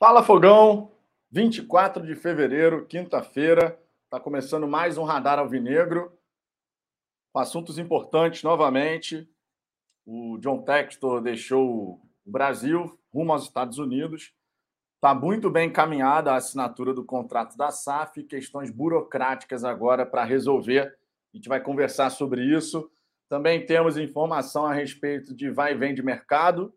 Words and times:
Fala 0.00 0.22
Fogão, 0.22 0.92
24 1.28 2.06
de 2.06 2.14
fevereiro, 2.14 2.86
quinta-feira, 2.86 3.76
está 4.04 4.20
começando 4.20 4.68
mais 4.68 4.96
um 4.96 5.02
Radar 5.02 5.40
Alvinegro, 5.40 6.16
com 7.32 7.40
assuntos 7.40 7.80
importantes 7.80 8.44
novamente. 8.44 9.28
O 10.06 10.38
John 10.38 10.62
Textor 10.62 11.20
deixou 11.20 12.00
o 12.24 12.30
Brasil 12.30 12.96
rumo 13.12 13.32
aos 13.32 13.42
Estados 13.42 13.78
Unidos. 13.78 14.32
Está 14.94 15.12
muito 15.12 15.50
bem 15.50 15.68
encaminhada 15.68 16.30
a 16.30 16.36
assinatura 16.36 16.94
do 16.94 17.04
contrato 17.04 17.56
da 17.56 17.72
SAF, 17.72 18.22
questões 18.22 18.70
burocráticas 18.70 19.64
agora 19.64 20.06
para 20.06 20.22
resolver. 20.22 20.96
A 21.34 21.36
gente 21.36 21.48
vai 21.48 21.60
conversar 21.60 22.10
sobre 22.10 22.44
isso. 22.44 22.88
Também 23.28 23.66
temos 23.66 23.98
informação 23.98 24.64
a 24.64 24.72
respeito 24.72 25.34
de 25.34 25.50
vai 25.50 25.72
e 25.72 25.76
vem 25.76 25.92
de 25.92 26.04
mercado, 26.04 26.72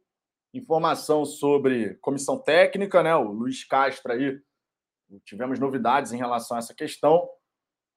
informação 0.54 1.26
sobre 1.26 1.96
comissão 1.96 2.38
técnica, 2.38 3.02
né? 3.02 3.16
O 3.16 3.32
Luiz 3.32 3.64
Castro 3.64 4.12
aí, 4.12 4.40
tivemos 5.26 5.60
novidades 5.60 6.12
em 6.12 6.18
relação 6.18 6.56
a 6.56 6.60
essa 6.60 6.74
questão. 6.74 7.30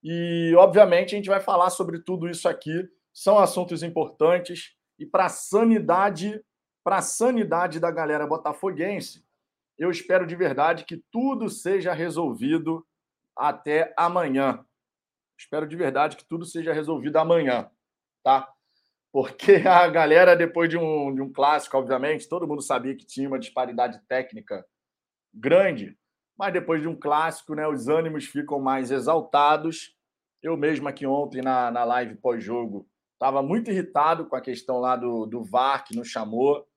E, 0.03 0.53
obviamente, 0.57 1.15
a 1.15 1.17
gente 1.17 1.29
vai 1.29 1.39
falar 1.39 1.69
sobre 1.69 1.99
tudo 1.99 2.29
isso 2.29 2.47
aqui. 2.47 2.87
São 3.13 3.39
assuntos 3.39 3.83
importantes 3.83 4.75
e 4.97 5.05
para 5.05 5.25
a 5.25 5.29
sanidade, 5.29 6.43
para 6.83 7.01
sanidade 7.01 7.79
da 7.79 7.91
galera 7.91 8.27
botafoguense, 8.27 9.25
eu 9.77 9.91
espero 9.91 10.25
de 10.25 10.35
verdade 10.35 10.85
que 10.85 11.03
tudo 11.11 11.49
seja 11.49 11.93
resolvido 11.93 12.85
até 13.35 13.93
amanhã. 13.97 14.65
Espero 15.37 15.67
de 15.67 15.75
verdade 15.75 16.15
que 16.15 16.25
tudo 16.25 16.45
seja 16.45 16.71
resolvido 16.71 17.17
amanhã, 17.17 17.69
tá? 18.23 18.54
Porque 19.15 19.53
a 19.65 19.87
galera, 19.87 20.35
depois 20.35 20.69
de 20.69 20.77
um, 20.77 21.15
de 21.15 21.21
um 21.21 21.31
clássico, 21.31 21.77
obviamente, 21.77 22.27
todo 22.27 22.45
mundo 22.45 22.61
sabia 22.61 22.93
que 22.93 23.05
tinha 23.05 23.29
uma 23.29 23.39
disparidade 23.39 23.97
técnica 24.09 24.65
grande, 25.33 25.97
mas 26.37 26.51
depois 26.51 26.81
de 26.81 26.89
um 26.89 26.99
clássico, 26.99 27.55
né, 27.55 27.65
os 27.65 27.87
ânimos 27.87 28.25
ficam 28.25 28.59
mais 28.59 28.91
exaltados. 28.91 29.95
Eu 30.43 30.57
mesmo 30.57 30.89
aqui 30.89 31.07
ontem 31.07 31.41
na, 31.41 31.71
na 31.71 31.85
live 31.85 32.15
pós-jogo 32.15 32.89
estava 33.13 33.41
muito 33.41 33.71
irritado 33.71 34.25
com 34.25 34.35
a 34.35 34.41
questão 34.41 34.79
lá 34.79 34.97
do, 34.97 35.25
do 35.25 35.41
VAR 35.45 35.85
que 35.85 35.95
nos 35.95 36.09
chamou 36.09 36.67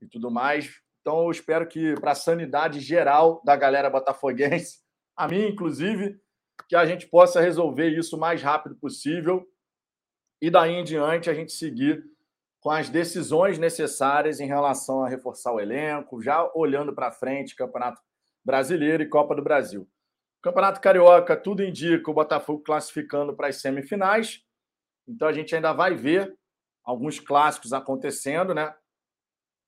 e 0.00 0.06
tudo 0.06 0.30
mais. 0.30 0.80
Então 1.02 1.24
eu 1.24 1.30
espero 1.30 1.68
que, 1.68 2.00
para 2.00 2.12
a 2.12 2.14
sanidade 2.14 2.80
geral 2.80 3.42
da 3.44 3.56
galera 3.56 3.90
botafoguense, 3.90 4.78
a 5.14 5.28
mim 5.28 5.48
inclusive, 5.48 6.18
que 6.66 6.76
a 6.76 6.86
gente 6.86 7.06
possa 7.06 7.42
resolver 7.42 7.90
isso 7.90 8.16
o 8.16 8.18
mais 8.18 8.40
rápido 8.40 8.74
possível 8.76 9.46
e 10.40 10.50
daí 10.50 10.72
em 10.72 10.84
diante 10.84 11.30
a 11.30 11.34
gente 11.34 11.52
seguir 11.52 12.04
com 12.60 12.70
as 12.70 12.88
decisões 12.88 13.58
necessárias 13.58 14.40
em 14.40 14.46
relação 14.46 15.04
a 15.04 15.08
reforçar 15.08 15.52
o 15.52 15.60
elenco, 15.60 16.22
já 16.22 16.50
olhando 16.54 16.94
para 16.94 17.12
frente, 17.12 17.54
Campeonato 17.54 18.00
Brasileiro 18.44 19.02
e 19.02 19.08
Copa 19.08 19.34
do 19.34 19.42
Brasil. 19.42 19.86
Campeonato 20.42 20.80
Carioca, 20.80 21.36
tudo 21.36 21.62
indica 21.62 22.10
o 22.10 22.14
Botafogo 22.14 22.62
classificando 22.62 23.34
para 23.34 23.48
as 23.48 23.56
semifinais. 23.56 24.42
Então 25.06 25.28
a 25.28 25.32
gente 25.32 25.54
ainda 25.54 25.72
vai 25.72 25.94
ver 25.94 26.36
alguns 26.82 27.18
clássicos 27.18 27.72
acontecendo, 27.72 28.54
né? 28.54 28.74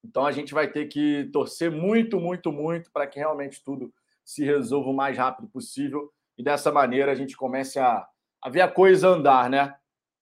Então 0.04 0.24
a 0.24 0.32
gente 0.32 0.54
vai 0.54 0.70
ter 0.70 0.86
que 0.86 1.28
torcer 1.32 1.70
muito, 1.70 2.20
muito, 2.20 2.52
muito 2.52 2.90
para 2.92 3.06
que 3.06 3.18
realmente 3.18 3.62
tudo 3.64 3.92
se 4.24 4.44
resolva 4.44 4.90
o 4.90 4.94
mais 4.94 5.16
rápido 5.16 5.48
possível 5.48 6.12
e 6.38 6.42
dessa 6.42 6.70
maneira 6.70 7.12
a 7.12 7.14
gente 7.14 7.36
comece 7.36 7.78
a, 7.78 8.06
a 8.42 8.50
ver 8.50 8.60
a 8.60 8.68
coisa 8.68 9.08
andar, 9.08 9.48
né? 9.48 9.74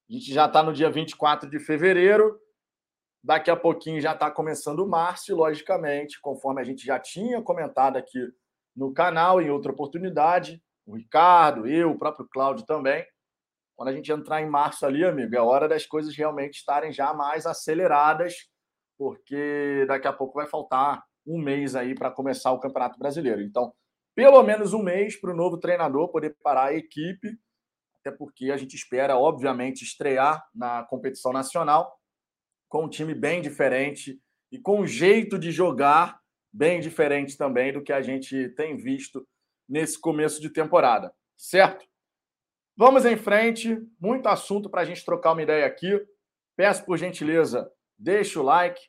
A 0.08 0.12
gente 0.12 0.32
já 0.32 0.46
está 0.46 0.62
no 0.62 0.72
dia 0.72 0.90
24 0.90 1.48
de 1.48 1.58
fevereiro, 1.58 2.38
daqui 3.22 3.50
a 3.50 3.56
pouquinho 3.56 4.00
já 4.00 4.12
está 4.12 4.30
começando 4.30 4.86
março, 4.86 5.32
e 5.32 5.34
logicamente, 5.34 6.20
conforme 6.20 6.60
a 6.60 6.64
gente 6.64 6.84
já 6.84 6.98
tinha 6.98 7.40
comentado 7.42 7.96
aqui 7.96 8.18
no 8.76 8.92
canal 8.92 9.40
em 9.40 9.50
outra 9.50 9.72
oportunidade, 9.72 10.62
o 10.86 10.96
Ricardo, 10.96 11.66
eu, 11.66 11.90
o 11.90 11.98
próprio 11.98 12.28
Cláudio 12.30 12.66
também, 12.66 13.04
quando 13.76 13.88
a 13.88 13.92
gente 13.92 14.12
entrar 14.12 14.42
em 14.42 14.48
março 14.48 14.84
ali, 14.84 15.04
amigo, 15.04 15.34
é 15.34 15.40
hora 15.40 15.66
das 15.66 15.86
coisas 15.86 16.14
realmente 16.14 16.58
estarem 16.58 16.92
já 16.92 17.12
mais 17.14 17.46
aceleradas, 17.46 18.34
porque 18.98 19.84
daqui 19.88 20.06
a 20.06 20.12
pouco 20.12 20.34
vai 20.34 20.46
faltar 20.46 21.02
um 21.26 21.38
mês 21.38 21.74
aí 21.74 21.94
para 21.94 22.10
começar 22.10 22.52
o 22.52 22.60
Campeonato 22.60 22.98
Brasileiro. 22.98 23.40
Então, 23.40 23.72
pelo 24.14 24.42
menos 24.42 24.72
um 24.72 24.82
mês 24.82 25.18
para 25.18 25.32
o 25.32 25.36
novo 25.36 25.58
treinador 25.58 26.08
poder 26.08 26.30
preparar 26.30 26.68
a 26.68 26.74
equipe, 26.74 27.36
até 28.04 28.14
porque 28.14 28.50
a 28.50 28.56
gente 28.58 28.76
espera, 28.76 29.16
obviamente, 29.16 29.82
estrear 29.82 30.46
na 30.54 30.84
competição 30.84 31.32
nacional 31.32 31.98
com 32.68 32.84
um 32.84 32.88
time 32.88 33.14
bem 33.14 33.40
diferente 33.40 34.20
e 34.52 34.58
com 34.58 34.80
um 34.80 34.86
jeito 34.86 35.38
de 35.38 35.50
jogar 35.50 36.20
bem 36.52 36.80
diferente 36.80 37.36
também 37.36 37.72
do 37.72 37.82
que 37.82 37.92
a 37.92 38.02
gente 38.02 38.50
tem 38.50 38.76
visto 38.76 39.26
nesse 39.66 39.98
começo 39.98 40.40
de 40.40 40.50
temporada, 40.50 41.14
certo? 41.36 41.86
Vamos 42.76 43.06
em 43.06 43.16
frente, 43.16 43.80
muito 43.98 44.28
assunto 44.28 44.68
para 44.68 44.82
a 44.82 44.84
gente 44.84 45.04
trocar 45.04 45.32
uma 45.32 45.42
ideia 45.42 45.64
aqui. 45.64 45.98
Peço 46.56 46.84
por 46.84 46.98
gentileza, 46.98 47.72
deixa 47.98 48.38
o 48.38 48.42
like, 48.42 48.80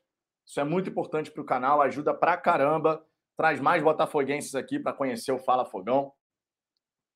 isso 0.45 0.59
é 0.59 0.63
muito 0.63 0.89
importante 0.89 1.31
para 1.31 1.41
o 1.41 1.45
canal, 1.45 1.81
ajuda 1.81 2.13
pra 2.13 2.35
caramba, 2.35 3.03
traz 3.37 3.61
mais 3.61 3.81
botafoguenses 3.81 4.55
aqui 4.55 4.77
para 4.77 4.93
conhecer 4.93 5.31
o 5.31 5.39
Fala 5.39 5.65
Fogão. 5.65 6.11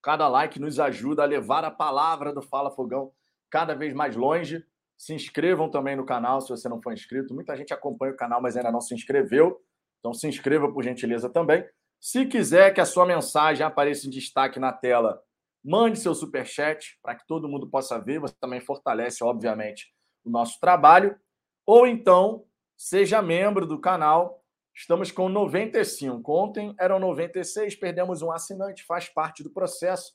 Cada 0.01 0.27
like 0.27 0.59
nos 0.59 0.79
ajuda 0.79 1.23
a 1.23 1.25
levar 1.25 1.63
a 1.65 1.71
palavra 1.71 2.33
do 2.33 2.41
Fala 2.41 2.71
Fogão 2.71 3.11
cada 3.49 3.73
vez 3.75 3.93
mais 3.93 4.15
longe. 4.15 4.63
Se 4.97 5.13
inscrevam 5.13 5.69
também 5.69 5.95
no 5.95 6.05
canal 6.05 6.41
se 6.41 6.49
você 6.49 6.67
não 6.69 6.81
for 6.81 6.93
inscrito. 6.93 7.33
Muita 7.33 7.55
gente 7.55 7.73
acompanha 7.73 8.13
o 8.13 8.17
canal, 8.17 8.41
mas 8.41 8.55
ainda 8.55 8.71
não 8.71 8.81
se 8.81 8.93
inscreveu. 8.93 9.61
Então 9.99 10.13
se 10.13 10.27
inscreva 10.27 10.71
por 10.71 10.83
gentileza 10.83 11.29
também. 11.29 11.65
Se 11.99 12.25
quiser 12.25 12.73
que 12.73 12.79
a 12.79 12.85
sua 12.85 13.05
mensagem 13.05 13.65
apareça 13.65 14.07
em 14.07 14.09
destaque 14.09 14.59
na 14.59 14.71
tela, 14.71 15.21
mande 15.63 15.99
seu 15.99 16.15
super 16.15 16.45
chat 16.45 16.97
para 17.01 17.15
que 17.15 17.27
todo 17.27 17.49
mundo 17.49 17.69
possa 17.69 17.99
ver. 17.99 18.19
Você 18.19 18.35
também 18.39 18.61
fortalece, 18.61 19.23
obviamente, 19.23 19.93
o 20.23 20.29
nosso 20.29 20.59
trabalho. 20.59 21.17
Ou 21.65 21.85
então 21.85 22.45
seja 22.77 23.21
membro 23.21 23.65
do 23.65 23.79
canal. 23.79 24.41
Estamos 24.79 25.11
com 25.11 25.27
95. 25.27 26.33
Ontem 26.33 26.73
eram 26.79 26.99
96, 26.99 27.75
perdemos 27.75 28.21
um 28.21 28.31
assinante, 28.31 28.85
faz 28.85 29.09
parte 29.09 29.43
do 29.43 29.49
processo. 29.49 30.13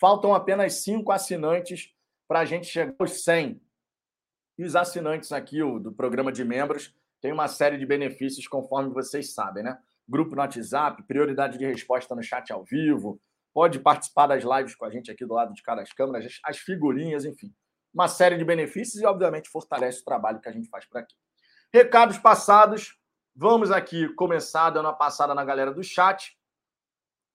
Faltam 0.00 0.32
apenas 0.32 0.82
cinco 0.82 1.12
assinantes 1.12 1.94
para 2.26 2.40
a 2.40 2.44
gente 2.46 2.66
chegar 2.66 2.94
aos 2.98 3.22
100. 3.22 3.60
E 4.56 4.64
os 4.64 4.74
assinantes 4.74 5.30
aqui 5.30 5.58
do 5.58 5.92
programa 5.92 6.32
de 6.32 6.42
membros 6.42 6.96
tem 7.20 7.32
uma 7.32 7.48
série 7.48 7.76
de 7.76 7.84
benefícios, 7.84 8.48
conforme 8.48 8.88
vocês 8.94 9.34
sabem, 9.34 9.62
né? 9.62 9.78
Grupo 10.08 10.34
no 10.34 10.40
WhatsApp, 10.40 11.02
prioridade 11.02 11.58
de 11.58 11.66
resposta 11.66 12.14
no 12.14 12.22
chat 12.22 12.50
ao 12.50 12.64
vivo, 12.64 13.20
pode 13.52 13.78
participar 13.78 14.26
das 14.28 14.42
lives 14.42 14.74
com 14.74 14.86
a 14.86 14.90
gente 14.90 15.10
aqui 15.10 15.26
do 15.26 15.34
lado 15.34 15.52
de 15.52 15.62
cada 15.62 15.82
das 15.82 15.92
câmeras, 15.92 16.40
as 16.44 16.56
figurinhas, 16.56 17.26
enfim. 17.26 17.54
Uma 17.92 18.08
série 18.08 18.38
de 18.38 18.44
benefícios 18.44 19.02
e, 19.02 19.04
obviamente, 19.04 19.50
fortalece 19.50 20.00
o 20.00 20.04
trabalho 20.04 20.40
que 20.40 20.48
a 20.48 20.52
gente 20.52 20.70
faz 20.70 20.86
por 20.86 20.96
aqui. 20.96 21.14
Recados 21.70 22.16
passados, 22.16 22.98
vamos 23.40 23.70
aqui 23.70 24.08
começar 24.14 24.68
dando 24.70 24.88
a 24.88 24.92
passada 24.92 25.32
na 25.32 25.44
galera 25.44 25.72
do 25.72 25.80
chat 25.80 26.36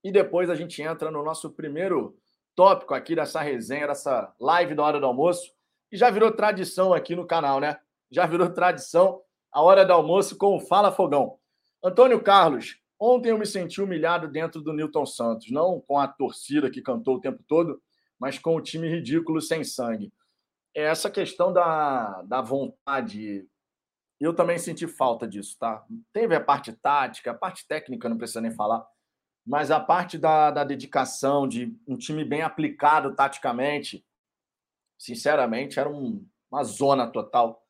e 0.03 0.11
depois 0.11 0.50
a 0.50 0.55
gente 0.55 0.81
entra 0.81 1.09
no 1.09 1.23
nosso 1.23 1.50
primeiro 1.50 2.19
tópico 2.53 2.94
aqui 2.94 3.15
dessa 3.15 3.39
resenha, 3.39 3.88
dessa 3.88 4.35
live 4.38 4.75
da 4.75 4.83
hora 4.83 5.00
do 5.00 5.05
almoço, 5.05 5.53
e 5.89 5.95
já 5.95 6.09
virou 6.09 6.29
tradição 6.29 6.94
aqui 6.94 7.15
no 7.15 7.25
canal, 7.25 7.61
né? 7.61 7.79
Já 8.11 8.25
virou 8.25 8.50
tradição 8.50 9.21
a 9.50 9.61
hora 9.61 9.85
do 9.85 9.94
almoço 9.94 10.38
com 10.38 10.57
o 10.57 10.59
Fala 10.59 10.91
Fogão. 10.91 11.38
Antônio 11.81 12.21
Carlos, 12.21 12.77
ontem 12.99 13.29
eu 13.29 13.38
me 13.38 13.45
senti 13.45 13.81
humilhado 13.81 14.27
dentro 14.27 14.59
do 14.59 14.73
Newton 14.73 15.06
Santos, 15.06 15.51
não 15.51 15.79
com 15.79 15.97
a 15.97 16.06
torcida 16.06 16.69
que 16.69 16.81
cantou 16.81 17.15
o 17.15 17.21
tempo 17.21 17.41
todo, 17.47 17.81
mas 18.19 18.38
com 18.38 18.57
o 18.57 18.61
time 18.61 18.89
ridículo 18.89 19.39
sem 19.39 19.63
sangue. 19.63 20.11
É 20.75 20.83
essa 20.83 21.09
questão 21.09 21.53
da, 21.53 22.23
da 22.23 22.41
vontade, 22.41 23.47
eu 24.23 24.33
também 24.33 24.57
senti 24.57 24.87
falta 24.87 25.27
disso, 25.27 25.57
tá? 25.59 25.85
Teve 26.11 26.35
a 26.35 26.41
parte 26.41 26.71
tática, 26.73 27.31
a 27.31 27.35
parte 27.35 27.67
técnica, 27.67 28.07
não 28.07 28.17
precisa 28.17 28.41
nem 28.41 28.51
falar, 28.51 28.85
mas 29.45 29.71
a 29.71 29.79
parte 29.79 30.17
da, 30.17 30.51
da 30.51 30.63
dedicação, 30.63 31.47
de 31.47 31.75
um 31.87 31.97
time 31.97 32.23
bem 32.23 32.41
aplicado 32.41 33.15
taticamente, 33.15 34.05
sinceramente, 34.97 35.79
era 35.79 35.89
um, 35.89 36.25
uma 36.49 36.63
zona 36.63 37.07
total 37.07 37.63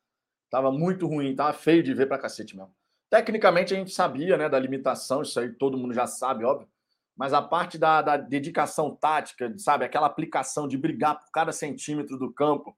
Tava 0.54 0.70
muito 0.70 1.08
ruim, 1.08 1.34
tava 1.34 1.52
feio 1.52 1.82
de 1.82 1.92
ver 1.92 2.06
pra 2.06 2.16
cacete 2.16 2.56
mesmo. 2.56 2.72
Tecnicamente 3.10 3.74
a 3.74 3.76
gente 3.76 3.90
sabia, 3.90 4.36
né, 4.36 4.48
da 4.48 4.56
limitação, 4.56 5.20
isso 5.20 5.40
aí 5.40 5.52
todo 5.52 5.76
mundo 5.76 5.92
já 5.92 6.06
sabe, 6.06 6.44
óbvio. 6.44 6.68
Mas 7.16 7.32
a 7.32 7.42
parte 7.42 7.76
da, 7.76 8.00
da 8.00 8.16
dedicação 8.16 8.94
tática, 8.94 9.52
sabe, 9.58 9.84
aquela 9.84 10.06
aplicação 10.06 10.68
de 10.68 10.78
brigar 10.78 11.18
por 11.18 11.28
cada 11.32 11.50
centímetro 11.50 12.16
do 12.16 12.32
campo, 12.32 12.72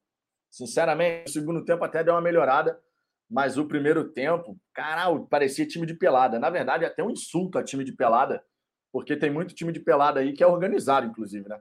sinceramente, 0.50 1.26
no 1.26 1.32
segundo 1.32 1.64
tempo 1.66 1.84
até 1.84 2.02
deu 2.02 2.14
uma 2.14 2.22
melhorada, 2.22 2.80
mas 3.28 3.58
o 3.58 3.66
primeiro 3.66 4.12
tempo, 4.12 4.58
caralho, 4.72 5.26
parecia 5.26 5.66
time 5.66 5.86
de 5.86 5.94
pelada. 5.94 6.38
Na 6.38 6.50
verdade, 6.50 6.84
é 6.84 6.88
até 6.88 7.02
um 7.02 7.10
insulto 7.10 7.58
a 7.58 7.64
time 7.64 7.84
de 7.84 7.92
pelada, 7.92 8.44
porque 8.92 9.16
tem 9.16 9.30
muito 9.30 9.54
time 9.54 9.72
de 9.72 9.80
pelada 9.80 10.20
aí 10.20 10.32
que 10.32 10.42
é 10.42 10.46
organizado, 10.46 11.06
inclusive, 11.06 11.48
né? 11.48 11.60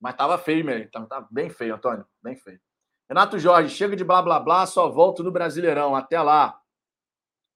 Mas 0.00 0.16
tava 0.16 0.38
feio 0.38 0.64
mesmo, 0.64 0.90
tava, 0.90 1.06
tava 1.06 1.28
bem 1.30 1.50
feio, 1.50 1.74
Antônio, 1.74 2.06
bem 2.22 2.36
feio. 2.36 2.60
Renato 3.08 3.38
Jorge, 3.38 3.74
chega 3.74 3.96
de 3.96 4.04
blá 4.04 4.22
blá 4.22 4.38
blá, 4.38 4.64
só 4.66 4.88
volto 4.88 5.22
no 5.24 5.32
Brasileirão. 5.32 5.96
Até 5.96 6.20
lá. 6.22 6.60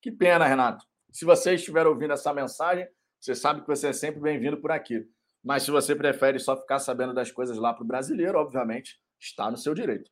Que 0.02 0.10
pena, 0.10 0.46
Renato. 0.46 0.84
Se 1.12 1.24
você 1.24 1.54
estiver 1.54 1.86
ouvindo 1.86 2.12
essa 2.12 2.34
mensagem, 2.34 2.88
Você 3.24 3.34
sabe 3.34 3.62
que 3.62 3.66
você 3.66 3.88
é 3.88 3.92
sempre 3.94 4.20
bem-vindo 4.20 4.60
por 4.60 4.70
aqui. 4.70 5.08
Mas 5.42 5.62
se 5.62 5.70
você 5.70 5.96
prefere 5.96 6.38
só 6.38 6.54
ficar 6.60 6.78
sabendo 6.78 7.14
das 7.14 7.30
coisas 7.30 7.56
lá 7.56 7.72
para 7.72 7.82
o 7.82 7.86
brasileiro, 7.86 8.38
obviamente, 8.38 9.00
está 9.18 9.50
no 9.50 9.56
seu 9.56 9.72
direito. 9.72 10.10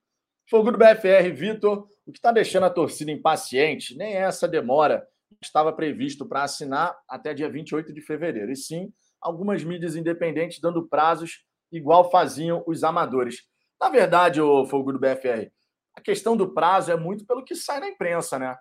Fogo 0.52 0.70
do 0.70 0.76
BFR, 0.76 1.32
Vitor, 1.32 1.88
o 2.04 2.12
que 2.12 2.18
está 2.18 2.30
deixando 2.30 2.64
a 2.64 2.70
torcida 2.70 3.10
impaciente, 3.10 3.96
nem 3.96 4.12
essa 4.12 4.46
demora 4.46 5.02
estava 5.40 5.72
previsto 5.72 6.28
para 6.28 6.42
assinar 6.42 6.94
até 7.08 7.32
dia 7.32 7.50
28 7.50 7.90
de 7.90 8.02
fevereiro, 8.02 8.52
e 8.52 8.56
sim 8.56 8.92
algumas 9.18 9.64
mídias 9.64 9.96
independentes 9.96 10.60
dando 10.60 10.86
prazos 10.86 11.42
igual 11.72 12.10
faziam 12.10 12.62
os 12.66 12.84
amadores. 12.84 13.36
Na 13.80 13.88
verdade, 13.88 14.42
o 14.42 14.66
Fogo 14.66 14.92
do 14.92 14.98
BFR, 14.98 15.50
a 15.96 16.02
questão 16.02 16.36
do 16.36 16.52
prazo 16.52 16.92
é 16.92 16.96
muito 16.98 17.24
pelo 17.24 17.42
que 17.42 17.54
sai 17.54 17.80
na 17.80 17.88
imprensa, 17.88 18.38
né? 18.38 18.54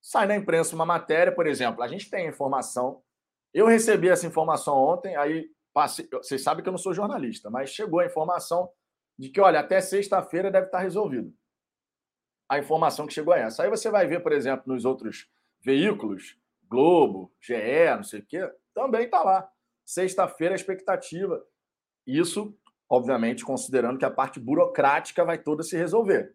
Sai 0.00 0.28
na 0.28 0.36
imprensa 0.36 0.76
uma 0.76 0.86
matéria, 0.86 1.34
por 1.34 1.48
exemplo, 1.48 1.82
a 1.82 1.88
gente 1.88 2.08
tem 2.08 2.28
informação. 2.28 3.02
Eu 3.52 3.66
recebi 3.66 4.08
essa 4.08 4.28
informação 4.28 4.76
ontem, 4.76 5.16
aí 5.16 5.48
passei, 5.74 6.08
vocês 6.12 6.40
sabem 6.40 6.62
que 6.62 6.68
eu 6.68 6.72
não 6.72 6.78
sou 6.78 6.94
jornalista, 6.94 7.50
mas 7.50 7.70
chegou 7.70 7.98
a 7.98 8.06
informação 8.06 8.70
de 9.20 9.28
que, 9.28 9.38
olha, 9.38 9.60
até 9.60 9.82
sexta-feira 9.82 10.50
deve 10.50 10.64
estar 10.66 10.78
resolvido. 10.78 11.30
A 12.48 12.58
informação 12.58 13.06
que 13.06 13.12
chegou 13.12 13.34
é 13.34 13.42
essa. 13.42 13.62
Aí 13.62 13.68
você 13.68 13.90
vai 13.90 14.06
ver, 14.06 14.22
por 14.22 14.32
exemplo, 14.32 14.72
nos 14.72 14.86
outros 14.86 15.30
veículos, 15.60 16.38
Globo, 16.66 17.30
GE, 17.38 17.54
não 17.96 18.02
sei 18.02 18.20
o 18.20 18.26
quê, 18.26 18.50
também 18.72 19.04
está 19.04 19.22
lá. 19.22 19.46
Sexta-feira 19.84 20.54
a 20.54 20.56
expectativa. 20.56 21.46
Isso, 22.06 22.58
obviamente, 22.88 23.44
considerando 23.44 23.98
que 23.98 24.06
a 24.06 24.10
parte 24.10 24.40
burocrática 24.40 25.22
vai 25.22 25.36
toda 25.36 25.62
se 25.62 25.76
resolver. 25.76 26.34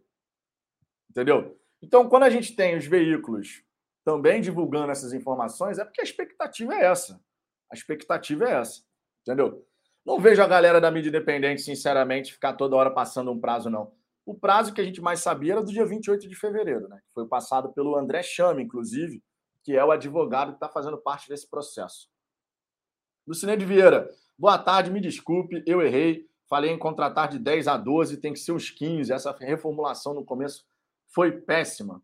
Entendeu? 1.09 1.59
Então, 1.81 2.07
quando 2.07 2.23
a 2.23 2.29
gente 2.29 2.55
tem 2.55 2.77
os 2.77 2.85
veículos 2.85 3.63
também 4.03 4.41
divulgando 4.41 4.91
essas 4.91 5.11
informações, 5.11 5.79
é 5.79 5.83
porque 5.83 6.01
a 6.01 6.03
expectativa 6.03 6.75
é 6.75 6.85
essa. 6.85 7.19
A 7.71 7.73
expectativa 7.73 8.45
é 8.47 8.51
essa. 8.51 8.83
Entendeu? 9.21 9.67
Não 10.05 10.19
vejo 10.19 10.41
a 10.43 10.47
galera 10.47 10.79
da 10.79 10.91
mídia 10.91 11.09
independente, 11.09 11.61
sinceramente, 11.61 12.33
ficar 12.33 12.53
toda 12.53 12.75
hora 12.75 12.91
passando 12.91 13.31
um 13.31 13.39
prazo, 13.39 13.69
não. 13.69 13.91
O 14.23 14.35
prazo 14.35 14.73
que 14.73 14.79
a 14.79 14.83
gente 14.83 15.01
mais 15.01 15.19
sabia 15.19 15.53
era 15.53 15.63
do 15.63 15.71
dia 15.71 15.85
28 15.85 16.27
de 16.27 16.35
fevereiro, 16.35 16.87
né? 16.87 17.01
Foi 17.13 17.27
passado 17.27 17.73
pelo 17.73 17.95
André 17.95 18.21
Chame, 18.21 18.63
inclusive, 18.63 19.23
que 19.63 19.75
é 19.75 19.83
o 19.83 19.91
advogado 19.91 20.49
que 20.49 20.57
está 20.57 20.69
fazendo 20.69 20.97
parte 20.97 21.27
desse 21.27 21.49
processo. 21.49 22.07
Lucineide 23.27 23.65
Vieira, 23.65 24.09
boa 24.37 24.57
tarde, 24.59 24.91
me 24.91 25.01
desculpe, 25.01 25.63
eu 25.65 25.81
errei. 25.81 26.27
Falei 26.47 26.69
em 26.69 26.77
contratar 26.77 27.27
de 27.27 27.39
10 27.39 27.67
a 27.67 27.75
12, 27.75 28.17
tem 28.17 28.31
que 28.31 28.39
ser 28.39 28.51
uns 28.51 28.69
15. 28.69 29.11
Essa 29.11 29.35
reformulação 29.39 30.13
no 30.13 30.23
começo 30.23 30.63
foi 31.07 31.31
péssima. 31.31 32.03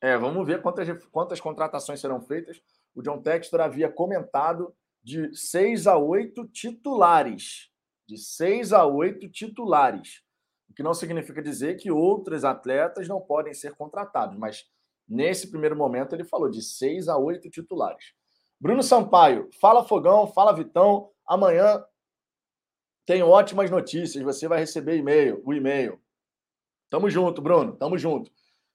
É, 0.00 0.16
vamos 0.16 0.46
ver 0.46 0.62
quantas, 0.62 0.88
quantas 1.10 1.40
contratações 1.40 2.00
serão 2.00 2.20
feitas. 2.20 2.62
O 2.94 3.02
John 3.02 3.20
Textor 3.20 3.60
havia 3.60 3.90
comentado 3.90 4.72
de 5.06 5.32
6 5.36 5.86
a 5.86 5.96
8 5.96 6.48
titulares. 6.48 7.70
De 8.08 8.18
6 8.18 8.72
a 8.72 8.84
8 8.84 9.30
titulares. 9.30 10.20
O 10.68 10.74
que 10.74 10.82
não 10.82 10.92
significa 10.92 11.40
dizer 11.40 11.76
que 11.76 11.92
outros 11.92 12.44
atletas 12.44 13.06
não 13.06 13.20
podem 13.20 13.54
ser 13.54 13.76
contratados, 13.76 14.36
mas 14.36 14.68
nesse 15.08 15.48
primeiro 15.48 15.76
momento 15.76 16.12
ele 16.12 16.24
falou 16.24 16.50
de 16.50 16.60
6 16.60 17.06
a 17.06 17.16
8 17.16 17.48
titulares. 17.50 18.14
Bruno 18.60 18.82
Sampaio, 18.82 19.48
fala 19.60 19.84
Fogão, 19.84 20.26
fala 20.26 20.52
Vitão. 20.52 21.08
Amanhã 21.24 21.84
tem 23.06 23.22
ótimas 23.22 23.70
notícias. 23.70 24.24
Você 24.24 24.48
vai 24.48 24.58
receber 24.58 24.96
e-mail, 24.96 25.40
o 25.44 25.54
e-mail. 25.54 26.00
Tamo 26.90 27.08
junto, 27.08 27.40
Bruno. 27.40 27.76
Tamo 27.76 27.96
junto. 27.96 28.28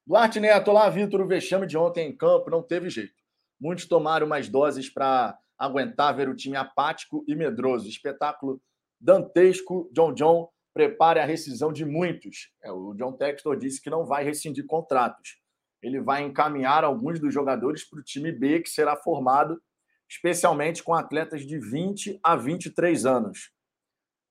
Duarte 0.07 0.39
Neto, 0.39 0.71
lá, 0.71 0.89
Vitor, 0.89 1.19
o 1.19 1.27
vexame 1.27 1.67
de 1.67 1.77
ontem 1.77 2.07
em 2.07 2.15
campo 2.15 2.49
não 2.49 2.63
teve 2.63 2.89
jeito. 2.89 3.21
Muitos 3.59 3.85
tomaram 3.85 4.25
mais 4.25 4.47
doses 4.47 4.89
para 4.89 5.37
aguentar 5.61 6.15
ver 6.15 6.27
o 6.27 6.35
time 6.35 6.57
apático 6.57 7.23
e 7.27 7.35
medroso. 7.35 7.87
Espetáculo 7.87 8.59
dantesco. 8.99 9.89
John 9.93 10.13
John 10.13 10.49
prepare 10.73 11.19
a 11.19 11.25
rescisão 11.25 11.71
de 11.71 11.85
muitos. 11.85 12.51
É, 12.63 12.71
o 12.71 12.93
John 12.95 13.13
Textor 13.13 13.55
disse 13.55 13.79
que 13.81 13.89
não 13.89 14.05
vai 14.05 14.23
rescindir 14.23 14.65
contratos. 14.65 15.39
Ele 15.81 15.99
vai 15.99 16.23
encaminhar 16.23 16.83
alguns 16.83 17.19
dos 17.19 17.33
jogadores 17.33 17.87
para 17.87 17.99
o 17.99 18.03
time 18.03 18.31
B, 18.31 18.61
que 18.61 18.69
será 18.69 18.95
formado 18.95 19.61
especialmente 20.09 20.83
com 20.83 20.93
atletas 20.93 21.43
de 21.45 21.57
20 21.57 22.19
a 22.21 22.35
23 22.35 23.05
anos, 23.05 23.49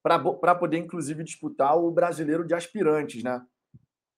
para 0.02 0.54
poder, 0.54 0.76
inclusive, 0.76 1.24
disputar 1.24 1.74
o 1.78 1.90
brasileiro 1.90 2.46
de 2.46 2.54
aspirantes, 2.54 3.22
né? 3.22 3.42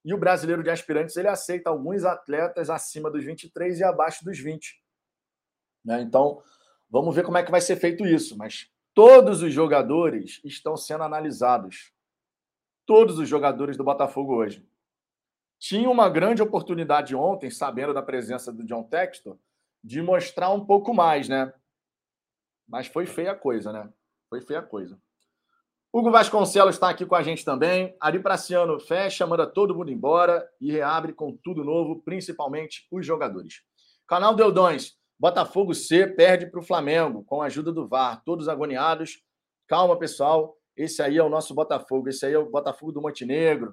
E 0.04 0.12
o 0.12 0.18
brasileiro 0.18 0.64
de 0.64 0.70
aspirantes 0.70 1.16
ele 1.16 1.28
aceita 1.28 1.70
alguns 1.70 2.04
atletas 2.04 2.68
acima 2.68 3.08
dos 3.08 3.24
23 3.24 3.78
e 3.78 3.84
abaixo 3.84 4.24
dos 4.24 4.38
20. 4.40 4.82
Né? 5.84 6.00
Então, 6.02 6.42
Vamos 6.92 7.16
ver 7.16 7.24
como 7.24 7.38
é 7.38 7.42
que 7.42 7.50
vai 7.50 7.62
ser 7.62 7.76
feito 7.76 8.04
isso. 8.04 8.36
Mas 8.36 8.70
todos 8.92 9.40
os 9.40 9.50
jogadores 9.50 10.42
estão 10.44 10.76
sendo 10.76 11.02
analisados. 11.02 11.90
Todos 12.84 13.18
os 13.18 13.26
jogadores 13.26 13.78
do 13.78 13.82
Botafogo 13.82 14.36
hoje. 14.36 14.68
Tinha 15.58 15.88
uma 15.88 16.10
grande 16.10 16.42
oportunidade 16.42 17.16
ontem, 17.16 17.50
sabendo 17.50 17.94
da 17.94 18.02
presença 18.02 18.52
do 18.52 18.62
John 18.64 18.82
Textor, 18.82 19.38
de 19.82 20.02
mostrar 20.02 20.50
um 20.50 20.66
pouco 20.66 20.92
mais, 20.92 21.30
né? 21.30 21.50
Mas 22.68 22.88
foi 22.88 23.06
feia 23.06 23.32
a 23.32 23.36
coisa, 23.36 23.72
né? 23.72 23.88
Foi 24.28 24.42
feia 24.42 24.58
a 24.58 24.62
coisa. 24.62 25.00
Hugo 25.90 26.10
Vasconcelos 26.10 26.74
está 26.74 26.90
aqui 26.90 27.06
com 27.06 27.14
a 27.14 27.22
gente 27.22 27.44
também. 27.44 27.96
Ari 28.00 28.18
Praciano 28.18 28.78
fecha, 28.80 29.26
manda 29.26 29.46
todo 29.46 29.74
mundo 29.74 29.90
embora 29.90 30.46
e 30.60 30.70
reabre 30.70 31.12
com 31.12 31.36
tudo 31.36 31.64
novo, 31.64 32.02
principalmente 32.02 32.86
os 32.90 33.06
jogadores. 33.06 33.62
Canal 34.06 34.34
Deudões, 34.34 34.98
Botafogo 35.22 35.72
C 35.72 36.04
perde 36.04 36.46
para 36.46 36.58
o 36.58 36.64
Flamengo 36.64 37.22
com 37.22 37.40
a 37.40 37.46
ajuda 37.46 37.72
do 37.72 37.86
VAR. 37.86 38.20
Todos 38.24 38.48
agoniados. 38.48 39.22
Calma, 39.68 39.96
pessoal. 39.96 40.58
Esse 40.76 41.00
aí 41.00 41.16
é 41.16 41.22
o 41.22 41.28
nosso 41.28 41.54
Botafogo. 41.54 42.08
Esse 42.08 42.26
aí 42.26 42.32
é 42.32 42.38
o 42.38 42.50
Botafogo 42.50 42.90
do 42.90 43.00
Montenegro. 43.00 43.72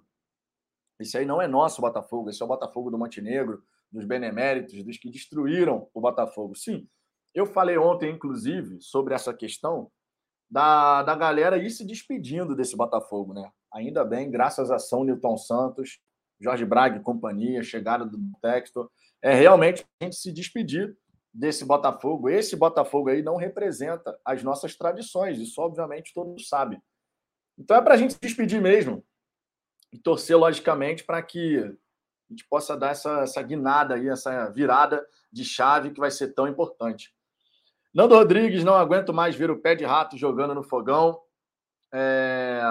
Esse 1.00 1.18
aí 1.18 1.26
não 1.26 1.42
é 1.42 1.48
nosso 1.48 1.82
Botafogo. 1.82 2.30
Esse 2.30 2.44
é 2.44 2.46
o 2.46 2.48
Botafogo 2.48 2.92
do 2.92 3.00
Montenegro, 3.00 3.64
dos 3.92 4.06
beneméritos, 4.06 4.84
dos 4.84 5.00
que 5.00 5.10
destruíram 5.10 5.90
o 5.92 6.00
Botafogo. 6.00 6.54
Sim, 6.54 6.88
eu 7.34 7.48
falei 7.48 7.80
ontem, 7.80 8.12
inclusive, 8.12 8.80
sobre 8.80 9.16
essa 9.16 9.34
questão 9.34 9.92
da, 10.48 11.02
da 11.02 11.16
galera 11.16 11.58
ir 11.58 11.72
se 11.72 11.84
despedindo 11.84 12.56
desse 12.56 12.78
Botafogo, 12.78 13.34
né? 13.34 13.52
Ainda 13.74 14.06
bem, 14.06 14.30
graças 14.30 14.70
a 14.70 14.78
São 14.78 15.04
Newton 15.04 15.36
Santos, 15.36 16.00
Jorge 16.40 16.64
Braga 16.64 16.98
e 16.98 17.04
companhia, 17.04 17.64
chegada 17.64 18.06
do 18.06 18.20
Textor. 18.40 18.88
É 19.20 19.34
realmente 19.34 19.84
a 20.00 20.06
gente 20.06 20.16
se 20.16 20.32
despedir 20.32 20.96
desse 21.34 21.64
Botafogo, 21.64 22.30
esse 22.30 22.56
Botafogo 22.56 23.10
aí 23.10 23.22
não 23.22 23.36
representa 23.36 24.20
as 24.26 24.44
nossas 24.44 24.76
tradições, 24.76 25.40
isso 25.40 25.62
obviamente 25.62 26.14
todo 26.14 26.30
mundo 26.30 26.42
sabe. 26.42 26.82
Então 27.58 27.78
é 27.78 27.82
para 27.82 27.94
a 27.94 27.98
gente 27.98 28.14
se 28.14 28.20
despedir 28.20 28.62
mesmo 28.62 29.06
e 29.92 29.98
torcer, 29.98 30.38
logicamente, 30.38 31.04
para 31.04 31.22
que 31.22 31.58
a 31.58 32.32
gente 32.32 32.48
possa 32.48 32.78
dar 32.78 32.92
essa, 32.92 33.22
essa 33.22 33.42
guinada 33.42 33.96
aí, 33.96 34.08
essa 34.08 34.50
virada 34.50 35.06
de 35.32 35.44
chave 35.44 35.92
que 35.92 36.00
vai 36.00 36.12
ser 36.12 36.34
tão 36.34 36.48
importante. 36.48 37.14
Nando 37.94 38.16
Rodrigues, 38.16 38.64
não 38.64 38.76
aguento 38.76 39.14
mais 39.14 39.36
ver 39.36 39.50
o 39.50 39.60
pé 39.60 39.74
de 39.76 39.84
rato 39.84 40.16
jogando 40.16 40.54
no 40.54 40.64
fogão. 40.64 41.20
É... 41.92 42.62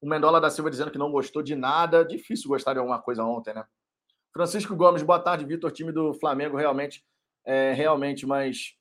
O 0.00 0.08
Mendola 0.08 0.40
da 0.40 0.50
Silva 0.50 0.70
dizendo 0.70 0.90
que 0.90 0.98
não 0.98 1.10
gostou 1.10 1.42
de 1.42 1.54
nada. 1.54 2.04
Difícil 2.04 2.48
gostar 2.48 2.72
de 2.72 2.78
alguma 2.78 3.00
coisa 3.00 3.24
ontem, 3.24 3.54
né? 3.54 3.64
Francisco 4.32 4.74
Gomes, 4.74 5.02
boa 5.02 5.18
tarde, 5.18 5.44
Vitor. 5.44 5.70
Time 5.70 5.92
do 5.92 6.14
Flamengo 6.14 6.56
realmente 6.56 7.04
é 7.44 7.72
realmente 7.72 8.26
mais 8.26 8.74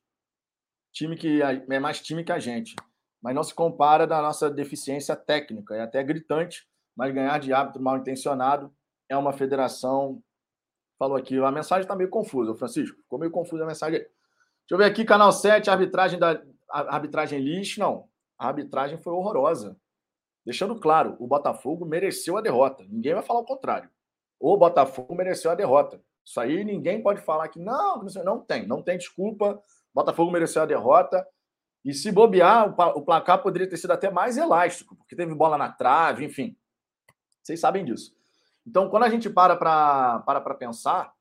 time 0.92 1.18
que 1.18 1.42
é 1.42 1.80
mais 1.80 2.00
time 2.00 2.24
que 2.24 2.32
a 2.32 2.40
gente, 2.40 2.76
mas 3.22 3.34
não 3.34 3.44
se 3.44 3.54
compara 3.54 4.06
da 4.06 4.22
nossa 4.22 4.50
deficiência 4.50 5.16
técnica. 5.16 5.76
É 5.76 5.82
até 5.82 6.04
gritante, 6.04 6.68
mas 6.96 7.14
ganhar 7.14 7.40
de 7.40 7.52
árbitro 7.54 7.82
mal 7.82 7.98
intencionado 7.98 8.74
é 9.10 9.18
uma 9.18 9.34
federação. 9.34 10.22
Falou 11.00 11.18
aqui, 11.18 11.38
a 11.38 11.52
mensagem 11.52 11.84
está 11.84 11.96
meio 11.96 12.10
confusa, 12.10 12.56
Francisco. 12.56 13.02
Ficou 13.02 13.20
meio 13.20 13.32
confusa 13.32 13.64
a 13.64 13.68
mensagem. 13.68 14.00
Deixa 14.00 14.12
eu 14.72 14.78
ver 14.78 14.86
aqui, 14.86 15.04
canal 15.04 15.32
7, 15.32 15.70
arbitragem 15.70 16.20
da 16.20 16.42
arbitragem 16.70 17.40
lixo. 17.40 17.80
Não, 17.80 18.08
a 18.38 18.48
arbitragem 18.48 18.98
foi 18.98 19.14
horrorosa. 19.14 19.78
Deixando 20.46 20.80
claro, 20.80 21.16
o 21.20 21.28
Botafogo 21.28 21.86
mereceu 21.86 22.38
a 22.38 22.42
derrota. 22.42 22.86
Ninguém 22.90 23.14
vai 23.14 23.24
falar 23.24 23.40
o 23.40 23.46
contrário. 23.46 23.90
O 24.40 24.58
Botafogo 24.58 25.16
mereceu 25.16 25.50
a 25.50 25.56
derrota. 25.56 26.02
Isso 26.26 26.40
aí 26.40 26.64
ninguém 26.64 27.02
pode 27.02 27.22
falar 27.22 27.48
que 27.50 27.60
não, 27.60 28.04
não 28.24 28.40
tem, 28.40 28.68
não 28.68 28.82
tem 28.82 28.98
desculpa. 28.98 29.62
Botafogo 29.94 30.32
mereceu 30.32 30.62
a 30.62 30.66
derrota. 30.66 31.26
E 31.84 31.94
se 31.94 32.12
bobear, 32.12 32.74
o 32.96 33.02
placar 33.04 33.42
poderia 33.42 33.70
ter 33.70 33.78
sido 33.78 33.92
até 33.92 34.10
mais 34.10 34.38
elástico, 34.38 34.96
porque 34.96 35.16
teve 35.16 35.36
bola 35.36 35.58
na 35.58 35.70
trave, 35.70 36.24
enfim. 36.24 36.56
Vocês 37.42 37.60
sabem 37.60 37.84
disso. 37.84 38.16
Então, 38.66 38.90
quando 38.90 39.04
a 39.04 39.10
gente 39.10 39.30
para 39.30 39.58
para 39.58 40.56
pensar, 40.56 41.14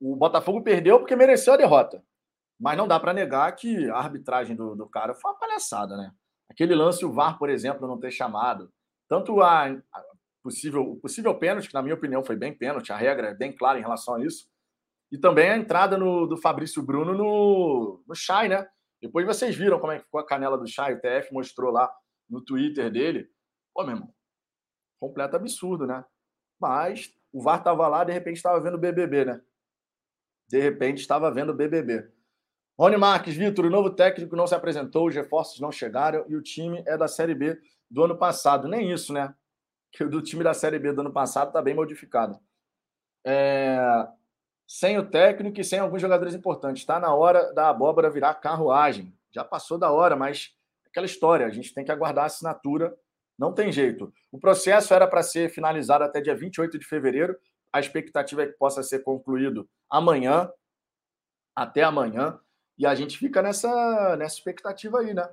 o 0.00 0.16
Botafogo 0.16 0.62
perdeu 0.62 0.98
porque 0.98 1.14
mereceu 1.14 1.52
a 1.52 1.58
derrota. 1.58 2.02
Mas 2.58 2.76
não 2.76 2.88
dá 2.88 2.98
para 2.98 3.12
negar 3.12 3.54
que 3.54 3.88
a 3.90 3.96
arbitragem 3.96 4.56
do, 4.56 4.74
do 4.74 4.88
cara 4.88 5.14
foi 5.14 5.30
uma 5.30 5.38
palhaçada, 5.38 5.96
né? 5.96 6.12
Aquele 6.50 6.74
lance, 6.74 7.04
o 7.04 7.12
VAR, 7.12 7.38
por 7.38 7.50
exemplo, 7.50 7.86
não 7.86 8.00
ter 8.00 8.10
chamado. 8.10 8.72
Tanto 9.06 9.40
a, 9.42 9.66
a 9.66 10.02
possível, 10.48 10.82
o 10.82 10.96
possível 10.96 11.34
pênalti, 11.38 11.68
que 11.68 11.74
na 11.74 11.82
minha 11.82 11.94
opinião 11.94 12.24
foi 12.24 12.34
bem 12.34 12.56
pênalti, 12.56 12.90
a 12.90 12.96
regra 12.96 13.28
é 13.28 13.34
bem 13.34 13.54
clara 13.54 13.78
em 13.78 13.82
relação 13.82 14.14
a 14.14 14.24
isso. 14.24 14.48
E 15.12 15.18
também 15.18 15.50
a 15.50 15.56
entrada 15.56 15.96
no, 15.96 16.26
do 16.26 16.36
Fabrício 16.36 16.82
Bruno 16.82 17.14
no, 17.14 18.02
no 18.06 18.14
Chay, 18.14 18.48
né? 18.48 18.66
Depois 19.00 19.26
vocês 19.26 19.54
viram 19.54 19.78
como 19.78 19.92
é 19.92 19.98
que 19.98 20.04
ficou 20.04 20.20
a 20.20 20.26
canela 20.26 20.58
do 20.58 20.66
Chay, 20.66 20.94
o 20.94 21.00
TF 21.00 21.32
mostrou 21.32 21.70
lá 21.70 21.90
no 22.28 22.42
Twitter 22.42 22.90
dele. 22.90 23.28
Pô, 23.74 23.84
meu 23.84 23.94
irmão, 23.94 24.12
completo 24.98 25.36
absurdo, 25.36 25.86
né? 25.86 26.04
Mas 26.58 27.12
o 27.32 27.42
VAR 27.42 27.58
estava 27.58 27.86
lá, 27.86 28.04
de 28.04 28.12
repente 28.12 28.36
estava 28.36 28.60
vendo 28.60 28.74
o 28.74 28.80
BBB, 28.80 29.24
né? 29.26 29.40
De 30.48 30.58
repente 30.58 31.00
estava 31.00 31.30
vendo 31.30 31.50
o 31.50 31.54
BBB. 31.54 32.10
Rony 32.78 32.96
Marques, 32.96 33.36
Vitor, 33.36 33.66
o 33.66 33.70
novo 33.70 33.90
técnico 33.90 34.36
não 34.36 34.46
se 34.46 34.54
apresentou, 34.54 35.08
os 35.08 35.14
reforços 35.14 35.60
não 35.60 35.70
chegaram 35.70 36.24
e 36.28 36.36
o 36.36 36.42
time 36.42 36.82
é 36.86 36.96
da 36.96 37.08
Série 37.08 37.34
B 37.34 37.60
do 37.90 38.04
ano 38.04 38.16
passado. 38.16 38.68
Nem 38.68 38.90
isso, 38.90 39.12
né? 39.12 39.34
Que 39.92 40.04
o 40.04 40.10
do 40.10 40.22
time 40.22 40.44
da 40.44 40.54
Série 40.54 40.78
B 40.78 40.92
do 40.92 41.00
ano 41.00 41.12
passado 41.12 41.48
está 41.48 41.62
bem 41.62 41.74
modificado. 41.74 42.38
É... 43.26 43.78
Sem 44.66 44.98
o 44.98 45.08
técnico 45.08 45.60
e 45.60 45.64
sem 45.64 45.78
alguns 45.78 46.02
jogadores 46.02 46.34
importantes. 46.34 46.82
Está 46.82 47.00
na 47.00 47.14
hora 47.14 47.52
da 47.54 47.70
abóbora 47.70 48.10
virar 48.10 48.34
carruagem. 48.34 49.14
Já 49.30 49.44
passou 49.44 49.78
da 49.78 49.90
hora, 49.90 50.14
mas 50.14 50.54
aquela 50.86 51.06
história, 51.06 51.46
a 51.46 51.50
gente 51.50 51.72
tem 51.72 51.84
que 51.84 51.92
aguardar 51.92 52.24
a 52.24 52.26
assinatura, 52.26 52.94
não 53.38 53.52
tem 53.52 53.70
jeito. 53.70 54.12
O 54.32 54.38
processo 54.38 54.92
era 54.92 55.06
para 55.06 55.22
ser 55.22 55.48
finalizado 55.50 56.02
até 56.04 56.20
dia 56.20 56.34
28 56.34 56.78
de 56.78 56.84
fevereiro. 56.84 57.38
A 57.72 57.78
expectativa 57.78 58.42
é 58.42 58.46
que 58.46 58.58
possa 58.58 58.82
ser 58.82 59.00
concluído 59.00 59.68
amanhã, 59.88 60.50
até 61.54 61.82
amanhã. 61.82 62.38
E 62.76 62.86
a 62.86 62.94
gente 62.94 63.18
fica 63.18 63.40
nessa, 63.42 64.16
nessa 64.16 64.36
expectativa 64.36 65.00
aí, 65.00 65.14
né? 65.14 65.28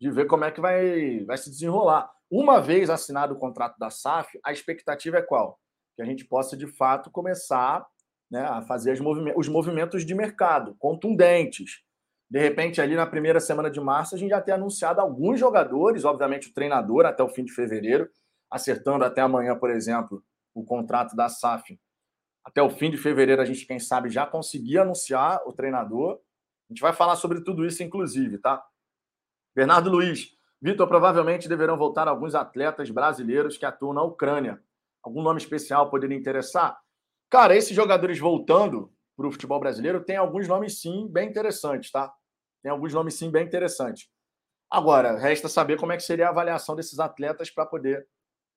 De 0.00 0.10
ver 0.10 0.26
como 0.26 0.44
é 0.44 0.50
que 0.50 0.60
vai, 0.60 1.24
vai 1.24 1.36
se 1.38 1.50
desenrolar. 1.50 2.10
Uma 2.30 2.60
vez 2.60 2.90
assinado 2.90 3.34
o 3.34 3.38
contrato 3.38 3.78
da 3.78 3.90
SAF, 3.90 4.38
a 4.44 4.52
expectativa 4.52 5.18
é 5.18 5.22
qual? 5.22 5.60
Que 5.94 6.02
a 6.02 6.04
gente 6.04 6.24
possa, 6.24 6.56
de 6.56 6.66
fato, 6.66 7.10
começar 7.10 7.86
né, 8.30 8.42
a 8.42 8.62
fazer 8.62 9.00
os 9.36 9.48
movimentos 9.48 10.04
de 10.04 10.14
mercado 10.14 10.74
contundentes. 10.78 11.82
De 12.28 12.40
repente, 12.40 12.80
ali 12.80 12.96
na 12.96 13.06
primeira 13.06 13.38
semana 13.38 13.70
de 13.70 13.80
março, 13.80 14.14
a 14.14 14.18
gente 14.18 14.30
já 14.30 14.40
tem 14.40 14.54
anunciado 14.54 15.00
alguns 15.00 15.38
jogadores, 15.38 16.04
obviamente 16.04 16.48
o 16.48 16.52
treinador 16.54 17.06
até 17.06 17.22
o 17.22 17.28
fim 17.28 17.44
de 17.44 17.52
fevereiro, 17.52 18.10
acertando 18.50 19.04
até 19.04 19.20
amanhã, 19.20 19.56
por 19.56 19.70
exemplo, 19.70 20.24
o 20.52 20.64
contrato 20.64 21.14
da 21.14 21.28
SAF. 21.28 21.78
Até 22.44 22.60
o 22.60 22.70
fim 22.70 22.90
de 22.90 22.96
fevereiro, 22.96 23.40
a 23.40 23.44
gente, 23.44 23.64
quem 23.64 23.78
sabe, 23.78 24.08
já 24.08 24.26
conseguir 24.26 24.78
anunciar 24.78 25.40
o 25.46 25.52
treinador 25.52 26.20
a 26.68 26.72
gente 26.72 26.80
vai 26.80 26.92
falar 26.92 27.16
sobre 27.16 27.40
tudo 27.42 27.64
isso, 27.64 27.82
inclusive, 27.82 28.38
tá? 28.38 28.64
Bernardo 29.54 29.88
Luiz. 29.88 30.35
Vitor, 30.60 30.88
provavelmente 30.88 31.48
deverão 31.48 31.76
voltar 31.76 32.08
alguns 32.08 32.34
atletas 32.34 32.90
brasileiros 32.90 33.56
que 33.56 33.66
atuam 33.66 33.92
na 33.92 34.02
Ucrânia. 34.02 34.62
Algum 35.02 35.22
nome 35.22 35.38
especial 35.38 35.90
poderia 35.90 36.16
interessar? 36.16 36.78
Cara, 37.30 37.54
esses 37.54 37.74
jogadores 37.74 38.18
voltando 38.18 38.92
para 39.16 39.26
o 39.26 39.32
futebol 39.32 39.60
brasileiro 39.60 40.02
tem 40.02 40.16
alguns 40.16 40.48
nomes 40.48 40.80
sim 40.80 41.08
bem 41.08 41.28
interessantes, 41.28 41.90
tá? 41.90 42.12
Tem 42.62 42.70
alguns 42.70 42.92
nomes 42.92 43.14
sim 43.14 43.30
bem 43.30 43.46
interessantes. 43.46 44.08
Agora, 44.70 45.16
resta 45.18 45.48
saber 45.48 45.78
como 45.78 45.92
é 45.92 45.96
que 45.96 46.02
seria 46.02 46.26
a 46.26 46.30
avaliação 46.30 46.74
desses 46.74 46.98
atletas 46.98 47.50
para 47.50 47.66
poder 47.66 48.06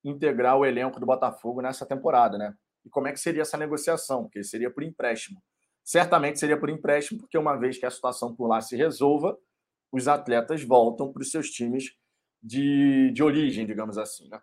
integrar 0.04 0.58
o 0.58 0.66
elenco 0.66 1.00
do 1.00 1.06
Botafogo 1.06 1.62
nessa 1.62 1.86
temporada, 1.86 2.38
né? 2.38 2.54
E 2.86 2.90
como 2.90 3.08
é 3.08 3.12
que 3.12 3.20
seria 3.20 3.42
essa 3.42 3.58
negociação? 3.58 4.24
Porque 4.24 4.44
seria 4.44 4.72
por 4.72 4.84
empréstimo 4.84 5.40
certamente 5.90 6.38
seria 6.38 6.56
por 6.56 6.70
empréstimo, 6.70 7.20
porque 7.20 7.36
uma 7.36 7.56
vez 7.56 7.80
que 7.80 7.86
a 7.86 7.90
situação 7.90 8.36
por 8.36 8.48
lá 8.48 8.62
se 8.62 8.76
resolva, 8.76 9.36
os 9.92 10.08
atletas 10.08 10.64
voltam 10.64 11.12
para 11.12 11.22
os 11.22 11.32
seus 11.32 11.50
times 11.50 11.96
de, 12.42 13.12
de 13.12 13.24
origem, 13.24 13.66
digamos 13.66 13.98
assim. 13.98 14.30
Né? 14.30 14.40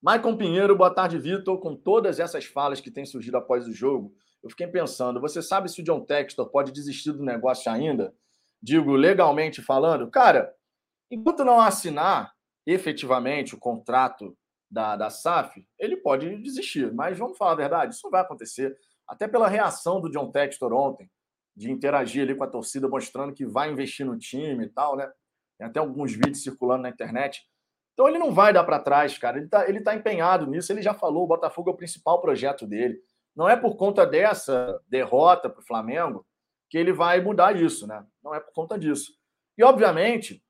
Maicon 0.00 0.36
Pinheiro, 0.36 0.76
boa 0.76 0.94
tarde, 0.94 1.18
Vitor. 1.18 1.58
Com 1.58 1.74
todas 1.74 2.20
essas 2.20 2.44
falas 2.44 2.80
que 2.80 2.90
têm 2.90 3.06
surgido 3.06 3.36
após 3.36 3.66
o 3.66 3.72
jogo, 3.72 4.14
eu 4.42 4.50
fiquei 4.50 4.66
pensando: 4.66 5.20
você 5.20 5.40
sabe 5.40 5.70
se 5.70 5.80
o 5.80 5.84
John 5.84 6.00
Textor 6.00 6.48
pode 6.50 6.72
desistir 6.72 7.12
do 7.12 7.22
negócio 7.22 7.70
ainda? 7.70 8.14
Digo, 8.62 8.92
legalmente 8.92 9.62
falando? 9.62 10.10
Cara, 10.10 10.54
enquanto 11.10 11.44
não 11.44 11.60
assinar 11.60 12.34
efetivamente 12.66 13.54
o 13.54 13.58
contrato 13.58 14.36
da, 14.70 14.96
da 14.96 15.10
SAF, 15.10 15.66
ele 15.78 15.96
pode 15.96 16.36
desistir. 16.42 16.92
Mas 16.92 17.18
vamos 17.18 17.38
falar 17.38 17.52
a 17.52 17.56
verdade: 17.56 17.94
isso 17.94 18.04
não 18.04 18.10
vai 18.10 18.20
acontecer 18.20 18.76
até 19.06 19.28
pela 19.28 19.48
reação 19.48 20.00
do 20.00 20.10
John 20.10 20.30
Textor 20.30 20.72
ontem, 20.72 21.10
de 21.56 21.70
interagir 21.70 22.22
ali 22.22 22.34
com 22.34 22.44
a 22.44 22.48
torcida, 22.48 22.88
mostrando 22.88 23.32
que 23.32 23.46
vai 23.46 23.70
investir 23.70 24.04
no 24.04 24.18
time 24.18 24.64
e 24.64 24.68
tal, 24.68 24.96
né? 24.96 25.10
Tem 25.58 25.66
até 25.66 25.78
alguns 25.78 26.12
vídeos 26.12 26.42
circulando 26.42 26.82
na 26.82 26.88
internet. 26.88 27.42
Então 27.92 28.08
ele 28.08 28.18
não 28.18 28.32
vai 28.32 28.52
dar 28.52 28.64
para 28.64 28.80
trás, 28.80 29.16
cara. 29.16 29.36
Ele 29.36 29.46
está 29.46 29.68
ele 29.68 29.80
tá 29.80 29.94
empenhado 29.94 30.46
nisso. 30.46 30.72
Ele 30.72 30.82
já 30.82 30.92
falou, 30.92 31.24
o 31.24 31.28
Botafogo 31.28 31.70
é 31.70 31.72
o 31.72 31.76
principal 31.76 32.20
projeto 32.20 32.66
dele. 32.66 32.98
Não 33.36 33.48
é 33.48 33.56
por 33.56 33.76
conta 33.76 34.06
dessa 34.06 34.80
derrota 34.88 35.48
para 35.48 35.60
o 35.60 35.66
Flamengo 35.66 36.26
que 36.68 36.78
ele 36.78 36.92
vai 36.92 37.20
mudar 37.20 37.56
isso, 37.56 37.86
né? 37.86 38.04
Não 38.22 38.34
é 38.34 38.40
por 38.40 38.52
conta 38.52 38.78
disso. 38.78 39.12
E, 39.56 39.62
obviamente, 39.62 40.42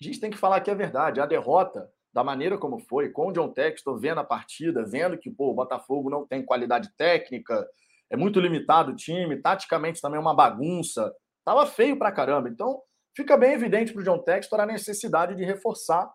a 0.00 0.04
gente 0.04 0.20
tem 0.20 0.30
que 0.30 0.38
falar 0.38 0.60
que 0.60 0.70
é 0.70 0.74
verdade. 0.74 1.20
A 1.20 1.26
derrota 1.26 1.90
da 2.12 2.22
maneira 2.22 2.56
como 2.56 2.78
foi, 2.78 3.10
com 3.10 3.28
o 3.28 3.32
John 3.32 3.48
Textor 3.48 3.98
vendo 3.98 4.20
a 4.20 4.24
partida, 4.24 4.84
vendo 4.84 5.18
que 5.18 5.30
pô, 5.30 5.50
o 5.50 5.54
Botafogo 5.54 6.08
não 6.08 6.24
tem 6.26 6.44
qualidade 6.44 6.90
técnica, 6.96 7.68
é 8.10 8.16
muito 8.16 8.40
limitado 8.40 8.92
o 8.92 8.96
time, 8.96 9.40
taticamente 9.40 10.00
também 10.00 10.18
é 10.18 10.20
uma 10.20 10.34
bagunça. 10.34 11.12
Tava 11.44 11.66
feio 11.66 11.98
pra 11.98 12.12
caramba. 12.12 12.48
Então, 12.48 12.80
fica 13.16 13.36
bem 13.36 13.52
evidente 13.52 13.92
para 13.92 14.00
o 14.00 14.04
John 14.04 14.18
Textor 14.18 14.60
a 14.60 14.66
necessidade 14.66 15.34
de 15.34 15.44
reforçar 15.44 16.10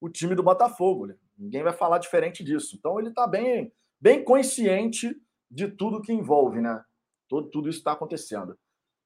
o 0.00 0.08
time 0.08 0.34
do 0.34 0.42
Botafogo. 0.42 1.06
Né? 1.06 1.14
Ninguém 1.38 1.62
vai 1.62 1.72
falar 1.72 1.98
diferente 1.98 2.42
disso. 2.42 2.76
Então, 2.76 2.98
ele 2.98 3.08
está 3.08 3.26
bem, 3.26 3.72
bem 4.00 4.24
consciente 4.24 5.14
de 5.50 5.68
tudo 5.68 6.02
que 6.02 6.12
envolve, 6.12 6.60
né? 6.60 6.82
Tudo 7.28 7.68
isso 7.68 7.78
está 7.78 7.92
acontecendo. 7.92 8.56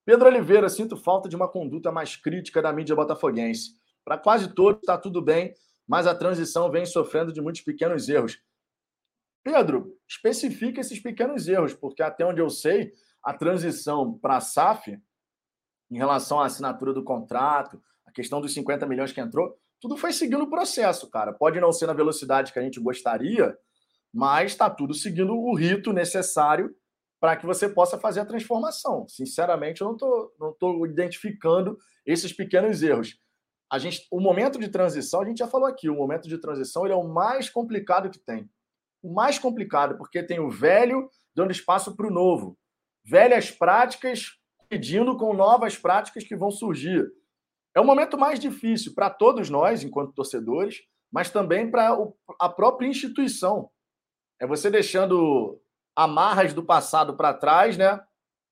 Pedro 0.05 0.27
Oliveira, 0.27 0.69
sinto 0.69 0.97
falta 0.97 1.29
de 1.29 1.37
uma 1.37 1.49
conduta 1.49 1.93
mais 1.93 2.17
crítica 2.17 2.63
da 2.63 2.73
mídia 2.73 2.97
botafoguense. 2.97 3.73
Para 4.05 4.19
quase 4.19 4.55
todos 4.55 4.81
está 4.81 4.97
tudo 4.97 5.21
bem, 5.21 5.53
mas 5.87 6.07
a 6.07 6.15
transição 6.15 6.71
vem 6.71 6.87
sofrendo 6.87 7.33
de 7.33 7.41
muitos 7.41 7.61
pequenos 7.61 8.09
erros. 8.09 8.39
Pedro, 9.43 9.97
especifica 10.07 10.81
esses 10.81 11.01
pequenos 11.01 11.49
erros, 11.49 11.75
porque 11.75 12.03
até 12.03 12.25
onde 12.25 12.41
eu 12.41 12.51
sei, 12.51 12.93
a 13.23 13.33
transição 13.33 14.19
para 14.19 14.37
a 14.37 14.41
SAF, 14.41 14.99
em 15.91 15.97
relação 15.97 16.41
à 16.41 16.47
assinatura 16.47 16.93
do 16.93 17.03
contrato, 17.03 17.83
a 18.07 18.13
questão 18.13 18.41
dos 18.41 18.53
50 18.53 18.87
milhões 18.87 19.13
que 19.13 19.21
entrou, 19.21 19.57
tudo 19.81 19.97
foi 19.97 20.13
seguindo 20.13 20.43
o 20.43 20.51
processo, 20.51 21.09
cara. 21.09 21.33
Pode 21.33 21.61
não 21.61 21.73
ser 21.73 21.87
na 21.87 21.93
velocidade 21.93 22.53
que 22.53 22.59
a 22.59 22.63
gente 22.63 22.81
gostaria, 22.81 23.57
mas 24.13 24.53
está 24.53 24.69
tudo 24.69 24.93
seguindo 24.93 25.35
o 25.35 25.55
rito 25.55 25.93
necessário 25.93 26.75
para 27.21 27.37
que 27.37 27.47
você 27.47 27.69
possa 27.69 27.99
fazer 27.99 28.21
a 28.21 28.27
transformação. 28.27 29.07
Sinceramente, 29.09 29.81
eu 29.81 29.87
não 29.87 29.95
estou 29.95 30.35
não 30.39 30.53
tô 30.53 30.87
identificando 30.87 31.79
esses 32.05 32.33
pequenos 32.33 32.83
erros 32.83 33.19
a 33.71 33.79
gente, 33.79 34.07
o 34.11 34.21
momento 34.21 34.59
de 34.59 34.69
transição, 34.69 35.21
a 35.21 35.27
gente 35.27 35.39
já 35.39 35.47
falou 35.47 35.67
aqui, 35.67 35.89
o 35.89 35.95
momento 35.95 36.27
de 36.27 36.39
transição 36.39 36.85
ele 36.85 36.95
é 36.95 36.97
o 36.97 37.07
mais 37.07 37.51
complicado 37.51 38.11
que 38.11 38.19
tem. 38.19 38.49
O 39.03 39.13
mais 39.13 39.39
complicado, 39.39 39.97
porque 39.97 40.23
tem 40.23 40.41
o 40.41 40.51
velho 40.51 41.09
dando 41.35 41.53
espaço 41.53 41.95
para 41.97 42.07
o 42.07 42.13
novo. 42.13 42.59
Velhas 43.05 43.51
práticas 43.51 44.39
pedindo 44.69 45.17
com 45.17 45.33
novas 45.33 45.77
práticas 45.77 46.25
que 46.25 46.37
vão 46.37 46.51
surgir. 46.51 47.11
É 47.75 47.81
o 47.81 47.85
momento 47.85 48.19
mais 48.19 48.39
difícil 48.39 48.95
para 48.95 49.09
todos 49.09 49.49
nós, 49.49 49.83
enquanto 49.83 50.13
torcedores, 50.13 50.81
mas 51.11 51.31
também 51.31 51.71
para 51.71 51.97
a 52.41 52.49
própria 52.49 52.87
instituição. 52.87 53.71
É 54.41 54.47
você 54.47 54.71
deixando 54.71 55.61
amarras 55.97 56.53
do 56.53 56.65
passado 56.65 57.17
para 57.17 57.35
trás, 57.35 57.77
né? 57.77 58.01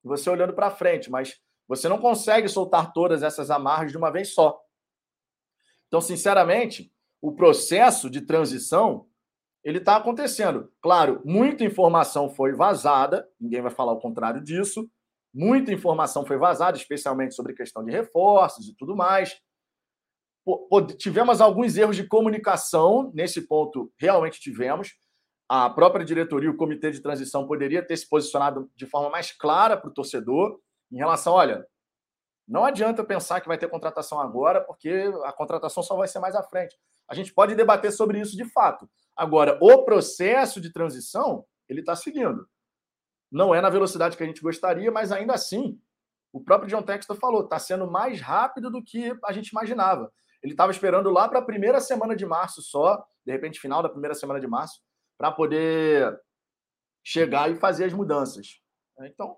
Você 0.03 0.31
olhando 0.31 0.55
para 0.55 0.71
frente, 0.71 1.11
mas 1.11 1.41
você 1.69 1.89
não 1.89 1.99
consegue 1.99 2.49
soltar 2.49 2.93
todas 2.93 3.23
essas 3.23 3.51
amarras 3.51 3.91
de 3.91 3.99
uma 3.99 4.11
vez 4.11 4.33
só. 4.33 4.61
Então, 5.89 6.01
sinceramente, 6.01 6.93
o 7.21 7.33
processo 7.35 8.09
de 8.09 8.21
transição 8.21 9.09
ele 9.67 9.79
está 9.79 9.97
acontecendo. 9.97 10.73
Claro, 10.81 11.21
muita 11.25 11.65
informação 11.65 12.31
foi 12.31 12.53
vazada, 12.53 13.29
ninguém 13.41 13.61
vai 13.61 13.73
falar 13.73 13.95
o 13.95 13.99
contrário 13.99 14.41
disso. 14.41 14.89
Muita 15.35 15.73
informação 15.73 16.25
foi 16.25 16.37
vazada, 16.37 16.77
especialmente 16.77 17.35
sobre 17.35 17.53
questão 17.53 17.85
de 17.85 17.91
reforços 17.91 18.69
e 18.69 18.77
tudo 18.77 18.95
mais. 18.95 19.37
Tivemos 20.99 21.41
alguns 21.41 21.77
erros 21.77 21.97
de 21.97 22.07
comunicação, 22.07 23.11
nesse 23.13 23.45
ponto 23.49 23.93
realmente 23.99 24.39
tivemos. 24.39 24.93
A 25.49 25.69
própria 25.69 26.05
diretoria, 26.05 26.49
o 26.49 26.57
comitê 26.57 26.93
de 26.93 27.03
transição 27.03 27.45
poderia 27.45 27.85
ter 27.85 27.97
se 27.97 28.09
posicionado 28.09 28.71
de 28.77 28.87
forma 28.87 29.11
mais 29.11 29.33
clara 29.33 29.77
para 29.77 29.91
o 29.91 29.93
torcedor 29.93 30.61
em 30.93 30.99
relação, 30.99 31.33
olha, 31.33 31.67
não 32.47 32.65
adianta 32.65 33.03
pensar 33.03 33.41
que 33.41 33.49
vai 33.49 33.59
ter 33.59 33.69
contratação 33.69 34.21
agora, 34.21 34.61
porque 34.61 35.13
a 35.25 35.33
contratação 35.33 35.83
só 35.83 35.97
vai 35.97 36.07
ser 36.07 36.21
mais 36.21 36.37
à 36.37 36.43
frente. 36.45 36.77
A 37.09 37.17
gente 37.17 37.35
pode 37.35 37.57
debater 37.57 37.91
sobre 37.91 38.21
isso 38.21 38.37
de 38.37 38.45
fato. 38.45 38.89
Agora, 39.17 39.59
o 39.61 39.83
processo 39.85 40.61
de 40.61 40.71
transição, 40.71 41.47
ele 41.69 41.81
está 41.81 41.97
seguindo. 41.97 42.47
Não 43.31 43.55
é 43.55 43.61
na 43.61 43.71
velocidade 43.71 44.17
que 44.17 44.23
a 44.23 44.27
gente 44.27 44.43
gostaria, 44.43 44.91
mas 44.91 45.11
ainda 45.11 45.33
assim, 45.33 45.81
o 46.33 46.41
próprio 46.41 46.69
John 46.69 46.83
Textor 46.83 47.17
falou, 47.17 47.45
está 47.45 47.59
sendo 47.59 47.91
mais 47.91 48.21
rápido 48.21 48.71
do 48.71 48.83
que 48.83 49.17
a 49.25 49.33
gente 49.33 49.49
imaginava. 49.49 50.13
Ele 50.43 50.53
estava 50.53 50.71
esperando 50.71 51.11
lá 51.11 51.29
para 51.29 51.39
a 51.39 51.45
primeira 51.45 51.81
semana 51.81 52.15
de 52.15 52.27
março 52.27 52.61
só, 52.61 53.05
de 53.25 53.33
repente, 53.33 53.59
final 53.59 53.83
da 53.83 53.89
primeira 53.89 54.15
semana 54.15 54.39
de 54.39 54.47
março, 54.47 54.81
para 55.19 55.33
poder 55.33 56.21
chegar 57.03 57.51
e 57.51 57.57
fazer 57.57 57.85
as 57.85 57.93
mudanças. 57.93 58.61
Então, 59.01 59.37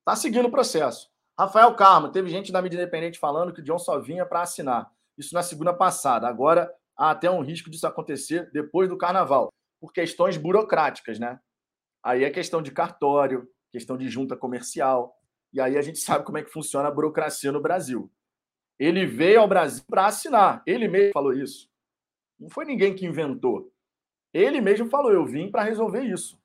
está 0.00 0.14
seguindo 0.14 0.46
o 0.46 0.50
processo. 0.50 1.10
Rafael 1.38 1.74
Carmo, 1.74 2.10
teve 2.10 2.30
gente 2.30 2.52
da 2.52 2.62
mídia 2.62 2.76
independente 2.76 3.18
falando 3.18 3.52
que 3.52 3.60
o 3.60 3.64
John 3.64 3.78
só 3.78 3.98
vinha 3.98 4.24
para 4.24 4.42
assinar. 4.42 4.90
Isso 5.16 5.34
na 5.34 5.42
segunda 5.42 5.72
passada. 5.72 6.28
Agora 6.28 6.72
há 6.98 7.10
até 7.12 7.30
um 7.30 7.40
risco 7.40 7.70
disso 7.70 7.86
acontecer 7.86 8.50
depois 8.52 8.88
do 8.88 8.98
carnaval, 8.98 9.52
por 9.80 9.92
questões 9.92 10.36
burocráticas, 10.36 11.18
né? 11.18 11.40
Aí 12.02 12.24
é 12.24 12.30
questão 12.30 12.60
de 12.60 12.72
cartório, 12.72 13.48
questão 13.70 13.96
de 13.96 14.08
junta 14.08 14.36
comercial. 14.36 15.16
E 15.52 15.60
aí 15.60 15.78
a 15.78 15.82
gente 15.82 15.98
sabe 16.00 16.24
como 16.24 16.38
é 16.38 16.42
que 16.42 16.50
funciona 16.50 16.88
a 16.88 16.90
burocracia 16.90 17.52
no 17.52 17.62
Brasil. 17.62 18.10
Ele 18.78 19.06
veio 19.06 19.40
ao 19.40 19.48
Brasil 19.48 19.84
para 19.86 20.06
assinar. 20.06 20.62
Ele 20.66 20.88
mesmo 20.88 21.12
falou 21.12 21.32
isso. 21.32 21.70
Não 22.38 22.50
foi 22.50 22.64
ninguém 22.64 22.94
que 22.94 23.06
inventou. 23.06 23.72
Ele 24.32 24.60
mesmo 24.60 24.88
falou: 24.88 25.12
eu 25.12 25.24
vim 25.24 25.50
para 25.50 25.62
resolver 25.62 26.02
isso. 26.02 26.40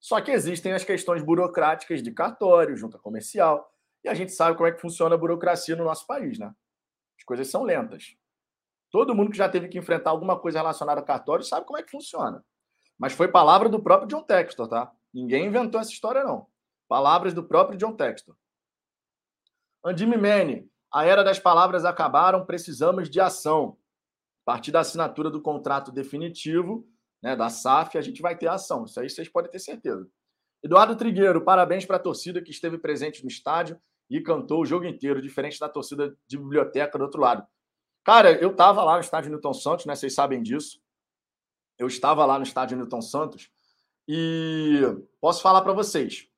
Só 0.00 0.20
que 0.20 0.30
existem 0.30 0.72
as 0.72 0.84
questões 0.84 1.22
burocráticas 1.22 2.02
de 2.02 2.10
cartório, 2.12 2.76
junta 2.76 2.98
comercial, 2.98 3.72
e 4.04 4.08
a 4.08 4.14
gente 4.14 4.32
sabe 4.32 4.56
como 4.56 4.68
é 4.68 4.72
que 4.72 4.80
funciona 4.80 5.14
a 5.14 5.18
burocracia 5.18 5.74
no 5.76 5.84
nosso 5.84 6.06
país, 6.06 6.38
né? 6.38 6.52
As 7.16 7.24
coisas 7.24 7.48
são 7.48 7.62
lentas. 7.62 8.16
Todo 8.94 9.12
mundo 9.12 9.32
que 9.32 9.36
já 9.36 9.48
teve 9.48 9.66
que 9.66 9.76
enfrentar 9.76 10.10
alguma 10.10 10.38
coisa 10.38 10.60
relacionada 10.60 11.00
a 11.00 11.04
cartório 11.04 11.44
sabe 11.44 11.66
como 11.66 11.76
é 11.76 11.82
que 11.82 11.90
funciona. 11.90 12.44
Mas 12.96 13.12
foi 13.12 13.26
palavra 13.26 13.68
do 13.68 13.82
próprio 13.82 14.06
John 14.06 14.22
Textor, 14.22 14.68
tá? 14.68 14.92
Ninguém 15.12 15.46
inventou 15.46 15.80
essa 15.80 15.90
história, 15.90 16.22
não. 16.22 16.46
Palavras 16.86 17.34
do 17.34 17.42
próprio 17.42 17.76
John 17.76 17.96
Textor. 17.96 18.36
Andime 19.84 20.16
Mene, 20.16 20.70
a 20.92 21.04
era 21.04 21.24
das 21.24 21.40
palavras 21.40 21.84
acabaram, 21.84 22.46
precisamos 22.46 23.10
de 23.10 23.20
ação. 23.20 23.76
A 24.46 24.52
partir 24.52 24.70
da 24.70 24.78
assinatura 24.78 25.28
do 25.28 25.42
contrato 25.42 25.90
definitivo, 25.90 26.86
né, 27.20 27.34
da 27.34 27.50
SAF, 27.50 27.98
a 27.98 28.00
gente 28.00 28.22
vai 28.22 28.38
ter 28.38 28.46
ação. 28.46 28.84
Isso 28.84 29.00
aí 29.00 29.10
vocês 29.10 29.28
podem 29.28 29.50
ter 29.50 29.58
certeza. 29.58 30.08
Eduardo 30.62 30.94
Trigueiro, 30.94 31.44
parabéns 31.44 31.84
para 31.84 31.96
a 31.96 31.98
torcida 31.98 32.40
que 32.40 32.52
esteve 32.52 32.78
presente 32.78 33.24
no 33.24 33.28
estádio 33.28 33.76
e 34.08 34.20
cantou 34.20 34.62
o 34.62 34.64
jogo 34.64 34.84
inteiro, 34.84 35.20
diferente 35.20 35.58
da 35.58 35.68
torcida 35.68 36.16
de 36.28 36.38
biblioteca 36.38 36.96
do 36.96 37.02
outro 37.02 37.20
lado. 37.20 37.44
Cara, 38.04 38.32
eu 38.32 38.50
estava 38.50 38.84
lá 38.84 38.94
no 38.94 39.00
estádio 39.00 39.30
Newton 39.30 39.54
Santos, 39.54 39.86
né? 39.86 39.96
Vocês 39.96 40.14
sabem 40.14 40.42
disso. 40.42 40.78
Eu 41.78 41.86
estava 41.86 42.24
lá 42.26 42.38
no 42.38 42.44
estádio 42.44 42.76
Newton 42.76 43.00
Santos 43.00 43.50
e 44.06 44.80
posso 45.20 45.42
falar 45.42 45.62
para 45.62 45.72
vocês. 45.72 46.28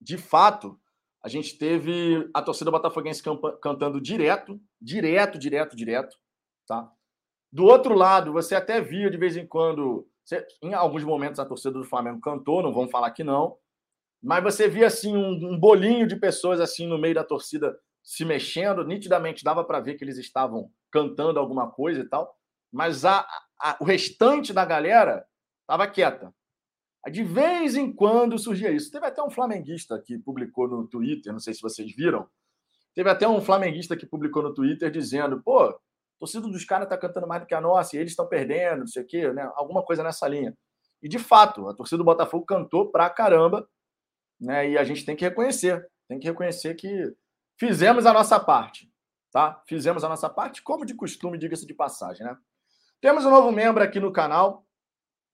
De 0.00 0.18
fato, 0.18 0.78
a 1.22 1.28
gente 1.28 1.56
teve 1.56 2.28
a 2.34 2.42
torcida 2.42 2.70
botafoguense 2.70 3.22
cantando 3.62 4.00
direto, 4.00 4.60
direto, 4.80 5.38
direto, 5.38 5.76
direto, 5.76 6.16
tá? 6.66 6.90
Do 7.52 7.64
outro 7.64 7.94
lado, 7.94 8.32
você 8.32 8.54
até 8.54 8.80
via 8.80 9.10
de 9.10 9.16
vez 9.16 9.36
em 9.36 9.46
quando, 9.46 10.08
em 10.62 10.74
alguns 10.74 11.04
momentos 11.04 11.38
a 11.38 11.46
torcida 11.46 11.78
do 11.78 11.84
Flamengo 11.84 12.20
cantou, 12.20 12.62
não 12.62 12.72
vamos 12.72 12.90
falar 12.90 13.10
que 13.10 13.24
não, 13.24 13.56
mas 14.22 14.42
você 14.42 14.68
via 14.68 14.86
assim 14.86 15.16
um, 15.16 15.52
um 15.52 15.58
bolinho 15.58 16.06
de 16.06 16.16
pessoas 16.16 16.60
assim 16.60 16.86
no 16.86 16.98
meio 16.98 17.14
da 17.14 17.24
torcida 17.24 17.78
se 18.10 18.24
mexendo, 18.24 18.84
nitidamente 18.84 19.44
dava 19.44 19.62
para 19.62 19.78
ver 19.78 19.94
que 19.94 20.02
eles 20.02 20.18
estavam 20.18 20.68
cantando 20.90 21.38
alguma 21.38 21.70
coisa 21.70 22.00
e 22.00 22.08
tal, 22.08 22.36
mas 22.72 23.04
a, 23.04 23.24
a, 23.56 23.76
o 23.80 23.84
restante 23.84 24.52
da 24.52 24.64
galera 24.64 25.24
estava 25.60 25.86
quieta. 25.86 26.34
De 27.08 27.22
vez 27.22 27.76
em 27.76 27.92
quando 27.92 28.36
surgia 28.36 28.72
isso. 28.72 28.90
Teve 28.90 29.06
até 29.06 29.22
um 29.22 29.30
flamenguista 29.30 29.96
que 30.04 30.18
publicou 30.18 30.66
no 30.66 30.88
Twitter, 30.88 31.32
não 31.32 31.38
sei 31.38 31.54
se 31.54 31.62
vocês 31.62 31.94
viram. 31.94 32.28
Teve 32.96 33.08
até 33.08 33.28
um 33.28 33.40
flamenguista 33.40 33.96
que 33.96 34.04
publicou 34.04 34.42
no 34.42 34.52
Twitter 34.52 34.90
dizendo: 34.90 35.40
pô, 35.40 35.72
torcida 36.18 36.48
dos 36.48 36.64
caras 36.64 36.86
está 36.86 36.98
cantando 36.98 37.28
mais 37.28 37.42
do 37.42 37.46
que 37.46 37.54
a 37.54 37.60
nossa, 37.60 37.94
e 37.94 38.00
eles 38.00 38.10
estão 38.10 38.26
perdendo, 38.26 38.80
não 38.80 38.86
sei 38.88 39.04
o 39.04 39.06
quê, 39.06 39.32
né? 39.32 39.48
Alguma 39.54 39.84
coisa 39.84 40.02
nessa 40.02 40.26
linha. 40.26 40.52
E 41.00 41.08
de 41.08 41.18
fato, 41.20 41.68
a 41.68 41.74
torcida 41.74 41.98
do 41.98 42.04
Botafogo 42.04 42.44
cantou 42.44 42.90
pra 42.90 43.08
caramba, 43.08 43.68
né? 44.40 44.70
E 44.70 44.76
a 44.76 44.82
gente 44.82 45.04
tem 45.04 45.14
que 45.14 45.24
reconhecer, 45.24 45.88
tem 46.08 46.18
que 46.18 46.26
reconhecer 46.26 46.74
que 46.74 47.14
fizemos 47.60 48.06
a 48.06 48.12
nossa 48.14 48.40
parte, 48.40 48.90
tá? 49.30 49.62
Fizemos 49.68 50.02
a 50.02 50.08
nossa 50.08 50.30
parte, 50.30 50.62
como 50.62 50.86
de 50.86 50.94
costume, 50.94 51.36
diga-se 51.36 51.66
de 51.66 51.74
passagem, 51.74 52.26
né? 52.26 52.34
Temos 53.02 53.26
um 53.26 53.30
novo 53.30 53.52
membro 53.52 53.84
aqui 53.84 54.00
no 54.00 54.10
canal, 54.10 54.66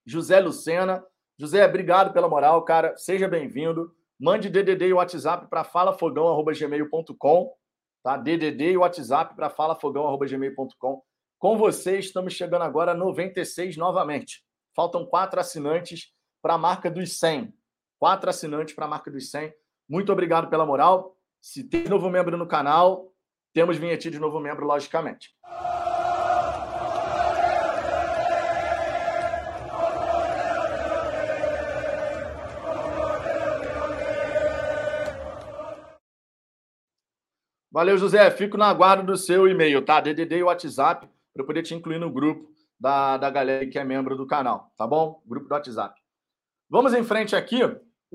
José 0.04 0.40
Lucena. 0.40 1.06
José, 1.38 1.64
obrigado 1.64 2.12
pela 2.12 2.28
moral, 2.28 2.64
cara. 2.64 2.96
Seja 2.96 3.28
bem-vindo. 3.28 3.94
Mande 4.18 4.50
DDD 4.50 4.88
e 4.88 4.92
WhatsApp 4.92 5.46
para 5.48 5.62
falafogão.gmail.com 5.62 7.56
tá? 8.02 8.16
DDD 8.16 8.72
e 8.72 8.76
WhatsApp 8.76 9.34
para 9.34 9.50
falafogão.gmail.com. 9.50 11.02
Com 11.38 11.58
vocês, 11.58 12.06
estamos 12.06 12.34
chegando 12.34 12.62
agora 12.62 12.92
a 12.92 12.94
96 12.94 13.76
novamente. 13.76 14.44
Faltam 14.74 15.04
quatro 15.04 15.40
assinantes 15.40 16.12
para 16.40 16.54
a 16.54 16.58
marca 16.58 16.88
dos 16.88 17.18
100. 17.18 17.52
Quatro 17.98 18.30
assinantes 18.30 18.76
para 18.76 18.84
a 18.84 18.88
marca 18.88 19.10
dos 19.10 19.30
100. 19.30 19.52
Muito 19.88 20.12
obrigado 20.12 20.48
pela 20.48 20.64
moral. 20.64 21.15
Se 21.48 21.62
tem 21.62 21.84
novo 21.84 22.10
membro 22.10 22.36
no 22.36 22.44
canal, 22.44 23.14
temos 23.52 23.78
vinhetinha 23.78 24.10
de 24.10 24.18
novo 24.18 24.40
membro, 24.40 24.66
logicamente. 24.66 25.30
Valeu, 37.70 37.96
José. 37.96 38.28
Fico 38.32 38.56
na 38.56 38.74
guarda 38.74 39.04
do 39.04 39.16
seu 39.16 39.46
e-mail, 39.46 39.84
tá? 39.84 40.00
DDD 40.00 40.38
e 40.38 40.42
WhatsApp, 40.42 41.06
para 41.32 41.42
eu 41.42 41.46
poder 41.46 41.62
te 41.62 41.76
incluir 41.76 42.00
no 42.00 42.10
grupo 42.10 42.50
da, 42.76 43.18
da 43.18 43.30
galera 43.30 43.64
que 43.68 43.78
é 43.78 43.84
membro 43.84 44.16
do 44.16 44.26
canal, 44.26 44.72
tá 44.76 44.84
bom? 44.84 45.22
Grupo 45.24 45.46
do 45.46 45.54
WhatsApp. 45.54 45.94
Vamos 46.68 46.92
em 46.92 47.04
frente 47.04 47.36
aqui. 47.36 47.60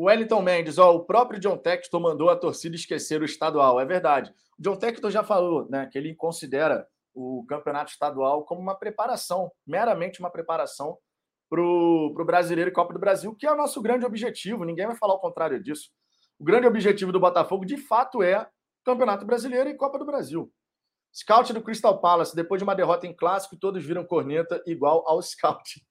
O 0.02 0.06
Wellington 0.06 0.42
Mendes, 0.42 0.80
ó, 0.80 0.96
o 0.96 1.06
próprio 1.06 1.40
John 1.40 1.56
Textor 1.56 2.02
mandou 2.02 2.32
a 2.32 2.36
torcida 2.36 2.76
esquecer 2.76 3.22
o 3.22 3.24
estadual. 3.24 3.80
É 3.80 3.86
verdade. 3.86 4.34
O 4.58 4.64
John 4.64 4.76
Textor 4.76 5.12
já 5.12 5.24
falou 5.24 5.70
né, 5.70 5.88
que 5.92 5.96
ele 5.96 6.16
considera 6.16 6.88
o 7.14 7.46
campeonato 7.48 7.92
estadual 7.92 8.44
como 8.44 8.60
uma 8.60 8.74
preparação, 8.74 9.52
meramente 9.64 10.20
uma 10.20 10.32
preparação 10.32 10.98
para 11.48 11.62
o 11.62 12.26
brasileiro 12.26 12.72
e 12.72 12.74
Copa 12.74 12.94
do 12.94 13.00
Brasil, 13.00 13.36
que 13.36 13.46
é 13.46 13.52
o 13.52 13.56
nosso 13.56 13.80
grande 13.80 14.04
objetivo. 14.04 14.66
Ninguém 14.66 14.88
vai 14.88 14.96
falar 14.96 15.14
o 15.14 15.20
contrário 15.20 15.62
disso. 15.62 15.92
O 16.40 16.44
grande 16.44 16.66
objetivo 16.66 17.12
do 17.12 17.20
Botafogo, 17.20 17.64
de 17.64 17.78
fato, 17.78 18.24
é 18.24 18.50
Campeonato 18.84 19.24
Brasileiro 19.24 19.70
e 19.70 19.78
Copa 19.78 20.00
do 20.00 20.06
Brasil. 20.06 20.52
Scout 21.14 21.54
do 21.54 21.62
Crystal 21.62 22.02
Palace, 22.02 22.36
depois 22.36 22.58
de 22.58 22.64
uma 22.64 22.74
derrota 22.74 23.06
em 23.06 23.16
clássico, 23.16 23.56
todos 23.56 23.86
viram 23.86 24.04
corneta 24.04 24.64
igual 24.66 25.04
ao 25.08 25.22
Scout. 25.22 25.86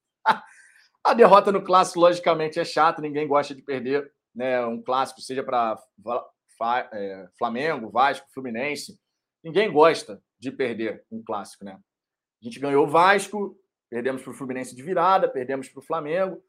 A 1.05 1.15
derrota 1.15 1.51
no 1.51 1.63
clássico, 1.63 2.01
logicamente, 2.01 2.59
é 2.59 2.65
chata, 2.65 3.03
ninguém 3.03 3.27
gosta 3.27 3.55
de 3.55 3.63
perder 3.63 4.13
né, 4.35 4.65
um 4.67 4.83
clássico, 4.83 5.21
seja 5.21 5.43
para 5.43 5.79
é, 6.93 7.29
Flamengo, 7.39 7.91
Vasco, 7.91 8.29
Fluminense. 8.33 8.99
Ninguém 9.43 9.73
gosta 9.73 10.23
de 10.39 10.51
perder 10.51 11.05
um 11.11 11.23
clássico, 11.23 11.65
né? 11.65 11.79
A 12.43 12.45
gente 12.45 12.59
ganhou 12.59 12.87
o 12.87 12.91
Vasco, 12.91 13.57
perdemos 13.91 14.23
para 14.23 14.31
o 14.31 14.35
Fluminense 14.35 14.75
de 14.75 14.83
virada, 14.83 15.29
perdemos 15.29 15.69
para 15.69 15.81
o 15.81 15.85
Flamengo. 15.85 16.43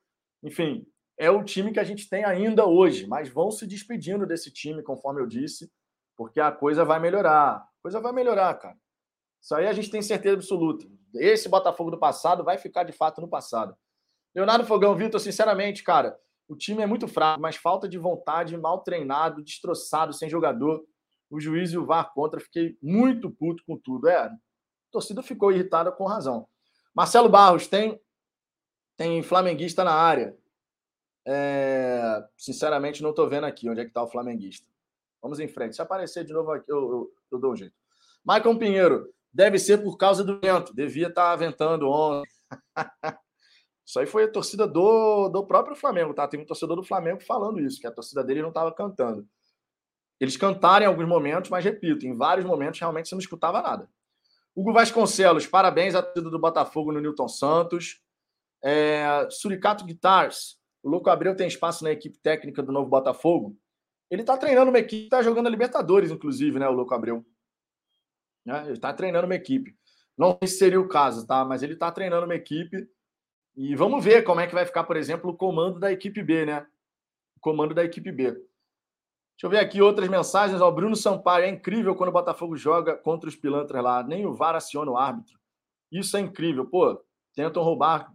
Enfim, 0.44 0.86
é 1.18 1.30
o 1.30 1.44
time 1.44 1.72
que 1.72 1.80
a 1.80 1.84
gente 1.84 2.10
tem 2.10 2.26
ainda 2.26 2.66
hoje, 2.66 3.08
mas 3.08 3.30
vão 3.30 3.52
se 3.52 3.66
despedindo 3.66 4.26
desse 4.26 4.52
time, 4.52 4.84
conforme 4.84 5.22
eu 5.22 5.28
disse 5.28 5.72
porque 6.22 6.40
a 6.40 6.52
coisa 6.52 6.86
vai 6.86 7.00
melhorar. 7.00 7.56
A 7.56 7.68
coisa 7.82 8.00
vai 8.00 8.14
melhorar, 8.14 8.54
cara. 8.54 8.78
Isso 9.42 9.56
aí 9.56 9.66
a 9.66 9.74
gente 9.74 9.90
tem 9.90 10.04
certeza 10.04 10.36
absoluta. 10.36 10.86
Esse 11.16 11.50
Botafogo 11.50 11.90
do 11.90 11.98
passado 11.98 12.44
vai 12.44 12.60
ficar 12.60 12.84
de 12.84 12.92
fato 12.92 13.20
no 13.20 13.28
passado. 13.28 13.76
Leonardo 14.34 14.66
Fogão, 14.66 14.96
Vitor, 14.96 15.20
sinceramente, 15.20 15.84
cara, 15.84 16.18
o 16.48 16.56
time 16.56 16.82
é 16.82 16.86
muito 16.86 17.08
fraco, 17.08 17.42
mas 17.42 17.56
falta 17.56 17.88
de 17.88 17.98
vontade, 17.98 18.58
mal 18.58 18.80
treinado, 18.80 19.44
destroçado, 19.44 20.14
sem 20.14 20.30
jogador. 20.30 20.84
O 21.30 21.40
juiz 21.40 21.72
e 21.72 21.78
o 21.78 21.86
VAR 21.86 22.12
contra, 22.14 22.42
fiquei 22.42 22.78
muito 22.82 23.32
puto 23.32 23.64
com 23.66 23.78
tudo. 23.78 24.10
É, 24.10 24.18
a 24.18 24.32
torcida 24.92 25.24
ficou 25.24 25.52
irritada 25.52 25.92
com 25.92 26.06
razão. 26.06 26.48
Marcelo 26.94 27.30
Barros, 27.30 27.68
tem, 27.68 28.00
tem 28.98 29.24
flamenguista 29.24 29.84
na 29.84 29.94
área. 29.94 30.36
É, 31.26 32.22
sinceramente, 32.36 33.02
não 33.02 33.12
estou 33.12 33.30
vendo 33.30 33.46
aqui 33.46 33.70
onde 33.70 33.80
é 33.80 33.84
que 33.84 33.92
está 33.92 34.04
o 34.04 34.10
flamenguista. 34.10 34.68
Vamos 35.22 35.40
em 35.40 35.48
frente. 35.48 35.76
Se 35.76 35.82
aparecer 35.82 36.26
de 36.26 36.34
novo 36.34 36.52
aqui, 36.52 36.70
eu, 36.70 36.78
eu, 36.78 37.14
eu 37.32 37.40
dou 37.40 37.54
um 37.54 37.56
jeito. 37.56 37.76
Maicon 38.26 38.58
Pinheiro, 38.58 39.14
deve 39.34 39.58
ser 39.58 39.78
por 39.78 39.98
causa 39.98 40.24
do 40.24 40.40
vento. 40.40 40.74
Devia 40.74 41.08
estar 41.08 41.32
tá 41.32 41.36
ventando 41.36 41.90
ontem. 41.90 42.30
Isso 43.92 44.00
aí 44.00 44.06
foi 44.06 44.24
a 44.24 44.32
torcida 44.32 44.66
do, 44.66 45.28
do 45.28 45.46
próprio 45.46 45.76
Flamengo, 45.76 46.14
tá? 46.14 46.26
Tem 46.26 46.40
um 46.40 46.46
torcedor 46.46 46.78
do 46.78 46.84
Flamengo 46.84 47.20
falando 47.20 47.60
isso, 47.60 47.78
que 47.78 47.86
a 47.86 47.92
torcida 47.92 48.24
dele 48.24 48.42
não 48.42 48.48
estava 48.48 48.74
cantando. 48.74 49.28
Eles 50.18 50.38
cantaram 50.38 50.86
em 50.86 50.88
alguns 50.88 51.06
momentos, 51.06 51.52
mas 51.52 51.66
repito, 51.66 52.08
em 52.08 52.16
vários 52.16 52.46
momentos 52.46 52.80
realmente 52.80 53.10
você 53.10 53.16
não 53.16 53.20
escutava 53.20 53.62
nada. 53.62 53.90
Hugo 54.56 54.72
Vasconcelos, 54.72 55.46
parabéns 55.46 55.94
à 55.94 56.02
torcida 56.02 56.30
do 56.30 56.40
Botafogo 56.40 56.94
no 56.94 57.02
Newton 57.02 57.28
Santos. 57.28 58.02
É, 58.64 59.28
Suricato 59.30 59.84
Guitars, 59.84 60.58
o 60.82 60.90
Louco 60.90 61.10
Abreu 61.10 61.36
tem 61.36 61.50
espaço 61.50 61.84
na 61.84 61.92
equipe 61.92 62.18
técnica 62.18 62.64
do 62.64 62.72
novo 62.72 62.90
Botafogo. 62.90 63.58
Ele 64.10 64.22
está 64.22 64.38
treinando 64.38 64.72
uma 64.72 64.80
equipe, 64.80 65.04
está 65.04 65.22
jogando 65.22 65.48
a 65.48 65.50
Libertadores, 65.50 66.12
inclusive, 66.12 66.58
né? 66.58 66.70
O 66.70 66.72
Louco 66.72 66.94
Abreu. 66.94 67.26
Né? 68.46 68.64
Ele 68.64 68.72
está 68.72 68.94
treinando 68.94 69.26
uma 69.26 69.36
equipe. 69.36 69.76
Não 70.18 70.38
sei 70.40 70.48
se 70.48 70.60
seria 70.60 70.80
o 70.80 70.88
caso, 70.88 71.28
tá? 71.28 71.44
Mas 71.44 71.62
ele 71.62 71.74
está 71.74 71.92
treinando 71.92 72.24
uma 72.24 72.36
equipe. 72.36 72.88
E 73.56 73.76
vamos 73.76 74.04
ver 74.04 74.24
como 74.24 74.40
é 74.40 74.48
que 74.48 74.54
vai 74.54 74.66
ficar, 74.66 74.84
por 74.84 74.96
exemplo, 74.96 75.30
o 75.30 75.36
comando 75.36 75.80
da 75.80 75.92
equipe 75.92 76.24
B, 76.24 76.46
né? 76.46 76.66
O 77.38 77.40
comando 77.42 77.74
da 77.74 77.84
equipe 77.84 78.12
B. 78.12 78.32
Deixa 78.32 78.48
eu 79.44 79.50
ver 79.50 79.60
aqui 79.60 79.82
outras 79.82 80.08
mensagens. 80.08 80.62
O 80.62 80.72
Bruno 80.72 80.96
Sampaio, 80.96 81.46
é 81.46 81.50
incrível 81.50 81.96
quando 81.96 82.10
o 82.10 82.14
Botafogo 82.14 82.56
joga 82.56 82.96
contra 82.96 83.28
os 83.28 83.36
pilantras 83.36 83.84
lá. 83.84 84.04
Nem 84.04 84.26
o 84.26 84.34
VAR 84.34 84.56
aciona 84.56 84.92
o 84.92 84.98
árbitro. 84.98 85.40
Isso 85.92 86.16
é 86.16 86.20
incrível. 86.20 86.66
Pô, 86.70 87.04
tentam 87.34 87.64
roubar 87.64 88.14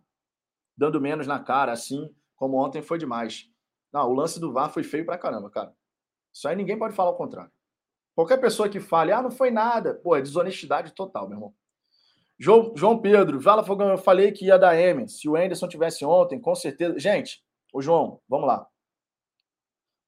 dando 0.76 1.00
menos 1.00 1.26
na 1.26 1.38
cara, 1.38 1.72
assim 1.72 2.14
como 2.36 2.58
ontem 2.58 2.82
foi 2.82 2.98
demais. 2.98 3.50
Não, 3.92 4.10
o 4.10 4.14
lance 4.14 4.38
do 4.38 4.52
VAR 4.52 4.70
foi 4.70 4.84
feio 4.84 5.06
pra 5.06 5.18
caramba, 5.18 5.50
cara. 5.50 5.74
Isso 6.32 6.46
aí 6.46 6.54
ninguém 6.54 6.78
pode 6.78 6.94
falar 6.94 7.10
o 7.10 7.16
contrário. 7.16 7.50
Qualquer 8.14 8.38
pessoa 8.38 8.68
que 8.68 8.78
fale, 8.78 9.12
ah, 9.12 9.22
não 9.22 9.30
foi 9.30 9.50
nada, 9.50 9.94
pô, 9.94 10.14
é 10.14 10.22
desonestidade 10.22 10.92
total, 10.92 11.28
meu 11.28 11.36
irmão. 11.36 11.54
João, 12.38 12.72
João 12.76 13.00
Pedro, 13.00 13.40
Vala 13.40 13.64
Fogão, 13.64 13.88
eu 13.88 13.98
falei 13.98 14.30
que 14.32 14.46
ia 14.46 14.58
dar 14.58 14.76
M. 14.76 15.08
Se 15.08 15.28
o 15.28 15.36
Anderson 15.36 15.68
tivesse 15.68 16.04
ontem, 16.04 16.40
com 16.40 16.54
certeza. 16.54 16.98
Gente, 16.98 17.42
o 17.72 17.80
João, 17.80 18.20
vamos 18.28 18.46
lá. 18.46 18.66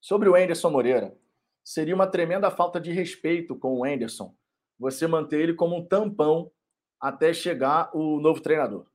Sobre 0.00 0.28
o 0.28 0.34
Anderson 0.34 0.70
Moreira, 0.70 1.16
seria 1.64 1.94
uma 1.94 2.06
tremenda 2.06 2.50
falta 2.50 2.80
de 2.80 2.92
respeito 2.92 3.56
com 3.56 3.78
o 3.78 3.84
Anderson 3.84 4.34
você 4.78 5.06
manter 5.06 5.40
ele 5.40 5.54
como 5.54 5.76
um 5.76 5.84
tampão 5.84 6.50
até 7.00 7.32
chegar 7.32 7.90
o 7.94 8.20
novo 8.20 8.40
treinador. 8.40 8.86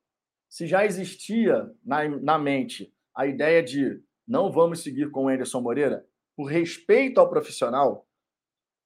Se 0.49 0.65
já 0.65 0.85
existia 0.85 1.69
na, 1.83 2.07
na 2.07 2.37
mente 2.39 2.93
a 3.13 3.27
ideia 3.27 3.61
de 3.61 4.01
não 4.25 4.51
vamos 4.51 4.81
seguir 4.81 5.11
com 5.11 5.25
o 5.25 5.27
Anderson 5.27 5.59
Moreira, 5.59 6.07
por 6.35 6.45
respeito 6.45 7.19
ao 7.19 7.29
profissional, 7.29 8.07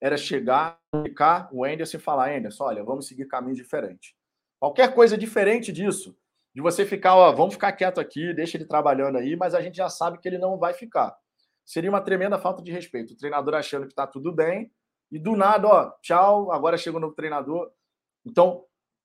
era 0.02 0.18
chegar, 0.18 0.80
ficar 1.04 1.50
o 1.52 1.64
Anderson 1.64 1.98
e 1.98 2.00
falar: 2.00 2.36
Anderson, 2.36 2.64
olha, 2.64 2.84
vamos 2.84 3.08
seguir 3.08 3.28
caminho 3.28 3.56
diferente. 3.56 4.17
Qualquer 4.60 4.94
coisa 4.94 5.18
diferente 5.18 5.72
disso, 5.72 6.18
de 6.54 6.62
você 6.62 6.86
ficar, 6.86 7.16
ó, 7.16 7.32
vamos 7.32 7.54
ficar 7.54 7.72
quieto 7.74 8.00
aqui, 8.00 8.34
deixa 8.34 8.58
ele 8.58 8.66
trabalhando 8.66 9.18
aí, 9.18 9.36
mas 9.36 9.54
a 9.54 9.62
gente 9.62 9.78
já 9.78 9.90
sabe 9.90 10.18
que 10.18 10.28
ele 10.28 10.38
não 10.38 10.58
vai 10.58 10.74
ficar 10.74 11.16
seria 11.68 11.90
uma 11.90 12.02
tremenda 12.02 12.40
falta 12.40 12.64
de 12.64 12.72
respeito. 12.72 13.14
O 13.14 13.18
treinador 13.18 13.54
achando 13.54 13.86
que 13.86 13.92
está 13.92 14.08
tudo 14.08 14.32
bem 14.32 14.72
e 15.12 15.20
do 15.20 15.36
nada, 15.36 15.68
ó, 15.68 15.92
tchau, 16.02 16.52
agora 16.52 16.78
chega 16.78 16.96
o 16.96 17.00
novo 17.00 17.14
treinador. 17.14 17.70
Então, 18.26 18.64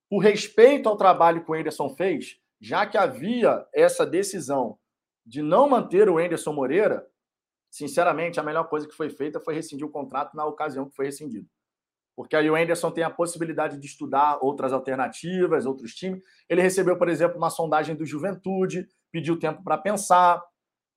o 0.08 0.20
respeito 0.20 0.88
ao 0.88 0.96
trabalho 0.96 1.44
que 1.44 1.50
o 1.50 1.54
Anderson 1.54 1.90
fez, 1.90 2.38
já 2.60 2.86
que 2.86 2.96
havia 2.96 3.66
essa 3.74 4.06
decisão 4.06 4.78
de 5.26 5.42
não 5.42 5.68
manter 5.68 6.08
o 6.08 6.18
Anderson 6.18 6.52
Moreira, 6.52 7.04
sinceramente, 7.68 8.38
a 8.38 8.44
melhor 8.44 8.68
coisa 8.68 8.86
que 8.86 8.94
foi 8.94 9.10
feita 9.10 9.40
foi 9.40 9.54
rescindir 9.54 9.84
o 9.84 9.90
contrato 9.90 10.36
na 10.36 10.46
ocasião 10.46 10.88
que 10.88 10.94
foi 10.94 11.06
rescindido. 11.06 11.48
Porque 12.14 12.36
aí 12.36 12.50
o 12.50 12.54
Anderson 12.54 12.90
tem 12.90 13.04
a 13.04 13.10
possibilidade 13.10 13.78
de 13.78 13.86
estudar 13.86 14.38
outras 14.42 14.72
alternativas, 14.72 15.64
outros 15.64 15.94
times. 15.94 16.22
Ele 16.48 16.60
recebeu, 16.60 16.96
por 16.98 17.08
exemplo, 17.08 17.38
uma 17.38 17.50
sondagem 17.50 17.96
do 17.96 18.04
Juventude, 18.04 18.86
pediu 19.10 19.38
tempo 19.38 19.62
para 19.62 19.78
pensar, 19.78 20.42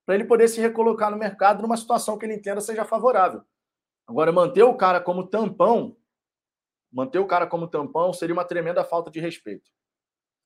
para 0.06 0.16
ele 0.16 0.26
poder 0.26 0.48
se 0.48 0.60
recolocar 0.60 1.10
no 1.10 1.18
mercado 1.18 1.62
numa 1.62 1.78
situação 1.78 2.18
que 2.18 2.26
ele 2.26 2.36
entenda 2.36 2.62
seja 2.62 2.86
favorável. 2.86 3.42
Agora, 4.08 4.32
manter 4.32 4.64
o 4.64 4.76
cara 4.76 5.02
como 5.02 5.26
tampão, 5.28 5.98
manter 6.92 7.20
o 7.20 7.26
cara 7.26 7.48
como 7.48 7.68
tampão 7.68 8.14
seria 8.14 8.34
uma 8.34 8.46
tremenda 8.46 8.84
falta 8.84 9.10
de 9.10 9.20
respeito. 9.20 9.72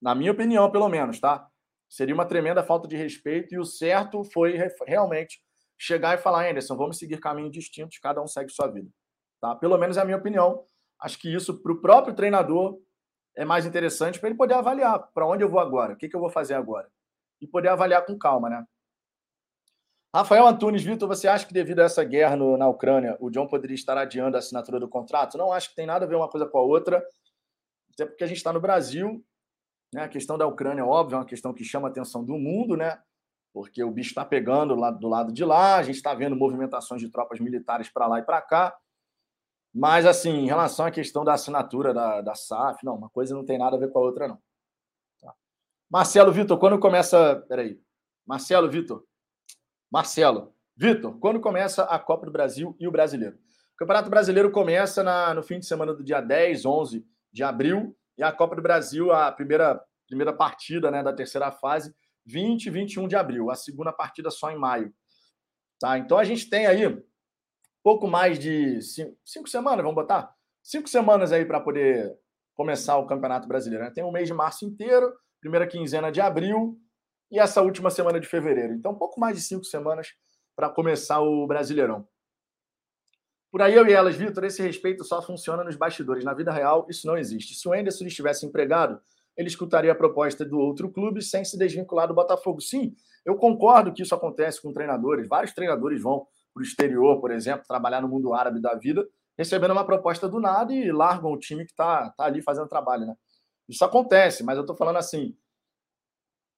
Na 0.02 0.16
minha 0.16 0.32
opinião, 0.32 0.72
pelo 0.72 0.88
menos, 0.88 1.20
tá? 1.20 1.48
Seria 1.90 2.14
uma 2.14 2.26
tremenda 2.26 2.64
falta 2.64 2.88
de 2.88 2.96
respeito 2.96 3.54
e 3.54 3.60
o 3.60 3.66
certo 3.66 4.24
foi 4.24 4.56
realmente 4.86 5.42
chegar 5.78 6.18
e 6.18 6.22
falar, 6.22 6.50
Anderson, 6.50 6.78
vamos 6.78 6.98
seguir 6.98 7.20
caminhos 7.20 7.52
distintos, 7.52 7.98
cada 7.98 8.22
um 8.22 8.28
segue 8.28 8.52
sua 8.52 8.68
vida. 8.68 8.90
Tá? 9.42 9.56
Pelo 9.56 9.78
menos 9.78 9.98
é 9.98 10.02
a 10.02 10.06
minha 10.06 10.18
opinião. 10.18 10.64
Acho 11.02 11.18
que 11.20 11.34
isso 11.34 11.62
para 11.62 11.72
o 11.72 11.82
próprio 11.82 12.14
treinador 12.14 12.80
é 13.36 13.46
mais 13.46 13.66
interessante 13.66 14.20
para 14.20 14.30
ele 14.30 14.38
poder 14.38 14.56
avaliar 14.56 15.00
para 15.14 15.26
onde 15.26 15.44
eu 15.44 15.50
vou 15.50 15.60
agora, 15.60 15.94
o 15.94 15.96
que, 15.96 16.10
que 16.10 16.16
eu 16.16 16.20
vou 16.20 16.30
fazer 16.30 16.56
agora. 16.56 16.90
E 17.42 17.48
poder 17.48 17.70
avaliar 17.70 18.06
com 18.06 18.18
calma, 18.18 18.50
né? 18.50 18.66
Rafael 20.14 20.48
Antunes, 20.48 20.84
Vitor, 20.84 21.08
você 21.08 21.28
acha 21.28 21.46
que 21.46 21.54
devido 21.54 21.80
a 21.80 21.84
essa 21.84 22.04
guerra 22.04 22.36
no, 22.36 22.58
na 22.58 22.68
Ucrânia, 22.68 23.16
o 23.20 23.30
John 23.30 23.48
poderia 23.48 23.76
estar 23.76 23.98
adiando 23.98 24.36
a 24.36 24.40
assinatura 24.40 24.80
do 24.80 24.90
contrato? 24.90 25.38
Não 25.38 25.54
acho 25.54 25.70
que 25.70 25.76
tem 25.76 25.86
nada 25.86 26.06
a 26.06 26.08
ver 26.08 26.16
uma 26.16 26.28
coisa 26.28 26.48
com 26.48 26.58
a 26.58 26.62
outra, 26.62 27.06
até 27.94 28.06
porque 28.06 28.24
a 28.24 28.28
gente 28.28 28.38
está 28.38 28.52
no 28.52 28.60
Brasil. 28.60 29.24
Né? 29.94 30.04
A 30.04 30.10
questão 30.10 30.38
da 30.38 30.48
Ucrânia, 30.48 30.84
óbvio, 30.84 31.16
é 31.16 31.20
uma 31.20 31.26
questão 31.26 31.54
que 31.54 31.64
chama 31.64 31.88
a 31.88 31.92
atenção 31.92 32.26
do 32.26 32.38
mundo, 32.38 32.76
né? 32.76 33.00
porque 33.54 33.84
o 33.84 33.92
bicho 33.92 34.10
está 34.10 34.24
pegando 34.24 34.76
do 34.76 34.80
lado, 34.80 35.00
do 35.00 35.08
lado 35.08 35.34
de 35.34 35.44
lá, 35.44 35.78
a 35.78 35.84
gente 35.84 35.96
está 35.96 36.14
vendo 36.14 36.36
movimentações 36.36 37.02
de 37.02 37.10
tropas 37.10 37.40
militares 37.40 37.90
para 37.90 38.08
lá 38.08 38.20
e 38.20 38.24
para 38.24 38.42
cá. 38.42 38.76
Mas, 39.74 40.06
assim, 40.06 40.32
em 40.32 40.48
relação 40.48 40.86
à 40.86 40.92
questão 40.92 41.24
da 41.24 41.34
assinatura 41.34 41.94
da, 41.94 42.22
da 42.22 42.36
SAF, 42.36 42.84
não, 42.84 42.96
uma 42.96 43.10
coisa 43.10 43.36
não 43.36 43.46
tem 43.46 43.58
nada 43.58 43.76
a 43.76 43.80
ver 43.80 43.92
com 43.92 44.00
a 44.00 44.02
outra, 44.02 44.28
não. 44.28 44.40
Tá. 45.22 45.34
Marcelo 45.90 46.32
Vitor, 46.32 46.58
quando 46.58 46.80
começa. 46.80 47.44
Peraí. 47.48 47.80
Marcelo 48.26 48.70
Vitor, 48.70 49.04
Marcelo, 49.92 50.54
Vitor, 50.76 51.18
quando 51.20 51.40
começa 51.40 51.84
a 51.84 51.98
Copa 51.98 52.28
do 52.28 52.32
Brasil 52.32 52.76
e 52.80 52.88
o 52.88 52.92
Brasileiro? 52.92 53.38
O 53.74 53.78
Campeonato 53.78 54.10
Brasileiro 54.10 54.52
começa 54.52 55.02
na, 55.02 55.34
no 55.34 55.42
fim 55.42 55.60
de 55.60 55.66
semana 55.66 55.94
do 55.94 56.04
dia 56.04 56.22
10, 56.22 56.64
11 56.66 57.06
de 57.32 57.44
abril, 57.44 57.98
e 58.18 58.24
a 58.24 58.32
Copa 58.32 58.56
do 58.56 58.62
Brasil, 58.62 59.12
a 59.12 59.32
primeira, 59.32 59.82
primeira 60.08 60.32
partida 60.32 60.92
né, 60.92 61.02
da 61.02 61.12
terceira 61.12 61.52
fase, 61.52 61.94
20 62.26 62.68
e 62.68 62.70
21 62.70 63.08
de 63.08 63.16
abril. 63.16 63.50
A 63.50 63.56
segunda 63.56 63.92
partida 63.92 64.30
só 64.30 64.52
em 64.52 64.58
maio. 64.58 64.94
Tá? 65.80 65.98
Então 65.98 66.18
a 66.18 66.24
gente 66.24 66.50
tem 66.50 66.68
aí 66.68 67.02
pouco 67.84 68.08
mais 68.08 68.38
de 68.40 68.82
cinco, 68.82 69.18
cinco 69.26 69.50
semanas, 69.50 69.82
vamos 69.82 69.96
botar? 69.96 70.34
Cinco 70.62 70.88
semanas 70.88 71.32
aí 71.32 71.46
para 71.46 71.60
poder 71.60 72.16
começar 72.54 72.98
o 72.98 73.06
Campeonato 73.06 73.48
Brasileiro. 73.48 73.86
Né? 73.86 73.92
Tem 73.92 74.04
o 74.04 74.12
mês 74.12 74.28
de 74.28 74.34
março 74.34 74.66
inteiro, 74.66 75.14
primeira 75.40 75.66
quinzena 75.66 76.12
de 76.12 76.20
abril, 76.20 76.78
e 77.32 77.40
essa 77.40 77.62
última 77.62 77.90
semana 77.90 78.20
de 78.20 78.28
fevereiro. 78.28 78.74
Então, 78.74 78.96
pouco 78.96 79.20
mais 79.20 79.38
de 79.38 79.44
cinco 79.44 79.64
semanas 79.64 80.10
para 80.56 80.70
começar 80.70 81.22
o 81.22 81.48
Brasileirão. 81.48 82.08
Por 83.52 83.62
aí 83.62 83.74
eu 83.74 83.88
e 83.88 83.94
elas, 83.94 84.16
Vitor, 84.16 84.44
esse 84.44 84.62
respeito 84.62 85.04
só 85.04 85.22
funciona 85.22 85.64
nos 85.64 85.76
bastidores. 85.76 86.24
Na 86.24 86.34
vida 86.34 86.52
real, 86.52 86.86
isso 86.90 87.08
não 87.08 87.18
existe. 87.18 87.56
Se 87.56 87.68
o 87.68 87.74
Anderson 87.74 88.06
estivesse 88.06 88.46
empregado, 88.46 89.02
ele 89.36 89.48
escutaria 89.48 89.92
a 89.92 89.96
proposta 89.96 90.46
do 90.46 90.60
outro 90.60 90.92
clube 90.92 91.22
sem 91.22 91.44
se 91.46 91.58
desvincular 91.58 92.08
do 92.08 92.14
Botafogo. 92.14 92.62
Sim, 92.62 92.96
eu 93.26 93.36
concordo 93.36 93.94
que 93.94 94.04
isso 94.04 94.14
acontece 94.14 94.62
com 94.62 94.74
treinadores. 94.74 95.28
Vários 95.28 95.54
treinadores 95.54 96.02
vão 96.02 96.28
para 96.54 96.62
o 96.62 96.64
exterior, 96.64 97.20
por 97.20 97.32
exemplo, 97.32 97.66
trabalhar 97.68 98.02
no 98.02 98.08
mundo 98.08 98.34
árabe 98.34 98.62
da 98.62 98.76
vida, 98.76 99.08
recebendo 99.38 99.72
uma 99.72 99.86
proposta 99.86 100.28
do 100.28 100.40
nada 100.40 100.74
e 100.74 100.92
largam 100.92 101.32
o 101.32 101.40
time 101.40 101.66
que 101.66 101.72
está 101.72 102.10
tá 102.12 102.26
ali 102.26 102.42
fazendo 102.42 102.68
trabalho. 102.68 103.06
Né? 103.06 103.16
Isso 103.68 103.86
acontece, 103.86 104.44
mas 104.44 104.58
eu 104.58 104.62
estou 104.62 104.76
falando 104.76 104.98
assim, 104.98 105.38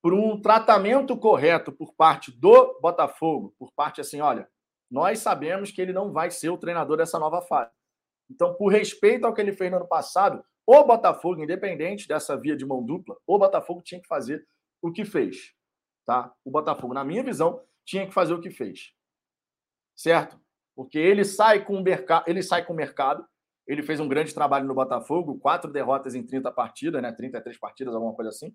por 0.02 0.14
um 0.14 0.42
tratamento 0.42 1.16
correto 1.16 1.72
por 1.72 1.94
parte 1.94 2.32
do 2.32 2.80
Botafogo, 2.82 3.54
por 3.60 3.72
parte 3.74 4.02
assim, 4.02 4.20
olha, 4.20 4.50
nós 4.90 5.20
sabemos 5.20 5.72
que 5.72 5.82
ele 5.82 5.94
não 5.94 6.12
vai 6.12 6.32
ser 6.32 6.50
o 6.50 6.58
treinador 6.58 6.98
dessa 6.98 7.20
nova 7.20 7.42
fase. 7.42 7.72
Então, 8.30 8.54
por 8.56 8.72
respeito 8.72 9.26
ao 9.26 9.34
que 9.34 9.42
ele 9.42 9.54
fez 9.54 9.70
no 9.70 9.78
ano 9.78 9.88
passado, 9.88 10.44
o 10.66 10.84
Botafogo, 10.84 11.44
independente 11.44 12.08
dessa 12.08 12.38
via 12.38 12.56
de 12.56 12.66
mão 12.66 12.84
dupla, 12.84 13.16
o 13.28 13.38
Botafogo 13.38 13.82
tinha 13.82 14.02
que 14.02 14.08
fazer 14.08 14.46
o 14.82 14.92
que 14.92 15.06
fez, 15.06 15.54
tá? 16.06 16.34
O 16.44 16.50
Botafogo, 16.50 16.94
na 16.94 17.04
minha 17.04 17.24
visão, 17.24 17.62
tinha 17.86 18.08
que 18.08 18.14
fazer 18.14 18.34
o 18.34 18.42
que 18.42 18.50
fez. 18.50 18.94
Certo? 20.02 20.40
Porque 20.76 20.98
ele 20.98 21.24
sai 21.24 21.64
com 21.64 21.76
o 21.76 21.84
mercado, 21.84 22.24
ele 22.28 22.42
sai 22.42 22.66
com 22.66 22.74
mercado, 22.74 23.24
ele 23.68 23.84
fez 23.84 24.00
um 24.00 24.08
grande 24.08 24.34
trabalho 24.34 24.66
no 24.66 24.74
Botafogo, 24.74 25.38
quatro 25.38 25.72
derrotas 25.72 26.16
em 26.16 26.26
30 26.26 26.52
partidas, 26.52 27.00
né? 27.04 27.12
33 27.12 27.56
partidas, 27.60 27.94
alguma 27.94 28.16
coisa 28.16 28.30
assim. 28.30 28.52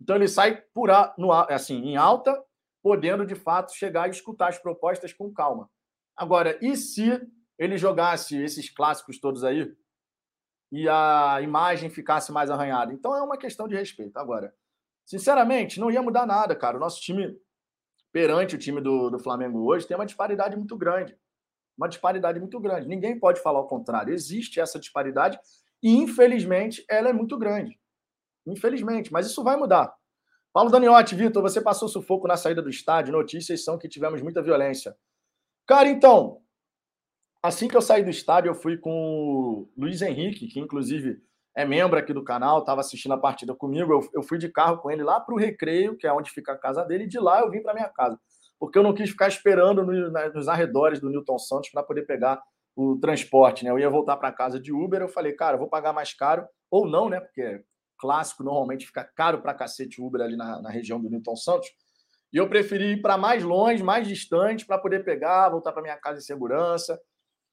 Então 0.00 0.16
ele 0.16 0.26
sai 0.26 0.56
por 0.72 0.88
no, 1.18 1.30
assim, 1.32 1.82
em 1.84 1.98
alta, 1.98 2.42
podendo 2.82 3.26
de 3.26 3.34
fato 3.34 3.74
chegar 3.74 4.08
e 4.08 4.10
escutar 4.10 4.48
as 4.48 4.58
propostas 4.58 5.12
com 5.12 5.30
calma. 5.30 5.70
Agora, 6.16 6.58
e 6.62 6.74
se 6.74 7.20
ele 7.58 7.76
jogasse 7.76 8.42
esses 8.42 8.70
clássicos 8.70 9.20
todos 9.20 9.44
aí 9.44 9.70
e 10.72 10.88
a 10.88 11.40
imagem 11.42 11.90
ficasse 11.90 12.32
mais 12.32 12.48
arranhada? 12.48 12.94
Então 12.94 13.14
é 13.14 13.20
uma 13.20 13.36
questão 13.36 13.68
de 13.68 13.76
respeito. 13.76 14.16
Agora, 14.16 14.54
sinceramente, 15.04 15.78
não 15.78 15.90
ia 15.90 16.00
mudar 16.00 16.24
nada, 16.24 16.56
cara. 16.56 16.78
O 16.78 16.80
nosso 16.80 17.02
time, 17.02 17.38
perante 18.16 18.54
o 18.54 18.58
time 18.58 18.80
do, 18.80 19.10
do 19.10 19.18
Flamengo 19.18 19.62
hoje, 19.66 19.86
tem 19.86 19.94
uma 19.94 20.06
disparidade 20.06 20.56
muito 20.56 20.74
grande. 20.74 21.14
Uma 21.76 21.86
disparidade 21.86 22.40
muito 22.40 22.58
grande. 22.58 22.88
Ninguém 22.88 23.20
pode 23.20 23.42
falar 23.42 23.60
o 23.60 23.66
contrário. 23.66 24.14
Existe 24.14 24.58
essa 24.58 24.78
disparidade 24.78 25.38
e, 25.82 25.94
infelizmente, 25.94 26.82
ela 26.88 27.10
é 27.10 27.12
muito 27.12 27.36
grande. 27.36 27.78
Infelizmente, 28.46 29.12
mas 29.12 29.26
isso 29.26 29.44
vai 29.44 29.54
mudar. 29.54 29.94
Paulo 30.50 30.70
Daniotti, 30.70 31.14
Vitor, 31.14 31.42
você 31.42 31.60
passou 31.60 31.90
sufoco 31.90 32.26
na 32.26 32.38
saída 32.38 32.62
do 32.62 32.70
estádio. 32.70 33.12
Notícias 33.12 33.62
são 33.62 33.76
que 33.76 33.86
tivemos 33.86 34.22
muita 34.22 34.42
violência. 34.42 34.96
Cara, 35.66 35.86
então, 35.86 36.40
assim 37.42 37.68
que 37.68 37.76
eu 37.76 37.82
saí 37.82 38.02
do 38.02 38.08
estádio, 38.08 38.48
eu 38.48 38.54
fui 38.54 38.78
com 38.78 38.90
o 38.90 39.68
Luiz 39.76 40.00
Henrique, 40.00 40.48
que 40.48 40.58
inclusive 40.58 41.22
é 41.56 41.64
membro 41.64 41.98
aqui 41.98 42.12
do 42.12 42.22
canal, 42.22 42.58
estava 42.58 42.82
assistindo 42.82 43.12
a 43.12 43.18
partida 43.18 43.54
comigo. 43.54 43.90
Eu, 43.90 44.10
eu, 44.14 44.22
fui 44.22 44.36
de 44.36 44.50
carro 44.50 44.76
com 44.76 44.90
ele 44.90 45.02
lá 45.02 45.18
para 45.18 45.34
o 45.34 45.38
Recreio, 45.38 45.96
que 45.96 46.06
é 46.06 46.12
onde 46.12 46.30
fica 46.30 46.52
a 46.52 46.58
casa 46.58 46.84
dele, 46.84 47.04
e 47.04 47.08
de 47.08 47.18
lá 47.18 47.40
eu 47.40 47.50
vim 47.50 47.62
para 47.62 47.72
minha 47.72 47.88
casa. 47.88 48.20
Porque 48.60 48.78
eu 48.78 48.82
não 48.82 48.92
quis 48.92 49.08
ficar 49.08 49.26
esperando 49.26 49.82
no, 49.82 50.10
na, 50.10 50.28
nos 50.28 50.48
arredores 50.48 51.00
do 51.00 51.08
Newton 51.08 51.38
Santos 51.38 51.70
para 51.70 51.82
poder 51.82 52.02
pegar 52.02 52.42
o 52.76 52.98
transporte, 52.98 53.64
né? 53.64 53.70
Eu 53.70 53.78
ia 53.78 53.88
voltar 53.88 54.18
para 54.18 54.30
casa 54.30 54.60
de 54.60 54.70
Uber, 54.70 55.00
eu 55.00 55.08
falei, 55.08 55.32
cara, 55.32 55.54
eu 55.54 55.58
vou 55.58 55.68
pagar 55.68 55.94
mais 55.94 56.12
caro, 56.12 56.46
ou 56.70 56.86
não, 56.86 57.08
né? 57.08 57.20
Porque 57.20 57.64
clássico 57.98 58.44
normalmente 58.44 58.86
fica 58.86 59.02
caro 59.02 59.40
para 59.40 59.54
cacete 59.54 59.98
Uber 60.02 60.20
ali 60.20 60.36
na, 60.36 60.60
na 60.60 60.70
região 60.70 61.00
do 61.00 61.08
Newton 61.08 61.36
Santos. 61.36 61.70
E 62.30 62.36
eu 62.36 62.50
preferi 62.50 62.92
ir 62.92 63.00
para 63.00 63.16
mais 63.16 63.42
longe, 63.42 63.82
mais 63.82 64.06
distante, 64.06 64.66
para 64.66 64.76
poder 64.76 65.04
pegar, 65.04 65.48
voltar 65.48 65.72
para 65.72 65.80
minha 65.80 65.96
casa 65.96 66.18
em 66.18 66.22
segurança. 66.22 67.00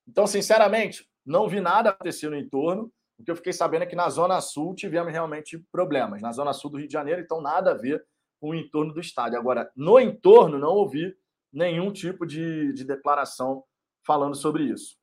Então, 0.06 0.28
sinceramente, 0.28 1.08
não 1.26 1.48
vi 1.48 1.62
nada 1.62 1.92
acontecer 1.92 2.28
no 2.28 2.36
entorno. 2.36 2.92
O 3.18 3.24
que 3.24 3.32
eu 3.32 3.36
fiquei 3.36 3.54
sabendo 3.54 3.84
é 3.84 3.86
que 3.86 3.96
na 3.96 4.10
Zona 4.10 4.42
Sul 4.42 4.76
tivemos 4.76 5.12
realmente 5.12 5.58
problemas. 5.72 6.22
Na 6.22 6.32
Zona 6.32 6.54
Sul 6.54 6.72
do 6.72 6.78
Rio 6.78 6.88
de 6.88 6.94
Janeiro, 6.94 7.22
então 7.22 7.42
nada 7.42 7.72
a 7.72 7.76
ver 7.76 8.04
com 8.40 8.50
o 8.50 8.56
entorno 8.56 8.94
do 8.94 9.00
estádio. 9.00 9.40
Agora, 9.40 9.72
no 9.76 10.00
entorno, 10.00 10.58
não 10.58 10.72
ouvi 10.72 11.16
nenhum 11.52 11.92
tipo 11.92 12.26
de, 12.26 12.74
de 12.74 12.84
declaração 12.84 13.64
falando 14.06 14.36
sobre 14.36 14.64
isso. 14.64 14.98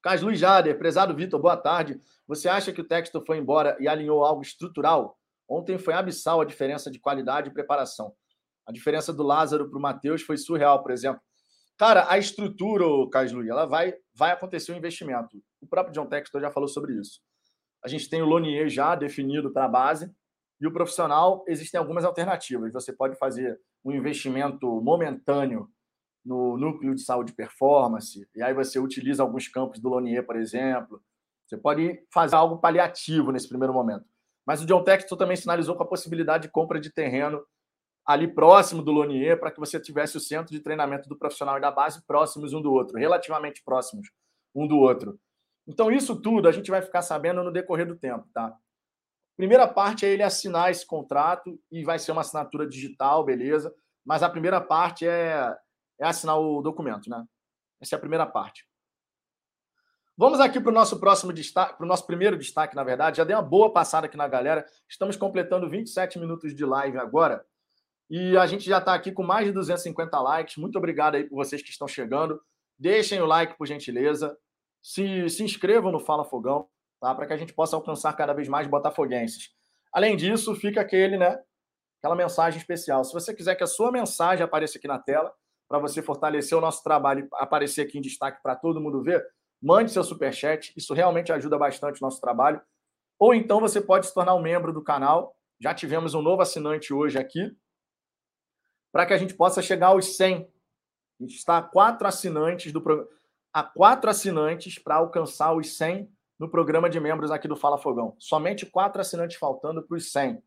Carlos 0.00 0.22
Luiz 0.22 0.38
Jader, 0.38 0.78
prezado 0.78 1.14
Vitor, 1.14 1.40
boa 1.40 1.56
tarde. 1.56 2.00
Você 2.26 2.48
acha 2.48 2.72
que 2.72 2.80
o 2.80 2.86
texto 2.86 3.20
foi 3.26 3.38
embora 3.38 3.76
e 3.80 3.88
alinhou 3.88 4.24
algo 4.24 4.42
estrutural? 4.42 5.18
Ontem 5.48 5.78
foi 5.78 5.94
abissal 5.94 6.40
a 6.40 6.44
diferença 6.44 6.90
de 6.90 7.00
qualidade 7.00 7.48
e 7.48 7.52
preparação. 7.52 8.14
A 8.66 8.70
diferença 8.70 9.12
do 9.12 9.22
Lázaro 9.22 9.68
para 9.68 9.78
o 9.78 9.82
Matheus 9.82 10.22
foi 10.22 10.36
surreal, 10.36 10.82
por 10.82 10.92
exemplo. 10.92 11.20
Cara, 11.78 12.10
a 12.10 12.18
estrutura, 12.18 12.84
Carlos 13.08 13.32
Luiz, 13.32 13.48
ela 13.48 13.64
vai, 13.64 13.94
vai 14.12 14.32
acontecer 14.32 14.72
um 14.72 14.76
investimento. 14.76 15.40
O 15.60 15.66
próprio 15.66 15.94
John 15.94 16.06
Textor 16.06 16.40
já 16.40 16.50
falou 16.50 16.68
sobre 16.68 16.98
isso. 16.98 17.20
A 17.84 17.86
gente 17.86 18.10
tem 18.10 18.20
o 18.20 18.26
Lonier 18.26 18.68
já 18.68 18.96
definido 18.96 19.52
para 19.52 19.66
a 19.66 19.68
base 19.68 20.12
e 20.60 20.66
o 20.66 20.72
profissional 20.72 21.44
existem 21.46 21.78
algumas 21.78 22.04
alternativas. 22.04 22.72
Você 22.72 22.92
pode 22.92 23.16
fazer 23.16 23.60
um 23.84 23.92
investimento 23.92 24.66
momentâneo 24.82 25.70
no 26.24 26.58
núcleo 26.58 26.96
de 26.96 27.02
saúde 27.02 27.32
performance, 27.32 28.28
e 28.34 28.42
aí 28.42 28.52
você 28.52 28.80
utiliza 28.80 29.22
alguns 29.22 29.46
campos 29.46 29.78
do 29.78 29.88
Lonier, 29.88 30.26
por 30.26 30.36
exemplo. 30.36 31.00
Você 31.46 31.56
pode 31.56 32.04
fazer 32.12 32.34
algo 32.34 32.58
paliativo 32.58 33.30
nesse 33.30 33.48
primeiro 33.48 33.72
momento. 33.72 34.04
Mas 34.44 34.60
o 34.60 34.66
John 34.66 34.82
Textor 34.82 35.16
também 35.16 35.36
sinalizou 35.36 35.76
com 35.76 35.84
a 35.84 35.88
possibilidade 35.88 36.42
de 36.42 36.50
compra 36.50 36.80
de 36.80 36.90
terreno 36.90 37.40
ali 38.08 38.26
próximo 38.26 38.80
do 38.80 38.90
Lonier, 38.90 39.38
para 39.38 39.50
que 39.50 39.60
você 39.60 39.78
tivesse 39.78 40.16
o 40.16 40.20
centro 40.20 40.50
de 40.50 40.60
treinamento 40.60 41.06
do 41.10 41.14
profissional 41.14 41.58
e 41.58 41.60
da 41.60 41.70
base 41.70 42.02
próximos 42.06 42.54
um 42.54 42.62
do 42.62 42.72
outro, 42.72 42.96
relativamente 42.96 43.62
próximos 43.62 44.10
um 44.54 44.66
do 44.66 44.78
outro. 44.78 45.20
Então, 45.66 45.92
isso 45.92 46.16
tudo 46.16 46.48
a 46.48 46.52
gente 46.52 46.70
vai 46.70 46.80
ficar 46.80 47.02
sabendo 47.02 47.44
no 47.44 47.52
decorrer 47.52 47.86
do 47.86 47.94
tempo, 47.94 48.26
tá? 48.32 48.56
Primeira 49.36 49.68
parte 49.68 50.06
é 50.06 50.08
ele 50.08 50.22
assinar 50.22 50.70
esse 50.70 50.86
contrato 50.86 51.60
e 51.70 51.84
vai 51.84 51.98
ser 51.98 52.12
uma 52.12 52.22
assinatura 52.22 52.66
digital, 52.66 53.22
beleza. 53.22 53.74
Mas 54.02 54.22
a 54.22 54.30
primeira 54.30 54.58
parte 54.58 55.06
é, 55.06 55.54
é 56.00 56.06
assinar 56.06 56.40
o 56.40 56.62
documento, 56.62 57.10
né? 57.10 57.22
Essa 57.78 57.94
é 57.94 57.98
a 57.98 58.00
primeira 58.00 58.24
parte. 58.24 58.66
Vamos 60.16 60.40
aqui 60.40 60.58
para 60.58 60.70
o 60.70 60.74
nosso 60.74 60.98
próximo 60.98 61.30
destaque, 61.30 61.76
para 61.76 61.84
o 61.84 61.86
nosso 61.86 62.06
primeiro 62.06 62.38
destaque, 62.38 62.74
na 62.74 62.82
verdade. 62.82 63.18
Já 63.18 63.24
dei 63.24 63.36
uma 63.36 63.42
boa 63.42 63.70
passada 63.70 64.06
aqui 64.06 64.16
na 64.16 64.26
galera. 64.26 64.66
Estamos 64.88 65.14
completando 65.14 65.68
27 65.68 66.18
minutos 66.18 66.54
de 66.54 66.64
live 66.64 66.96
agora. 66.96 67.46
E 68.10 68.36
a 68.36 68.46
gente 68.46 68.64
já 68.64 68.78
está 68.78 68.94
aqui 68.94 69.12
com 69.12 69.22
mais 69.22 69.46
de 69.46 69.52
250 69.52 70.18
likes. 70.20 70.56
Muito 70.56 70.76
obrigado 70.78 71.16
aí 71.16 71.24
por 71.24 71.36
vocês 71.36 71.62
que 71.62 71.70
estão 71.70 71.86
chegando. 71.86 72.40
Deixem 72.78 73.20
o 73.20 73.26
like, 73.26 73.56
por 73.58 73.66
gentileza. 73.66 74.36
Se, 74.82 75.28
se 75.28 75.42
inscrevam 75.42 75.92
no 75.92 76.00
Fala 76.00 76.24
Fogão 76.24 76.68
tá? 77.00 77.14
para 77.14 77.26
que 77.26 77.32
a 77.32 77.36
gente 77.36 77.52
possa 77.52 77.76
alcançar 77.76 78.12
cada 78.14 78.32
vez 78.32 78.48
mais 78.48 78.66
botafoguenses. 78.66 79.50
Além 79.92 80.16
disso, 80.16 80.54
fica 80.54 80.80
aquele, 80.80 81.18
né? 81.18 81.38
Aquela 81.98 82.14
mensagem 82.14 82.58
especial. 82.58 83.04
Se 83.04 83.12
você 83.12 83.34
quiser 83.34 83.54
que 83.56 83.64
a 83.64 83.66
sua 83.66 83.90
mensagem 83.90 84.44
apareça 84.44 84.78
aqui 84.78 84.86
na 84.86 84.98
tela, 84.98 85.32
para 85.68 85.78
você 85.78 86.00
fortalecer 86.00 86.56
o 86.56 86.60
nosso 86.60 86.82
trabalho 86.82 87.28
aparecer 87.34 87.82
aqui 87.82 87.98
em 87.98 88.00
destaque 88.00 88.42
para 88.42 88.56
todo 88.56 88.80
mundo 88.80 89.02
ver, 89.02 89.22
mande 89.62 89.92
seu 89.92 90.02
superchat. 90.02 90.72
Isso 90.76 90.94
realmente 90.94 91.32
ajuda 91.32 91.58
bastante 91.58 92.00
o 92.00 92.04
nosso 92.04 92.20
trabalho. 92.20 92.60
Ou 93.18 93.34
então 93.34 93.60
você 93.60 93.80
pode 93.80 94.06
se 94.06 94.14
tornar 94.14 94.34
um 94.34 94.42
membro 94.42 94.72
do 94.72 94.82
canal. 94.82 95.34
Já 95.60 95.74
tivemos 95.74 96.14
um 96.14 96.22
novo 96.22 96.40
assinante 96.40 96.94
hoje 96.94 97.18
aqui, 97.18 97.50
para 98.92 99.06
que 99.06 99.12
a 99.12 99.18
gente 99.18 99.34
possa 99.34 99.62
chegar 99.62 99.88
aos 99.88 100.16
100. 100.16 100.50
A 101.20 101.22
gente 101.22 101.36
está 101.36 101.58
a 101.58 101.62
quatro 101.62 102.06
assinantes 102.06 102.72
do 102.72 102.82
a 103.52 103.62
quatro 103.62 104.10
assinantes 104.10 104.78
para 104.78 104.96
alcançar 104.96 105.52
os 105.54 105.76
100 105.76 106.10
no 106.38 106.48
programa 106.48 106.88
de 106.88 107.00
membros 107.00 107.30
aqui 107.30 107.48
do 107.48 107.56
Fala 107.56 107.78
Fogão. 107.78 108.14
Somente 108.18 108.66
quatro 108.66 109.00
assinantes 109.00 109.36
faltando 109.36 109.82
para 109.82 109.96
os 109.96 110.12
100. 110.12 110.42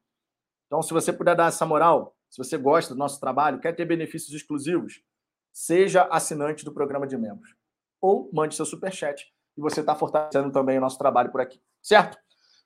Então, 0.67 0.81
se 0.81 0.93
você 0.93 1.11
puder 1.11 1.35
dar 1.35 1.47
essa 1.47 1.65
moral, 1.65 2.15
se 2.29 2.37
você 2.37 2.57
gosta 2.57 2.93
do 2.93 2.97
nosso 2.97 3.19
trabalho, 3.19 3.59
quer 3.59 3.75
ter 3.75 3.83
benefícios 3.83 4.33
exclusivos, 4.33 5.01
seja 5.51 6.03
assinante 6.03 6.63
do 6.63 6.71
programa 6.71 7.05
de 7.05 7.17
membros. 7.17 7.53
Ou 7.99 8.29
mande 8.31 8.55
seu 8.55 8.65
superchat 8.65 9.25
e 9.57 9.61
você 9.61 9.81
está 9.81 9.93
fortalecendo 9.95 10.51
também 10.51 10.77
o 10.77 10.81
nosso 10.81 10.97
trabalho 10.97 11.31
por 11.31 11.41
aqui. 11.41 11.61
Certo? 11.81 12.17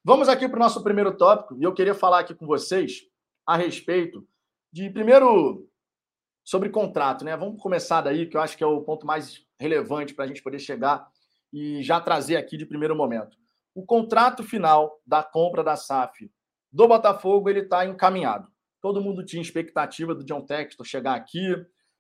Vamos 0.04 0.30
aqui 0.30 0.48
para 0.48 0.58
o 0.58 0.60
nosso 0.60 0.84
primeiro 0.84 1.18
tópico 1.18 1.58
e 1.58 1.64
eu 1.64 1.74
queria 1.74 1.96
falar 1.96 2.20
aqui 2.20 2.36
com 2.36 2.46
vocês 2.46 3.02
a 3.44 3.58
respeito 3.58 4.28
de, 4.76 4.90
primeiro, 4.90 5.70
sobre 6.44 6.68
contrato, 6.68 7.24
né? 7.24 7.38
Vamos 7.38 7.62
começar 7.62 8.02
daí, 8.02 8.26
que 8.26 8.36
eu 8.36 8.42
acho 8.42 8.58
que 8.58 8.64
é 8.64 8.68
o 8.68 8.82
ponto 8.82 9.08
mais 9.08 9.42
relevante 9.58 10.14
para 10.14 10.26
a 10.26 10.28
gente 10.28 10.44
poder 10.44 10.60
chegar 10.60 11.08
e 11.54 11.82
já 11.82 12.02
trazer 12.02 12.36
aqui 12.36 12.58
de 12.58 12.66
primeiro 12.66 12.94
momento. 12.94 13.38
O 13.74 13.86
contrato 13.86 14.44
final 14.44 15.02
da 15.08 15.24
compra 15.24 15.64
da 15.64 15.78
SAF 15.78 16.30
do 16.74 16.90
Botafogo 16.90 17.50
ele 17.50 17.62
está 17.62 17.86
encaminhado. 17.86 18.50
Todo 18.82 19.02
mundo 19.02 19.24
tinha 19.24 19.42
expectativa 19.42 20.14
do 20.14 20.26
John 20.26 20.42
Textor 20.42 20.86
chegar 20.86 21.16
aqui, 21.16 21.56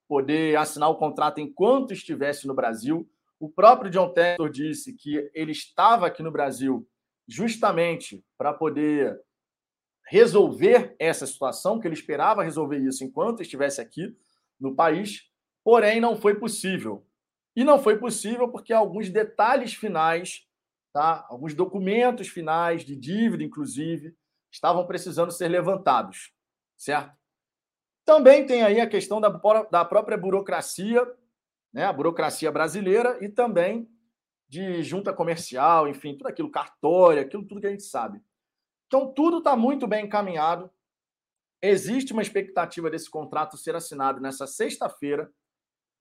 poder 0.05 0.57
assinar 0.57 0.89
o 0.89 0.97
contrato 0.97 1.39
enquanto 1.39 1.93
estivesse 1.93 2.45
no 2.45 2.53
Brasil. 2.53 3.09
O 3.39 3.49
próprio 3.49 3.89
John 3.89 4.09
Textor 4.09 4.49
disse 4.49 4.91
que 4.91 5.31
ele 5.33 5.53
estava 5.53 6.07
aqui 6.07 6.21
no 6.21 6.29
Brasil 6.29 6.85
justamente 7.25 8.21
para 8.37 8.53
poder 8.53 9.17
resolver 10.07 10.95
essa 10.99 11.25
situação, 11.25 11.79
que 11.79 11.87
ele 11.87 11.95
esperava 11.95 12.43
resolver 12.43 12.77
isso 12.77 13.03
enquanto 13.03 13.41
estivesse 13.41 13.81
aqui 13.81 14.15
no 14.59 14.75
país, 14.75 15.23
porém 15.63 15.99
não 15.99 16.15
foi 16.15 16.35
possível. 16.35 17.05
E 17.55 17.63
não 17.63 17.81
foi 17.81 17.97
possível 17.97 18.49
porque 18.49 18.73
alguns 18.73 19.09
detalhes 19.09 19.73
finais, 19.73 20.45
tá? 20.93 21.25
alguns 21.29 21.53
documentos 21.53 22.27
finais 22.27 22.83
de 22.83 22.95
dívida, 22.95 23.43
inclusive, 23.43 24.15
estavam 24.51 24.85
precisando 24.85 25.31
ser 25.31 25.47
levantados, 25.47 26.31
certo? 26.77 27.15
Também 28.05 28.45
tem 28.45 28.61
aí 28.61 28.79
a 28.79 28.87
questão 28.87 29.19
da, 29.19 29.29
da 29.71 29.83
própria 29.83 30.17
burocracia, 30.17 31.03
né? 31.73 31.85
a 31.85 31.93
burocracia 31.93 32.51
brasileira 32.51 33.17
e 33.21 33.27
também 33.27 33.89
de 34.47 34.83
junta 34.83 35.11
comercial, 35.11 35.87
enfim, 35.87 36.15
tudo 36.15 36.27
aquilo, 36.27 36.51
cartório, 36.51 37.21
aquilo 37.21 37.45
tudo 37.45 37.59
que 37.59 37.67
a 37.67 37.71
gente 37.71 37.83
sabe. 37.83 38.21
Então, 38.87 39.11
tudo 39.11 39.39
está 39.39 39.55
muito 39.55 39.87
bem 39.87 40.05
encaminhado. 40.05 40.69
Existe 41.61 42.13
uma 42.13 42.21
expectativa 42.21 42.89
desse 42.89 43.09
contrato 43.09 43.57
ser 43.57 43.75
assinado 43.75 44.21
nessa 44.21 44.45
sexta-feira, 44.45 45.31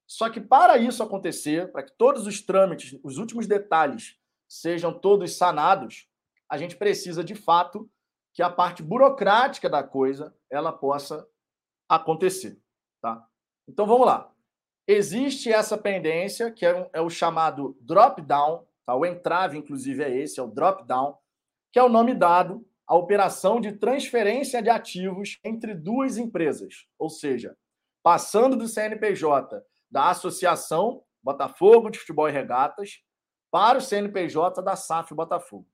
só 0.06 0.28
que 0.28 0.40
para 0.40 0.76
isso 0.76 1.02
acontecer, 1.02 1.72
para 1.72 1.82
que 1.82 1.92
todos 1.96 2.26
os 2.26 2.42
trâmites, 2.42 2.98
os 3.02 3.16
últimos 3.16 3.46
detalhes 3.46 4.18
sejam 4.46 4.92
todos 4.92 5.36
sanados, 5.36 6.06
a 6.48 6.58
gente 6.58 6.76
precisa 6.76 7.24
de 7.24 7.34
fato 7.34 7.90
que 8.34 8.42
a 8.42 8.50
parte 8.50 8.82
burocrática 8.82 9.70
da 9.70 9.82
coisa 9.82 10.36
ela 10.50 10.72
possa 10.72 11.26
acontecer, 11.88 12.60
tá? 13.00 13.26
Então 13.66 13.86
vamos 13.86 14.06
lá. 14.06 14.30
Existe 14.86 15.50
essa 15.50 15.78
pendência 15.78 16.50
que 16.50 16.66
é, 16.66 16.74
um, 16.76 16.90
é 16.92 17.00
o 17.00 17.08
chamado 17.08 17.76
drop 17.80 18.20
down, 18.20 18.66
tá? 18.84 18.94
O 18.94 19.06
entrave 19.06 19.56
inclusive 19.56 20.02
é 20.02 20.14
esse, 20.14 20.38
é 20.38 20.42
o 20.42 20.48
drop 20.48 20.84
down, 20.84 21.16
que 21.72 21.78
é 21.78 21.82
o 21.82 21.88
nome 21.88 22.14
dado 22.14 22.66
à 22.86 22.94
operação 22.94 23.60
de 23.60 23.72
transferência 23.72 24.62
de 24.62 24.70
ativos 24.70 25.38
entre 25.42 25.74
duas 25.74 26.16
empresas, 26.16 26.86
ou 26.98 27.08
seja, 27.08 27.56
passando 28.02 28.56
do 28.56 28.68
CNPJ 28.68 29.62
da 29.90 30.10
Associação 30.10 31.02
Botafogo 31.22 31.88
de 31.88 31.98
Futebol 31.98 32.28
e 32.28 32.32
Regatas 32.32 33.02
para 33.50 33.78
o 33.78 33.80
CNPJ 33.80 34.60
da 34.62 34.76
SAF 34.76 35.14
Botafogo. 35.14 35.66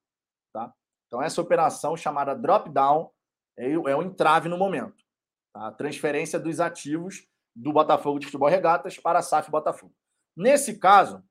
Tá? 0.52 0.72
Então, 1.06 1.20
essa 1.20 1.40
operação 1.40 1.96
chamada 1.96 2.34
drop 2.34 2.70
down 2.70 3.10
é, 3.56 3.72
é 3.72 3.96
um 3.96 4.02
entrave 4.02 4.48
no 4.48 4.56
momento. 4.56 5.04
Tá? 5.52 5.68
A 5.68 5.72
transferência 5.72 6.38
dos 6.38 6.60
ativos 6.60 7.26
do 7.56 7.72
Botafogo 7.72 8.18
de 8.18 8.26
Futebol 8.26 8.48
e 8.48 8.52
Regatas 8.52 8.98
para 8.98 9.18
a 9.18 9.22
SAF 9.22 9.50
Botafogo. 9.50 9.92
Nesse 10.36 10.78
caso, 10.78 11.24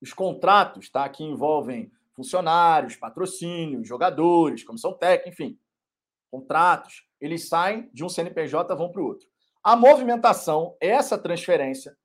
os 0.00 0.12
contratos 0.12 0.88
tá, 0.88 1.08
que 1.08 1.24
envolvem 1.24 1.90
funcionários, 2.22 2.96
patrocínios, 2.96 3.88
jogadores, 3.88 4.62
comissão 4.62 4.96
técnica, 4.96 5.28
enfim, 5.30 5.58
contratos, 6.30 7.04
eles 7.20 7.48
saem 7.48 7.90
de 7.92 8.04
um 8.04 8.08
CNPJ 8.08 8.74
vão 8.76 8.90
para 8.90 9.02
o 9.02 9.06
outro. 9.06 9.26
A 9.62 9.76
movimentação, 9.76 10.76
essa 10.80 11.18
transferência, 11.18 11.96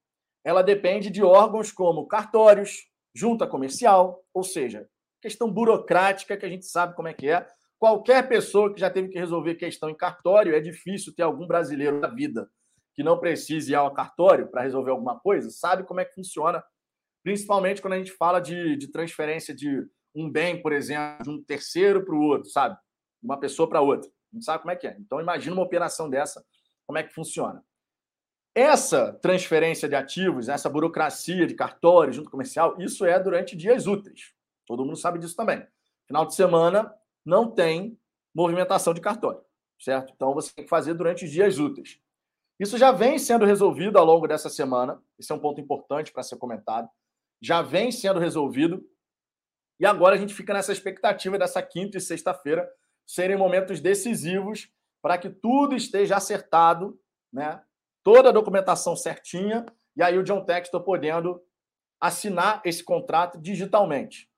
ela 0.43 0.61
depende 0.61 1.09
de 1.09 1.23
órgãos 1.23 1.71
como 1.71 2.07
cartórios, 2.07 2.87
junta 3.13 3.47
comercial, 3.47 4.23
ou 4.33 4.43
seja, 4.43 4.87
questão 5.21 5.51
burocrática 5.51 6.37
que 6.37 6.45
a 6.45 6.49
gente 6.49 6.65
sabe 6.65 6.95
como 6.95 7.07
é 7.07 7.13
que 7.13 7.29
é. 7.29 7.47
Qualquer 7.79 8.27
pessoa 8.27 8.73
que 8.73 8.79
já 8.79 8.89
teve 8.89 9.09
que 9.09 9.19
resolver 9.19 9.55
questão 9.55 9.89
em 9.89 9.95
cartório, 9.95 10.55
é 10.55 10.59
difícil 10.59 11.13
ter 11.15 11.23
algum 11.23 11.47
brasileiro 11.47 11.99
na 11.99 12.07
vida 12.07 12.49
que 12.93 13.03
não 13.03 13.19
precise 13.19 13.71
ir 13.71 13.75
ao 13.75 13.93
cartório 13.93 14.47
para 14.49 14.63
resolver 14.63 14.91
alguma 14.91 15.19
coisa, 15.19 15.51
sabe 15.51 15.83
como 15.83 15.99
é 15.99 16.05
que 16.05 16.15
funciona, 16.15 16.63
principalmente 17.23 17.81
quando 17.81 17.93
a 17.93 17.97
gente 17.97 18.11
fala 18.11 18.39
de, 18.39 18.75
de 18.75 18.91
transferência 18.91 19.53
de 19.53 19.87
um 20.17 20.29
bem, 20.29 20.61
por 20.61 20.73
exemplo, 20.73 21.23
de 21.23 21.29
um 21.29 21.43
terceiro 21.43 22.03
para 22.03 22.15
o 22.15 22.21
outro, 22.21 22.49
sabe? 22.49 22.77
Uma 23.21 23.39
pessoa 23.39 23.69
para 23.69 23.81
outra. 23.81 24.09
Gente 24.33 24.45
sabe 24.45 24.59
como 24.61 24.71
é 24.71 24.75
que 24.75 24.87
é. 24.87 24.97
Então, 24.99 25.21
imagina 25.21 25.55
uma 25.55 25.63
operação 25.63 26.09
dessa, 26.09 26.43
como 26.85 26.97
é 26.97 27.03
que 27.03 27.13
funciona. 27.13 27.63
Essa 28.55 29.13
transferência 29.13 29.87
de 29.87 29.95
ativos, 29.95 30.49
essa 30.49 30.69
burocracia 30.69 31.45
de 31.45 31.53
cartório, 31.53 32.11
junto 32.11 32.31
comercial, 32.31 32.75
isso 32.81 33.05
é 33.05 33.19
durante 33.19 33.55
dias 33.55 33.85
úteis. 33.85 34.33
Todo 34.65 34.83
mundo 34.83 34.97
sabe 34.97 35.19
disso 35.19 35.35
também. 35.35 35.65
Final 36.07 36.25
de 36.25 36.33
semana 36.33 36.91
não 37.23 37.51
tem 37.51 37.99
movimentação 38.33 38.93
de 38.93 39.01
cartório, 39.01 39.41
certo? 39.79 40.11
Então 40.15 40.33
você 40.33 40.51
tem 40.53 40.63
que 40.65 40.69
fazer 40.69 40.93
durante 40.95 41.25
os 41.25 41.31
dias 41.31 41.59
úteis. 41.59 41.99
Isso 42.59 42.77
já 42.77 42.91
vem 42.91 43.19
sendo 43.19 43.45
resolvido 43.45 43.97
ao 43.97 44.05
longo 44.05 44.27
dessa 44.27 44.49
semana. 44.49 44.99
Esse 45.19 45.31
é 45.31 45.35
um 45.35 45.39
ponto 45.39 45.61
importante 45.61 46.11
para 46.11 46.23
ser 46.23 46.37
comentado. 46.37 46.89
Já 47.39 47.61
vem 47.61 47.91
sendo 47.91 48.19
resolvido. 48.19 48.83
E 49.79 49.85
agora 49.85 50.15
a 50.15 50.17
gente 50.17 50.33
fica 50.33 50.53
nessa 50.53 50.71
expectativa 50.71 51.37
dessa 51.37 51.61
quinta 51.61 51.97
e 51.97 52.01
sexta-feira 52.01 52.67
serem 53.05 53.37
momentos 53.37 53.79
decisivos 53.79 54.71
para 55.01 55.17
que 55.17 55.29
tudo 55.29 55.75
esteja 55.75 56.17
acertado, 56.17 56.99
né? 57.31 57.63
Toda 58.03 58.29
a 58.29 58.33
documentação 58.33 58.95
certinha, 58.95 59.65
e 59.95 60.01
aí 60.01 60.17
o 60.17 60.23
John 60.23 60.43
Textor 60.43 60.83
podendo 60.83 61.41
assinar 61.99 62.61
esse 62.65 62.83
contrato 62.83 63.39
digitalmente. 63.39 64.29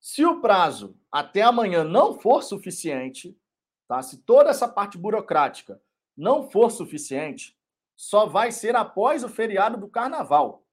Se 0.00 0.24
o 0.24 0.40
prazo 0.40 0.98
até 1.10 1.42
amanhã 1.42 1.84
não 1.84 2.18
for 2.18 2.42
suficiente, 2.42 3.38
tá? 3.86 4.02
Se 4.02 4.18
toda 4.18 4.50
essa 4.50 4.68
parte 4.68 4.98
burocrática 4.98 5.80
não 6.16 6.50
for 6.50 6.70
suficiente, 6.70 7.56
só 7.96 8.26
vai 8.26 8.50
ser 8.50 8.74
após 8.74 9.22
o 9.22 9.28
feriado 9.28 9.76
do 9.78 9.88
carnaval. 9.88 10.66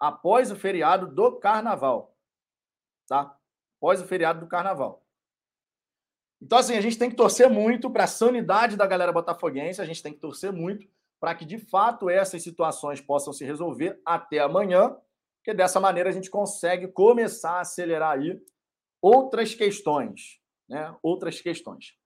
Após 0.00 0.50
o 0.50 0.56
feriado 0.56 1.06
do 1.06 1.38
carnaval. 1.38 2.11
Tá? 3.06 3.36
Após 3.78 4.00
o 4.00 4.06
feriado 4.06 4.40
do 4.40 4.46
carnaval. 4.46 5.02
Então, 6.40 6.58
assim, 6.58 6.76
a 6.76 6.80
gente 6.80 6.98
tem 6.98 7.08
que 7.08 7.16
torcer 7.16 7.48
muito 7.48 7.88
para 7.88 8.04
a 8.04 8.08
sanidade 8.08 8.76
da 8.76 8.86
galera 8.86 9.12
botafoguense, 9.12 9.80
a 9.80 9.84
gente 9.84 10.02
tem 10.02 10.12
que 10.12 10.18
torcer 10.18 10.52
muito 10.52 10.88
para 11.20 11.36
que, 11.36 11.44
de 11.44 11.56
fato, 11.56 12.10
essas 12.10 12.42
situações 12.42 13.00
possam 13.00 13.32
se 13.32 13.44
resolver 13.44 14.00
até 14.04 14.40
amanhã, 14.40 14.96
porque 15.38 15.54
dessa 15.54 15.78
maneira 15.78 16.10
a 16.10 16.12
gente 16.12 16.28
consegue 16.28 16.88
começar 16.88 17.58
a 17.58 17.60
acelerar 17.60 18.18
aí 18.18 18.42
outras 19.00 19.54
questões, 19.54 20.40
né? 20.68 20.92
Outras 21.00 21.40
questões. 21.40 21.96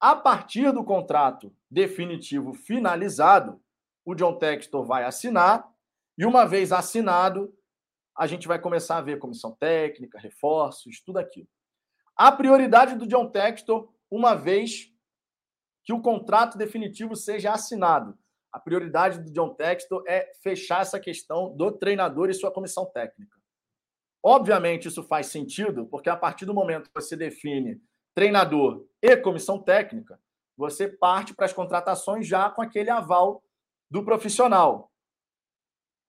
A 0.00 0.16
partir 0.16 0.72
do 0.72 0.82
contrato 0.82 1.54
definitivo 1.70 2.52
finalizado, 2.52 3.60
o 4.04 4.16
John 4.16 4.36
Textor 4.36 4.84
vai 4.84 5.04
assinar, 5.04 5.72
e 6.18 6.26
uma 6.26 6.44
vez 6.44 6.72
assinado, 6.72 7.55
a 8.16 8.26
gente 8.26 8.48
vai 8.48 8.58
começar 8.58 8.96
a 8.96 9.02
ver 9.02 9.18
comissão 9.18 9.52
técnica, 9.52 10.18
reforços, 10.18 11.00
tudo 11.00 11.18
aquilo. 11.18 11.48
A 12.16 12.32
prioridade 12.32 12.94
do 12.94 13.06
John 13.06 13.28
Textor, 13.28 13.92
uma 14.10 14.34
vez 14.34 14.90
que 15.84 15.92
o 15.92 16.00
contrato 16.00 16.56
definitivo 16.56 17.14
seja 17.14 17.52
assinado. 17.52 18.18
A 18.50 18.58
prioridade 18.58 19.20
do 19.20 19.30
John 19.30 19.54
Textor 19.54 20.02
é 20.08 20.32
fechar 20.42 20.80
essa 20.80 20.98
questão 20.98 21.54
do 21.54 21.70
treinador 21.70 22.30
e 22.30 22.34
sua 22.34 22.50
comissão 22.50 22.86
técnica. 22.86 23.36
Obviamente, 24.22 24.88
isso 24.88 25.02
faz 25.02 25.26
sentido, 25.26 25.86
porque 25.86 26.08
a 26.08 26.16
partir 26.16 26.46
do 26.46 26.54
momento 26.54 26.88
que 26.88 26.94
você 26.94 27.14
define 27.14 27.80
treinador 28.14 28.86
e 29.02 29.14
comissão 29.18 29.62
técnica, 29.62 30.18
você 30.56 30.88
parte 30.88 31.34
para 31.34 31.44
as 31.44 31.52
contratações 31.52 32.26
já 32.26 32.48
com 32.48 32.62
aquele 32.62 32.88
aval 32.88 33.44
do 33.90 34.02
profissional. 34.02 34.90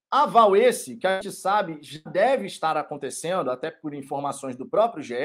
Aval 0.10 0.56
esse 0.56 0.96
que 0.96 1.06
a 1.06 1.22
gente 1.22 1.36
sabe 1.36 1.80
já 1.82 2.00
deve 2.10 2.46
estar 2.46 2.78
acontecendo, 2.78 3.52
até 3.52 3.70
por 3.70 3.94
informações 3.94 4.56
do 4.56 4.66
próprio 4.66 5.04
GE, 5.04 5.16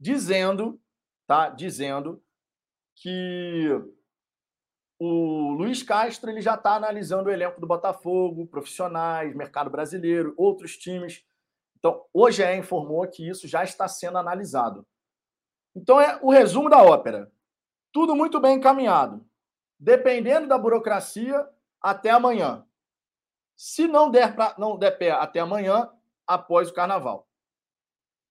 dizendo, 0.00 0.80
tá? 1.26 1.50
Dizendo 1.50 2.22
que 2.96 3.68
o 4.98 5.50
Luiz 5.52 5.82
Castro 5.82 6.30
ele 6.30 6.40
já 6.40 6.54
está 6.54 6.76
analisando 6.76 7.28
o 7.28 7.32
elenco 7.32 7.60
do 7.60 7.66
Botafogo, 7.66 8.46
profissionais, 8.46 9.34
mercado 9.34 9.68
brasileiro, 9.68 10.34
outros 10.36 10.76
times. 10.78 11.24
Então, 11.76 12.06
o 12.12 12.30
GE 12.30 12.54
informou 12.54 13.06
que 13.06 13.28
isso 13.28 13.46
já 13.46 13.62
está 13.62 13.86
sendo 13.86 14.16
analisado. 14.16 14.86
Então, 15.76 16.00
é 16.00 16.18
o 16.22 16.30
resumo 16.30 16.70
da 16.70 16.82
ópera. 16.82 17.30
Tudo 17.92 18.16
muito 18.16 18.40
bem 18.40 18.56
encaminhado. 18.56 19.26
Dependendo 19.78 20.46
da 20.46 20.56
burocracia, 20.56 21.46
até 21.82 22.10
amanhã. 22.10 22.64
Se 23.56 23.86
não 23.86 24.10
der, 24.10 24.34
pra, 24.34 24.54
não 24.58 24.78
der 24.78 24.98
pé 24.98 25.10
até 25.10 25.40
amanhã, 25.40 25.90
após 26.26 26.70
o 26.70 26.74
carnaval. 26.74 27.28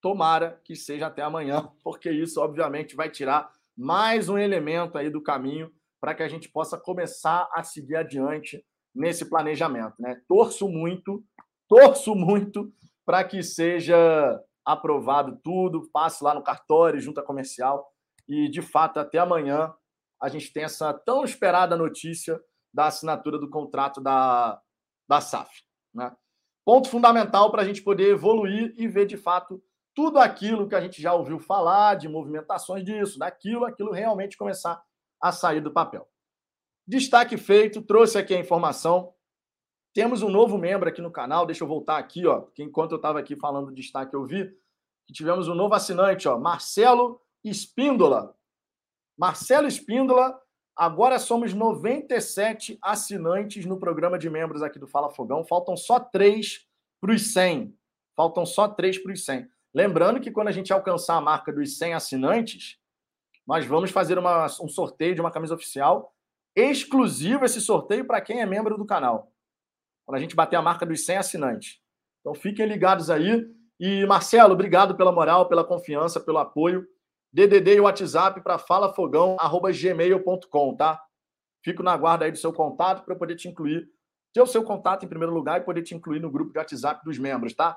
Tomara 0.02 0.60
que 0.64 0.76
seja 0.76 1.08
até 1.08 1.22
amanhã, 1.22 1.72
porque 1.84 2.12
isso, 2.12 2.42
obviamente, 2.42 2.96
vai 2.96 3.10
tirar 3.10 3.52
mais 3.76 4.30
um 4.30 4.38
elemento 4.38 4.98
aí 4.98 5.10
do 5.10 5.24
caminho 5.24 5.72
para 6.00 6.14
que 6.14 6.24
a 6.24 6.28
gente 6.28 6.50
possa 6.50 6.78
começar 6.78 7.48
a 7.54 7.64
seguir 7.64 7.96
adiante 7.96 8.64
nesse 8.94 9.30
planejamento. 9.30 9.96
Né? 10.00 10.22
Torço 10.28 10.68
muito, 10.68 11.24
torço 11.68 12.14
muito 12.14 12.72
para 13.06 13.24
que 13.24 13.42
seja 13.42 14.40
aprovado 14.66 15.40
tudo, 15.44 15.90
passe 15.92 16.24
lá 16.24 16.34
no 16.34 16.44
cartório, 16.44 17.00
junta 17.00 17.22
comercial, 17.22 17.90
e 18.28 18.50
de 18.50 18.62
fato, 18.62 19.00
até 19.00 19.18
amanhã, 19.18 19.74
a 20.22 20.30
gente 20.30 20.54
tem 20.54 20.64
essa 20.64 20.94
tão 20.94 21.24
esperada 21.24 21.76
notícia 21.76 22.40
da 22.74 22.88
assinatura 22.88 23.38
do 23.38 23.50
contrato 23.50 24.00
da, 24.00 24.62
da 25.08 25.22
SAF. 25.22 25.64
Né? 25.94 26.16
Ponto 26.66 26.90
fundamental 26.90 27.52
para 27.52 27.62
a 27.62 27.66
gente 27.66 27.82
poder 27.82 28.10
evoluir 28.10 28.74
e 28.78 28.88
ver 28.88 29.06
de 29.06 29.18
fato 29.18 29.62
tudo 29.94 30.18
aquilo 30.18 30.68
que 30.68 30.76
a 30.76 30.82
gente 30.82 31.02
já 31.02 31.14
ouviu 31.14 31.40
falar, 31.40 31.96
de 31.96 32.08
movimentações 32.08 32.84
disso, 32.84 33.20
daquilo, 33.20 33.66
aquilo 33.66 33.92
realmente 33.92 34.38
começar 34.38 34.84
a 35.22 35.32
sair 35.32 35.62
do 35.62 35.72
papel. 35.72 36.08
Destaque 36.86 37.38
feito, 37.38 37.82
trouxe 37.82 38.18
aqui 38.18 38.34
a 38.34 38.40
informação. 38.40 39.14
Temos 39.94 40.24
um 40.24 40.30
novo 40.30 40.58
membro 40.58 40.90
aqui 40.90 41.02
no 41.02 41.12
canal, 41.12 41.46
deixa 41.46 41.64
eu 41.64 41.68
voltar 41.68 41.98
aqui, 41.98 42.26
ó, 42.26 42.42
porque 42.42 42.64
enquanto 42.64 42.92
eu 42.92 42.96
estava 42.98 43.20
aqui 43.20 43.36
falando 43.36 43.68
do 43.68 43.74
destaque, 43.74 44.16
eu 44.16 44.26
vi 44.26 44.52
que 45.06 45.14
tivemos 45.14 45.48
um 45.48 45.54
novo 45.54 45.76
assinante, 45.76 46.28
ó, 46.28 46.40
Marcelo 46.40 47.22
Espíndola. 47.44 48.36
Marcelo 49.18 49.68
Espíndola, 49.68 50.42
agora 50.76 51.20
somos 51.20 51.54
97 51.54 52.78
assinantes 52.82 53.66
no 53.66 53.80
programa 53.80 54.18
de 54.18 54.30
membros 54.30 54.62
aqui 54.62 54.80
do 54.80 54.88
Fala 54.88 55.10
Fogão, 55.10 55.44
faltam 55.46 55.76
só 55.78 56.00
três 56.00 56.68
para 57.00 57.12
os 57.12 57.34
100. 57.34 57.78
Faltam 58.16 58.46
só 58.46 58.68
três 58.68 58.98
para 58.98 59.12
os 59.12 59.26
100. 59.26 59.48
Lembrando 59.74 60.20
que 60.20 60.32
quando 60.32 60.50
a 60.50 60.52
gente 60.52 60.72
alcançar 60.72 61.16
a 61.18 61.22
marca 61.22 61.52
dos 61.52 61.78
100 61.78 61.96
assinantes, 61.96 62.78
nós 63.46 63.66
vamos 63.66 63.92
fazer 63.92 64.18
uma, 64.18 64.46
um 64.62 64.68
sorteio 64.68 65.16
de 65.16 65.22
uma 65.22 65.32
camisa 65.32 65.56
oficial, 65.56 66.14
exclusivo 66.56 67.44
esse 67.44 67.60
sorteio 67.60 68.06
para 68.06 68.22
quem 68.22 68.42
é 68.42 68.46
membro 68.46 68.78
do 68.78 68.86
canal. 68.86 69.32
Quando 70.06 70.18
a 70.18 70.22
gente 70.22 70.36
bater 70.36 70.56
a 70.56 70.62
marca 70.62 70.86
dos 70.86 71.06
100 71.06 71.18
assinantes. 71.18 71.80
Então 72.22 72.34
fiquem 72.34 72.66
ligados 72.66 73.10
aí. 73.10 73.46
E 73.80 74.06
Marcelo, 74.06 74.54
obrigado 74.54 74.96
pela 74.96 75.12
moral, 75.12 75.50
pela 75.50 75.64
confiança, 75.64 76.20
pelo 76.20 76.38
apoio. 76.38 76.88
DDD 77.34 77.76
e 77.76 77.80
WhatsApp 77.80 78.42
para 78.42 78.60
falafogão@gmail.com, 78.60 80.76
tá? 80.76 81.02
Fico 81.64 81.82
na 81.82 81.98
guarda 81.98 82.26
aí 82.26 82.32
do 82.32 82.38
seu 82.38 82.54
contato 82.54 83.04
para 83.04 83.16
eu 83.16 83.18
poder 83.18 83.36
te 83.36 83.48
incluir, 83.48 83.90
ter 84.34 84.42
o 84.42 84.46
seu 84.46 84.64
contato 84.64 85.04
em 85.04 85.08
primeiro 85.08 85.34
lugar 85.34 85.60
e 85.60 85.64
poder 85.64 85.82
te 85.82 85.96
incluir 85.96 86.20
no 86.20 86.30
grupo 86.30 86.52
de 86.52 86.60
WhatsApp 86.60 87.04
dos 87.04 87.18
membros, 87.18 87.56
tá? 87.56 87.76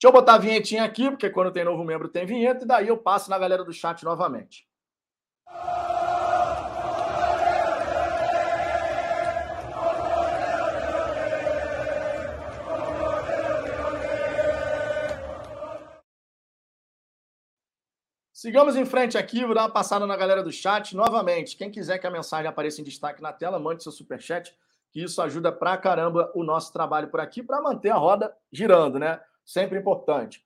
Deixa 0.00 0.08
eu 0.08 0.12
botar 0.12 0.34
a 0.34 0.38
vinhetinha 0.38 0.84
aqui, 0.84 1.10
porque 1.10 1.28
quando 1.30 1.52
tem 1.52 1.64
novo 1.64 1.84
membro 1.84 2.08
tem 2.08 2.24
vinheta, 2.24 2.64
e 2.64 2.66
daí 2.66 2.88
eu 2.88 2.96
passo 2.98 3.28
na 3.30 3.38
galera 3.38 3.64
do 3.64 3.72
chat 3.72 4.02
novamente. 4.04 4.66
Sigamos 18.42 18.74
em 18.74 18.84
frente 18.84 19.16
aqui, 19.16 19.44
vou 19.44 19.54
dar 19.54 19.62
uma 19.62 19.70
passada 19.70 20.04
na 20.04 20.16
galera 20.16 20.42
do 20.42 20.50
chat 20.50 20.96
novamente. 20.96 21.56
Quem 21.56 21.70
quiser 21.70 21.98
que 21.98 22.08
a 22.08 22.10
mensagem 22.10 22.48
apareça 22.48 22.80
em 22.80 22.84
destaque 22.84 23.22
na 23.22 23.32
tela, 23.32 23.56
mande 23.56 23.84
seu 23.84 23.92
superchat, 23.92 24.52
que 24.90 25.00
isso 25.00 25.22
ajuda 25.22 25.52
pra 25.52 25.76
caramba 25.76 26.28
o 26.34 26.42
nosso 26.42 26.72
trabalho 26.72 27.06
por 27.06 27.20
aqui 27.20 27.40
para 27.40 27.62
manter 27.62 27.90
a 27.90 27.94
roda 27.94 28.36
girando, 28.50 28.98
né? 28.98 29.20
sempre 29.44 29.78
importante. 29.78 30.44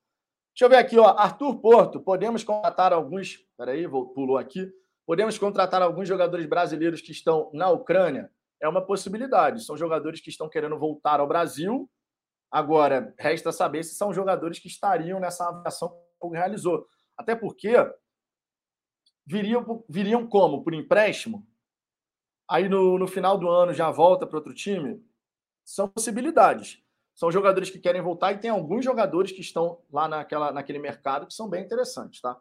Deixa 0.52 0.66
eu 0.66 0.68
ver 0.68 0.76
aqui, 0.76 0.98
ó. 0.98 1.06
Arthur 1.16 1.56
Porto, 1.58 1.98
podemos 1.98 2.44
contratar 2.44 2.92
alguns. 2.92 3.38
Peraí, 3.56 3.86
vou, 3.86 4.10
pulou 4.10 4.36
aqui. 4.36 4.70
Podemos 5.06 5.38
contratar 5.38 5.80
alguns 5.80 6.06
jogadores 6.06 6.44
brasileiros 6.44 7.00
que 7.00 7.12
estão 7.12 7.50
na 7.54 7.70
Ucrânia? 7.70 8.30
É 8.60 8.68
uma 8.68 8.82
possibilidade. 8.84 9.64
São 9.64 9.74
jogadores 9.74 10.20
que 10.20 10.28
estão 10.28 10.50
querendo 10.50 10.78
voltar 10.78 11.18
ao 11.18 11.26
Brasil. 11.26 11.88
Agora, 12.50 13.14
resta 13.18 13.50
saber 13.52 13.84
se 13.84 13.94
são 13.94 14.12
jogadores 14.12 14.58
que 14.58 14.68
estariam 14.68 15.18
nessa 15.18 15.48
avaliação 15.48 15.98
que 16.20 16.28
realizou. 16.36 16.86
Até 17.16 17.34
porque 17.34 17.74
viriam, 19.26 19.84
viriam 19.88 20.26
como? 20.26 20.62
Por 20.62 20.74
empréstimo? 20.74 21.46
Aí 22.48 22.68
no, 22.68 22.98
no 22.98 23.06
final 23.06 23.36
do 23.38 23.48
ano 23.48 23.72
já 23.72 23.90
volta 23.90 24.26
para 24.26 24.38
outro 24.38 24.54
time? 24.54 25.04
São 25.64 25.88
possibilidades 25.88 26.84
são 27.16 27.32
jogadores 27.32 27.70
que 27.70 27.78
querem 27.78 28.02
voltar 28.02 28.32
e 28.32 28.38
tem 28.38 28.50
alguns 28.50 28.84
jogadores 28.84 29.32
que 29.32 29.40
estão 29.40 29.80
lá 29.90 30.06
naquela, 30.06 30.52
naquele 30.52 30.78
mercado 30.78 31.26
que 31.26 31.32
são 31.32 31.48
bem 31.48 31.64
interessantes, 31.64 32.20
tá? 32.20 32.38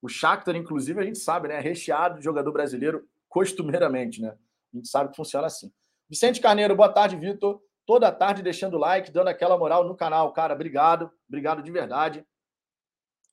O 0.00 0.08
Shakhtar, 0.08 0.56
inclusive, 0.56 0.98
a 0.98 1.04
gente 1.04 1.18
sabe, 1.18 1.48
né? 1.48 1.56
É 1.56 1.60
recheado 1.60 2.18
de 2.18 2.24
jogador 2.24 2.50
brasileiro 2.50 3.06
costumeiramente, 3.28 4.22
né? 4.22 4.34
A 4.72 4.76
gente 4.76 4.88
sabe 4.88 5.10
que 5.10 5.16
funciona 5.16 5.46
assim. 5.46 5.70
Vicente 6.08 6.40
Carneiro, 6.40 6.74
boa 6.74 6.88
tarde, 6.88 7.16
Vitor. 7.16 7.60
Toda 7.84 8.10
tarde 8.10 8.42
deixando 8.42 8.78
like, 8.78 9.10
dando 9.10 9.28
aquela 9.28 9.58
moral 9.58 9.86
no 9.86 9.94
canal. 9.94 10.32
Cara, 10.32 10.54
obrigado. 10.54 11.10
Obrigado 11.28 11.62
de 11.62 11.70
verdade. 11.70 12.26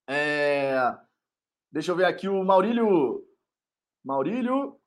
É... 0.07 0.75
Deixa 1.71 1.91
eu 1.91 1.95
ver 1.95 2.05
aqui 2.05 2.27
o 2.27 2.43
Maurílio. 2.43 3.25
Maurílio 4.03 4.79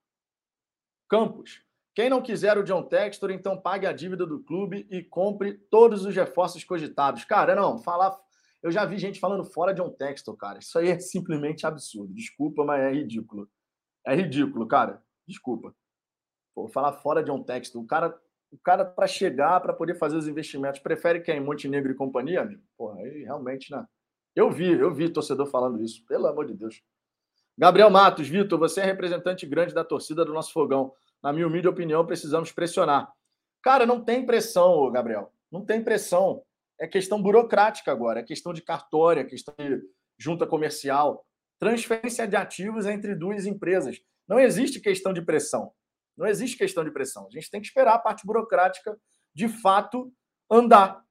Campos. 1.08 1.62
Quem 1.94 2.08
não 2.08 2.22
quiser 2.22 2.56
o 2.56 2.62
John 2.62 2.84
Textor, 2.84 3.30
então 3.30 3.60
pague 3.60 3.86
a 3.86 3.92
dívida 3.92 4.24
do 4.24 4.40
clube 4.44 4.86
e 4.88 5.02
compre 5.02 5.54
todos 5.54 6.04
os 6.04 6.14
reforços 6.14 6.62
cogitados. 6.62 7.24
Cara, 7.24 7.56
não, 7.56 7.78
falar. 7.78 8.16
Eu 8.62 8.70
já 8.70 8.84
vi 8.84 8.98
gente 8.98 9.18
falando 9.18 9.44
fora 9.44 9.74
John 9.74 9.90
Textor, 9.90 10.36
cara. 10.36 10.60
Isso 10.60 10.78
aí 10.78 10.90
é 10.90 10.98
simplesmente 11.00 11.66
absurdo. 11.66 12.14
Desculpa, 12.14 12.64
mas 12.64 12.82
é 12.82 12.92
ridículo. 12.92 13.50
É 14.06 14.14
ridículo, 14.14 14.66
cara. 14.68 15.02
Desculpa. 15.26 15.74
Pô, 16.54 16.68
falar 16.68 16.92
fora 16.92 17.22
John 17.22 17.42
Textor. 17.42 17.82
O 17.82 17.86
cara, 17.86 18.16
o 18.52 18.58
cara 18.58 18.84
para 18.84 19.06
chegar, 19.06 19.60
para 19.60 19.72
poder 19.72 19.94
fazer 19.96 20.16
os 20.16 20.28
investimentos, 20.28 20.80
prefere 20.80 21.20
quem? 21.20 21.40
Montenegro 21.40 21.90
e 21.90 21.96
companhia, 21.96 22.42
amigo? 22.42 22.62
Porra, 22.76 23.00
aí 23.00 23.24
realmente, 23.24 23.72
né? 23.72 23.84
Eu 24.39 24.53
vi, 24.53 24.70
eu 24.70 24.95
vi 24.95 25.09
torcedor 25.09 25.47
falando 25.47 25.82
isso. 25.82 26.05
Pelo 26.07 26.28
amor 26.28 26.47
de 26.47 26.55
Deus. 26.55 26.80
Gabriel 27.59 27.91
Matos, 27.91 28.28
Vitor, 28.28 28.57
você 28.57 28.80
é 28.80 28.84
representante 28.84 29.45
grande 29.45 29.74
da 29.74 29.82
torcida 29.82 30.24
do 30.24 30.32
nosso 30.32 30.53
fogão 30.53 30.93
na 31.20 31.32
minha 31.32 31.45
humilde 31.45 31.66
opinião, 31.66 32.07
precisamos 32.07 32.53
pressionar. 32.53 33.12
Cara, 33.61 33.84
não 33.84 34.05
tem 34.05 34.24
pressão, 34.24 34.93
Gabriel. 34.93 35.32
Não 35.51 35.64
tem 35.64 35.82
pressão. 35.82 36.45
É 36.78 36.86
questão 36.86 37.20
burocrática 37.20 37.91
agora, 37.91 38.20
é 38.20 38.22
questão 38.22 38.53
de 38.53 38.62
cartório, 38.62 39.22
é 39.22 39.24
questão 39.24 39.53
de 39.59 39.82
junta 40.16 40.47
comercial, 40.47 41.26
transferência 41.59 42.24
de 42.24 42.36
ativos 42.36 42.86
entre 42.86 43.16
duas 43.16 43.45
empresas. 43.45 44.01
Não 44.28 44.39
existe 44.39 44.78
questão 44.78 45.12
de 45.12 45.20
pressão. 45.20 45.72
Não 46.16 46.28
existe 46.28 46.57
questão 46.57 46.84
de 46.84 46.93
pressão. 46.93 47.26
A 47.26 47.30
gente 47.30 47.51
tem 47.51 47.61
que 47.61 47.66
esperar 47.66 47.95
a 47.95 47.99
parte 47.99 48.24
burocrática 48.24 48.97
de 49.34 49.49
fato 49.49 50.12
andar. 50.49 51.05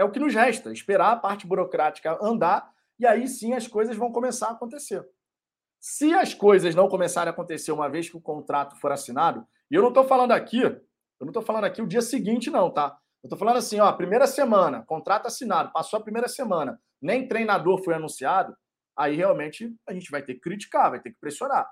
É 0.00 0.04
o 0.04 0.10
que 0.10 0.18
nos 0.18 0.34
resta, 0.34 0.72
esperar 0.72 1.12
a 1.12 1.16
parte 1.16 1.46
burocrática 1.46 2.18
andar 2.22 2.72
e 2.98 3.06
aí 3.06 3.28
sim 3.28 3.52
as 3.52 3.68
coisas 3.68 3.94
vão 3.98 4.10
começar 4.10 4.48
a 4.48 4.52
acontecer. 4.52 5.06
Se 5.78 6.14
as 6.14 6.32
coisas 6.32 6.74
não 6.74 6.88
começarem 6.88 7.28
a 7.28 7.32
acontecer 7.34 7.70
uma 7.70 7.86
vez 7.86 8.08
que 8.08 8.16
o 8.16 8.20
contrato 8.20 8.76
for 8.76 8.90
assinado, 8.90 9.46
e 9.70 9.74
eu 9.74 9.82
não 9.82 9.90
estou 9.90 10.04
falando 10.04 10.32
aqui, 10.32 10.62
eu 10.62 10.80
não 11.20 11.28
estou 11.28 11.42
falando 11.42 11.64
aqui 11.64 11.82
o 11.82 11.86
dia 11.86 12.00
seguinte, 12.00 12.48
não, 12.48 12.72
tá? 12.72 12.98
Eu 13.22 13.26
estou 13.26 13.38
falando 13.38 13.58
assim, 13.58 13.78
ó, 13.78 13.92
primeira 13.92 14.26
semana, 14.26 14.82
contrato 14.86 15.26
assinado, 15.26 15.70
passou 15.70 15.98
a 15.98 16.02
primeira 16.02 16.28
semana, 16.28 16.80
nem 16.98 17.28
treinador 17.28 17.84
foi 17.84 17.92
anunciado, 17.92 18.56
aí 18.96 19.16
realmente 19.16 19.70
a 19.86 19.92
gente 19.92 20.10
vai 20.10 20.22
ter 20.22 20.32
que 20.32 20.40
criticar, 20.40 20.92
vai 20.92 21.00
ter 21.00 21.10
que 21.10 21.20
pressionar, 21.20 21.70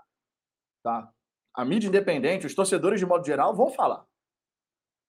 tá? 0.85 1.11
A 1.57 1.65
mídia 1.65 1.89
independente, 1.89 2.45
os 2.45 2.55
torcedores 2.55 3.01
de 3.01 3.07
modo 3.07 3.25
geral 3.25 3.57
vão 3.57 3.71
falar, 3.71 4.05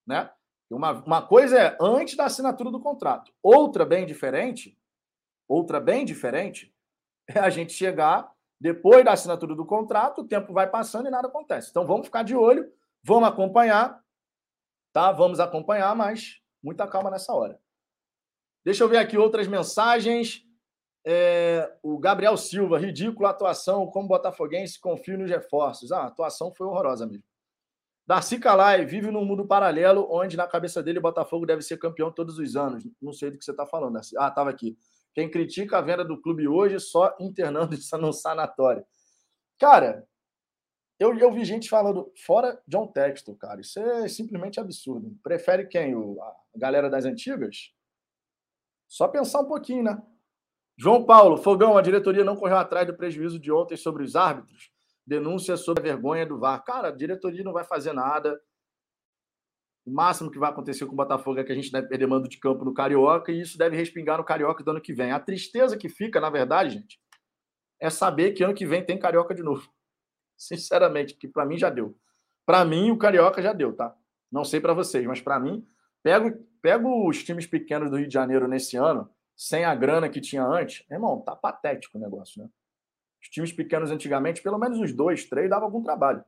né? 0.07 0.31
Uma, 0.69 0.91
uma 1.03 1.21
coisa 1.21 1.59
é 1.59 1.77
antes 1.81 2.15
da 2.15 2.25
assinatura 2.25 2.69
do 2.69 2.79
contrato, 2.79 3.33
outra 3.41 3.85
bem 3.85 4.05
diferente, 4.05 4.77
outra 5.47 5.79
bem 5.79 6.05
diferente 6.05 6.73
é 7.27 7.39
a 7.39 7.49
gente 7.49 7.73
chegar 7.73 8.31
depois 8.59 9.05
da 9.05 9.13
assinatura 9.13 9.55
do 9.55 9.65
contrato, 9.65 10.21
o 10.21 10.27
tempo 10.27 10.51
vai 10.51 10.69
passando 10.69 11.07
e 11.07 11.11
nada 11.11 11.27
acontece. 11.27 11.69
Então 11.69 11.87
vamos 11.87 12.07
ficar 12.07 12.23
de 12.23 12.35
olho, 12.35 12.69
vamos 13.01 13.29
acompanhar, 13.29 14.03
tá? 14.91 15.11
Vamos 15.11 15.39
acompanhar, 15.39 15.95
mas 15.95 16.41
muita 16.61 16.85
calma 16.85 17.09
nessa 17.09 17.33
hora. 17.33 17.59
Deixa 18.65 18.83
eu 18.83 18.89
ver 18.89 18.97
aqui 18.97 19.17
outras 19.17 19.47
mensagens. 19.47 20.45
É, 21.05 21.73
o 21.81 21.97
Gabriel 21.97 22.35
Silva, 22.35 22.77
ridícula 22.77 23.29
atuação, 23.29 23.87
como 23.87 24.09
botafoguense, 24.09 24.79
confio 24.79 25.17
nos 25.17 25.29
reforços. 25.29 25.93
Ah, 25.93 26.01
a 26.01 26.07
atuação 26.07 26.53
foi 26.53 26.67
horrorosa 26.67 27.07
mesmo. 27.07 27.23
Darcy 28.09 28.39
Calai 28.39 28.87
vive 28.87 29.11
num 29.11 29.23
mundo 29.23 29.45
paralelo 29.45 30.07
onde 30.09 30.35
na 30.35 30.47
cabeça 30.47 30.81
dele 30.81 30.97
o 30.97 31.01
Botafogo 31.01 31.45
deve 31.45 31.61
ser 31.61 31.77
campeão 31.77 32.11
todos 32.11 32.39
os 32.39 32.55
anos. 32.55 32.83
Não 32.99 33.13
sei 33.13 33.29
do 33.29 33.37
que 33.37 33.45
você 33.45 33.51
está 33.51 33.67
falando, 33.67 33.93
Darcy. 33.93 34.17
Ah, 34.17 34.29
estava 34.29 34.49
aqui. 34.49 34.75
Quem 35.13 35.29
critica 35.29 35.77
a 35.77 35.81
venda 35.81 36.03
do 36.03 36.19
clube 36.19 36.47
hoje 36.47 36.79
só 36.79 37.15
internando 37.19 37.75
isso 37.77 37.95
no 37.99 38.11
sanatório. 38.11 38.83
Cara, 39.59 40.07
eu, 40.99 41.15
eu 41.19 41.31
vi 41.31 41.45
gente 41.45 41.69
falando 41.69 42.11
fora 42.25 42.59
John 42.67 42.87
Textor, 42.87 43.35
cara. 43.37 43.61
Isso 43.61 43.79
é 43.79 44.07
simplesmente 44.07 44.59
absurdo. 44.59 45.15
Prefere 45.21 45.67
quem? 45.67 45.93
O, 45.93 46.19
a 46.19 46.35
galera 46.55 46.89
das 46.89 47.05
antigas? 47.05 47.71
Só 48.87 49.07
pensar 49.07 49.41
um 49.41 49.47
pouquinho, 49.47 49.83
né? 49.83 50.01
João 50.75 51.05
Paulo, 51.05 51.37
Fogão, 51.37 51.77
a 51.77 51.81
diretoria 51.83 52.23
não 52.23 52.35
correu 52.35 52.57
atrás 52.57 52.87
do 52.87 52.97
prejuízo 52.97 53.37
de 53.37 53.51
ontem 53.51 53.77
sobre 53.77 54.01
os 54.01 54.15
árbitros. 54.15 54.71
Denúncia 55.09 55.57
sobre 55.57 55.81
a 55.81 55.93
vergonha 55.93 56.23
do 56.23 56.37
VAR. 56.37 56.63
Cara, 56.63 56.89
a 56.89 56.91
diretoria 56.91 57.43
não 57.43 57.51
vai 57.51 57.63
fazer 57.63 57.93
nada. 57.93 58.39
O 59.83 59.91
máximo 59.91 60.29
que 60.29 60.37
vai 60.37 60.51
acontecer 60.51 60.85
com 60.85 60.93
o 60.93 60.95
Botafogo 60.95 61.39
é 61.39 61.43
que 61.43 61.51
a 61.51 61.55
gente 61.55 61.71
deve 61.71 61.87
perder 61.87 62.05
mando 62.05 62.29
de 62.29 62.37
campo 62.37 62.63
no 62.63 62.75
Carioca 62.75 63.31
e 63.31 63.41
isso 63.41 63.57
deve 63.57 63.75
respingar 63.75 64.19
no 64.19 64.23
Carioca 64.23 64.63
do 64.63 64.69
ano 64.69 64.79
que 64.79 64.93
vem. 64.93 65.11
A 65.11 65.19
tristeza 65.19 65.75
que 65.75 65.89
fica, 65.89 66.21
na 66.21 66.29
verdade, 66.29 66.75
gente, 66.75 67.01
é 67.79 67.89
saber 67.89 68.33
que 68.33 68.43
ano 68.43 68.53
que 68.53 68.67
vem 68.67 68.85
tem 68.85 68.99
Carioca 68.99 69.33
de 69.33 69.41
novo. 69.41 69.67
Sinceramente, 70.37 71.15
que 71.15 71.27
para 71.27 71.43
mim 71.43 71.57
já 71.57 71.71
deu. 71.71 71.97
Para 72.45 72.63
mim, 72.63 72.91
o 72.91 72.97
Carioca 72.97 73.41
já 73.41 73.51
deu, 73.51 73.75
tá? 73.75 73.95
Não 74.31 74.45
sei 74.45 74.61
para 74.61 74.75
vocês, 74.75 75.03
mas 75.07 75.21
para 75.21 75.39
mim, 75.39 75.67
pego, 76.03 76.31
pego 76.61 77.09
os 77.09 77.23
times 77.23 77.47
pequenos 77.47 77.89
do 77.89 77.97
Rio 77.97 78.07
de 78.07 78.13
Janeiro 78.13 78.47
nesse 78.47 78.77
ano, 78.77 79.09
sem 79.35 79.65
a 79.65 79.73
grana 79.73 80.07
que 80.07 80.21
tinha 80.21 80.45
antes. 80.45 80.85
Irmão, 80.91 81.19
tá 81.19 81.35
patético 81.35 81.97
o 81.97 82.01
negócio, 82.01 82.43
né? 82.43 82.49
Os 83.21 83.29
times 83.29 83.51
pequenos 83.51 83.91
antigamente, 83.91 84.41
pelo 84.41 84.57
menos 84.57 84.79
uns 84.79 84.93
dois, 84.93 85.25
três, 85.25 85.49
dava 85.49 85.65
algum 85.65 85.83
trabalho. 85.83 86.23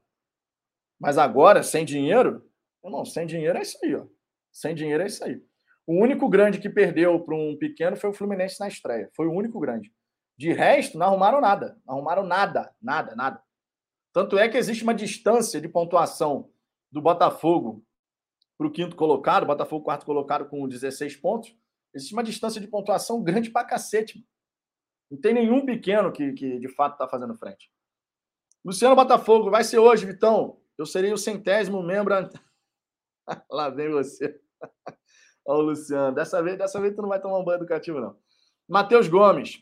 Mas 1.00 1.18
agora, 1.18 1.64
sem 1.64 1.86
dinheiro, 1.86 2.44
Irmão, 2.84 3.06
sem 3.06 3.28
dinheiro 3.28 3.58
é 3.58 3.62
isso 3.62 3.78
aí, 3.84 3.96
ó. 3.96 4.06
Sem 4.52 4.74
dinheiro 4.74 5.04
é 5.04 5.06
isso 5.06 5.24
aí. 5.24 5.42
O 5.86 6.02
único 6.02 6.28
grande 6.28 6.60
que 6.60 6.70
perdeu 6.70 7.20
para 7.20 7.36
um 7.36 7.56
pequeno 7.58 7.96
foi 7.96 8.10
o 8.10 8.14
Fluminense 8.14 8.60
na 8.60 8.68
estreia. 8.68 9.10
Foi 9.16 9.28
o 9.28 9.34
único 9.34 9.60
grande. 9.60 9.92
De 10.38 10.52
resto, 10.52 10.98
não 10.98 11.08
arrumaram 11.08 11.40
nada. 11.40 11.78
Não 11.86 11.96
arrumaram 11.96 12.24
nada, 12.24 12.74
nada, 12.82 13.16
nada. 13.16 13.42
Tanto 14.14 14.38
é 14.38 14.50
que 14.50 14.58
existe 14.58 14.84
uma 14.84 14.94
distância 14.94 15.62
de 15.62 15.70
pontuação 15.70 16.50
do 16.92 17.02
Botafogo 17.02 17.84
para 18.58 18.68
o 18.68 18.72
quinto 18.72 18.96
colocado, 18.96 19.46
Botafogo 19.46 19.86
quarto 19.86 20.06
colocado 20.06 20.48
com 20.48 20.68
16 20.68 21.16
pontos. 21.18 21.56
Existe 21.94 22.14
uma 22.14 22.24
distância 22.24 22.60
de 22.60 22.68
pontuação 22.68 23.24
grande 23.24 23.50
para 23.50 23.66
cacete. 23.66 24.26
Não 25.12 25.20
tem 25.20 25.34
nenhum 25.34 25.66
pequeno 25.66 26.10
que, 26.10 26.32
que 26.32 26.58
de 26.58 26.70
fato 26.70 26.94
está 26.94 27.06
fazendo 27.06 27.36
frente. 27.36 27.70
Luciano 28.64 28.96
Botafogo, 28.96 29.52
vai 29.52 29.66
ser 29.66 29.78
hoje, 29.78 30.06
Vitão. 30.06 30.58
Eu 30.78 30.86
serei 30.86 31.12
o 31.12 31.18
centésimo 31.18 31.84
membro 31.84 32.16
Lá 33.52 33.70
vem 33.70 33.90
você. 33.90 34.40
Olha 35.46 35.60
o 35.60 35.62
Luciano. 35.64 36.16
Dessa 36.16 36.42
vez, 36.42 36.58
dessa 36.58 36.80
vez 36.80 36.96
tu 36.96 37.02
não 37.02 37.10
vai 37.10 37.20
tomar 37.20 37.40
um 37.40 37.44
banho 37.44 37.58
educativo, 37.58 38.00
não. 38.00 38.18
Matheus 38.70 39.10
Gomes. 39.10 39.62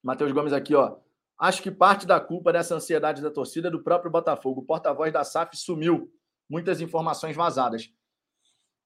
Matheus 0.00 0.30
Gomes 0.30 0.52
aqui, 0.52 0.74
ó. 0.74 0.98
Acho 1.36 1.60
que 1.60 1.70
parte 1.70 2.06
da 2.06 2.20
culpa 2.20 2.52
dessa 2.52 2.76
ansiedade 2.76 3.20
da 3.20 3.30
torcida 3.30 3.66
é 3.66 3.70
do 3.70 3.82
próprio 3.82 4.10
Botafogo. 4.10 4.60
O 4.60 4.64
porta-voz 4.64 5.12
da 5.12 5.24
SAF 5.24 5.56
sumiu. 5.56 6.12
Muitas 6.48 6.80
informações 6.80 7.34
vazadas. 7.34 7.90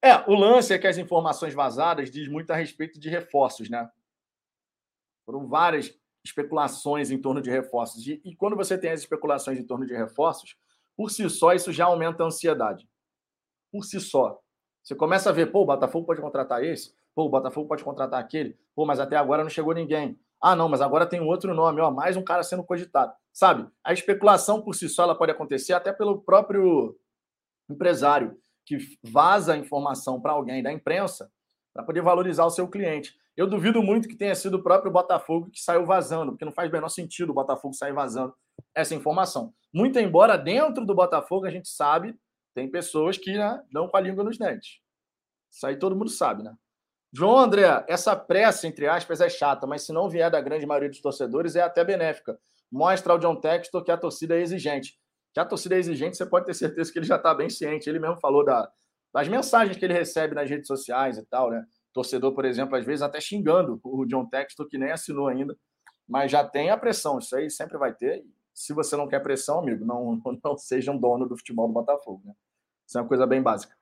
É, 0.01 0.15
o 0.27 0.33
lance 0.33 0.73
é 0.73 0.79
que 0.79 0.87
as 0.87 0.97
informações 0.97 1.53
vazadas 1.53 2.09
diz 2.09 2.27
muito 2.27 2.49
a 2.51 2.55
respeito 2.55 2.99
de 2.99 3.09
reforços, 3.09 3.69
né? 3.69 3.87
Foram 5.29 5.45
várias 5.45 5.93
especulações 6.25 7.11
em 7.11 7.21
torno 7.21 7.39
de 7.39 7.51
reforços. 7.51 8.07
E, 8.07 8.19
e 8.25 8.35
quando 8.35 8.55
você 8.55 8.75
tem 8.75 8.89
as 8.89 9.01
especulações 9.01 9.59
em 9.59 9.63
torno 9.63 9.85
de 9.85 9.93
reforços, 9.93 10.55
por 10.97 11.11
si 11.11 11.29
só, 11.29 11.53
isso 11.53 11.71
já 11.71 11.85
aumenta 11.85 12.23
a 12.23 12.25
ansiedade 12.25 12.89
por 13.71 13.83
si 13.83 13.99
só. 13.99 14.39
Você 14.81 14.95
começa 14.95 15.29
a 15.29 15.31
ver, 15.31 15.51
pô, 15.51 15.61
o 15.61 15.65
Botafogo 15.67 16.07
pode 16.07 16.19
contratar 16.19 16.63
esse, 16.63 16.95
pô, 17.13 17.25
o 17.25 17.29
Botafogo 17.29 17.67
pode 17.67 17.83
contratar 17.83 18.19
aquele, 18.19 18.57
pô, 18.73 18.87
mas 18.87 18.99
até 18.99 19.17
agora 19.17 19.43
não 19.43 19.51
chegou 19.51 19.71
ninguém. 19.71 20.19
Ah, 20.41 20.55
não, 20.55 20.67
mas 20.67 20.81
agora 20.81 21.05
tem 21.05 21.21
um 21.21 21.27
outro 21.27 21.53
nome, 21.53 21.79
ó, 21.79 21.91
mais 21.91 22.17
um 22.17 22.23
cara 22.23 22.41
sendo 22.41 22.63
cogitado. 22.63 23.13
Sabe? 23.31 23.69
A 23.83 23.93
especulação 23.93 24.63
por 24.63 24.73
si 24.73 24.89
só 24.89 25.03
ela 25.03 25.15
pode 25.15 25.31
acontecer 25.31 25.73
até 25.73 25.93
pelo 25.93 26.23
próprio 26.23 26.97
empresário 27.69 28.35
que 28.65 28.79
vaza 29.03 29.53
a 29.53 29.57
informação 29.57 30.19
para 30.19 30.31
alguém 30.31 30.63
da 30.63 30.73
imprensa 30.73 31.31
para 31.79 31.85
poder 31.85 32.01
valorizar 32.01 32.45
o 32.45 32.49
seu 32.49 32.67
cliente. 32.67 33.17
Eu 33.35 33.47
duvido 33.47 33.81
muito 33.81 34.07
que 34.07 34.15
tenha 34.15 34.35
sido 34.35 34.55
o 34.55 34.63
próprio 34.63 34.91
Botafogo 34.91 35.49
que 35.49 35.61
saiu 35.61 35.85
vazando, 35.85 36.33
porque 36.33 36.43
não 36.43 36.51
faz 36.51 36.69
o 36.69 36.73
menor 36.73 36.89
sentido 36.89 37.29
o 37.29 37.33
Botafogo 37.33 37.73
sair 37.73 37.93
vazando 37.93 38.33
essa 38.75 38.93
informação. 38.93 39.53
Muito 39.73 39.97
embora 39.97 40.37
dentro 40.37 40.85
do 40.85 40.93
Botafogo 40.93 41.45
a 41.45 41.49
gente 41.49 41.69
sabe 41.69 42.15
tem 42.53 42.69
pessoas 42.69 43.17
que 43.17 43.37
né, 43.37 43.61
dão 43.71 43.87
com 43.87 43.95
a 43.95 44.01
língua 44.01 44.23
nos 44.23 44.37
dentes. 44.37 44.79
Isso 45.49 45.65
aí 45.65 45.77
todo 45.77 45.95
mundo 45.95 46.09
sabe, 46.09 46.43
né? 46.43 46.53
João 47.13 47.37
André, 47.37 47.85
essa 47.87 48.15
pressa, 48.15 48.67
entre 48.67 48.87
aspas, 48.87 49.21
é 49.21 49.29
chata, 49.29 49.65
mas 49.65 49.83
se 49.83 49.93
não 49.93 50.09
vier 50.09 50.29
da 50.29 50.41
grande 50.41 50.65
maioria 50.65 50.89
dos 50.89 51.01
torcedores, 51.01 51.55
é 51.55 51.61
até 51.61 51.83
benéfica. 51.83 52.37
Mostra 52.71 53.13
ao 53.13 53.19
John 53.19 53.35
Textor 53.37 53.83
que 53.83 53.91
a 53.91 53.97
torcida 53.97 54.35
é 54.35 54.41
exigente. 54.41 54.99
Que 55.33 55.39
a 55.39 55.45
torcida 55.45 55.75
é 55.75 55.79
exigente, 55.79 56.17
você 56.17 56.25
pode 56.25 56.45
ter 56.45 56.53
certeza 56.53 56.91
que 56.91 56.99
ele 56.99 57.05
já 57.05 57.15
está 57.15 57.33
bem 57.33 57.49
ciente. 57.49 57.89
Ele 57.89 57.99
mesmo 57.99 58.17
falou 58.17 58.43
da, 58.43 58.69
das 59.13 59.27
mensagens 59.27 59.77
que 59.77 59.85
ele 59.85 59.93
recebe 59.93 60.35
nas 60.35 60.49
redes 60.49 60.67
sociais 60.67 61.17
e 61.17 61.25
tal, 61.25 61.49
né? 61.49 61.65
Torcedor, 61.93 62.33
por 62.33 62.45
exemplo, 62.45 62.75
às 62.75 62.85
vezes 62.85 63.01
até 63.01 63.19
xingando 63.19 63.79
o 63.83 64.05
John 64.05 64.25
Textor, 64.27 64.67
que 64.67 64.77
nem 64.77 64.91
assinou 64.91 65.27
ainda, 65.27 65.57
mas 66.07 66.31
já 66.31 66.47
tem 66.47 66.69
a 66.69 66.77
pressão. 66.77 67.19
Isso 67.19 67.35
aí 67.35 67.49
sempre 67.49 67.77
vai 67.77 67.93
ter. 67.93 68.23
se 68.53 68.73
você 68.73 68.95
não 68.95 69.07
quer 69.07 69.21
pressão, 69.21 69.59
amigo, 69.59 69.85
não, 69.85 70.21
não 70.43 70.57
seja 70.57 70.91
um 70.91 70.97
dono 70.97 71.27
do 71.27 71.37
futebol 71.37 71.67
do 71.67 71.73
Botafogo. 71.73 72.21
Né? 72.25 72.33
Isso 72.87 72.97
é 72.97 73.01
uma 73.01 73.07
coisa 73.07 73.25
bem 73.25 73.41
básica. 73.41 73.75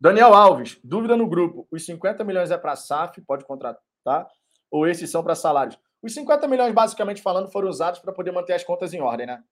Daniel 0.00 0.32
Alves, 0.32 0.80
dúvida 0.82 1.14
no 1.16 1.28
grupo. 1.28 1.68
Os 1.70 1.84
50 1.84 2.24
milhões 2.24 2.50
é 2.50 2.56
para 2.56 2.74
SAF, 2.74 3.20
pode 3.20 3.44
contratar, 3.44 4.26
ou 4.70 4.86
esses 4.86 5.10
são 5.10 5.22
para 5.22 5.34
salários? 5.34 5.78
Os 6.02 6.14
50 6.14 6.48
milhões, 6.48 6.72
basicamente 6.72 7.20
falando, 7.20 7.50
foram 7.50 7.68
usados 7.68 8.00
para 8.00 8.12
poder 8.12 8.32
manter 8.32 8.54
as 8.54 8.64
contas 8.64 8.94
em 8.94 9.00
ordem, 9.00 9.26
né? 9.26 9.44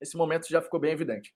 Esse 0.00 0.16
momento 0.16 0.48
já 0.48 0.62
ficou 0.62 0.80
bem 0.80 0.92
evidente. 0.92 1.34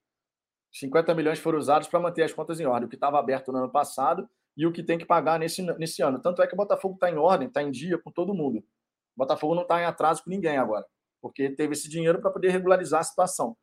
50 0.79 1.15
milhões 1.15 1.39
foram 1.39 1.59
usados 1.59 1.89
para 1.89 1.99
manter 1.99 2.23
as 2.23 2.33
contas 2.33 2.61
em 2.61 2.67
ordem, 2.67 2.87
o 2.87 2.89
que 2.89 2.97
estava 2.97 3.19
aberto 3.19 3.51
no 3.51 3.59
ano 3.59 3.71
passado 3.71 4.29
e 4.57 4.67
o 4.67 4.73
que 4.73 4.83
tem 4.83 4.99
que 4.99 5.07
pagar 5.07 5.39
nesse, 5.39 5.63
nesse 5.79 6.03
ano. 6.03 6.21
Tanto 6.21 6.43
é 6.43 6.47
que 6.47 6.55
o 6.55 6.57
Botafogo 6.57 6.95
está 6.95 7.11
em 7.11 7.17
ordem, 7.17 7.49
está 7.49 7.63
em 7.63 7.71
dia 7.71 7.99
com 7.99 8.11
todo 8.11 8.35
mundo. 8.35 8.59
O 8.59 8.65
Botafogo 9.19 9.55
não 9.55 9.63
está 9.63 9.81
em 9.81 9.85
atraso 9.85 10.23
com 10.23 10.31
ninguém 10.31 10.59
agora, 10.59 10.85
porque 11.21 11.51
teve 11.51 11.73
esse 11.73 11.89
dinheiro 11.89 12.21
para 12.21 12.31
poder 12.31 12.51
regularizar 12.51 13.01
a 13.01 13.05
situação. 13.05 13.57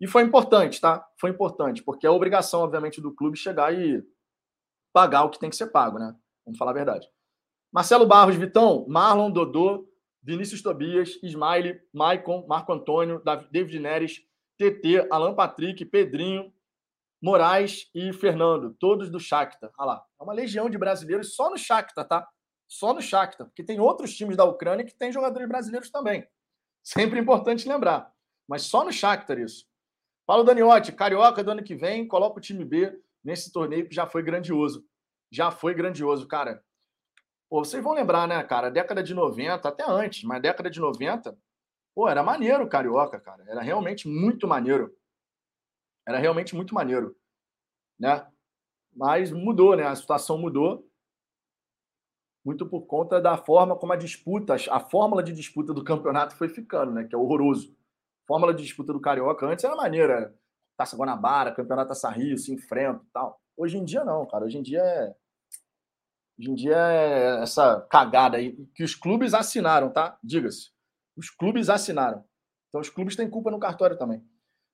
E 0.00 0.08
foi 0.08 0.22
importante, 0.22 0.80
tá? 0.80 1.06
Foi 1.20 1.30
importante, 1.30 1.82
porque 1.82 2.06
é 2.06 2.10
obrigação, 2.10 2.62
obviamente, 2.62 3.00
do 3.00 3.14
clube 3.14 3.36
chegar 3.36 3.72
e 3.72 4.02
pagar 4.92 5.24
o 5.24 5.30
que 5.30 5.38
tem 5.38 5.50
que 5.50 5.56
ser 5.56 5.68
pago, 5.68 5.98
né? 5.98 6.16
Vamos 6.44 6.58
falar 6.58 6.72
a 6.72 6.74
verdade. 6.74 7.06
Marcelo 7.70 8.06
Barros, 8.06 8.34
Vitão, 8.34 8.86
Marlon, 8.88 9.30
Dodô, 9.30 9.86
Vinícius 10.22 10.62
Tobias, 10.62 11.18
Smiley, 11.22 11.80
Maicon, 11.92 12.44
Marco 12.48 12.72
Antônio, 12.72 13.22
David 13.50 13.78
Neres, 13.78 14.20
TT, 14.60 15.08
Alan 15.10 15.34
Patrick, 15.34 15.82
Pedrinho, 15.86 16.52
Moraes 17.22 17.88
e 17.94 18.12
Fernando, 18.12 18.74
todos 18.78 19.10
do 19.10 19.18
Shakhtar. 19.18 19.70
Olha 19.78 19.86
lá, 19.86 20.06
é 20.20 20.22
uma 20.22 20.34
legião 20.34 20.68
de 20.68 20.76
brasileiros 20.76 21.34
só 21.34 21.48
no 21.48 21.56
Shakhtar, 21.56 22.06
tá? 22.06 22.28
Só 22.68 22.92
no 22.92 23.00
Shakhtar, 23.00 23.46
porque 23.46 23.64
tem 23.64 23.80
outros 23.80 24.14
times 24.14 24.36
da 24.36 24.44
Ucrânia 24.44 24.84
que 24.84 24.94
têm 24.94 25.10
jogadores 25.10 25.48
brasileiros 25.48 25.90
também. 25.90 26.28
Sempre 26.82 27.18
importante 27.18 27.66
lembrar. 27.66 28.12
Mas 28.46 28.62
só 28.62 28.84
no 28.84 28.92
Shakhtar 28.92 29.38
isso. 29.38 29.64
Paulo 30.26 30.44
Daniotti, 30.44 30.92
Carioca 30.92 31.42
do 31.42 31.52
ano 31.52 31.62
que 31.62 31.74
vem, 31.74 32.06
coloca 32.06 32.38
o 32.38 32.40
time 32.40 32.64
B 32.64 33.00
nesse 33.24 33.50
torneio 33.50 33.88
que 33.88 33.94
já 33.94 34.06
foi 34.06 34.22
grandioso. 34.22 34.84
Já 35.32 35.50
foi 35.50 35.74
grandioso, 35.74 36.28
cara. 36.28 36.62
Pô, 37.48 37.64
vocês 37.64 37.82
vão 37.82 37.94
lembrar, 37.94 38.28
né, 38.28 38.42
cara? 38.44 38.70
Década 38.70 39.02
de 39.02 39.14
90, 39.14 39.66
até 39.68 39.84
antes, 39.88 40.22
mas 40.22 40.42
década 40.42 40.70
de 40.70 40.80
90, 40.80 41.36
pô, 41.94 42.08
era 42.08 42.22
maneiro 42.22 42.64
o 42.64 42.68
Carioca, 42.68 43.20
cara. 43.20 43.44
Era 43.48 43.60
realmente 43.60 44.08
muito 44.08 44.46
maneiro. 44.46 44.94
Era 46.06 46.18
realmente 46.18 46.54
muito 46.54 46.74
maneiro, 46.74 47.16
né? 47.98 48.26
Mas 48.94 49.30
mudou, 49.30 49.76
né? 49.76 49.84
A 49.84 49.94
situação 49.94 50.38
mudou 50.38 50.88
muito 52.44 52.66
por 52.66 52.86
conta 52.86 53.20
da 53.20 53.36
forma 53.36 53.76
como 53.76 53.92
a 53.92 53.96
disputa, 53.96 54.56
a 54.70 54.80
fórmula 54.80 55.22
de 55.22 55.32
disputa 55.32 55.74
do 55.74 55.84
campeonato 55.84 56.34
foi 56.36 56.48
ficando, 56.48 56.92
né? 56.92 57.04
Que 57.04 57.14
é 57.14 57.18
horroroso 57.18 57.78
fórmula 58.30 58.54
de 58.54 58.62
disputa 58.62 58.92
do 58.92 59.00
Carioca 59.00 59.44
antes 59.44 59.64
era 59.64 59.74
maneira. 59.74 60.32
Taça 60.76 60.96
Guanabara, 60.96 61.52
Campeonato 61.52 61.88
Taça 61.88 62.08
Rio, 62.08 62.38
se 62.38 62.54
enfrenta 62.54 63.02
e 63.02 63.12
tal. 63.12 63.40
Hoje 63.56 63.76
em 63.76 63.84
dia 63.84 64.04
não, 64.04 64.24
cara. 64.24 64.44
Hoje 64.44 64.56
em 64.56 64.62
dia 64.62 64.78
é. 64.78 65.14
Hoje 66.38 66.50
em 66.50 66.54
dia 66.54 66.76
é 66.76 67.42
essa 67.42 67.80
cagada 67.90 68.36
aí 68.36 68.56
que 68.72 68.84
os 68.84 68.94
clubes 68.94 69.34
assinaram, 69.34 69.90
tá? 69.92 70.16
Diga-se. 70.22 70.70
Os 71.20 71.28
clubes 71.28 71.68
assinaram. 71.68 72.24
Então 72.68 72.80
os 72.80 72.88
clubes 72.88 73.14
têm 73.14 73.28
culpa 73.28 73.50
no 73.50 73.60
cartório 73.60 73.98
também. 73.98 74.24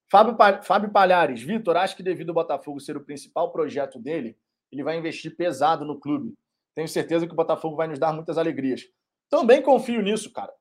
Fábio, 0.08 0.36
Fábio 0.62 0.92
Palhares, 0.92 1.42
Vitor, 1.42 1.76
acho 1.76 1.96
que 1.96 2.04
devido 2.04 2.28
ao 2.28 2.36
Botafogo 2.36 2.78
ser 2.78 2.96
o 2.96 3.04
principal 3.04 3.50
projeto 3.50 3.98
dele, 3.98 4.38
ele 4.70 4.84
vai 4.84 4.96
investir 4.96 5.36
pesado 5.36 5.84
no 5.84 5.98
clube. 5.98 6.34
Tenho 6.72 6.86
certeza 6.86 7.26
que 7.26 7.32
o 7.32 7.36
Botafogo 7.36 7.74
vai 7.74 7.88
nos 7.88 7.98
dar 7.98 8.12
muitas 8.12 8.38
alegrias. 8.38 8.82
Também 9.28 9.60
confio 9.60 10.00
nisso, 10.00 10.32
cara. 10.32 10.54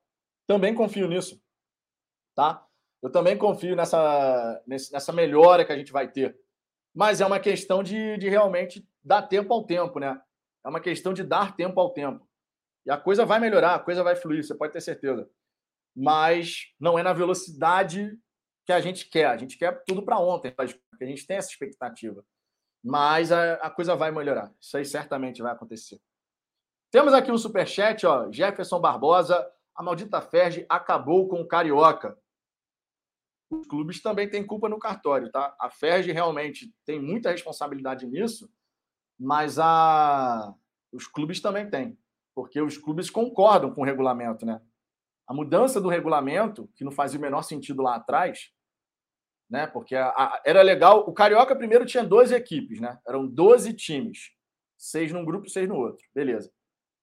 Também 0.44 0.74
confio 0.74 1.06
nisso. 1.06 1.40
Tá? 2.34 2.66
Eu 3.00 3.12
também 3.12 3.38
confio 3.38 3.76
nessa, 3.76 4.60
nessa 4.66 5.12
melhora 5.12 5.64
que 5.64 5.70
a 5.72 5.78
gente 5.78 5.92
vai 5.92 6.10
ter. 6.10 6.36
Mas 6.92 7.20
é 7.20 7.26
uma 7.26 7.38
questão 7.38 7.80
de, 7.80 8.18
de 8.18 8.28
realmente 8.28 8.84
dar 9.04 9.22
tempo 9.22 9.54
ao 9.54 9.64
tempo, 9.64 10.00
né? 10.00 10.20
É 10.64 10.68
uma 10.68 10.80
questão 10.80 11.12
de 11.12 11.22
dar 11.22 11.54
tempo 11.54 11.78
ao 11.78 11.92
tempo. 11.92 12.26
E 12.84 12.90
a 12.90 12.96
coisa 12.96 13.24
vai 13.24 13.38
melhorar, 13.38 13.76
a 13.76 13.78
coisa 13.78 14.02
vai 14.02 14.16
fluir, 14.16 14.44
você 14.44 14.54
pode 14.54 14.72
ter 14.72 14.80
certeza. 14.80 15.30
Mas 15.96 16.74
não 16.78 16.98
é 16.98 17.02
na 17.02 17.12
velocidade 17.12 18.16
que 18.66 18.72
a 18.72 18.80
gente 18.80 19.08
quer. 19.08 19.26
A 19.26 19.36
gente 19.36 19.56
quer 19.56 19.82
tudo 19.84 20.02
para 20.02 20.18
ontem, 20.18 20.50
porque 20.50 21.04
a 21.04 21.06
gente 21.06 21.26
tem 21.26 21.36
essa 21.36 21.50
expectativa. 21.50 22.24
Mas 22.84 23.32
a, 23.32 23.54
a, 23.54 23.70
coisa 23.70 23.96
vai 23.96 24.10
melhorar. 24.10 24.52
Isso 24.60 24.76
aí 24.76 24.84
certamente 24.84 25.42
vai 25.42 25.52
acontecer. 25.52 26.00
Temos 26.90 27.14
aqui 27.14 27.32
um 27.32 27.38
superchat, 27.38 28.06
ó. 28.06 28.30
Jefferson 28.30 28.80
Barbosa. 28.80 29.50
A 29.74 29.82
maldita 29.82 30.20
Ferge 30.20 30.64
acabou 30.68 31.28
com 31.28 31.40
o 31.40 31.46
Carioca 31.46 32.16
os 33.50 33.66
clubes 33.66 34.02
também 34.02 34.28
têm 34.28 34.44
culpa 34.44 34.68
no 34.68 34.78
cartório, 34.78 35.30
tá? 35.30 35.54
A 35.60 35.70
FERJ 35.70 36.12
realmente 36.12 36.74
tem 36.84 37.00
muita 37.00 37.30
responsabilidade 37.30 38.06
nisso, 38.06 38.50
mas 39.18 39.58
a... 39.58 40.52
os 40.92 41.06
clubes 41.06 41.40
também 41.40 41.68
têm, 41.68 41.96
porque 42.34 42.60
os 42.60 42.76
clubes 42.76 43.08
concordam 43.08 43.72
com 43.72 43.82
o 43.82 43.84
regulamento, 43.84 44.44
né? 44.44 44.60
A 45.26 45.34
mudança 45.34 45.80
do 45.80 45.88
regulamento, 45.88 46.68
que 46.76 46.84
não 46.84 46.92
fazia 46.92 47.18
o 47.18 47.22
menor 47.22 47.42
sentido 47.42 47.82
lá 47.82 47.96
atrás, 47.96 48.52
né? 49.48 49.66
Porque 49.66 49.94
a, 49.94 50.08
a, 50.08 50.42
era 50.44 50.62
legal. 50.62 51.00
O 51.08 51.12
Carioca 51.12 51.56
primeiro 51.56 51.86
tinha 51.86 52.04
12 52.04 52.34
equipes, 52.34 52.80
né? 52.80 52.98
Eram 53.06 53.26
12 53.26 53.72
times, 53.74 54.30
seis 54.76 55.12
num 55.12 55.24
grupo, 55.24 55.48
seis 55.48 55.68
no 55.68 55.76
outro, 55.76 56.06
beleza. 56.14 56.52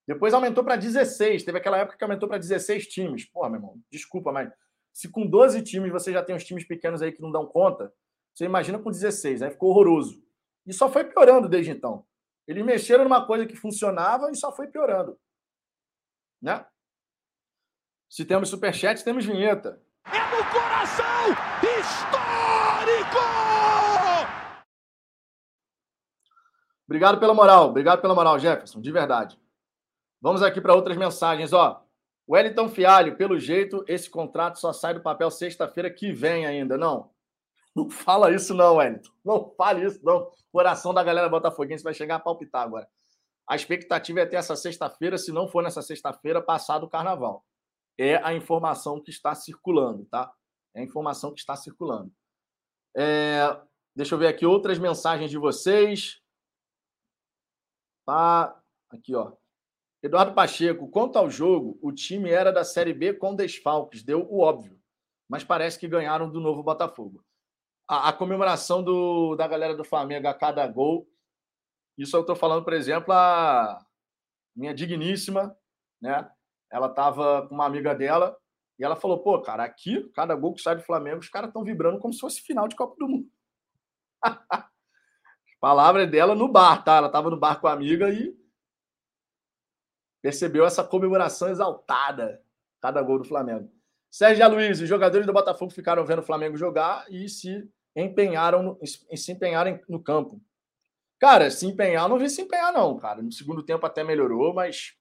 Depois 0.07 0.33
aumentou 0.33 0.63
para 0.63 0.75
16. 0.75 1.43
Teve 1.43 1.57
aquela 1.57 1.77
época 1.77 1.97
que 1.97 2.03
aumentou 2.03 2.27
para 2.27 2.37
16 2.37 2.87
times. 2.87 3.25
Pô, 3.25 3.47
meu 3.47 3.55
irmão, 3.55 3.81
desculpa, 3.89 4.31
mas 4.31 4.51
se 4.91 5.09
com 5.09 5.25
12 5.25 5.61
times 5.63 5.91
você 5.91 6.11
já 6.11 6.21
tem 6.21 6.35
os 6.35 6.43
times 6.43 6.65
pequenos 6.65 7.01
aí 7.01 7.11
que 7.11 7.21
não 7.21 7.31
dão 7.31 7.45
conta, 7.45 7.91
você 8.33 8.45
imagina 8.45 8.79
com 8.79 8.91
16, 8.91 9.41
aí 9.41 9.51
ficou 9.51 9.69
horroroso. 9.69 10.23
E 10.65 10.73
só 10.73 10.89
foi 10.89 11.03
piorando 11.03 11.47
desde 11.47 11.71
então. 11.71 12.05
Eles 12.47 12.63
mexeram 12.65 13.03
numa 13.03 13.25
coisa 13.25 13.45
que 13.45 13.55
funcionava 13.55 14.29
e 14.31 14.35
só 14.35 14.51
foi 14.51 14.67
piorando. 14.67 15.17
Né? 16.41 16.65
Se 18.13 18.23
temos 18.23 18.49
superchat, 18.49 19.03
temos 19.03 19.25
vinheta. 19.25 19.81
É 20.05 20.19
no 20.19 20.51
coração 20.51 21.31
histórico! 21.63 23.17
Obrigado 26.85 27.19
pela 27.19 27.33
moral, 27.33 27.69
obrigado 27.69 28.01
pela 28.01 28.13
moral, 28.13 28.37
Jefferson, 28.37 28.79
de 28.79 28.91
verdade. 28.91 29.35
Vamos 30.21 30.43
aqui 30.43 30.61
para 30.61 30.75
outras 30.75 30.95
mensagens, 30.95 31.53
ó. 31.53 31.83
Wellington 32.29 32.69
Fialho, 32.69 33.17
pelo 33.17 33.39
jeito, 33.39 33.83
esse 33.87 34.07
contrato 34.11 34.59
só 34.59 34.71
sai 34.71 34.93
do 34.93 35.01
papel 35.01 35.31
sexta-feira 35.31 35.89
que 35.89 36.11
vem 36.11 36.45
ainda. 36.45 36.77
Não. 36.77 37.09
Não 37.75 37.89
fala 37.89 38.29
isso, 38.29 38.53
não, 38.53 38.75
Wellington. 38.75 39.11
Não 39.25 39.55
fale 39.57 39.87
isso, 39.87 39.99
não. 40.03 40.17
O 40.19 40.31
coração 40.51 40.93
da 40.93 41.03
galera 41.03 41.27
botafoguense 41.29 41.83
vai 41.83 41.95
chegar 41.95 42.17
a 42.17 42.19
palpitar 42.19 42.61
agora. 42.61 42.87
A 43.49 43.55
expectativa 43.55 44.19
é 44.19 44.23
até 44.23 44.35
essa 44.35 44.55
sexta-feira, 44.55 45.17
se 45.17 45.31
não 45.31 45.47
for 45.47 45.63
nessa 45.63 45.81
sexta-feira, 45.81 46.39
passado 46.43 46.83
o 46.83 46.89
carnaval. 46.89 47.43
É 47.97 48.15
a 48.17 48.33
informação 48.33 49.01
que 49.01 49.11
está 49.11 49.35
circulando, 49.35 50.05
tá? 50.05 50.33
É 50.75 50.81
a 50.81 50.83
informação 50.83 51.33
que 51.33 51.39
está 51.39 51.55
circulando. 51.55 52.11
É... 52.95 53.41
Deixa 53.95 54.15
eu 54.15 54.19
ver 54.19 54.27
aqui 54.27 54.45
outras 54.45 54.79
mensagens 54.79 55.29
de 55.29 55.37
vocês. 55.37 56.19
Tá 58.05 58.59
aqui, 58.89 59.15
ó. 59.15 59.33
Eduardo 60.03 60.33
Pacheco, 60.33 60.89
quanto 60.89 61.17
ao 61.17 61.29
jogo, 61.29 61.79
o 61.81 61.91
time 61.91 62.29
era 62.29 62.51
da 62.51 62.65
Série 62.65 62.93
B 62.93 63.13
com 63.13 63.33
desfalques, 63.33 64.03
deu 64.03 64.27
o 64.29 64.41
óbvio, 64.41 64.77
mas 65.29 65.45
parece 65.45 65.79
que 65.79 65.87
ganharam 65.87 66.29
do 66.29 66.41
novo 66.41 66.61
Botafogo. 66.61 67.23
A, 67.87 68.09
a 68.09 68.13
comemoração 68.13 68.83
do, 68.83 69.33
da 69.37 69.47
galera 69.47 69.77
do 69.77 69.85
Flamengo 69.85 70.27
a 70.27 70.33
cada 70.33 70.67
gol, 70.67 71.07
isso 71.97 72.17
eu 72.17 72.21
estou 72.21 72.35
falando, 72.35 72.65
por 72.65 72.73
exemplo, 72.73 73.13
a 73.13 73.79
minha 74.53 74.73
digníssima, 74.73 75.57
né? 76.01 76.29
Ela 76.73 76.87
estava 76.87 77.47
com 77.47 77.53
uma 77.53 77.67
amiga 77.67 77.93
dela 77.93 78.35
e 78.79 78.83
ela 78.83 78.95
falou: 78.95 79.19
pô, 79.19 79.39
cara, 79.39 79.63
aqui, 79.63 80.09
cada 80.15 80.33
gol 80.33 80.55
que 80.55 80.61
sai 80.61 80.75
do 80.75 80.81
Flamengo, 80.81 81.19
os 81.19 81.29
caras 81.29 81.49
estão 81.49 81.63
vibrando 81.63 81.99
como 81.99 82.11
se 82.11 82.19
fosse 82.19 82.41
final 82.41 82.67
de 82.67 82.75
Copa 82.75 82.95
do 82.97 83.07
Mundo. 83.07 83.29
Palavra 85.61 86.07
dela 86.07 86.33
no 86.33 86.47
bar, 86.47 86.83
tá? 86.83 86.95
Ela 86.95 87.07
estava 87.07 87.29
no 87.29 87.39
bar 87.39 87.61
com 87.61 87.67
a 87.67 87.73
amiga 87.73 88.09
e 88.09 88.35
percebeu 90.19 90.65
essa 90.65 90.83
comemoração 90.83 91.47
exaltada, 91.49 92.43
cada 92.81 93.03
gol 93.03 93.19
do 93.19 93.25
Flamengo. 93.25 93.71
Sérgio 94.09 94.49
Luiz, 94.49 94.81
os 94.81 94.89
jogadores 94.89 95.27
do 95.27 95.33
Botafogo 95.33 95.71
ficaram 95.71 96.03
vendo 96.03 96.19
o 96.19 96.25
Flamengo 96.25 96.57
jogar 96.57 97.05
e 97.07 97.29
se 97.29 97.69
empenharam 97.95 98.63
no, 98.63 98.79
se 98.85 99.31
empenharam 99.31 99.79
no 99.87 100.01
campo. 100.01 100.41
Cara, 101.19 101.51
se 101.51 101.67
empenhar, 101.67 102.09
não 102.09 102.17
vi 102.17 102.29
se 102.29 102.41
empenhar, 102.41 102.73
não, 102.73 102.97
cara. 102.97 103.21
No 103.21 103.31
segundo 103.31 103.63
tempo 103.63 103.85
até 103.85 104.03
melhorou, 104.03 104.53
mas 104.53 104.97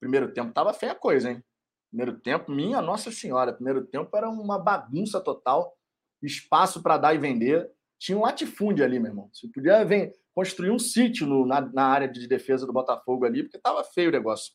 primeiro 0.00 0.32
tempo 0.32 0.52
tava 0.52 0.72
feia 0.72 0.92
a 0.92 0.94
coisa, 0.94 1.30
hein? 1.30 1.44
Primeiro 1.90 2.18
tempo, 2.20 2.50
minha 2.50 2.82
Nossa 2.82 3.10
Senhora, 3.10 3.52
primeiro 3.52 3.84
tempo 3.86 4.14
era 4.16 4.28
uma 4.28 4.58
bagunça 4.58 5.20
total, 5.20 5.74
espaço 6.22 6.82
para 6.82 6.98
dar 6.98 7.14
e 7.14 7.18
vender. 7.18 7.70
Tinha 7.98 8.16
um 8.16 8.22
latifúndio 8.22 8.84
ali, 8.84 8.98
meu 8.98 9.10
irmão. 9.10 9.30
Você 9.32 9.48
podia 9.48 9.84
ver, 9.84 10.12
construir 10.34 10.70
um 10.70 10.78
sítio 10.78 11.26
no, 11.26 11.44
na, 11.44 11.60
na, 11.60 11.86
área 11.86 12.06
de 12.06 12.28
defesa 12.28 12.66
do 12.66 12.72
Botafogo 12.72 13.24
ali, 13.24 13.42
porque 13.42 13.58
tava 13.58 13.82
feio 13.82 14.08
o 14.08 14.12
negócio. 14.12 14.52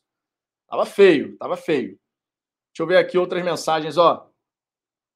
Tava 0.68 0.86
feio, 0.86 1.36
tava 1.36 1.56
feio. 1.56 1.98
Deixa 2.72 2.80
eu 2.82 2.86
ver 2.86 2.96
aqui 2.96 3.18
outras 3.18 3.44
mensagens, 3.44 3.98
ó. 3.98 4.30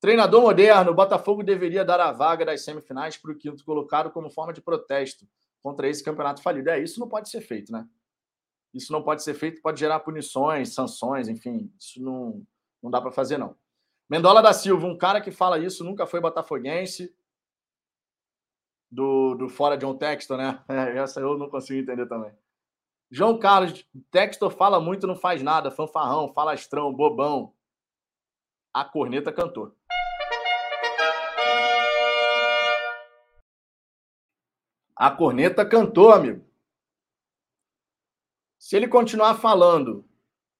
Treinador 0.00 0.42
moderno, 0.42 0.90
o 0.90 0.94
Botafogo 0.94 1.42
deveria 1.42 1.84
dar 1.84 2.00
a 2.00 2.12
vaga 2.12 2.44
das 2.44 2.62
semifinais 2.62 3.16
para 3.16 3.32
o 3.32 3.36
quinto 3.36 3.64
colocado 3.64 4.10
como 4.10 4.30
forma 4.30 4.52
de 4.52 4.60
protesto 4.60 5.26
contra 5.62 5.88
esse 5.88 6.04
campeonato 6.04 6.42
falido. 6.42 6.70
É, 6.70 6.80
isso 6.80 7.00
não 7.00 7.08
pode 7.08 7.28
ser 7.30 7.40
feito, 7.40 7.72
né? 7.72 7.86
Isso 8.72 8.92
não 8.92 9.02
pode 9.02 9.22
ser 9.22 9.34
feito, 9.34 9.62
pode 9.62 9.80
gerar 9.80 10.00
punições, 10.00 10.74
sanções, 10.74 11.28
enfim, 11.28 11.72
isso 11.78 12.02
não, 12.02 12.42
não 12.82 12.90
dá 12.90 13.00
para 13.00 13.10
fazer, 13.10 13.38
não. 13.38 13.56
Mendola 14.08 14.42
da 14.42 14.52
Silva, 14.52 14.86
um 14.86 14.96
cara 14.96 15.20
que 15.20 15.30
fala 15.30 15.58
isso, 15.58 15.84
nunca 15.84 16.06
foi 16.06 16.20
botafoguense, 16.20 17.14
do, 18.90 19.34
do 19.34 19.48
fora 19.48 19.76
John 19.76 19.96
Textor, 19.96 20.36
né? 20.36 20.62
É, 20.68 20.98
essa 20.98 21.20
eu 21.20 21.36
não 21.36 21.48
consigo 21.48 21.80
entender 21.80 22.06
também. 22.06 22.32
João 23.10 23.38
Carlos, 23.38 23.86
Textor 24.10 24.50
fala 24.50 24.80
muito, 24.80 25.06
não 25.06 25.16
faz 25.16 25.42
nada, 25.42 25.70
fanfarrão, 25.70 26.32
falastrão, 26.32 26.92
bobão. 26.92 27.54
A 28.72 28.84
corneta 28.84 29.32
cantou. 29.32 29.74
A 34.94 35.10
corneta 35.10 35.64
cantou, 35.64 36.12
amigo. 36.12 36.47
Se 38.68 38.76
ele 38.76 38.86
continuar 38.86 39.36
falando 39.36 40.04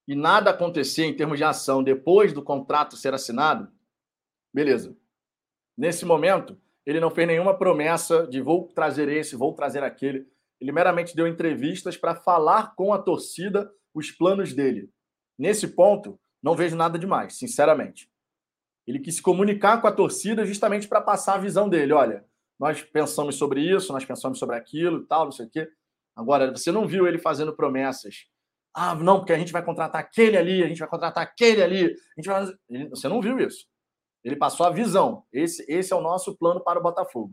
e 0.07 0.15
nada 0.15 0.49
acontecer 0.49 1.05
em 1.05 1.15
termos 1.15 1.37
de 1.37 1.45
ação 1.45 1.83
depois 1.83 2.33
do 2.33 2.43
contrato 2.43 2.97
ser 2.97 3.13
assinado, 3.13 3.71
beleza. 4.51 4.97
Nesse 5.77 6.07
momento, 6.07 6.59
ele 6.87 7.01
não 7.01 7.11
fez 7.11 7.29
nenhuma 7.29 7.59
promessa 7.59 8.27
de 8.27 8.41
vou 8.41 8.67
trazer 8.69 9.11
esse, 9.11 9.37
vou 9.37 9.53
trazer 9.53 9.83
aquele. 9.83 10.27
Ele 10.59 10.73
meramente 10.73 11.15
deu 11.15 11.27
entrevistas 11.27 11.99
para 11.99 12.15
falar 12.15 12.75
com 12.75 12.95
a 12.95 12.99
torcida 12.99 13.71
os 13.93 14.11
planos 14.11 14.55
dele. 14.55 14.91
Nesse 15.39 15.69
ponto, 15.69 16.19
não 16.43 16.57
vejo 16.57 16.77
nada 16.77 16.99
demais, 16.99 17.35
sinceramente. 17.35 18.11
Ele 18.87 19.01
quis 19.01 19.17
se 19.17 19.23
comunicar 19.23 19.83
com 19.83 19.87
a 19.87 19.93
torcida 19.93 20.47
justamente 20.47 20.89
para 20.89 21.03
passar 21.03 21.35
a 21.35 21.39
visão 21.39 21.69
dele. 21.69 21.93
Olha, 21.93 22.25
nós 22.59 22.83
pensamos 22.83 23.37
sobre 23.37 23.61
isso, 23.61 23.93
nós 23.93 24.07
pensamos 24.07 24.39
sobre 24.39 24.57
aquilo 24.57 25.05
tal, 25.05 25.27
não 25.27 25.33
sei 25.33 25.45
o 25.45 25.51
quê. 25.51 25.71
Agora, 26.19 26.51
você 26.51 26.73
não 26.73 26.87
viu 26.87 27.07
ele 27.07 27.19
fazendo 27.19 27.55
promessas. 27.55 28.27
Ah, 28.75 28.95
não, 28.95 29.19
porque 29.19 29.33
a 29.33 29.39
gente 29.39 29.53
vai 29.53 29.65
contratar 29.65 30.01
aquele 30.01 30.37
ali, 30.37 30.63
a 30.63 30.69
gente 30.69 30.79
vai 30.79 30.89
contratar 30.89 31.23
aquele 31.23 31.63
ali. 31.63 31.85
A 31.85 32.21
gente 32.21 32.27
vai... 32.27 32.89
Você 32.91 33.09
não 33.09 33.21
viu 33.21 33.39
isso. 33.39 33.67
Ele 34.25 34.37
passou 34.37 34.67
a 34.67 34.71
visão. 34.71 35.23
Esse, 35.33 35.65
esse 35.69 35.93
é 35.93 35.97
o 35.97 36.01
nosso 36.01 36.37
plano 36.37 36.61
para 36.61 36.79
o 36.79 36.83
Botafogo. 36.83 37.33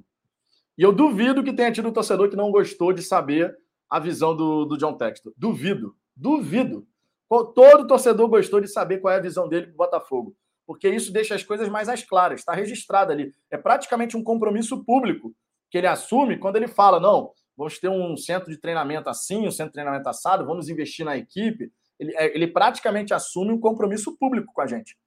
E 0.77 0.83
eu 0.83 0.91
duvido 0.91 1.43
que 1.43 1.53
tenha 1.53 1.71
tido 1.71 1.89
um 1.89 1.93
torcedor 1.93 2.29
que 2.29 2.35
não 2.35 2.51
gostou 2.51 2.93
de 2.93 3.01
saber 3.01 3.55
a 3.89 3.99
visão 3.99 4.35
do, 4.35 4.65
do 4.65 4.77
John 4.77 4.93
Textor. 4.97 5.33
Duvido. 5.35 5.95
Duvido. 6.15 6.87
Todo 7.27 7.87
torcedor 7.87 8.27
gostou 8.29 8.61
de 8.61 8.67
saber 8.67 8.99
qual 8.99 9.13
é 9.13 9.17
a 9.17 9.21
visão 9.21 9.49
dele 9.49 9.67
para 9.67 9.73
o 9.73 9.77
Botafogo 9.77 10.35
porque 10.65 10.89
isso 10.89 11.13
deixa 11.13 11.35
as 11.35 11.43
coisas 11.43 11.69
mais 11.69 11.87
às 11.87 12.03
claras, 12.03 12.39
está 12.39 12.53
registrado 12.53 13.11
ali. 13.11 13.31
É 13.51 13.57
praticamente 13.57 14.17
um 14.17 14.23
compromisso 14.23 14.83
público 14.83 15.33
que 15.69 15.77
ele 15.77 15.87
assume 15.87 16.37
quando 16.37 16.55
ele 16.55 16.67
fala: 16.67 16.99
não, 16.99 17.31
vamos 17.55 17.79
ter 17.79 17.89
um 17.89 18.15
centro 18.17 18.51
de 18.51 18.57
treinamento 18.57 19.09
assim, 19.09 19.47
um 19.47 19.51
centro 19.51 19.71
de 19.71 19.73
treinamento 19.73 20.07
assado, 20.09 20.45
vamos 20.45 20.69
investir 20.69 21.05
na 21.05 21.17
equipe. 21.17 21.71
Ele, 21.99 22.15
é, 22.15 22.35
ele 22.35 22.47
praticamente 22.47 23.13
assume 23.13 23.51
um 23.51 23.59
compromisso 23.59 24.17
público 24.17 24.51
com 24.53 24.61
a 24.61 24.67
gente. 24.67 24.97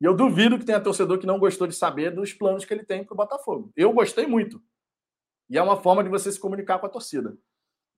E 0.00 0.04
eu 0.04 0.14
duvido 0.14 0.58
que 0.58 0.64
tenha 0.64 0.80
torcedor 0.80 1.18
que 1.18 1.26
não 1.26 1.38
gostou 1.38 1.66
de 1.66 1.74
saber 1.74 2.14
dos 2.14 2.32
planos 2.32 2.64
que 2.64 2.72
ele 2.72 2.84
tem 2.84 3.04
para 3.04 3.14
o 3.14 3.16
Botafogo. 3.16 3.72
Eu 3.76 3.92
gostei 3.92 4.26
muito. 4.26 4.62
E 5.50 5.58
é 5.58 5.62
uma 5.62 5.76
forma 5.76 6.04
de 6.04 6.08
você 6.08 6.30
se 6.30 6.38
comunicar 6.38 6.78
com 6.78 6.86
a 6.86 6.90
torcida. 6.90 7.36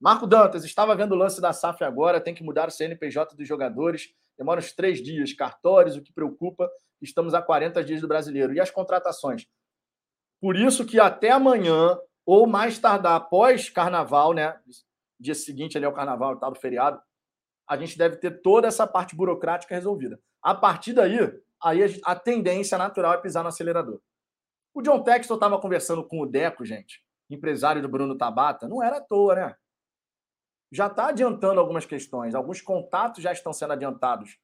Marco 0.00 0.26
Dantas, 0.26 0.64
estava 0.64 0.96
vendo 0.96 1.12
o 1.12 1.16
lance 1.16 1.40
da 1.42 1.52
SAF 1.52 1.84
agora, 1.84 2.20
tem 2.20 2.34
que 2.34 2.42
mudar 2.42 2.68
o 2.68 2.70
CNPJ 2.70 3.36
dos 3.36 3.46
jogadores. 3.46 4.14
Demora 4.38 4.60
uns 4.60 4.72
três 4.72 5.02
dias. 5.02 5.34
Cartórios, 5.34 5.96
o 5.96 6.02
que 6.02 6.10
preocupa, 6.10 6.70
estamos 7.02 7.34
a 7.34 7.42
40 7.42 7.84
dias 7.84 8.00
do 8.00 8.08
brasileiro. 8.08 8.54
E 8.54 8.60
as 8.60 8.70
contratações? 8.70 9.46
Por 10.40 10.56
isso 10.56 10.86
que 10.86 10.98
até 10.98 11.30
amanhã, 11.30 11.98
ou 12.30 12.46
mais 12.46 12.78
tardar 12.78 13.16
após 13.16 13.68
carnaval, 13.68 14.32
né? 14.32 14.56
Dia 15.18 15.34
seguinte 15.34 15.76
ali 15.76 15.84
ao 15.84 15.92
carnaval, 15.92 16.36
tal 16.36 16.52
do 16.52 16.60
feriado, 16.60 17.02
a 17.68 17.76
gente 17.76 17.98
deve 17.98 18.18
ter 18.18 18.40
toda 18.40 18.68
essa 18.68 18.86
parte 18.86 19.16
burocrática 19.16 19.74
resolvida. 19.74 20.20
A 20.40 20.54
partir 20.54 20.92
daí, 20.92 21.18
aí 21.60 22.00
a, 22.04 22.14
tendência 22.14 22.78
natural 22.78 23.14
é 23.14 23.18
pisar 23.18 23.42
no 23.42 23.48
acelerador. 23.48 24.00
O 24.72 24.80
John 24.80 25.02
Textor 25.02 25.36
estava 25.36 25.60
conversando 25.60 26.06
com 26.06 26.20
o 26.20 26.26
Deco, 26.26 26.64
gente, 26.64 27.02
empresário 27.28 27.82
do 27.82 27.88
Bruno 27.88 28.16
Tabata, 28.16 28.68
não 28.68 28.80
era 28.80 28.98
à 28.98 29.00
toa, 29.00 29.34
né? 29.34 29.56
já 30.70 30.86
está 30.86 31.08
adiantando 31.08 31.58
algumas 31.58 31.84
questões, 31.84 32.36
alguns 32.36 32.62
contatos 32.62 33.24
já 33.24 33.32
estão 33.32 33.52
sendo 33.52 33.72
adiantados. 33.72 34.38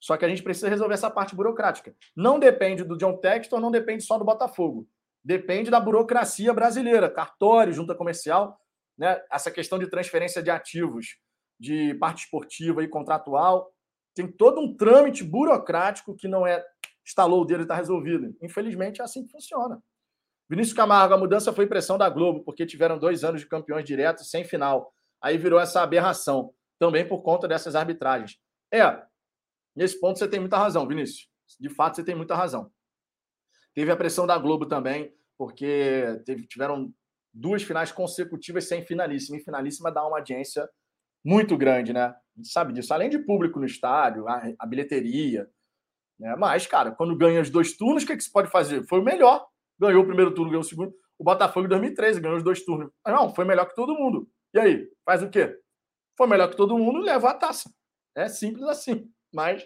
Só 0.00 0.16
que 0.16 0.24
a 0.24 0.28
gente 0.28 0.44
precisa 0.44 0.68
resolver 0.68 0.94
essa 0.94 1.10
parte 1.10 1.34
burocrática. 1.34 1.92
Não 2.14 2.38
depende 2.38 2.84
do 2.84 2.96
John 2.96 3.16
Textor, 3.16 3.60
não 3.60 3.72
depende 3.72 4.04
só 4.04 4.16
do 4.16 4.24
Botafogo. 4.24 4.88
Depende 5.24 5.70
da 5.70 5.80
burocracia 5.80 6.52
brasileira, 6.52 7.10
cartório, 7.10 7.72
junta 7.72 7.94
comercial, 7.94 8.58
né? 8.96 9.20
essa 9.30 9.50
questão 9.50 9.78
de 9.78 9.88
transferência 9.88 10.42
de 10.42 10.50
ativos, 10.50 11.18
de 11.58 11.94
parte 11.94 12.24
esportiva 12.24 12.82
e 12.82 12.88
contratual. 12.88 13.72
Tem 14.14 14.26
todo 14.26 14.60
um 14.60 14.76
trâmite 14.76 15.22
burocrático 15.22 16.16
que 16.16 16.28
não 16.28 16.46
é 16.46 16.64
instalou 17.04 17.42
o 17.42 17.44
dedo 17.44 17.60
e 17.60 17.62
está 17.62 17.74
resolvido. 17.74 18.36
Infelizmente, 18.42 19.00
é 19.00 19.04
assim 19.04 19.24
que 19.24 19.30
funciona. 19.30 19.82
Vinícius 20.48 20.76
Camargo, 20.76 21.14
a 21.14 21.18
mudança 21.18 21.52
foi 21.52 21.66
pressão 21.66 21.98
da 21.98 22.08
Globo, 22.08 22.42
porque 22.42 22.66
tiveram 22.66 22.98
dois 22.98 23.24
anos 23.24 23.40
de 23.40 23.46
campeões 23.46 23.84
diretos 23.84 24.30
sem 24.30 24.44
final 24.44 24.92
aí 25.20 25.36
virou 25.36 25.60
essa 25.60 25.82
aberração, 25.82 26.52
também 26.78 27.06
por 27.06 27.22
conta 27.22 27.48
dessas 27.48 27.74
arbitragens. 27.74 28.38
É, 28.72 29.02
nesse 29.74 29.98
ponto 29.98 30.18
você 30.18 30.28
tem 30.28 30.40
muita 30.40 30.58
razão, 30.58 30.86
Vinícius. 30.86 31.28
De 31.58 31.68
fato, 31.68 31.96
você 31.96 32.04
tem 32.04 32.14
muita 32.14 32.34
razão. 32.34 32.70
Teve 33.78 33.92
a 33.92 33.96
pressão 33.96 34.26
da 34.26 34.36
Globo 34.36 34.66
também, 34.66 35.14
porque 35.38 36.20
teve, 36.26 36.48
tiveram 36.48 36.92
duas 37.32 37.62
finais 37.62 37.92
consecutivas 37.92 38.66
sem 38.66 38.84
finalíssima. 38.84 39.36
E 39.36 39.40
finalíssima 39.40 39.92
dá 39.92 40.04
uma 40.04 40.18
audiência 40.18 40.68
muito 41.24 41.56
grande, 41.56 41.92
né? 41.92 42.06
A 42.06 42.16
gente 42.36 42.48
sabe 42.48 42.72
disso. 42.72 42.92
Além 42.92 43.08
de 43.08 43.20
público 43.20 43.60
no 43.60 43.66
estádio, 43.66 44.26
a, 44.26 44.42
a 44.58 44.66
bilheteria. 44.66 45.48
Né? 46.18 46.34
Mas, 46.34 46.66
cara, 46.66 46.90
quando 46.90 47.16
ganha 47.16 47.40
os 47.40 47.50
dois 47.50 47.76
turnos, 47.76 48.02
o 48.02 48.06
que, 48.08 48.14
é 48.14 48.16
que 48.16 48.24
se 48.24 48.32
pode 48.32 48.50
fazer? 48.50 48.84
Foi 48.88 48.98
o 48.98 49.04
melhor. 49.04 49.46
Ganhou 49.78 50.02
o 50.02 50.06
primeiro 50.06 50.34
turno, 50.34 50.50
ganhou 50.50 50.62
o 50.62 50.68
segundo. 50.68 50.92
O 51.16 51.22
Botafogo 51.22 51.66
em 51.66 51.68
2013 51.68 52.20
ganhou 52.20 52.36
os 52.36 52.42
dois 52.42 52.64
turnos. 52.64 52.90
Mas 53.06 53.14
não, 53.14 53.32
foi 53.32 53.44
melhor 53.44 53.68
que 53.68 53.76
todo 53.76 53.94
mundo. 53.94 54.28
E 54.54 54.58
aí, 54.58 54.90
faz 55.04 55.22
o 55.22 55.30
quê? 55.30 55.56
Foi 56.16 56.26
melhor 56.26 56.50
que 56.50 56.56
todo 56.56 56.76
mundo, 56.76 56.98
leva 56.98 57.30
a 57.30 57.34
taça. 57.34 57.72
É 58.16 58.28
simples 58.28 58.64
assim, 58.64 59.08
mas 59.32 59.64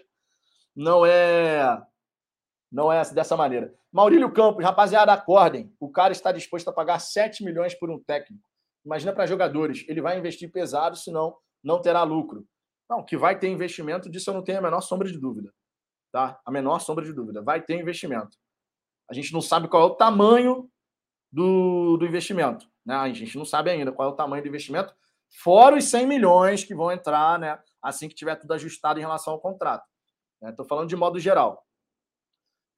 não 0.75 1.03
é 1.03 1.83
não 2.73 2.91
é 2.91 3.03
dessa 3.13 3.37
maneira. 3.37 3.71
Maurílio 3.91 4.33
Campos, 4.33 4.63
rapaziada, 4.63 5.13
acordem. 5.13 5.71
O 5.79 5.91
cara 5.91 6.11
está 6.11 6.31
disposto 6.31 6.67
a 6.69 6.73
pagar 6.73 6.97
7 6.97 7.43
milhões 7.43 7.75
por 7.75 7.91
um 7.91 7.99
técnico. 7.99 8.43
Imagina 8.83 9.13
para 9.13 9.27
jogadores, 9.27 9.85
ele 9.87 10.01
vai 10.01 10.17
investir 10.17 10.51
pesado, 10.51 10.97
senão 10.97 11.37
não 11.63 11.79
terá 11.79 12.01
lucro. 12.01 12.45
Não, 12.89 13.03
que 13.05 13.15
vai 13.15 13.37
ter 13.37 13.47
investimento, 13.47 14.09
disso 14.09 14.31
eu 14.31 14.33
não 14.33 14.43
tenho 14.43 14.57
a 14.57 14.61
menor 14.61 14.81
sombra 14.81 15.07
de 15.07 15.19
dúvida. 15.19 15.53
Tá? 16.11 16.39
A 16.43 16.51
menor 16.51 16.79
sombra 16.79 17.05
de 17.05 17.13
dúvida. 17.13 17.43
Vai 17.43 17.61
ter 17.61 17.79
investimento. 17.79 18.35
A 19.07 19.13
gente 19.13 19.31
não 19.31 19.41
sabe 19.41 19.67
qual 19.67 19.83
é 19.83 19.85
o 19.85 19.95
tamanho 19.95 20.67
do, 21.31 21.95
do 21.97 22.05
investimento. 22.07 22.67
Né? 22.83 22.95
A 22.95 23.07
gente 23.13 23.37
não 23.37 23.45
sabe 23.45 23.69
ainda 23.69 23.91
qual 23.91 24.09
é 24.09 24.11
o 24.11 24.15
tamanho 24.15 24.41
do 24.41 24.49
investimento, 24.49 24.95
fora 25.29 25.77
os 25.77 25.85
100 25.85 26.07
milhões 26.07 26.63
que 26.63 26.73
vão 26.73 26.91
entrar 26.91 27.37
né, 27.37 27.59
assim 27.81 28.09
que 28.09 28.15
tiver 28.15 28.35
tudo 28.35 28.53
ajustado 28.53 28.99
em 28.99 29.03
relação 29.03 29.33
ao 29.33 29.39
contrato. 29.39 29.87
Estou 30.43 30.65
né? 30.65 30.69
falando 30.69 30.89
de 30.89 30.95
modo 30.95 31.19
geral. 31.19 31.63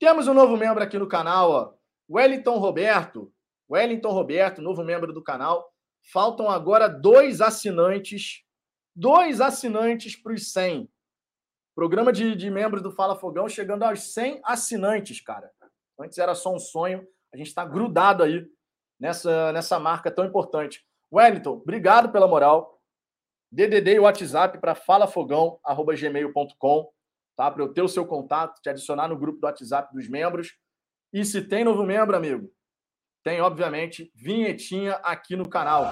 Temos 0.06 0.28
um 0.28 0.36
novo 0.36 0.56
membro 0.56 0.84
aqui 0.84 1.00
no 1.00 1.08
canal, 1.08 1.50
ó, 1.50 1.74
Wellington 2.08 2.60
Roberto. 2.60 3.34
Wellington 3.68 4.12
Roberto, 4.12 4.62
novo 4.62 4.84
membro 4.84 5.12
do 5.12 5.24
canal. 5.24 5.74
Faltam 6.14 6.48
agora 6.48 6.88
dois 6.88 7.42
assinantes, 7.42 8.44
dois 8.96 9.42
assinantes 9.42 10.16
para 10.16 10.34
os 10.34 10.54
100. 10.54 10.88
Programa 11.74 12.14
de, 12.14 12.36
de 12.36 12.52
membros 12.52 12.84
do 12.84 12.92
Fala 12.92 13.16
Fogão 13.16 13.50
chegando 13.50 13.82
aos 13.82 14.14
100 14.14 14.42
assinantes, 14.44 15.20
cara. 15.22 15.50
Antes 16.00 16.20
era 16.20 16.36
só 16.36 16.54
um 16.54 16.60
sonho, 16.60 17.04
a 17.34 17.38
gente 17.38 17.48
está 17.48 17.66
grudado 17.66 18.22
aí 18.22 18.46
nessa, 19.00 19.52
nessa 19.54 19.80
marca 19.80 20.12
tão 20.12 20.24
importante. 20.24 20.86
Wellington, 21.12 21.54
obrigado 21.54 22.12
pela 22.12 22.28
moral. 22.28 22.80
DDD 23.52 23.96
e 23.96 24.00
WhatsApp 24.00 24.60
para 24.60 24.76
falafogão.gmail.com, 24.76 26.94
tá? 27.36 27.52
Para 27.52 27.64
eu 27.64 27.74
ter 27.74 27.82
o 27.82 27.88
seu 27.88 28.06
contato, 28.06 28.62
te 28.62 28.70
adicionar 28.70 29.08
no 29.08 29.18
grupo 29.18 29.40
do 29.40 29.46
WhatsApp 29.46 29.94
dos 29.94 30.08
membros. 30.08 30.56
E 31.14 31.24
se 31.24 31.42
tem 31.42 31.64
novo 31.64 31.84
membro, 31.84 32.16
amigo, 32.16 32.52
tem, 33.24 33.42
obviamente, 33.42 34.12
vinhetinha 34.16 34.94
aqui 35.04 35.36
no 35.36 35.50
canal. 35.50 35.86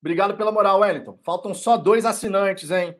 Obrigado 0.00 0.36
pela 0.36 0.52
moral, 0.52 0.80
Wellington. 0.80 1.18
Faltam 1.22 1.54
só 1.54 1.78
dois 1.78 2.04
assinantes, 2.04 2.70
hein? 2.70 2.94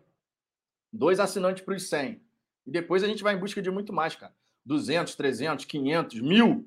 Dois 0.90 1.20
assinantes 1.20 1.62
para 1.62 1.74
os 1.74 1.86
100. 1.88 2.18
E 2.66 2.70
depois 2.70 3.04
a 3.04 3.06
gente 3.06 3.22
vai 3.22 3.34
em 3.34 3.38
busca 3.38 3.60
de 3.60 3.70
muito 3.70 3.92
mais, 3.92 4.16
cara. 4.16 4.32
200, 4.64 5.14
300, 5.14 5.64
500, 5.64 6.20
mil. 6.20 6.66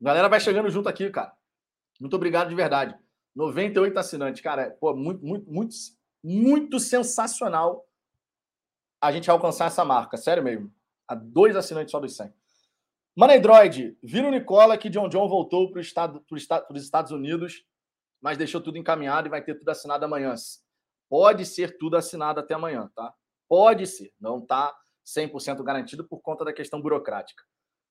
Galera 0.00 0.28
vai 0.28 0.40
chegando 0.40 0.70
junto 0.70 0.88
aqui, 0.88 1.10
cara. 1.10 1.32
Muito 2.00 2.14
obrigado 2.14 2.48
de 2.48 2.54
verdade. 2.54 2.96
98 3.34 3.98
assinantes, 3.98 4.42
cara. 4.42 4.70
Pô, 4.80 4.94
muito, 4.94 5.24
muito, 5.24 5.50
muito, 5.50 5.74
muito 6.22 6.80
sensacional 6.80 7.86
a 9.00 9.12
gente 9.12 9.30
alcançar 9.30 9.66
essa 9.66 9.84
marca. 9.84 10.16
Sério 10.16 10.42
mesmo. 10.42 10.72
A 11.08 11.14
dois 11.14 11.56
assinantes 11.56 11.90
só 11.90 12.00
dos 12.00 12.16
100. 12.16 12.32
Money 13.16 13.40
Droid, 13.40 13.96
vira 14.02 14.28
o 14.28 14.30
Nicola 14.30 14.76
que 14.76 14.90
John 14.90 15.08
John 15.08 15.28
voltou 15.28 15.70
para 15.70 15.80
estado, 15.80 16.22
estado, 16.32 16.66
os 16.70 16.82
Estados 16.82 17.12
Unidos, 17.12 17.64
mas 18.20 18.36
deixou 18.36 18.60
tudo 18.60 18.76
encaminhado 18.76 19.26
e 19.26 19.30
vai 19.30 19.42
ter 19.42 19.54
tudo 19.54 19.68
assinado 19.70 20.04
amanhã. 20.04 20.34
Pode 21.08 21.46
ser 21.46 21.78
tudo 21.78 21.96
assinado 21.96 22.40
até 22.40 22.52
amanhã, 22.54 22.90
tá? 22.94 23.14
Pode 23.48 23.86
ser. 23.86 24.12
Não 24.20 24.38
está 24.38 24.76
100% 25.06 25.62
garantido 25.62 26.04
por 26.04 26.20
conta 26.20 26.44
da 26.44 26.52
questão 26.52 26.80
burocrática. 26.80 27.42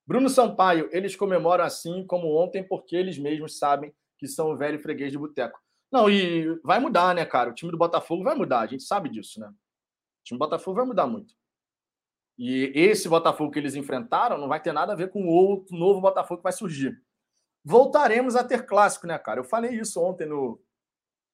Bruno 0.06 0.28
Sampaio, 0.28 0.88
eles 0.92 1.16
comemoram 1.16 1.64
assim 1.64 2.06
como 2.06 2.36
ontem 2.36 2.62
porque 2.62 2.94
eles 2.94 3.18
mesmos 3.18 3.58
sabem 3.58 3.92
que 4.18 4.28
são 4.28 4.52
o 4.52 4.56
velho 4.56 4.78
freguês 4.78 5.10
de 5.10 5.18
boteco. 5.18 5.58
Não, 5.90 6.10
e 6.10 6.58
vai 6.62 6.78
mudar, 6.78 7.14
né, 7.14 7.24
cara? 7.24 7.50
O 7.50 7.54
time 7.54 7.72
do 7.72 7.78
Botafogo 7.78 8.22
vai 8.22 8.34
mudar, 8.34 8.60
a 8.60 8.66
gente 8.66 8.82
sabe 8.82 9.08
disso, 9.08 9.40
né? 9.40 9.48
O 9.48 10.24
time 10.24 10.38
do 10.38 10.44
Botafogo 10.44 10.76
vai 10.76 10.86
mudar 10.86 11.06
muito. 11.06 11.34
E 12.38 12.70
esse 12.74 13.08
Botafogo 13.08 13.50
que 13.50 13.58
eles 13.58 13.74
enfrentaram 13.74 14.36
não 14.36 14.48
vai 14.48 14.60
ter 14.60 14.72
nada 14.72 14.92
a 14.92 14.96
ver 14.96 15.10
com 15.10 15.22
o 15.22 15.28
outro 15.28 15.76
novo 15.76 16.00
Botafogo 16.00 16.38
que 16.38 16.44
vai 16.44 16.52
surgir. 16.52 17.00
Voltaremos 17.64 18.36
a 18.36 18.44
ter 18.44 18.66
clássico, 18.66 19.06
né, 19.06 19.18
cara? 19.18 19.40
Eu 19.40 19.44
falei 19.44 19.72
isso 19.72 20.00
ontem 20.00 20.26
no, 20.26 20.60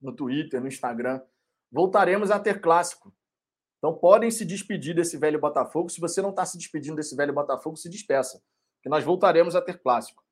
no 0.01 0.15
Twitter, 0.15 0.61
no 0.61 0.69
Instagram. 0.69 1.21
Voltaremos 1.71 2.31
a 2.31 2.39
ter 2.39 2.61
clássico. 2.61 3.13
Então 3.83 3.93
podem 3.93 4.31
se 4.31 4.45
despedir 4.45 4.95
desse 4.95 5.17
velho 5.17 5.41
Botafogo. 5.41 5.89
Se 5.89 6.01
você 6.01 6.23
não 6.23 6.31
está 6.31 6.47
se 6.47 6.57
despedindo 6.57 6.95
desse 6.95 7.17
velho 7.17 7.33
Botafogo, 7.33 7.77
se 7.77 7.89
despeça 7.89 8.41
que 8.81 8.89
nós 8.89 9.03
voltaremos 9.03 9.57
a 9.57 9.61
ter 9.61 9.83
clássico. 9.83 10.23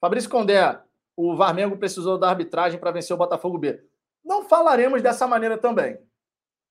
Fabrício 0.00 0.30
Condé, 0.30 0.80
o 1.16 1.34
Varmengo 1.34 1.76
precisou 1.76 2.16
da 2.16 2.28
arbitragem 2.28 2.78
para 2.78 2.92
vencer 2.92 3.12
o 3.12 3.18
Botafogo 3.18 3.58
B. 3.58 3.84
Não 4.24 4.44
falaremos 4.44 5.02
dessa 5.02 5.26
maneira 5.26 5.58
também. 5.58 5.98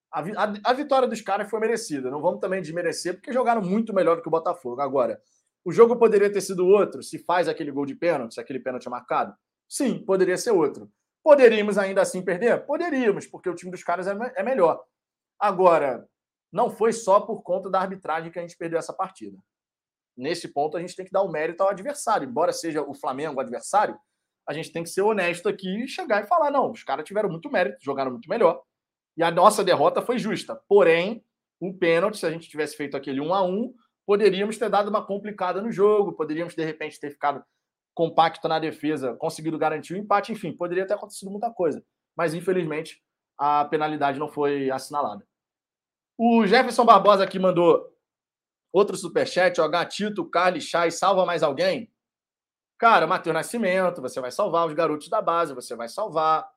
A, 0.10 0.22
a, 0.22 0.72
a, 0.72 0.74
vitória 0.74 1.06
dos 1.06 1.20
caras 1.20 1.50
foi 1.50 1.60
merecida. 1.60 2.10
Não 2.10 2.22
vamos 2.22 2.40
também 2.40 2.62
desmerecer, 2.62 3.16
porque 3.16 3.34
jogaram 3.34 3.62
muito 3.62 3.94
melhor 3.94 4.16
do 4.16 4.22
que 4.22 4.30
o 4.30 4.32
Botafogo. 4.32 4.80
Agora, 4.80 5.22
o 5.66 5.72
jogo 5.72 5.98
poderia 5.98 6.32
ter 6.32 6.40
sido 6.40 6.66
outro 6.66 7.04
se 7.04 7.20
faz 7.20 7.50
aquele 7.50 7.72
gol 7.72 7.86
de 7.86 7.96
pênalti, 7.96 8.36
se 8.36 8.40
aquele 8.40 8.60
pênalti 8.60 8.88
é 8.88 8.90
marcado? 8.90 9.36
Sim, 9.68 10.00
poderia 10.00 10.38
ser 10.38 10.52
outro. 10.52 10.90
Poderíamos 11.22 11.78
ainda 11.78 12.02
assim 12.02 12.22
perder? 12.22 12.66
Poderíamos, 12.66 13.28
porque 13.28 13.50
o 13.50 13.56
time 13.56 13.70
dos 13.70 13.84
caras 13.84 14.08
é, 14.08 14.16
é 14.38 14.44
melhor. 14.44 14.82
Agora, 15.38 16.08
não 16.52 16.70
foi 16.70 16.91
só 16.93 17.20
por 17.20 17.41
conta 17.41 17.70
da 17.70 17.80
arbitragem 17.80 18.32
que 18.32 18.39
a 18.39 18.41
gente 18.41 18.58
perdeu 18.58 18.78
essa 18.78 18.93
partida 18.93 19.38
nesse 20.22 20.47
ponto, 20.47 20.78
a 20.78 20.80
gente 20.80 20.95
tem 20.95 21.06
que 21.06 21.12
dar 21.12 21.24
o 21.24 21.32
mérito 21.32 21.64
ao 21.64 21.70
adversário. 21.70 22.28
Embora 22.28 22.54
seja 22.54 22.82
o 22.82 22.93
Flamengo 22.93 23.38
o 23.38 23.39
adversário, 23.39 23.97
a 24.47 24.54
gente 24.54 24.72
tem 24.72 24.84
que 24.84 24.89
ser 24.89 25.02
honesto 25.02 25.47
aqui 25.47 25.84
e 25.84 25.88
chegar 25.88 26.24
e 26.24 26.28
falar: 26.28 26.52
não, 26.52 26.72
os 26.72 26.84
caras 26.84 27.06
tiveram 27.06 27.30
muito 27.30 27.49
mérito, 27.49 27.78
jogaram 27.82 28.12
muito 28.12 28.30
melhor. 28.30 28.62
E 29.18 29.24
a 29.24 29.32
nossa 29.32 29.64
derrota 29.64 30.02
foi 30.02 30.18
justa. 30.18 30.60
Porém, 30.68 31.24
um 31.60 31.76
pênalti, 31.76 32.18
se 32.18 32.26
a 32.26 32.32
gente 32.32 32.49
tivesse 32.49 32.76
feito 32.76 32.95
aquele 32.95 33.20
1 33.20 33.34
a 33.34 33.43
1 33.43 33.74
poderíamos 34.04 34.58
ter 34.58 34.70
dado 34.70 34.89
uma 34.89 35.06
complicada 35.06 35.62
no 35.62 35.72
jogo, 35.72 36.14
poderíamos, 36.14 36.56
de 36.56 36.66
repente, 36.66 36.99
ter 36.99 37.12
ficado 37.12 37.43
compacto 37.93 38.47
na 38.47 38.58
defesa, 38.58 39.16
conseguido 39.16 39.58
garantir 39.58 39.93
o 39.93 39.97
empate, 39.97 40.32
enfim, 40.32 40.52
poderia 40.52 40.88
ter 40.88 40.95
acontecido 40.95 41.30
muita 41.30 41.52
coisa. 41.52 41.84
Mas, 42.16 42.34
infelizmente, 42.34 43.02
a 43.38 43.64
penalidade 43.66 44.20
não 44.20 44.28
foi 44.28 44.72
assinalada. 44.72 45.26
O 46.24 46.45
Jefferson 46.45 46.86
Barbosa 46.86 47.24
aqui 47.24 47.39
mandou 47.39 47.91
Outro 48.72 48.95
superchat, 48.95 49.59
ó, 49.59 49.67
Gatito, 49.67 50.24
Carly 50.30 50.61
Chai, 50.61 50.91
salva 50.91 51.26
mais 51.26 51.41
alguém? 51.41 51.91
Cara, 52.78 53.07
Matheus 53.07 53.34
Nascimento, 53.34 54.03
você 54.03 54.22
vai 54.22 54.32
salvar. 54.32 54.67
Os 54.67 54.74
garotos 54.76 55.09
da 55.09 55.19
base, 55.19 55.55
você 55.55 55.76
vai 55.76 55.89
salvar. 55.89 56.47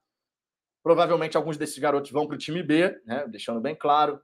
Provavelmente 0.82 1.34
alguns 1.38 1.56
desses 1.56 1.78
garotos 1.78 2.10
vão 2.10 2.26
para 2.26 2.34
o 2.34 2.38
time 2.38 2.62
B, 2.62 2.90
né? 3.06 3.26
deixando 3.26 3.58
bem 3.58 3.74
claro. 3.74 4.20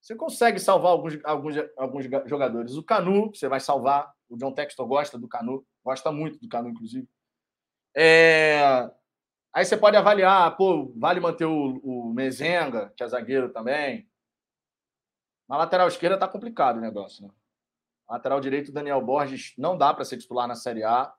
Você 0.00 0.14
consegue 0.14 0.60
salvar 0.60 0.92
alguns, 0.92 1.18
alguns, 1.24 1.56
alguns 1.76 2.04
jogadores. 2.24 2.76
O 2.76 2.82
Canu, 2.84 3.34
você 3.34 3.48
vai 3.48 3.58
salvar. 3.58 4.14
O 4.28 4.36
John 4.36 4.52
Textor 4.52 4.86
gosta 4.86 5.18
do 5.18 5.26
Canu, 5.26 5.66
gosta 5.84 6.12
muito 6.12 6.38
do 6.38 6.48
Canu, 6.48 6.68
inclusive. 6.68 7.08
É... 7.92 8.88
Aí 9.52 9.64
você 9.64 9.76
pode 9.76 9.96
avaliar, 9.96 10.56
pô, 10.56 10.92
vale 10.96 11.18
manter 11.18 11.44
o, 11.44 11.80
o 11.82 12.14
Mezenga, 12.14 12.92
que 12.96 13.02
é 13.02 13.08
zagueiro 13.08 13.52
também. 13.52 14.08
Na 15.48 15.56
lateral 15.56 15.88
esquerda 15.88 16.18
tá 16.18 16.26
complicado 16.26 16.78
o 16.78 16.80
negócio, 16.80 17.26
né? 17.26 17.30
Lateral 18.08 18.40
direito, 18.40 18.72
Daniel 18.72 19.00
Borges, 19.00 19.54
não 19.56 19.76
dá 19.76 19.92
para 19.92 20.04
ser 20.04 20.18
titular 20.18 20.46
na 20.46 20.54
Série 20.54 20.84
A. 20.84 21.12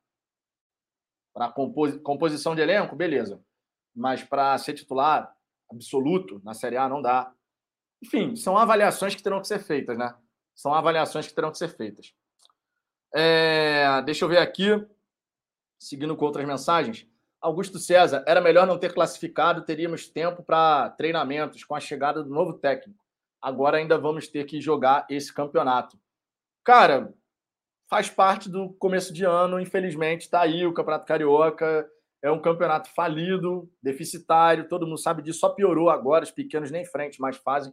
Para 1.33 1.51
compos... 1.51 1.97
composição 1.97 2.55
de 2.55 2.61
elenco, 2.61 2.95
beleza. 2.95 3.43
Mas 3.95 4.23
para 4.23 4.57
ser 4.57 4.73
titular 4.73 5.35
absoluto 5.69 6.41
na 6.43 6.53
Série 6.53 6.77
A, 6.77 6.87
não 6.87 7.01
dá. 7.01 7.33
Enfim, 8.01 8.35
são 8.35 8.57
avaliações 8.57 9.15
que 9.15 9.23
terão 9.23 9.41
que 9.41 9.47
ser 9.47 9.59
feitas, 9.59 9.97
né? 9.97 10.15
São 10.53 10.73
avaliações 10.73 11.27
que 11.27 11.33
terão 11.33 11.51
que 11.51 11.57
ser 11.57 11.69
feitas. 11.69 12.13
É... 13.13 14.01
Deixa 14.03 14.25
eu 14.25 14.29
ver 14.29 14.37
aqui, 14.37 14.69
seguindo 15.79 16.15
com 16.15 16.25
outras 16.25 16.45
mensagens. 16.45 17.07
Augusto 17.41 17.77
César, 17.77 18.23
era 18.27 18.41
melhor 18.41 18.65
não 18.65 18.79
ter 18.79 18.93
classificado, 18.93 19.65
teríamos 19.65 20.07
tempo 20.07 20.43
para 20.43 20.89
treinamentos 20.91 21.63
com 21.63 21.75
a 21.75 21.79
chegada 21.79 22.23
do 22.23 22.29
novo 22.29 22.53
técnico 22.53 23.04
agora 23.45 23.77
ainda 23.77 23.95
vamos 23.95 24.27
ter 24.27 24.43
que 24.45 24.59
jogar 24.59 25.05
esse 25.07 25.31
campeonato. 25.31 25.99
Cara, 26.63 27.13
faz 27.87 28.09
parte 28.09 28.49
do 28.49 28.73
começo 28.73 29.13
de 29.13 29.23
ano, 29.23 29.59
infelizmente, 29.59 30.21
está 30.21 30.41
aí 30.41 30.65
o 30.65 30.73
Campeonato 30.73 31.05
Carioca. 31.05 31.87
É 32.23 32.31
um 32.31 32.41
campeonato 32.41 32.89
falido, 32.89 33.71
deficitário, 33.83 34.67
todo 34.67 34.87
mundo 34.87 34.97
sabe 34.97 35.21
disso, 35.21 35.41
só 35.41 35.49
piorou 35.49 35.91
agora, 35.91 36.23
os 36.23 36.31
pequenos 36.31 36.71
nem 36.71 36.83
frente 36.83 37.21
mais 37.21 37.37
fazem. 37.37 37.71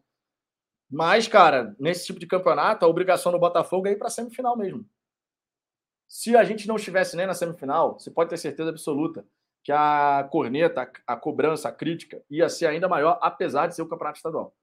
Mas, 0.90 1.26
cara, 1.26 1.74
nesse 1.80 2.04
tipo 2.04 2.20
de 2.20 2.26
campeonato, 2.26 2.84
a 2.84 2.88
obrigação 2.88 3.32
do 3.32 3.38
Botafogo 3.38 3.88
é 3.88 3.92
ir 3.92 3.96
para 3.96 4.08
a 4.08 4.10
semifinal 4.10 4.58
mesmo. 4.58 4.84
Se 6.06 6.36
a 6.36 6.44
gente 6.44 6.68
não 6.68 6.76
estivesse 6.76 7.16
nem 7.16 7.26
na 7.26 7.32
semifinal, 7.32 7.98
você 7.98 8.10
pode 8.10 8.28
ter 8.28 8.36
certeza 8.36 8.68
absoluta 8.68 9.24
que 9.64 9.72
a 9.72 10.28
corneta, 10.30 10.92
a 11.06 11.16
cobrança, 11.16 11.70
a 11.70 11.72
crítica 11.72 12.22
ia 12.28 12.50
ser 12.50 12.66
ainda 12.66 12.90
maior, 12.90 13.18
apesar 13.22 13.68
de 13.68 13.74
ser 13.74 13.80
o 13.80 13.88
campeonato 13.88 14.18
estadual. 14.18 14.54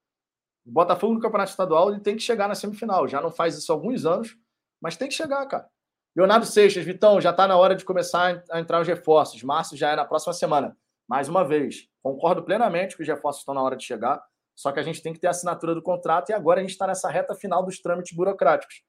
O 0.70 0.72
Botafogo 0.72 1.16
no 1.16 1.20
Campeonato 1.20 1.50
Estadual 1.50 1.90
ele 1.90 2.00
tem 2.00 2.16
que 2.16 2.22
chegar 2.22 2.48
na 2.48 2.54
semifinal. 2.54 3.08
Já 3.08 3.20
não 3.20 3.32
faz 3.32 3.58
isso 3.58 3.72
há 3.72 3.76
alguns 3.76 4.06
anos, 4.06 4.38
mas 4.80 4.96
tem 4.96 5.08
que 5.08 5.16
chegar, 5.16 5.44
cara. 5.48 5.68
Leonardo 6.16 6.46
Seixas, 6.46 6.86
Vitão, 6.86 7.20
já 7.20 7.32
está 7.32 7.48
na 7.48 7.58
hora 7.58 7.76
de 7.76 7.84
começar 7.84 8.44
a 8.52 8.60
entrar 8.60 8.80
os 8.80 8.88
reforços. 8.88 9.42
Março 9.42 9.76
já 9.76 9.90
é 9.90 9.96
na 9.96 10.06
próxima 10.06 10.32
semana. 10.32 10.78
Mais 11.08 11.28
uma 11.28 11.44
vez, 11.44 11.90
concordo 12.04 12.44
plenamente 12.44 12.96
que 12.96 13.02
os 13.02 13.08
reforços 13.08 13.42
estão 13.42 13.56
na 13.56 13.64
hora 13.64 13.76
de 13.76 13.84
chegar, 13.84 14.24
só 14.56 14.72
que 14.72 14.80
a 14.80 14.84
gente 14.84 15.02
tem 15.02 15.12
que 15.12 15.20
ter 15.20 15.26
a 15.26 15.32
assinatura 15.32 15.74
do 15.74 15.82
contrato 15.82 16.30
e 16.30 16.34
agora 16.34 16.60
a 16.60 16.62
gente 16.62 16.74
está 16.74 16.86
nessa 16.86 17.10
reta 17.10 17.34
final 17.34 17.66
dos 17.66 17.82
trâmites 17.82 18.16
burocráticos. 18.16 18.84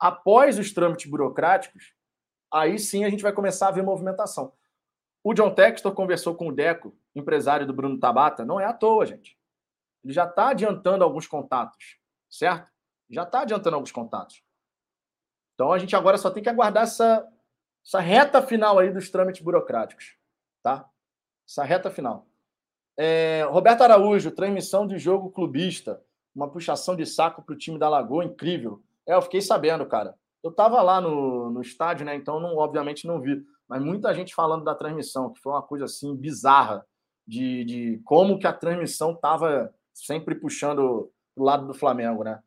Após 0.00 0.58
os 0.58 0.72
trâmites 0.72 1.10
burocráticos, 1.10 1.92
aí 2.50 2.78
sim 2.78 3.04
a 3.04 3.10
gente 3.10 3.22
vai 3.22 3.32
começar 3.34 3.68
a 3.68 3.72
ver 3.72 3.82
movimentação. 3.82 4.54
O 5.22 5.34
John 5.34 5.50
Textor 5.50 5.92
conversou 5.92 6.34
com 6.34 6.48
o 6.48 6.52
Deco, 6.52 6.96
empresário 7.14 7.66
do 7.66 7.74
Bruno 7.74 8.00
Tabata, 8.00 8.42
não 8.42 8.58
é 8.58 8.64
à 8.64 8.72
toa, 8.72 9.04
gente 9.04 9.36
ele 10.04 10.12
já 10.12 10.24
está 10.24 10.48
adiantando 10.48 11.02
alguns 11.02 11.26
contatos, 11.26 11.98
certo? 12.28 12.70
Já 13.10 13.22
está 13.22 13.40
adiantando 13.40 13.76
alguns 13.76 13.92
contatos. 13.92 14.42
Então 15.54 15.72
a 15.72 15.78
gente 15.78 15.96
agora 15.96 16.18
só 16.18 16.30
tem 16.30 16.42
que 16.42 16.48
aguardar 16.48 16.82
essa, 16.82 17.26
essa 17.84 18.00
reta 18.00 18.42
final 18.42 18.78
aí 18.78 18.92
dos 18.92 19.10
trâmites 19.10 19.42
burocráticos, 19.42 20.16
tá? 20.62 20.88
Essa 21.48 21.64
reta 21.64 21.90
final. 21.90 22.26
É, 22.96 23.44
Roberto 23.50 23.82
Araújo, 23.82 24.30
transmissão 24.30 24.86
de 24.86 24.98
jogo 24.98 25.30
clubista, 25.30 26.02
uma 26.34 26.50
puxação 26.50 26.94
de 26.94 27.06
saco 27.06 27.42
para 27.42 27.54
o 27.54 27.58
time 27.58 27.78
da 27.78 27.88
Lagoa, 27.88 28.24
incrível. 28.24 28.82
É, 29.06 29.14
eu 29.14 29.22
fiquei 29.22 29.40
sabendo, 29.40 29.86
cara. 29.86 30.14
Eu 30.42 30.50
estava 30.50 30.82
lá 30.82 31.00
no, 31.00 31.50
no 31.50 31.62
estádio, 31.62 32.04
né? 32.04 32.14
Então, 32.14 32.38
não, 32.38 32.56
obviamente, 32.56 33.06
não 33.06 33.20
vi. 33.20 33.44
Mas 33.68 33.82
muita 33.82 34.12
gente 34.14 34.34
falando 34.34 34.64
da 34.64 34.74
transmissão, 34.74 35.32
que 35.32 35.40
foi 35.40 35.52
uma 35.52 35.62
coisa 35.62 35.86
assim 35.86 36.14
bizarra 36.14 36.84
de, 37.26 37.64
de 37.64 38.00
como 38.04 38.38
que 38.38 38.46
a 38.46 38.52
transmissão 38.52 39.12
estava 39.12 39.74
sempre 39.94 40.34
puxando 40.34 41.10
o 41.36 41.44
lado 41.44 41.66
do 41.66 41.74
Flamengo, 41.74 42.24
né? 42.24 42.42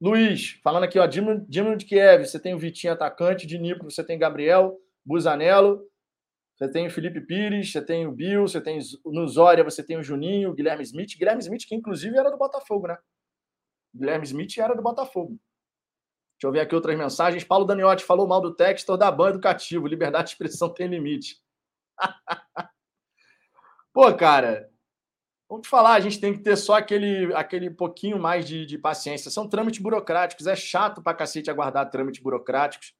Luiz, 0.00 0.58
falando 0.62 0.84
aqui, 0.84 0.98
ó, 0.98 1.06
Dino 1.06 1.76
de 1.76 1.84
Kiev, 1.84 2.24
você 2.24 2.38
tem 2.38 2.54
o 2.54 2.58
Vitinho 2.58 2.92
atacante, 2.92 3.46
de 3.46 3.58
Nipro, 3.58 3.90
você 3.90 4.04
tem 4.04 4.18
Gabriel, 4.18 4.78
Busanello, 5.04 5.86
você 6.56 6.70
tem 6.70 6.86
o 6.86 6.90
Felipe 6.90 7.20
Pires, 7.20 7.72
você 7.72 7.82
tem 7.82 8.06
o 8.06 8.12
Bill, 8.12 8.42
você 8.46 8.60
tem 8.60 8.78
no 9.04 9.26
Zória, 9.26 9.64
você 9.64 9.82
tem 9.82 9.96
o 9.96 10.02
Juninho, 10.02 10.50
o 10.50 10.54
Guilherme 10.54 10.82
Smith, 10.82 11.16
Guilherme 11.18 11.42
Smith 11.42 11.66
que 11.66 11.74
inclusive 11.74 12.16
era 12.16 12.30
do 12.30 12.38
Botafogo, 12.38 12.86
né? 12.86 12.98
Guilherme 13.94 14.24
Smith 14.24 14.56
era 14.58 14.74
do 14.74 14.82
Botafogo. 14.82 15.38
Deixa 16.40 16.48
eu 16.48 16.52
ver 16.52 16.60
aqui 16.60 16.74
outras 16.74 16.96
mensagens. 16.96 17.44
Paulo 17.44 17.66
Daniotti 17.66 18.04
falou 18.04 18.26
mal 18.26 18.40
do 18.40 18.54
texto 18.54 18.96
da 18.96 19.10
ban 19.10 19.28
educativo. 19.28 19.86
Liberdade 19.86 20.28
de 20.28 20.30
expressão 20.30 20.72
tem 20.72 20.86
limite. 20.86 21.36
Pô, 23.92 24.14
cara, 24.14 24.69
Vamos 25.50 25.66
te 25.66 25.68
falar, 25.68 25.94
a 25.94 26.00
gente 26.00 26.20
tem 26.20 26.32
que 26.32 26.44
ter 26.44 26.56
só 26.56 26.74
aquele, 26.74 27.34
aquele 27.34 27.68
pouquinho 27.68 28.20
mais 28.20 28.46
de, 28.46 28.64
de 28.64 28.78
paciência. 28.78 29.32
São 29.32 29.48
trâmites 29.48 29.82
burocráticos, 29.82 30.46
é 30.46 30.54
chato 30.54 31.02
pra 31.02 31.12
cacete 31.12 31.50
aguardar 31.50 31.90
trâmites 31.90 32.22
burocráticos. 32.22 32.94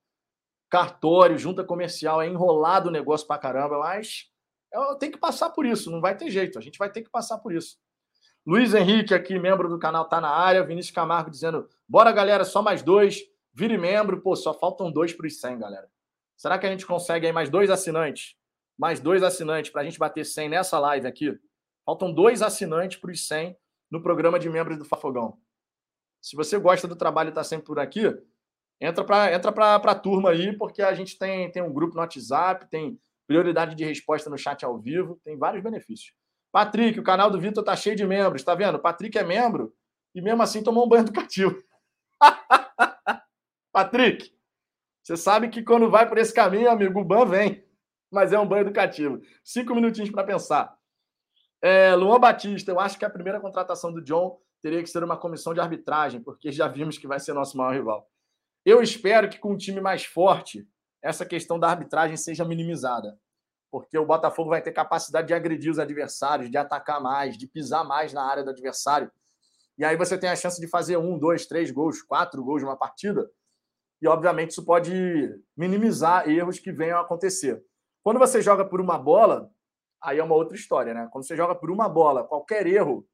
cartório, 0.69 1.39
junta 1.39 1.63
comercial, 1.63 2.21
é 2.21 2.27
enrolado 2.27 2.89
o 2.89 2.93
negócio 2.93 3.25
pra 3.25 3.39
caramba, 3.39 3.79
mas 3.79 4.29
eu 4.73 4.97
tenho 4.97 5.13
que 5.13 5.19
passar 5.19 5.51
por 5.51 5.65
isso, 5.65 5.93
não 5.93 6.01
vai 6.01 6.17
ter 6.17 6.29
jeito, 6.29 6.59
a 6.59 6.63
gente 6.63 6.77
vai 6.77 6.91
ter 6.91 7.03
que 7.03 7.11
passar 7.11 7.39
por 7.39 7.53
isso. 7.53 7.79
Luiz 8.45 8.75
Henrique, 8.75 9.15
aqui, 9.15 9.39
membro 9.39 9.69
do 9.69 9.79
canal, 9.79 10.09
tá 10.09 10.21
na 10.21 10.31
área. 10.31 10.65
Vinícius 10.65 10.95
Camargo 10.95 11.31
dizendo: 11.31 11.69
bora, 11.87 12.11
galera, 12.11 12.45
só 12.45 12.63
mais 12.63 12.83
dois. 12.83 13.21
Vire 13.53 13.77
membro. 13.77 14.21
Pô, 14.23 14.35
só 14.35 14.55
faltam 14.55 14.91
dois 14.91 15.13
para 15.13 15.27
os 15.27 15.39
100, 15.39 15.59
galera. 15.59 15.89
Será 16.37 16.59
que 16.59 16.67
a 16.67 16.71
gente 16.71 16.87
consegue 16.87 17.27
aí 17.27 17.33
mais 17.33 17.51
dois 17.51 17.69
assinantes? 17.69 18.35
Mais 18.79 18.99
dois 18.99 19.23
assinantes 19.23 19.71
para 19.71 19.83
a 19.83 19.85
gente 19.85 19.99
bater 19.99 20.25
100 20.25 20.49
nessa 20.49 20.79
live 20.79 21.07
aqui? 21.07 21.39
Faltam 21.91 22.13
dois 22.13 22.41
assinantes 22.41 23.01
para 23.01 23.11
os 23.11 23.27
100 23.27 23.57
no 23.91 24.01
programa 24.01 24.39
de 24.39 24.49
membros 24.49 24.79
do 24.79 24.85
Fafogão. 24.85 25.37
Se 26.23 26.37
você 26.37 26.57
gosta 26.57 26.87
do 26.87 26.95
trabalho 26.95 27.31
e 27.31 27.31
está 27.31 27.43
sempre 27.43 27.67
por 27.67 27.81
aqui, 27.81 28.03
entra 28.81 29.03
para 29.03 29.35
entra 29.35 29.51
a 29.51 29.95
turma 29.97 30.31
aí, 30.31 30.57
porque 30.57 30.83
a 30.83 30.95
gente 30.95 31.19
tem, 31.19 31.51
tem 31.51 31.61
um 31.61 31.73
grupo 31.73 31.97
no 31.97 32.01
WhatsApp, 32.01 32.71
tem 32.71 32.97
prioridade 33.27 33.75
de 33.75 33.85
resposta 33.85 34.31
no 34.31 34.39
chat 34.39 34.65
ao 34.65 34.79
vivo, 34.79 35.21
tem 35.25 35.37
vários 35.37 35.65
benefícios. 35.65 36.15
Patrick, 36.53 37.01
o 37.01 37.03
canal 37.03 37.29
do 37.29 37.41
Vitor 37.41 37.65
tá 37.65 37.75
cheio 37.75 37.97
de 37.97 38.07
membros, 38.07 38.45
tá 38.45 38.55
vendo? 38.55 38.79
Patrick 38.79 39.19
é 39.19 39.25
membro 39.25 39.75
e 40.15 40.23
mesmo 40.23 40.45
assim 40.45 40.63
tomou 40.63 40.87
um 40.87 40.89
banho 40.89 41.03
educativo. 41.03 41.61
Patrick, 43.75 44.33
você 45.03 45.17
sabe 45.17 45.49
que 45.49 45.61
quando 45.61 45.91
vai 45.91 46.09
por 46.09 46.19
esse 46.19 46.33
caminho, 46.33 46.71
amigo, 46.71 47.01
o 47.01 47.05
ban 47.05 47.27
vem. 47.27 47.65
Mas 48.13 48.33
é 48.33 48.39
um 48.39 48.47
banho 48.47 48.63
educativo. 48.63 49.21
Cinco 49.43 49.75
minutinhos 49.75 50.11
para 50.11 50.23
pensar. 50.23 50.80
É, 51.63 51.95
Luan 51.95 52.19
Batista, 52.19 52.71
eu 52.71 52.81
acho 52.81 52.99
que 52.99 53.05
a 53.05 53.11
primeira 53.11 53.41
contratação 53.41 53.93
do 53.93 54.03
John 54.03 54.39
teria 54.63 54.83
que 54.83 54.89
ser 54.89 55.05
uma 55.05 55.17
comissão 55.17 55.53
de 55.55 55.61
arbitragem, 55.61 56.23
porque 56.23 56.51
já 56.53 56.69
vimos 56.69 56.99
que 56.99 57.07
vai 57.07 57.21
ser 57.21 57.33
nosso 57.33 57.57
maior 57.57 57.75
rival. 57.75 58.11
Eu 58.65 58.83
espero 58.83 59.29
que 59.29 59.39
com 59.39 59.53
um 59.53 59.57
time 59.57 59.81
mais 59.81 60.05
forte, 60.05 60.67
essa 61.03 61.25
questão 61.25 61.59
da 61.59 61.69
arbitragem 61.69 62.17
seja 62.17 62.45
minimizada 62.45 63.19
porque 63.71 63.97
o 63.97 64.05
Botafogo 64.05 64.51
vai 64.51 64.61
ter 64.61 64.73
capacidade 64.73 65.29
de 65.29 65.35
agredir 65.35 65.71
os 65.71 65.79
adversários, 65.79 66.51
de 66.51 66.59
atacar 66.59 67.01
mais, 67.01 67.39
de 67.39 67.47
pisar 67.47 67.85
mais 67.85 68.13
na 68.13 68.23
área 68.23 68.43
do 68.43 68.51
adversário. 68.51 69.11
E 69.79 69.85
aí 69.85 69.97
você 69.97 70.19
tem 70.19 70.29
a 70.29 70.37
chance 70.37 70.61
de 70.61 70.67
fazer 70.67 70.97
um, 70.97 71.17
dois, 71.17 71.47
três 71.47 71.71
gols, 71.71 72.03
quatro 72.03 72.43
gols 72.43 72.63
numa 72.63 72.77
partida. 72.77 73.31
E, 74.03 74.09
obviamente, 74.09 74.51
isso 74.51 74.65
pode 74.65 74.93
minimizar 75.57 76.29
erros 76.29 76.59
que 76.59 76.73
venham 76.73 76.99
a 76.99 77.03
acontecer. 77.03 77.63
Quando 78.03 78.19
você 78.19 78.43
joga 78.43 78.65
por 78.65 78.81
uma 78.81 78.99
bola, 78.99 79.51
aí 80.03 80.19
é 80.19 80.25
uma 80.25 80.35
outra 80.35 80.57
história, 80.57 80.95
né? 80.95 81.09
Quando 81.13 81.27
você 81.27 81.37
joga 81.37 81.55
por 81.55 81.71
uma 81.71 81.89
bola, 81.89 82.25
qualquer 82.25 82.67
erro 82.67 83.07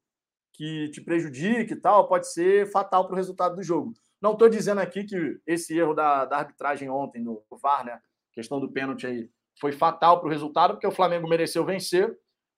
que 0.53 0.89
te 0.89 1.01
prejudique 1.01 1.73
e 1.73 1.79
tal, 1.79 2.07
pode 2.07 2.31
ser 2.31 2.69
fatal 2.71 3.05
para 3.05 3.13
o 3.13 3.15
resultado 3.15 3.55
do 3.55 3.63
jogo. 3.63 3.93
Não 4.21 4.33
estou 4.33 4.49
dizendo 4.49 4.81
aqui 4.81 5.03
que 5.03 5.39
esse 5.45 5.77
erro 5.77 5.93
da, 5.93 6.25
da 6.25 6.37
arbitragem 6.37 6.89
ontem 6.89 7.21
no 7.21 7.43
VAR, 7.61 7.85
né? 7.85 7.99
Questão 8.33 8.59
do 8.59 8.71
pênalti 8.71 9.05
aí, 9.05 9.29
foi 9.59 9.71
fatal 9.71 10.19
para 10.19 10.27
o 10.27 10.31
resultado, 10.31 10.73
porque 10.73 10.87
o 10.87 10.91
Flamengo 10.91 11.27
mereceu 11.27 11.65
vencer. 11.65 12.09
O 12.09 12.15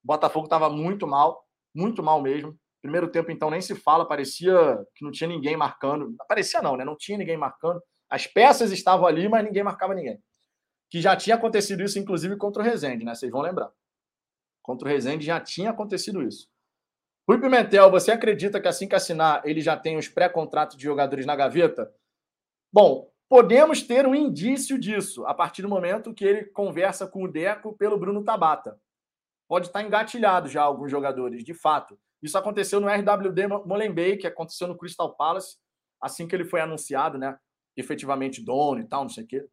Botafogo 0.08 0.46
estava 0.46 0.70
muito 0.70 1.06
mal, 1.08 1.44
muito 1.74 2.02
mal 2.02 2.22
mesmo. 2.22 2.58
Primeiro 2.82 3.10
tempo, 3.10 3.32
então, 3.32 3.50
nem 3.50 3.62
se 3.62 3.76
fala, 3.76 4.08
parecia 4.08 4.56
que 4.96 5.04
não 5.04 5.12
tinha 5.12 5.28
ninguém 5.28 5.58
marcando. 5.58 6.16
Parecia 6.28 6.62
não, 6.62 6.78
né? 6.78 6.86
Não 6.86 6.96
tinha 6.96 7.18
ninguém 7.18 7.38
marcando. 7.38 7.82
As 8.10 8.26
peças 8.26 8.72
estavam 8.72 9.06
ali, 9.06 9.28
mas 9.28 9.44
ninguém 9.44 9.64
marcava 9.64 9.94
ninguém. 9.94 10.18
Que 10.90 11.02
já 11.02 11.16
tinha 11.16 11.36
acontecido 11.36 11.84
isso, 11.84 12.00
inclusive, 12.00 12.38
contra 12.38 12.62
o 12.62 12.66
Rezende, 12.66 13.04
né? 13.04 13.14
Vocês 13.14 13.32
vão 13.32 13.42
lembrar. 13.42 13.70
Contra 14.70 14.88
o 14.88 14.92
Rezende 14.92 15.26
já 15.26 15.40
tinha 15.40 15.72
acontecido 15.72 16.22
isso. 16.22 16.48
Rui 17.28 17.42
Pimentel, 17.42 17.90
você 17.90 18.12
acredita 18.12 18.62
que 18.62 18.68
assim 18.68 18.88
que 18.88 18.94
assinar, 18.94 19.42
ele 19.44 19.62
já 19.62 19.76
tem 19.76 19.98
os 19.98 20.08
pré-contratos 20.08 20.78
de 20.78 20.84
jogadores 20.84 21.26
na 21.26 21.36
gaveta? 21.36 21.92
Bom, 22.72 23.10
Podemos 23.30 23.84
ter 23.84 24.08
um 24.08 24.16
indício 24.16 24.80
disso 24.80 25.24
a 25.28 25.36
partir 25.36 25.62
do 25.62 25.70
momento 25.70 26.16
que 26.16 26.26
ele 26.26 26.46
conversa 26.46 27.08
com 27.08 27.24
o 27.24 27.32
Deco 27.32 27.78
pelo 27.78 27.96
Bruno 27.96 28.24
Tabata. 28.24 28.82
Pode 29.48 29.68
estar 29.68 29.84
engatilhado 29.84 30.50
já 30.50 30.64
alguns 30.64 30.90
jogadores, 30.90 31.44
de 31.44 31.54
fato. 31.54 31.96
Isso 32.24 32.40
aconteceu 32.40 32.80
no 32.80 32.88
RWD 32.88 33.48
Molenbeek, 33.68 34.18
que 34.18 34.28
aconteceu 34.28 34.68
no 34.68 34.76
Crystal 34.76 35.16
Palace, 35.16 35.58
assim 36.02 36.28
que 36.28 36.36
ele 36.36 36.44
foi 36.44 36.60
anunciado, 36.60 37.20
né? 37.20 37.38
Efetivamente 37.78 38.44
dono 38.44 38.82
e 38.82 38.88
tal, 38.88 39.04
não 39.04 39.10
sei 39.10 39.26
o 39.26 39.28
quê. 39.28 39.48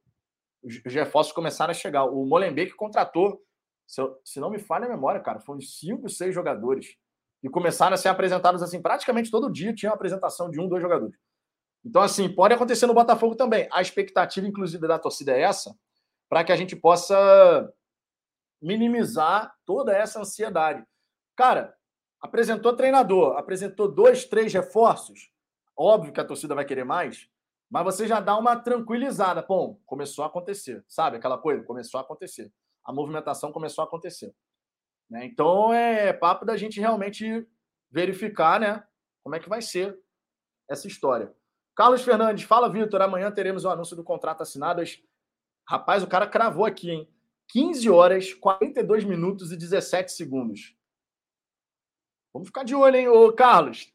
Os 0.64 0.94
reforços 0.94 1.34
começaram 1.34 1.70
a 1.70 1.74
chegar. 1.74 2.06
O 2.06 2.24
Molenbeek 2.24 2.74
contratou, 2.74 3.42
se, 3.86 4.00
eu, 4.00 4.20
se 4.24 4.40
não 4.40 4.50
me 4.50 4.58
falha 4.58 4.86
a 4.86 4.88
memória, 4.88 5.20
cara, 5.20 5.40
foram 5.40 5.60
cinco, 5.60 6.08
seis 6.08 6.34
jogadores. 6.34 6.96
E 7.42 7.48
começaram 7.48 7.94
a 7.94 7.96
ser 7.96 8.08
apresentados 8.08 8.62
assim, 8.62 8.82
praticamente 8.82 9.30
todo 9.30 9.52
dia 9.52 9.74
tinha 9.74 9.90
uma 9.90 9.94
apresentação 9.94 10.50
de 10.50 10.60
um, 10.60 10.68
dois 10.68 10.82
jogadores. 10.82 11.16
Então, 11.84 12.02
assim, 12.02 12.28
pode 12.28 12.52
acontecer 12.52 12.86
no 12.86 12.94
Botafogo 12.94 13.36
também. 13.36 13.68
A 13.70 13.80
expectativa, 13.80 14.46
inclusive, 14.46 14.88
da 14.88 14.98
torcida 14.98 15.32
é 15.32 15.42
essa, 15.42 15.72
para 16.28 16.42
que 16.42 16.50
a 16.50 16.56
gente 16.56 16.74
possa 16.74 17.72
minimizar 18.60 19.54
toda 19.64 19.96
essa 19.96 20.20
ansiedade. 20.20 20.84
Cara, 21.36 21.76
apresentou 22.20 22.74
treinador, 22.74 23.36
apresentou 23.36 23.86
dois, 23.86 24.24
três 24.24 24.52
reforços. 24.52 25.30
Óbvio 25.76 26.12
que 26.12 26.20
a 26.20 26.24
torcida 26.24 26.54
vai 26.54 26.64
querer 26.64 26.84
mais, 26.84 27.28
mas 27.70 27.84
você 27.84 28.08
já 28.08 28.18
dá 28.18 28.36
uma 28.36 28.56
tranquilizada. 28.56 29.44
Bom, 29.46 29.78
começou 29.86 30.24
a 30.24 30.26
acontecer, 30.26 30.84
sabe? 30.88 31.18
Aquela 31.18 31.38
coisa, 31.38 31.62
começou 31.62 31.98
a 31.98 32.02
acontecer. 32.02 32.52
A 32.86 32.92
movimentação 32.92 33.52
começou 33.52 33.82
a 33.82 33.86
acontecer. 33.86 34.34
Né? 35.10 35.26
Então 35.26 35.74
é 35.74 36.12
papo 36.12 36.46
da 36.46 36.56
gente 36.56 36.80
realmente 36.80 37.46
verificar, 37.90 38.60
né? 38.60 38.82
Como 39.22 39.34
é 39.34 39.40
que 39.40 39.48
vai 39.48 39.60
ser 39.60 39.98
essa 40.68 40.86
história. 40.86 41.32
Carlos 41.74 42.02
Fernandes, 42.02 42.44
fala, 42.44 42.70
Vitor. 42.70 43.00
Amanhã 43.02 43.30
teremos 43.30 43.64
o 43.64 43.70
anúncio 43.70 43.96
do 43.96 44.04
contrato 44.04 44.42
assinado. 44.42 44.82
Rapaz, 45.68 46.02
o 46.02 46.06
cara 46.06 46.26
cravou 46.26 46.64
aqui, 46.64 46.90
hein? 46.90 47.08
15 47.48 47.88
horas, 47.90 48.34
42 48.34 49.04
minutos 49.04 49.52
e 49.52 49.56
17 49.56 50.10
segundos. 50.12 50.74
Vamos 52.32 52.48
ficar 52.48 52.64
de 52.64 52.74
olho, 52.74 52.96
hein, 52.96 53.08
ô 53.08 53.32
Carlos? 53.32 53.92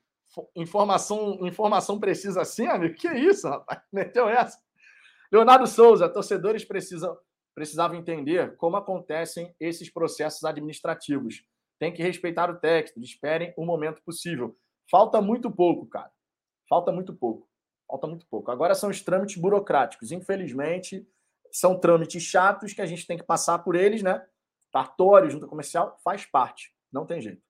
Informação, 0.55 1.45
informação 1.45 1.99
precisa 1.99 2.41
assim, 2.41 2.65
amigo? 2.67 2.95
Que 2.95 3.09
isso, 3.09 3.47
rapaz? 3.47 3.81
Meteu 3.91 4.29
essa. 4.29 4.57
Leonardo 5.31 5.67
Souza, 5.67 6.09
torcedores 6.09 6.63
precisam, 6.63 7.17
precisavam 7.53 7.97
entender 7.97 8.55
como 8.57 8.77
acontecem 8.77 9.53
esses 9.59 9.89
processos 9.89 10.43
administrativos. 10.43 11.43
Tem 11.79 11.93
que 11.93 12.03
respeitar 12.03 12.49
o 12.49 12.59
texto, 12.59 12.99
esperem 12.99 13.53
o 13.57 13.65
momento 13.65 14.01
possível. 14.03 14.57
Falta 14.89 15.21
muito 15.21 15.49
pouco, 15.49 15.85
cara. 15.87 16.11
Falta 16.69 16.91
muito 16.91 17.13
pouco. 17.13 17.49
Falta 17.87 18.07
muito 18.07 18.25
pouco. 18.27 18.51
Agora 18.51 18.75
são 18.75 18.89
os 18.89 19.01
trâmites 19.01 19.35
burocráticos. 19.35 20.11
Infelizmente, 20.11 21.07
são 21.51 21.77
trâmites 21.77 22.23
chatos 22.23 22.73
que 22.73 22.81
a 22.81 22.85
gente 22.85 23.05
tem 23.05 23.17
que 23.17 23.23
passar 23.23 23.59
por 23.59 23.75
eles, 23.75 24.01
né? 24.01 24.25
Cartório, 24.71 25.29
junta 25.29 25.47
comercial, 25.47 25.97
faz 26.03 26.25
parte. 26.25 26.73
Não 26.91 27.05
tem 27.05 27.21
jeito. 27.21 27.41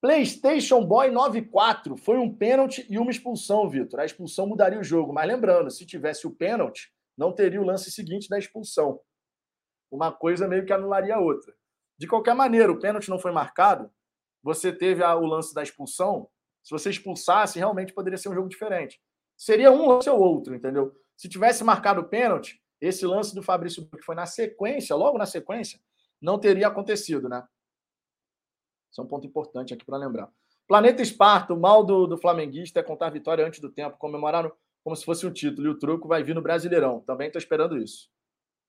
PlayStation 0.00 0.84
Boy 0.84 1.10
94 1.10 1.96
foi 1.96 2.18
um 2.18 2.32
pênalti 2.32 2.86
e 2.88 2.98
uma 2.98 3.10
expulsão, 3.10 3.68
Vitor. 3.68 4.00
A 4.00 4.04
expulsão 4.04 4.46
mudaria 4.46 4.78
o 4.78 4.84
jogo, 4.84 5.12
mas 5.12 5.26
lembrando, 5.26 5.70
se 5.70 5.84
tivesse 5.84 6.26
o 6.26 6.30
pênalti, 6.30 6.92
não 7.18 7.34
teria 7.34 7.60
o 7.60 7.64
lance 7.64 7.90
seguinte 7.90 8.28
da 8.28 8.38
expulsão. 8.38 9.00
Uma 9.90 10.12
coisa 10.12 10.48
meio 10.48 10.64
que 10.64 10.72
anularia 10.72 11.16
a 11.16 11.20
outra. 11.20 11.52
De 11.98 12.06
qualquer 12.06 12.34
maneira, 12.34 12.72
o 12.72 12.78
pênalti 12.78 13.10
não 13.10 13.18
foi 13.18 13.32
marcado, 13.32 13.90
você 14.42 14.72
teve 14.72 15.02
o 15.02 15.26
lance 15.26 15.52
da 15.52 15.62
expulsão. 15.62 16.30
Se 16.62 16.70
você 16.70 16.90
expulsasse, 16.90 17.58
realmente 17.58 17.92
poderia 17.92 18.16
ser 18.16 18.28
um 18.28 18.34
jogo 18.34 18.48
diferente 18.48 19.00
seria 19.38 19.70
um 19.70 19.86
lance 19.86 20.10
ou 20.10 20.18
outro, 20.18 20.54
entendeu? 20.54 20.92
Se 21.16 21.28
tivesse 21.28 21.62
marcado 21.62 22.00
o 22.00 22.08
pênalti, 22.08 22.60
esse 22.80 23.06
lance 23.06 23.34
do 23.34 23.42
Fabrício 23.42 23.88
que 23.88 24.02
foi 24.02 24.16
na 24.16 24.26
sequência, 24.26 24.96
logo 24.96 25.16
na 25.16 25.26
sequência, 25.26 25.80
não 26.20 26.38
teria 26.38 26.66
acontecido, 26.66 27.28
né? 27.28 27.46
Isso 28.90 29.00
é 29.00 29.04
um 29.04 29.06
ponto 29.06 29.26
importante 29.26 29.72
aqui 29.72 29.84
para 29.84 29.96
lembrar. 29.96 30.28
Planeta 30.66 31.00
Esparta, 31.00 31.54
o 31.54 31.60
mal 31.60 31.84
do, 31.84 32.06
do 32.06 32.18
flamenguista 32.18 32.80
é 32.80 32.82
contar 32.82 33.10
vitória 33.10 33.46
antes 33.46 33.60
do 33.60 33.70
tempo, 33.70 33.96
comemorar 33.96 34.50
como 34.82 34.96
se 34.96 35.04
fosse 35.04 35.26
um 35.26 35.32
título, 35.32 35.66
e 35.66 35.70
o 35.70 35.78
truco 35.78 36.08
vai 36.08 36.22
vir 36.22 36.34
no 36.34 36.42
Brasileirão. 36.42 37.00
Também 37.00 37.26
estou 37.26 37.38
esperando 37.38 37.76
isso. 37.76 38.08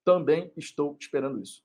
Também 0.03 0.51
estou 0.57 0.97
esperando 0.99 1.41
isso. 1.41 1.63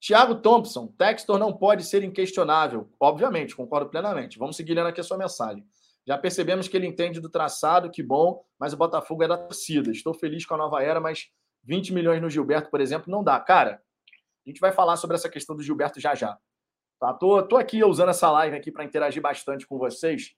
Thiago 0.00 0.34
Thompson, 0.36 0.88
Textor 0.98 1.38
não 1.38 1.52
pode 1.52 1.84
ser 1.84 2.02
inquestionável. 2.02 2.90
Obviamente, 2.98 3.54
concordo 3.54 3.88
plenamente. 3.88 4.38
Vamos 4.38 4.56
seguir 4.56 4.74
lendo 4.74 4.88
aqui 4.88 5.00
a 5.00 5.04
sua 5.04 5.16
mensagem. 5.16 5.64
Já 6.04 6.18
percebemos 6.18 6.66
que 6.66 6.76
ele 6.76 6.86
entende 6.86 7.20
do 7.20 7.28
traçado, 7.28 7.90
que 7.90 8.02
bom, 8.02 8.44
mas 8.58 8.72
o 8.72 8.76
Botafogo 8.76 9.22
é 9.22 9.28
da 9.28 9.38
torcida. 9.38 9.92
Estou 9.92 10.12
feliz 10.12 10.44
com 10.44 10.54
a 10.54 10.58
nova 10.58 10.82
era, 10.82 11.00
mas 11.00 11.28
20 11.62 11.92
milhões 11.92 12.20
no 12.20 12.28
Gilberto, 12.28 12.68
por 12.70 12.80
exemplo, 12.80 13.10
não 13.10 13.22
dá. 13.22 13.38
Cara, 13.38 13.80
a 14.44 14.50
gente 14.50 14.60
vai 14.60 14.72
falar 14.72 14.96
sobre 14.96 15.16
essa 15.16 15.28
questão 15.28 15.54
do 15.54 15.62
Gilberto 15.62 16.00
já 16.00 16.14
já. 16.14 16.36
Tá? 16.98 17.14
Tô, 17.14 17.42
tô 17.42 17.56
aqui 17.56 17.84
usando 17.84 18.08
essa 18.08 18.30
live 18.30 18.56
aqui 18.56 18.72
para 18.72 18.84
interagir 18.84 19.22
bastante 19.22 19.66
com 19.66 19.78
vocês. 19.78 20.34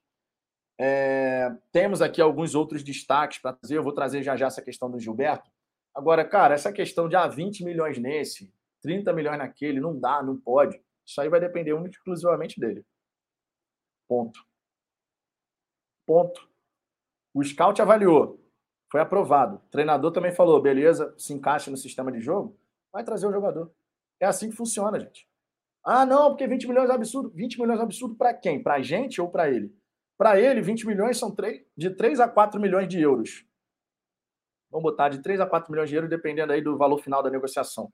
É, 0.79 1.51
temos 1.71 2.03
aqui 2.03 2.21
alguns 2.21 2.55
outros 2.55 2.83
destaques 2.83 3.39
para 3.39 3.55
trazer. 3.55 3.79
Eu 3.79 3.83
vou 3.83 3.93
trazer 3.93 4.23
já 4.23 4.37
já 4.37 4.47
essa 4.47 4.63
questão 4.63 4.91
do 4.91 4.99
Gilberto. 4.99 5.51
Agora, 5.95 6.25
cara, 6.25 6.55
essa 6.55 6.73
questão 6.73 7.09
de 7.09 7.15
ah, 7.15 7.29
20 7.29 7.65
milhões 7.65 7.99
nesse, 7.99 8.53
30 8.83 9.13
milhões 9.13 9.39
naquele, 9.39 9.81
não 9.81 9.99
dá, 9.99 10.23
não 10.23 10.39
pode. 10.39 10.81
Isso 11.07 11.21
aí 11.21 11.29
vai 11.29 11.39
depender 11.39 11.73
único 11.73 11.95
exclusivamente 11.95 12.59
dele. 12.59 12.85
Ponto. 14.09 14.41
Ponto. 16.07 16.49
O 17.33 17.43
scout 17.43 17.81
avaliou. 17.81 18.41
Foi 18.91 19.01
aprovado. 19.01 19.57
O 19.57 19.71
treinador 19.71 20.13
também 20.13 20.33
falou: 20.33 20.61
beleza, 20.61 21.15
se 21.19 21.33
encaixa 21.33 21.71
no 21.71 21.77
sistema 21.77 22.13
de 22.13 22.21
jogo, 22.21 22.59
vai 22.93 23.05
trazer 23.05 23.27
o 23.27 23.33
jogador. 23.33 23.73
É 24.21 24.27
assim 24.27 24.51
que 24.51 24.57
funciona, 24.57 25.01
gente. 25.01 25.29
Ah, 25.85 26.07
não, 26.07 26.31
porque 26.31 26.47
20 26.47 26.69
milhões 26.69 26.91
é 26.91 26.95
absurdo. 26.95 27.31
20 27.31 27.61
milhões 27.61 27.81
é 27.81 27.83
absurdo 27.83 28.15
para 28.15 28.33
quem? 28.33 28.63
Para 28.63 28.75
a 28.75 28.83
gente 28.83 29.21
ou 29.21 29.31
para 29.31 29.51
ele? 29.51 29.75
Para 30.17 30.41
ele, 30.41 30.61
20 30.61 30.87
milhões 30.87 31.19
são 31.19 31.35
3, 31.35 31.65
de 31.77 31.91
3 31.91 32.21
a 32.21 32.29
4 32.29 32.61
milhões 32.61 32.89
de 32.89 33.01
euros. 33.01 33.45
Vamos 34.71 34.91
botar 34.91 35.09
de 35.09 35.21
3 35.21 35.41
a 35.41 35.47
4 35.47 35.71
milhões 35.71 35.89
de 35.89 35.97
euros, 35.97 36.11
dependendo 36.11 36.53
aí 36.53 36.61
do 36.61 36.77
valor 36.77 36.99
final 36.99 37.23
da 37.23 37.31
negociação. 37.31 37.93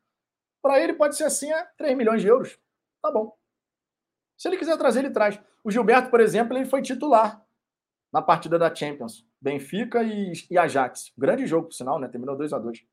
Para 0.63 0.81
ele 0.81 0.95
pode 0.95 1.17
ser 1.17 1.25
assim, 1.25 1.51
é 1.51 1.65
3 1.77 1.97
milhões 1.97 2.23
de 2.23 2.29
euros. 2.29 2.59
Tá 3.03 3.11
bom. 3.11 3.37
Se 4.37 4.49
ele 4.49 4.57
quiser 4.57 4.77
trazer, 4.77 5.01
ele 5.01 5.11
traz. 5.11 5.41
O 5.63 5.71
Gilberto, 5.71 6.11
por 6.11 6.21
exemplo, 6.21 6.57
ele 6.57 6.65
foi 6.65 6.83
titular 6.83 7.45
na 8.13 8.23
partida 8.23 8.59
da 8.59 8.75
Champions. 8.75 9.27
Benfica 9.41 10.03
e, 10.03 10.33
e 10.51 10.59
Ajax. 10.59 11.13
Grande 11.17 11.47
jogo, 11.47 11.69
por 11.69 11.75
sinal, 11.75 11.99
né? 11.99 12.09
Terminou 12.09 12.37
2 12.37 12.53
a 12.53 12.59
2 12.59 12.85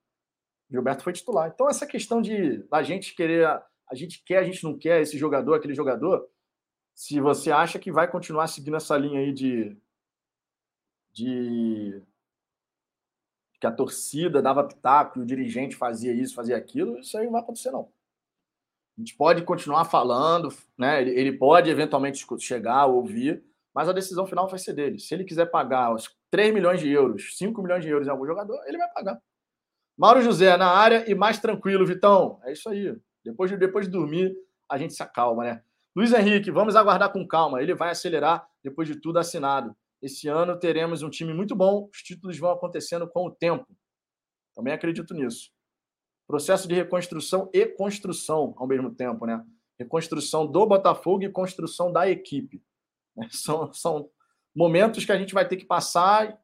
Gilberto 0.70 1.04
foi 1.04 1.14
titular. 1.14 1.50
Então, 1.54 1.70
essa 1.70 1.88
questão 1.88 2.22
de 2.22 2.66
a 2.72 2.84
gente 2.84 3.16
querer, 3.16 3.46
a 3.48 3.96
gente 3.96 4.22
quer, 4.26 4.40
a 4.40 4.44
gente 4.44 4.64
não 4.64 4.78
quer 4.78 5.02
esse 5.02 5.18
jogador, 5.18 5.54
aquele 5.54 5.74
jogador, 5.74 6.28
se 6.98 7.20
você 7.20 7.52
acha 7.52 7.78
que 7.78 7.92
vai 7.92 8.10
continuar 8.10 8.48
seguindo 8.48 8.76
essa 8.76 8.98
linha 8.98 9.20
aí 9.20 9.32
de, 9.32 9.78
de 11.14 12.02
que 13.60 13.68
a 13.68 13.72
torcida 13.72 14.42
dava 14.42 14.68
pitaco 14.68 15.20
o 15.20 15.26
dirigente 15.26 15.76
fazia 15.76 16.12
isso, 16.12 16.34
fazia 16.34 16.58
aquilo, 16.58 16.98
isso 16.98 17.16
aí 17.16 17.26
não 17.26 17.34
vai 17.34 17.42
acontecer, 17.42 17.70
não. 17.70 17.92
A 18.98 19.02
gente 19.02 19.16
pode 19.16 19.44
continuar 19.44 19.86
falando, 19.86 20.52
né? 20.76 21.00
Ele, 21.00 21.12
ele 21.12 21.38
pode 21.38 21.70
eventualmente 21.70 22.26
chegar, 22.40 22.88
ouvir, 22.88 23.46
mas 23.76 23.88
a 23.88 23.94
decisão 23.94 24.26
final 24.26 24.48
vai 24.48 24.58
ser 24.58 24.74
dele. 24.74 24.98
Se 24.98 25.14
ele 25.14 25.24
quiser 25.24 25.46
pagar 25.52 25.94
os 25.94 26.10
3 26.32 26.52
milhões 26.52 26.80
de 26.80 26.90
euros, 26.90 27.38
5 27.38 27.62
milhões 27.62 27.84
de 27.84 27.92
euros 27.92 28.08
em 28.08 28.10
algum 28.10 28.26
jogador, 28.26 28.60
ele 28.66 28.80
vai 28.80 28.92
pagar. 28.92 29.22
Mauro 29.96 30.24
José 30.24 30.58
na 30.58 30.72
área 30.72 31.08
e 31.08 31.14
mais 31.14 31.38
tranquilo, 31.38 31.86
Vitão. 31.86 32.40
É 32.44 32.54
isso 32.54 32.68
aí. 32.68 33.00
Depois 33.24 33.52
de, 33.52 33.58
depois 33.58 33.86
de 33.86 33.92
dormir, 33.92 34.36
a 34.68 34.80
gente 34.80 34.96
se 34.96 35.04
acalma, 35.04 35.44
né? 35.44 35.64
Luiz 35.98 36.14
Henrique, 36.14 36.52
vamos 36.52 36.76
aguardar 36.76 37.12
com 37.12 37.28
calma. 37.28 37.60
Ele 37.60 37.74
vai 37.74 37.90
acelerar 37.90 38.48
depois 38.64 38.88
de 38.88 39.02
tudo 39.02 39.18
assinado. 39.18 39.76
Esse 40.00 40.28
ano 40.28 40.56
teremos 40.56 41.02
um 41.02 41.10
time 41.10 41.34
muito 41.34 41.56
bom. 41.56 41.90
Os 41.92 42.04
títulos 42.04 42.38
vão 42.38 42.52
acontecendo 42.52 43.10
com 43.10 43.26
o 43.26 43.32
tempo. 43.32 43.66
Também 44.54 44.76
acredito 44.76 45.16
nisso. 45.16 45.50
Processo 46.28 46.68
de 46.68 46.76
reconstrução 46.76 47.50
e 47.52 47.66
construção 47.66 48.54
ao 48.58 48.68
mesmo 48.68 48.94
tempo, 48.94 49.26
né? 49.26 49.44
Reconstrução 49.80 50.46
do 50.46 50.68
Botafogo 50.68 51.24
e 51.24 51.32
construção 51.32 51.92
da 51.92 52.08
equipe. 52.08 52.62
São, 53.32 53.74
são 53.74 54.08
momentos 54.56 55.04
que 55.04 55.12
a 55.12 55.18
gente 55.18 55.34
vai 55.34 55.48
ter 55.48 55.58
que 55.58 55.66
passar 55.66 56.40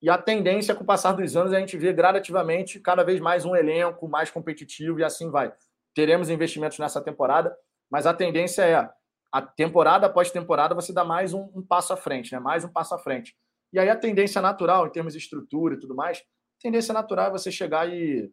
e 0.00 0.08
a 0.08 0.16
tendência, 0.16 0.72
com 0.76 0.84
o 0.84 0.86
passar 0.86 1.14
dos 1.14 1.36
anos, 1.36 1.52
é 1.52 1.56
a 1.56 1.60
gente 1.60 1.76
vê 1.76 1.92
gradativamente 1.92 2.78
cada 2.78 3.02
vez 3.02 3.18
mais 3.18 3.44
um 3.44 3.56
elenco 3.56 4.06
mais 4.06 4.30
competitivo 4.30 5.00
e 5.00 5.04
assim 5.04 5.32
vai. 5.32 5.52
Teremos 5.92 6.30
investimentos 6.30 6.78
nessa 6.78 7.02
temporada, 7.02 7.58
mas 7.90 8.06
a 8.06 8.14
tendência 8.14 8.62
é 8.62 8.90
a 9.30 9.42
temporada 9.42 10.06
após 10.06 10.30
temporada 10.30 10.74
você 10.74 10.92
dá 10.92 11.04
mais 11.04 11.34
um, 11.34 11.50
um, 11.54 11.62
passo 11.62 11.92
à 11.92 11.96
frente, 11.96 12.32
né? 12.32 12.38
Mais 12.38 12.64
um 12.64 12.72
passo 12.72 12.94
à 12.94 12.98
frente. 12.98 13.36
E 13.72 13.78
aí 13.78 13.88
a 13.88 13.96
tendência 13.96 14.40
natural, 14.40 14.86
em 14.86 14.90
termos 14.90 15.12
de 15.12 15.18
estrutura 15.18 15.74
e 15.74 15.78
tudo 15.78 15.94
mais, 15.94 16.24
tendência 16.60 16.94
natural 16.94 17.26
é 17.26 17.30
você 17.30 17.52
chegar 17.52 17.88
e 17.92 18.32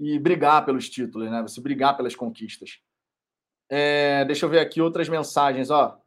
e 0.00 0.18
brigar 0.18 0.64
pelos 0.64 0.88
títulos, 0.88 1.30
né? 1.30 1.42
Você 1.42 1.60
brigar 1.60 1.96
pelas 1.96 2.14
conquistas. 2.14 2.80
É, 3.68 4.24
deixa 4.24 4.46
eu 4.46 4.48
ver 4.48 4.60
aqui 4.60 4.80
outras 4.80 5.08
mensagens, 5.08 5.70
ó. 5.70 6.00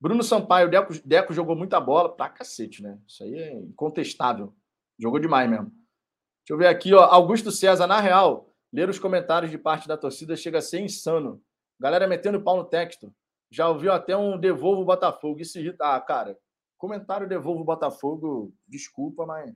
Bruno 0.00 0.22
Sampaio, 0.22 0.70
Deco, 0.70 0.92
Deco 1.04 1.32
jogou 1.32 1.56
muita 1.56 1.80
bola, 1.80 2.14
pra 2.14 2.28
cacete, 2.28 2.82
né? 2.82 3.00
Isso 3.06 3.24
aí 3.24 3.34
é 3.34 3.54
incontestável. 3.54 4.54
Jogou 4.98 5.18
demais 5.18 5.48
mesmo. 5.48 5.66
Deixa 5.66 6.50
eu 6.50 6.58
ver 6.58 6.66
aqui, 6.66 6.92
ó. 6.92 7.04
Augusto 7.04 7.50
César, 7.50 7.86
na 7.86 8.00
real, 8.00 8.53
ler 8.74 8.88
os 8.88 8.98
comentários 8.98 9.52
de 9.52 9.56
parte 9.56 9.86
da 9.86 9.96
torcida 9.96 10.34
chega 10.34 10.58
a 10.58 10.60
ser 10.60 10.80
insano. 10.80 11.40
Galera 11.78 12.08
metendo 12.08 12.42
pau 12.42 12.56
no 12.56 12.64
texto. 12.64 13.14
Já 13.48 13.68
ouviu 13.68 13.92
até 13.92 14.16
um 14.16 14.36
devolvo 14.36 14.82
o 14.82 14.84
Botafogo. 14.84 15.40
Isso 15.40 15.60
irrita. 15.60 15.94
Ah, 15.94 16.00
cara, 16.00 16.36
comentário 16.76 17.28
devolvo 17.28 17.62
o 17.62 17.64
Botafogo, 17.64 18.52
desculpa, 18.66 19.24
mas. 19.24 19.54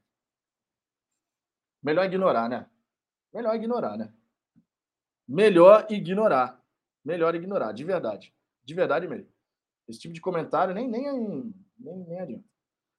Melhor 1.83 2.05
ignorar, 2.05 2.49
né? 2.49 2.71
Melhor 3.35 3.57
ignorar, 3.57 3.97
né? 3.97 4.15
Melhor 5.27 5.87
ignorar. 5.91 6.63
Melhor 7.05 7.35
ignorar, 7.35 7.73
de 7.73 7.83
verdade. 7.83 8.33
De 8.63 8.73
verdade 8.73 9.09
mesmo. 9.09 9.29
Esse 9.89 9.99
tipo 9.99 10.15
de 10.15 10.21
comentário 10.21 10.73
nem, 10.73 10.89
nem, 10.89 11.53
nem, 11.77 11.97
nem 12.05 12.21
adianta. 12.21 12.45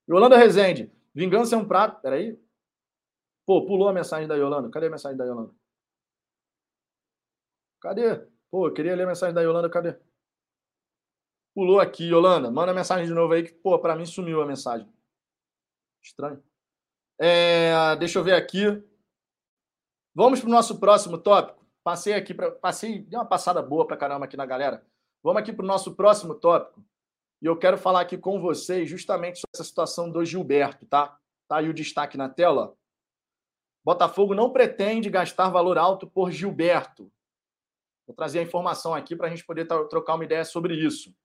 Yolanda 0.09 0.38
Rezende, 0.38 0.91
vingança 1.13 1.55
é 1.55 1.57
um 1.57 1.67
prato. 1.67 2.01
Peraí. 2.01 2.38
Pô, 3.45 3.65
pulou 3.65 3.88
a 3.88 3.93
mensagem 3.93 4.28
da 4.28 4.36
Yolanda. 4.36 4.70
Cadê 4.70 4.88
a 4.88 4.89
mensagem 4.89 5.17
da 5.17 5.24
Yolanda? 5.24 5.59
Cadê? 7.82 8.17
Pô, 8.51 8.67
eu 8.67 8.73
queria 8.73 8.95
ler 8.95 9.03
a 9.03 9.07
mensagem 9.07 9.34
da 9.34 9.41
Yolanda, 9.41 9.69
cadê? 9.69 9.95
Pulou 11.55 11.80
aqui, 11.80 12.05
Yolanda. 12.05 12.51
Manda 12.51 12.71
a 12.71 12.75
mensagem 12.75 13.05
de 13.05 13.13
novo 13.13 13.34
aí, 13.34 13.43
que, 13.43 13.53
pô, 13.53 13.77
pra 13.80 13.95
mim 13.95 14.05
sumiu 14.05 14.41
a 14.41 14.45
mensagem. 14.45 14.91
Estranho. 16.03 16.43
É, 17.19 17.95
deixa 17.97 18.19
eu 18.19 18.23
ver 18.23 18.34
aqui. 18.34 18.65
Vamos 20.15 20.39
para 20.39 20.47
o 20.47 20.51
nosso 20.51 20.80
próximo 20.80 21.17
tópico. 21.17 21.65
Passei 21.84 22.13
aqui, 22.13 22.34
pra, 22.34 22.51
passei, 22.51 22.99
dei 22.99 23.17
uma 23.17 23.25
passada 23.25 23.61
boa 23.61 23.86
para 23.86 23.97
caramba 23.97 24.25
aqui 24.25 24.38
na 24.38 24.45
galera. 24.45 24.86
Vamos 25.23 25.41
aqui 25.41 25.51
para 25.51 25.63
o 25.63 25.67
nosso 25.67 25.95
próximo 25.95 26.36
tópico. 26.36 26.84
E 27.41 27.45
eu 27.45 27.57
quero 27.57 27.77
falar 27.77 28.01
aqui 28.01 28.17
com 28.17 28.39
vocês 28.41 28.89
justamente 28.89 29.39
sobre 29.39 29.51
essa 29.53 29.63
situação 29.63 30.11
do 30.11 30.23
Gilberto, 30.25 30.86
tá? 30.86 31.17
Tá 31.47 31.57
aí 31.57 31.69
o 31.69 31.73
destaque 31.73 32.17
na 32.17 32.30
tela. 32.30 32.75
Botafogo 33.84 34.36
não 34.36 34.51
pretende 34.51 35.09
gastar 35.09 35.49
valor 35.49 35.77
alto 35.77 36.05
por 36.05 36.32
Gilberto. 36.32 37.11
Vou 38.10 38.16
trazer 38.16 38.39
a 38.39 38.41
informação 38.41 38.95
aqui 38.95 39.16
para 39.16 39.28
a 39.28 39.30
gente 39.30 39.45
poder 39.45 39.68
trocar 39.68 40.16
uma 40.16 40.26
ideia 40.26 40.43
sobre 40.43 40.74
isso. 40.74 41.16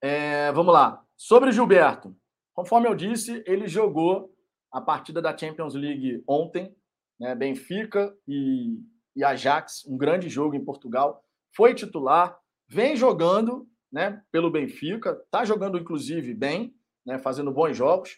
É, 0.00 0.52
vamos 0.52 0.72
lá. 0.72 1.04
Sobre 1.16 1.50
Gilberto. 1.50 2.16
Conforme 2.54 2.86
eu 2.86 2.94
disse, 2.94 3.42
ele 3.44 3.66
jogou 3.66 4.32
a 4.70 4.80
partida 4.80 5.20
da 5.20 5.36
Champions 5.36 5.74
League 5.74 6.22
ontem, 6.28 6.72
né? 7.18 7.34
Benfica 7.34 8.16
e, 8.28 8.78
e 9.16 9.24
Ajax, 9.24 9.84
um 9.84 9.98
grande 9.98 10.28
jogo 10.28 10.54
em 10.54 10.64
Portugal 10.64 11.24
foi 11.56 11.74
titular, 11.74 12.38
vem 12.68 12.94
jogando 12.94 13.68
né, 13.90 14.22
pelo 14.30 14.48
Benfica, 14.48 15.20
está 15.24 15.44
jogando 15.44 15.76
inclusive 15.76 16.32
bem, 16.32 16.72
né, 17.04 17.18
fazendo 17.18 17.50
bons 17.50 17.76
jogos. 17.76 18.16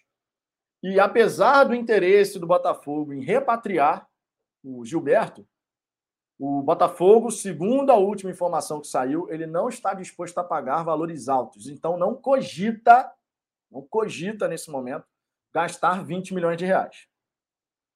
E 0.82 1.00
apesar 1.00 1.64
do 1.64 1.74
interesse 1.74 2.38
do 2.38 2.46
Botafogo 2.46 3.14
em 3.14 3.22
repatriar 3.22 4.06
o 4.62 4.84
Gilberto, 4.84 5.48
o 6.44 6.60
Botafogo, 6.60 7.30
segundo 7.30 7.92
a 7.92 7.96
última 7.96 8.32
informação 8.32 8.80
que 8.80 8.88
saiu, 8.88 9.30
ele 9.30 9.46
não 9.46 9.68
está 9.68 9.94
disposto 9.94 10.36
a 10.38 10.42
pagar 10.42 10.82
valores 10.82 11.28
altos. 11.28 11.68
Então 11.68 11.96
não 11.96 12.16
cogita, 12.16 13.14
não 13.70 13.82
cogita 13.82 14.48
nesse 14.48 14.68
momento 14.68 15.06
gastar 15.54 16.04
20 16.04 16.34
milhões 16.34 16.56
de 16.56 16.64
reais. 16.64 17.06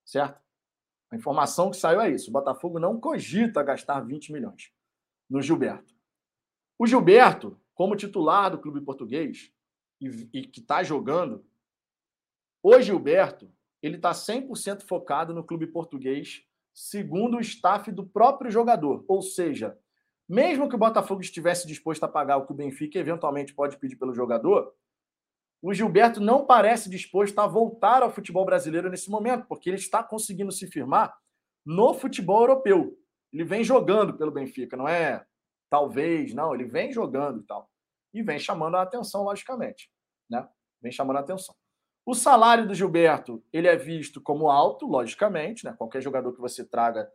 Certo? 0.04 0.40
A 1.10 1.16
informação 1.16 1.72
que 1.72 1.76
saiu 1.76 2.00
é 2.00 2.08
isso. 2.08 2.30
O 2.30 2.32
Botafogo 2.32 2.78
não 2.78 3.00
cogita 3.00 3.64
gastar 3.64 3.98
20 3.98 4.32
milhões 4.32 4.72
no 5.28 5.42
Gilberto. 5.42 5.92
O 6.78 6.86
Gilberto, 6.86 7.60
como 7.74 7.96
titular 7.96 8.48
do 8.48 8.60
clube 8.60 8.80
português 8.80 9.52
e, 10.00 10.06
e 10.32 10.46
que 10.46 10.60
está 10.60 10.84
jogando, 10.84 11.44
o 12.62 12.80
Gilberto 12.80 13.52
ele 13.82 13.96
está 13.96 14.12
100% 14.12 14.82
focado 14.82 15.34
no 15.34 15.42
clube 15.42 15.66
português, 15.66 16.45
segundo 16.76 17.38
o 17.38 17.40
staff 17.40 17.90
do 17.90 18.04
próprio 18.06 18.50
jogador. 18.50 19.02
Ou 19.08 19.22
seja, 19.22 19.78
mesmo 20.28 20.68
que 20.68 20.74
o 20.74 20.78
Botafogo 20.78 21.22
estivesse 21.22 21.66
disposto 21.66 22.04
a 22.04 22.08
pagar 22.08 22.36
o 22.36 22.44
que 22.44 22.52
o 22.52 22.56
Benfica 22.56 22.98
eventualmente 22.98 23.54
pode 23.54 23.78
pedir 23.78 23.96
pelo 23.96 24.12
jogador, 24.12 24.74
o 25.62 25.72
Gilberto 25.72 26.20
não 26.20 26.44
parece 26.44 26.90
disposto 26.90 27.38
a 27.38 27.46
voltar 27.46 28.02
ao 28.02 28.12
futebol 28.12 28.44
brasileiro 28.44 28.90
nesse 28.90 29.10
momento, 29.10 29.46
porque 29.48 29.70
ele 29.70 29.78
está 29.78 30.02
conseguindo 30.02 30.52
se 30.52 30.66
firmar 30.66 31.16
no 31.64 31.94
futebol 31.94 32.42
europeu. 32.42 32.94
Ele 33.32 33.42
vem 33.42 33.64
jogando 33.64 34.14
pelo 34.14 34.30
Benfica, 34.30 34.76
não 34.76 34.86
é 34.86 35.24
talvez, 35.70 36.34
não, 36.34 36.54
ele 36.54 36.66
vem 36.66 36.92
jogando 36.92 37.40
e 37.40 37.46
tal. 37.46 37.70
E 38.12 38.22
vem 38.22 38.38
chamando 38.38 38.76
a 38.76 38.82
atenção, 38.82 39.22
logicamente. 39.22 39.90
Né? 40.28 40.46
Vem 40.82 40.92
chamando 40.92 41.16
a 41.16 41.20
atenção. 41.20 41.54
O 42.06 42.14
salário 42.14 42.68
do 42.68 42.72
Gilberto, 42.72 43.42
ele 43.52 43.66
é 43.66 43.74
visto 43.74 44.20
como 44.20 44.48
alto, 44.48 44.86
logicamente, 44.86 45.64
né? 45.64 45.74
Qualquer 45.76 46.00
jogador 46.00 46.32
que 46.32 46.40
você 46.40 46.64
traga 46.64 47.10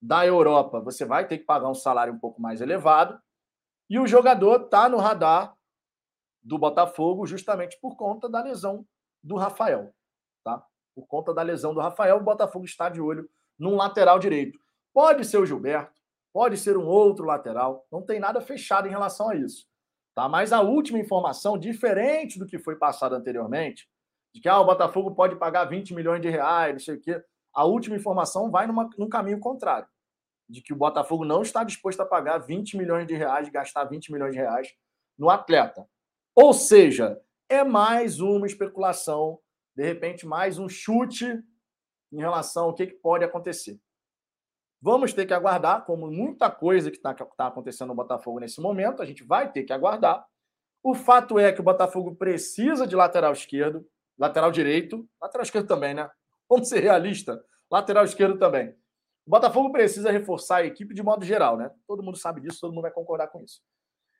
da 0.00 0.24
Europa, 0.24 0.78
você 0.78 1.04
vai 1.04 1.26
ter 1.26 1.38
que 1.38 1.44
pagar 1.44 1.68
um 1.68 1.74
salário 1.74 2.14
um 2.14 2.18
pouco 2.18 2.40
mais 2.40 2.60
elevado. 2.60 3.20
E 3.90 3.98
o 3.98 4.06
jogador 4.06 4.66
está 4.66 4.88
no 4.88 4.98
radar 4.98 5.52
do 6.40 6.56
Botafogo 6.56 7.26
justamente 7.26 7.76
por 7.80 7.96
conta 7.96 8.28
da 8.28 8.40
lesão 8.40 8.86
do 9.20 9.34
Rafael, 9.34 9.92
tá? 10.44 10.64
Por 10.94 11.08
conta 11.08 11.34
da 11.34 11.42
lesão 11.42 11.74
do 11.74 11.80
Rafael, 11.80 12.18
o 12.18 12.22
Botafogo 12.22 12.64
está 12.64 12.88
de 12.88 13.00
olho 13.00 13.28
num 13.58 13.74
lateral 13.74 14.20
direito. 14.20 14.60
Pode 14.94 15.24
ser 15.24 15.38
o 15.38 15.46
Gilberto, 15.46 16.00
pode 16.32 16.56
ser 16.56 16.76
um 16.76 16.86
outro 16.86 17.24
lateral, 17.24 17.84
não 17.90 18.00
tem 18.00 18.20
nada 18.20 18.40
fechado 18.40 18.86
em 18.86 18.92
relação 18.92 19.28
a 19.28 19.34
isso. 19.34 19.66
Tá? 20.14 20.28
Mas 20.28 20.52
a 20.52 20.60
última 20.60 21.00
informação, 21.00 21.58
diferente 21.58 22.38
do 22.38 22.46
que 22.46 22.60
foi 22.60 22.76
passado 22.76 23.16
anteriormente, 23.16 23.88
de 24.36 24.42
que 24.42 24.50
ah, 24.50 24.60
o 24.60 24.66
Botafogo 24.66 25.14
pode 25.14 25.34
pagar 25.36 25.64
20 25.64 25.94
milhões 25.94 26.20
de 26.20 26.28
reais, 26.28 26.74
não 26.74 26.78
sei 26.78 26.96
o 26.96 27.00
quê. 27.00 27.24
A 27.54 27.64
última 27.64 27.96
informação 27.96 28.50
vai 28.50 28.66
numa, 28.66 28.86
num 28.98 29.08
caminho 29.08 29.40
contrário, 29.40 29.88
de 30.46 30.60
que 30.60 30.74
o 30.74 30.76
Botafogo 30.76 31.24
não 31.24 31.40
está 31.40 31.64
disposto 31.64 32.02
a 32.02 32.06
pagar 32.06 32.36
20 32.36 32.76
milhões 32.76 33.06
de 33.06 33.14
reais, 33.14 33.48
gastar 33.48 33.84
20 33.84 34.12
milhões 34.12 34.32
de 34.32 34.38
reais 34.38 34.68
no 35.18 35.30
atleta. 35.30 35.88
Ou 36.34 36.52
seja, 36.52 37.18
é 37.48 37.64
mais 37.64 38.20
uma 38.20 38.46
especulação, 38.46 39.40
de 39.74 39.82
repente, 39.82 40.26
mais 40.26 40.58
um 40.58 40.68
chute 40.68 41.42
em 42.12 42.18
relação 42.18 42.64
ao 42.64 42.74
que, 42.74 42.88
que 42.88 42.96
pode 42.96 43.24
acontecer. 43.24 43.80
Vamos 44.82 45.14
ter 45.14 45.24
que 45.24 45.32
aguardar, 45.32 45.86
como 45.86 46.10
muita 46.10 46.50
coisa 46.50 46.90
que 46.90 46.98
está 46.98 47.14
tá 47.14 47.46
acontecendo 47.46 47.88
no 47.88 47.94
Botafogo 47.94 48.38
nesse 48.38 48.60
momento, 48.60 49.00
a 49.00 49.06
gente 49.06 49.24
vai 49.24 49.50
ter 49.50 49.64
que 49.64 49.72
aguardar. 49.72 50.26
O 50.82 50.94
fato 50.94 51.38
é 51.38 51.54
que 51.54 51.60
o 51.62 51.64
Botafogo 51.64 52.14
precisa 52.14 52.86
de 52.86 52.94
lateral 52.94 53.32
esquerdo, 53.32 53.82
lateral 54.18 54.50
direito, 54.50 55.08
lateral 55.20 55.42
esquerdo 55.42 55.66
também, 55.66 55.94
né? 55.94 56.08
Vamos 56.48 56.68
ser 56.68 56.80
realistas, 56.80 57.38
lateral 57.70 58.04
esquerdo 58.04 58.38
também. 58.38 58.70
O 59.26 59.30
Botafogo 59.30 59.72
precisa 59.72 60.10
reforçar 60.10 60.58
a 60.58 60.66
equipe 60.66 60.94
de 60.94 61.02
modo 61.02 61.24
geral, 61.24 61.56
né? 61.56 61.70
Todo 61.86 62.02
mundo 62.02 62.16
sabe 62.16 62.40
disso, 62.40 62.60
todo 62.60 62.72
mundo 62.72 62.82
vai 62.82 62.92
concordar 62.92 63.28
com 63.28 63.42
isso. 63.42 63.60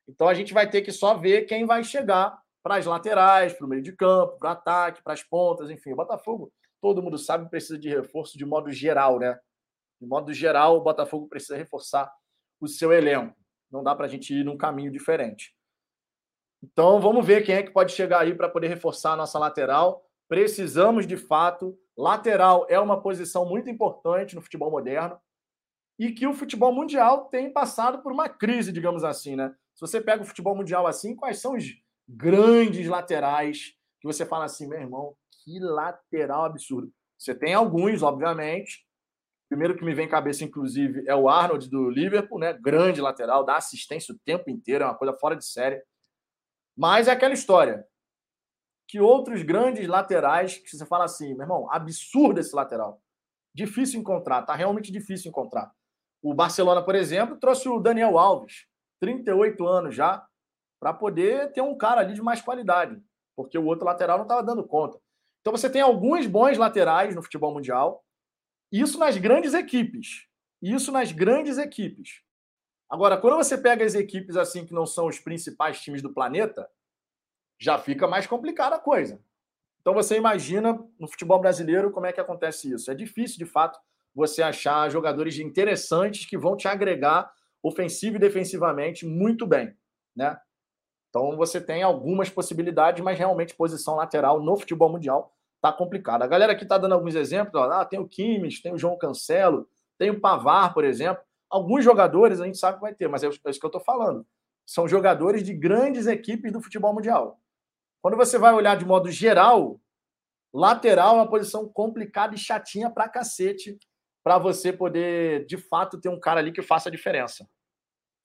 Então 0.09 0.29
a 0.29 0.35
gente 0.35 0.53
vai 0.53 0.69
ter 0.69 0.83
que 0.83 0.93
só 0.93 1.17
ver 1.17 1.43
quem 1.43 1.65
vai 1.65 1.83
chegar 1.85 2.37
para 2.63 2.77
as 2.77 2.87
laterais, 2.87 3.53
para 3.53 3.65
o 3.65 3.69
meio 3.69 3.83
de 3.83 3.93
campo, 3.93 4.37
para 4.39 4.53
ataque, 4.53 5.03
para 5.03 5.13
as 5.13 5.23
pontas, 5.23 5.71
enfim. 5.71 5.93
O 5.93 5.97
Botafogo, 5.97 6.53
todo 6.81 7.03
mundo 7.03 7.17
sabe, 7.17 7.49
precisa 7.49 7.79
de 7.79 7.89
reforço 7.89 8.37
de 8.37 8.45
modo 8.45 8.73
geral, 8.73 9.21
né? 9.21 9.39
De 10.01 10.07
modo 10.07 10.33
geral, 10.35 10.77
o 10.77 10.81
Botafogo 10.81 11.29
precisa 11.29 11.57
reforçar 11.57 12.13
o 12.61 12.67
seu 12.67 12.93
elenco. 12.93 13.37
Não 13.71 13.83
dá 13.83 13.95
para 13.95 14.07
a 14.07 14.09
gente 14.09 14.35
ir 14.35 14.45
num 14.45 14.57
caminho 14.57 14.91
diferente. 14.91 15.56
Então, 16.73 17.01
vamos 17.01 17.25
ver 17.25 17.45
quem 17.45 17.55
é 17.55 17.63
que 17.63 17.71
pode 17.71 17.93
chegar 17.93 18.21
aí 18.23 18.35
para 18.35 18.49
poder 18.49 18.67
reforçar 18.67 19.13
a 19.13 19.17
nossa 19.17 19.39
lateral. 19.39 20.05
Precisamos, 20.29 21.07
de 21.07 21.17
fato. 21.17 21.79
Lateral 21.97 22.67
é 22.69 22.79
uma 22.79 23.01
posição 23.01 23.47
muito 23.47 23.71
importante 23.71 24.35
no 24.35 24.43
futebol 24.43 24.71
moderno 24.71 25.17
e 25.99 26.11
que 26.11 26.27
o 26.27 26.35
futebol 26.35 26.73
mundial 26.73 27.27
tem 27.27 27.53
passado 27.53 28.03
por 28.03 28.13
uma 28.13 28.29
crise, 28.29 28.73
digamos 28.73 29.05
assim, 29.05 29.37
né? 29.37 29.55
Se 29.75 29.81
você 29.81 30.01
pega 30.01 30.23
o 30.23 30.27
futebol 30.27 30.57
mundial 30.57 30.87
assim, 30.87 31.15
quais 31.15 31.39
são 31.39 31.55
os 31.55 31.65
grandes 32.09 32.89
laterais 32.89 33.75
que 34.01 34.07
você 34.07 34.27
fala 34.27 34.45
assim, 34.45 34.67
meu 34.69 34.79
irmão, 34.79 35.15
que 35.45 35.59
lateral 35.61 36.45
absurdo. 36.45 36.93
Você 37.17 37.35
tem 37.35 37.55
alguns, 37.55 38.03
obviamente, 38.03 38.85
primeiro 39.49 39.77
que 39.77 39.85
me 39.85 39.95
vem 39.95 40.07
à 40.07 40.11
cabeça, 40.11 40.45
inclusive, 40.45 41.05
é 41.07 41.15
o 41.15 41.29
Arnold 41.29 41.71
do 41.71 41.89
Liverpool, 41.89 42.39
né? 42.39 42.53
Grande 42.53 43.01
lateral, 43.01 43.45
dá 43.45 43.57
assistência 43.57 44.13
o 44.13 44.19
tempo 44.19 44.51
inteiro, 44.51 44.85
é 44.85 44.87
uma 44.87 44.99
coisa 44.99 45.15
fora 45.15 45.37
de 45.37 45.47
série. 45.47 45.81
Mas 46.77 47.09
é 47.09 47.13
aquela 47.13 47.35
história. 47.35 47.87
Que 48.89 49.01
outros 49.01 49.43
grandes 49.43 49.89
laterais 49.89 50.59
que 50.59 50.69
você 50.69 50.87
fala 50.87 51.05
assim, 51.05 51.35
meu 51.35 51.43
irmão, 51.43 51.71
absurdo 51.73 52.39
esse 52.39 52.55
lateral. 52.55 53.03
Difícil 53.55 54.01
encontrar, 54.01 54.43
tá 54.43 54.55
realmente 54.55 54.93
difícil 54.93 55.31
encontrar. 55.31 55.73
O 56.23 56.35
Barcelona, 56.35 56.85
por 56.85 56.95
exemplo, 56.95 57.39
trouxe 57.39 57.69
o 57.69 57.81
Daniel 57.81 58.19
Alves, 58.19 58.67
38 59.01 59.67
anos 59.67 59.95
já, 59.95 60.27
para 60.81 60.93
poder 60.93 61.53
ter 61.53 61.63
um 61.63 61.77
cara 61.77 62.03
ali 62.03 62.15
de 62.15 62.23
mais 62.23 62.43
qualidade, 62.43 63.03
porque 63.35 63.57
o 63.57 63.65
outro 63.65 63.87
lateral 63.87 64.19
não 64.19 64.25
estava 64.25 64.43
dando 64.43 64.67
conta. 64.67 65.01
Então 65.41 65.57
você 65.57 65.71
tem 65.71 65.81
alguns 65.81 66.27
bons 66.27 66.59
laterais 66.59 67.15
no 67.15 67.23
futebol 67.23 67.53
mundial, 67.53 68.05
isso 68.71 68.99
nas 68.99 69.17
grandes 69.17 69.55
equipes. 69.55 70.27
Isso 70.61 70.91
nas 70.91 71.13
grandes 71.13 71.59
equipes. 71.59 72.23
Agora, 72.89 73.17
quando 73.17 73.37
você 73.37 73.59
pega 73.59 73.85
as 73.85 73.95
equipes 73.95 74.37
assim 74.37 74.65
que 74.65 74.73
não 74.73 74.87
são 74.87 75.07
os 75.07 75.19
principais 75.19 75.81
times 75.81 76.03
do 76.03 76.13
planeta, 76.13 76.69
já 77.59 77.79
fica 77.79 78.07
mais 78.07 78.27
complicada 78.27 78.77
a 78.77 78.81
coisa. 78.81 79.21
Então 79.81 79.95
você 79.95 80.17
imagina 80.17 80.79
no 80.99 81.09
futebol 81.09 81.41
brasileiro 81.41 81.91
como 81.91 82.07
é 82.07 82.13
que 82.13 82.21
acontece 82.21 82.73
isso. 82.73 82.91
É 82.91 82.95
difícil, 82.95 83.39
de 83.39 83.47
fato, 83.47 83.79
você 84.15 84.43
achar 84.43 84.91
jogadores 84.91 85.39
interessantes 85.39 86.27
que 86.27 86.39
vão 86.39 86.57
te 86.57 86.67
agregar 86.67 87.31
ofensivo 87.63 88.17
e 88.17 88.21
defensivamente 88.21 89.05
muito 89.05 89.47
bem, 89.47 89.77
né? 90.15 90.39
Então 91.09 91.37
você 91.37 91.61
tem 91.61 91.83
algumas 91.83 92.29
possibilidades, 92.29 93.03
mas 93.03 93.19
realmente 93.19 93.55
posição 93.55 93.97
lateral 93.97 94.41
no 94.41 94.57
futebol 94.57 94.91
mundial 94.91 95.33
tá 95.61 95.73
complicado. 95.73 96.23
A 96.23 96.27
galera 96.27 96.53
aqui 96.53 96.67
tá 96.67 96.79
dando 96.79 96.93
alguns 96.93 97.15
exemplos, 97.15 97.61
ó, 97.61 97.71
ah, 97.71 97.85
tem 97.85 97.99
o 97.99 98.09
Kimmich, 98.09 98.63
tem 98.63 98.73
o 98.73 98.79
João 98.79 98.99
Cancelo, 98.99 99.69
tem 99.99 100.11
o 100.11 100.21
Pavar, 100.21 100.75
por 100.75 100.85
exemplo. 100.85 101.23
Alguns 101.49 101.85
jogadores 101.85 102.41
a 102.41 102.45
gente 102.45 102.59
sabe 102.59 102.77
que 102.77 102.83
vai 102.83 102.95
ter, 102.95 103.09
mas 103.09 103.23
é 103.23 103.29
isso 103.29 103.41
que 103.41 103.47
eu 103.47 103.69
estou 103.69 103.81
falando. 103.81 104.27
São 104.67 104.89
jogadores 104.89 105.43
de 105.45 105.55
grandes 105.55 106.07
equipes 106.07 106.53
do 106.53 106.61
futebol 106.61 106.93
mundial. 106.93 107.41
Quando 108.03 108.17
você 108.17 108.39
vai 108.39 108.53
olhar 108.53 108.77
de 108.77 108.85
modo 108.85 109.11
geral, 109.11 109.81
lateral 110.53 111.17
é 111.17 111.19
uma 111.21 111.31
posição 111.31 111.69
complicada 111.69 112.35
e 112.35 112.39
chatinha 112.39 112.91
pra 112.91 113.09
cacete 113.09 113.79
para 114.25 114.39
você 114.39 114.73
poder, 114.73 115.47
de 115.47 115.57
fato, 115.57 116.01
ter 116.01 116.09
um 116.09 116.19
cara 116.19 116.41
ali 116.41 116.51
que 116.51 116.63
faça 116.63 116.89
a 116.89 116.93
diferença. 116.93 117.49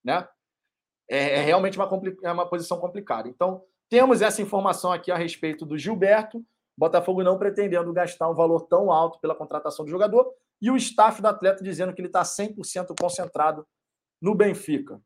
Né? 0.03 0.27
É, 1.07 1.35
é 1.35 1.41
realmente 1.41 1.77
uma, 1.77 1.87
é 2.23 2.31
uma 2.31 2.49
posição 2.49 2.79
complicada. 2.79 3.29
Então, 3.29 3.63
temos 3.87 4.21
essa 4.21 4.41
informação 4.41 4.91
aqui 4.91 5.11
a 5.11 5.15
respeito 5.15 5.63
do 5.63 5.77
Gilberto. 5.77 6.43
Botafogo 6.75 7.21
não 7.21 7.37
pretendendo 7.37 7.93
gastar 7.93 8.29
um 8.29 8.33
valor 8.33 8.61
tão 8.61 8.91
alto 8.91 9.19
pela 9.19 9.35
contratação 9.35 9.85
do 9.85 9.91
jogador 9.91 10.33
e 10.61 10.69
o 10.69 10.77
staff 10.77 11.21
do 11.21 11.27
atleta 11.27 11.63
dizendo 11.63 11.93
que 11.93 12.01
ele 12.01 12.07
está 12.07 12.21
100% 12.21 12.93
concentrado 12.99 13.65
no 14.21 14.35
Benfica. 14.35 15.01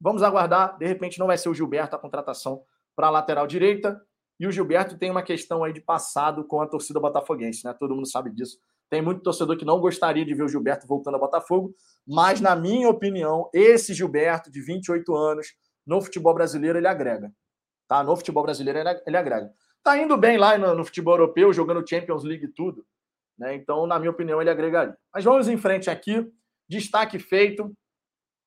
Vamos 0.00 0.22
aguardar, 0.22 0.76
de 0.76 0.86
repente 0.86 1.18
não 1.18 1.26
vai 1.26 1.38
ser 1.38 1.48
o 1.48 1.54
Gilberto 1.54 1.96
a 1.96 1.98
contratação 1.98 2.62
para 2.94 3.06
a 3.06 3.10
lateral 3.10 3.46
direita. 3.46 4.00
E 4.38 4.46
o 4.46 4.52
Gilberto 4.52 4.98
tem 4.98 5.10
uma 5.10 5.22
questão 5.22 5.62
aí 5.62 5.72
de 5.72 5.80
passado 5.80 6.44
com 6.44 6.60
a 6.60 6.66
torcida 6.66 6.98
botafoguense, 6.98 7.64
né? 7.64 7.72
Todo 7.78 7.94
mundo 7.94 8.08
sabe 8.08 8.30
disso. 8.30 8.58
Tem 8.90 9.00
muito 9.00 9.22
torcedor 9.22 9.56
que 9.56 9.64
não 9.64 9.80
gostaria 9.80 10.24
de 10.24 10.34
ver 10.34 10.42
o 10.42 10.48
Gilberto 10.48 10.86
voltando 10.86 11.14
ao 11.14 11.20
Botafogo, 11.20 11.74
mas 12.06 12.40
na 12.40 12.54
minha 12.54 12.88
opinião, 12.88 13.48
esse 13.54 13.94
Gilberto 13.94 14.50
de 14.50 14.60
28 14.60 15.14
anos 15.14 15.54
no 15.86 16.02
futebol 16.02 16.34
brasileiro 16.34 16.78
ele 16.78 16.88
agrega. 16.88 17.32
Tá? 17.88 18.02
No 18.02 18.16
futebol 18.16 18.42
brasileiro 18.42 18.80
ele 19.06 19.16
agrega. 19.16 19.50
Tá 19.82 19.96
indo 19.96 20.16
bem 20.16 20.36
lá 20.36 20.58
no, 20.58 20.74
no 20.74 20.84
futebol 20.84 21.14
europeu, 21.14 21.52
jogando 21.52 21.88
Champions 21.88 22.22
League 22.22 22.44
e 22.44 22.48
tudo. 22.48 22.84
Né? 23.42 23.56
Então, 23.56 23.88
na 23.88 23.98
minha 23.98 24.12
opinião, 24.12 24.40
ele 24.40 24.50
agregaria. 24.50 24.96
Mas 25.12 25.24
vamos 25.24 25.48
em 25.48 25.56
frente 25.56 25.90
aqui. 25.90 26.24
Destaque 26.68 27.18
feito. 27.18 27.76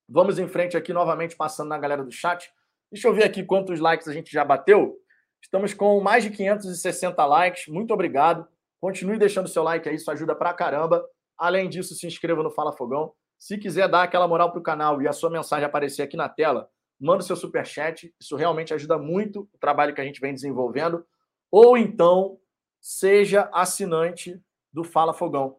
Vamos 0.08 0.40
em 0.40 0.48
frente 0.48 0.78
aqui, 0.78 0.94
novamente, 0.94 1.36
passando 1.36 1.68
na 1.68 1.78
galera 1.78 2.02
do 2.02 2.12
chat. 2.12 2.50
Deixa 2.90 3.10
eu 3.10 3.14
ver 3.14 3.26
aqui 3.26 3.44
quantos 3.44 3.82
likes 3.82 4.08
a 4.08 4.14
gente 4.14 4.32
já 4.32 4.46
bateu. 4.46 4.96
Estamos 5.44 5.74
com 5.74 6.00
mais 6.00 6.24
de 6.24 6.30
560 6.30 7.26
likes. 7.26 7.68
Muito 7.68 7.94
obrigado. 7.94 8.48
Continue 8.80 9.18
deixando 9.18 9.50
seu 9.50 9.64
like 9.64 9.90
aí, 9.90 9.96
isso 9.96 10.10
ajuda 10.10 10.34
pra 10.34 10.54
caramba. 10.54 11.06
Além 11.38 11.68
disso, 11.68 11.94
se 11.94 12.08
inscreva 12.08 12.42
no 12.42 12.50
Fala 12.50 12.72
Fogão. 12.72 13.12
Se 13.38 13.58
quiser 13.58 13.90
dar 13.90 14.04
aquela 14.04 14.30
moral 14.30 14.54
pro 14.54 14.62
canal 14.62 15.02
e 15.02 15.10
a 15.10 15.14
sua 15.14 15.30
mensagem 15.30 15.66
aparecer 15.66 16.04
aqui 16.04 16.16
na 16.16 16.30
tela, 16.30 16.70
manda 16.98 17.22
seu 17.22 17.36
super 17.36 17.66
chat. 17.66 18.14
Isso 18.18 18.38
realmente 18.38 18.74
ajuda 18.74 18.98
muito 18.98 19.50
o 19.54 19.58
trabalho 19.58 19.94
que 19.94 20.00
a 20.00 20.06
gente 20.06 20.22
vem 20.22 20.34
desenvolvendo 20.34 21.06
ou 21.52 21.78
então 21.78 22.40
seja 22.80 23.50
assinante 23.52 24.42
do 24.76 24.84
Fala 24.84 25.14
Fogão. 25.14 25.56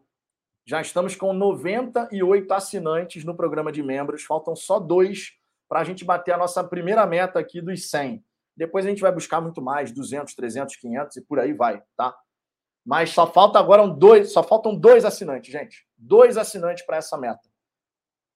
Já 0.67 0.79
estamos 0.83 1.17
com 1.17 1.33
98 1.33 2.53
assinantes 2.53 3.25
no 3.25 3.35
programa 3.35 3.73
de 3.73 3.83
membros, 3.83 4.25
faltam 4.25 4.55
só 4.55 4.79
dois 4.79 5.33
para 5.67 5.81
a 5.81 5.85
gente 5.85 6.05
bater 6.05 6.33
a 6.33 6.37
nossa 6.37 6.63
primeira 6.63 7.07
meta 7.07 7.39
aqui 7.39 7.63
dos 7.63 7.89
100. 7.89 8.23
Depois 8.55 8.85
a 8.85 8.91
gente 8.91 9.01
vai 9.01 9.11
buscar 9.11 9.41
muito 9.41 9.63
mais, 9.63 9.91
200, 9.91 10.35
300, 10.35 10.77
500 10.77 11.17
e 11.17 11.23
por 11.23 11.39
aí 11.39 11.55
vai, 11.55 11.83
tá? 11.97 12.15
Mas 12.85 13.09
só 13.11 13.27
falta 13.27 13.59
agora 13.59 13.89
dois, 13.89 14.33
só 14.33 14.43
faltam 14.43 14.77
dois 14.77 15.03
assinantes, 15.07 15.51
gente. 15.51 15.87
Dois 15.97 16.37
assinantes 16.37 16.85
para 16.85 16.99
essa 16.99 17.17
meta. 17.17 17.49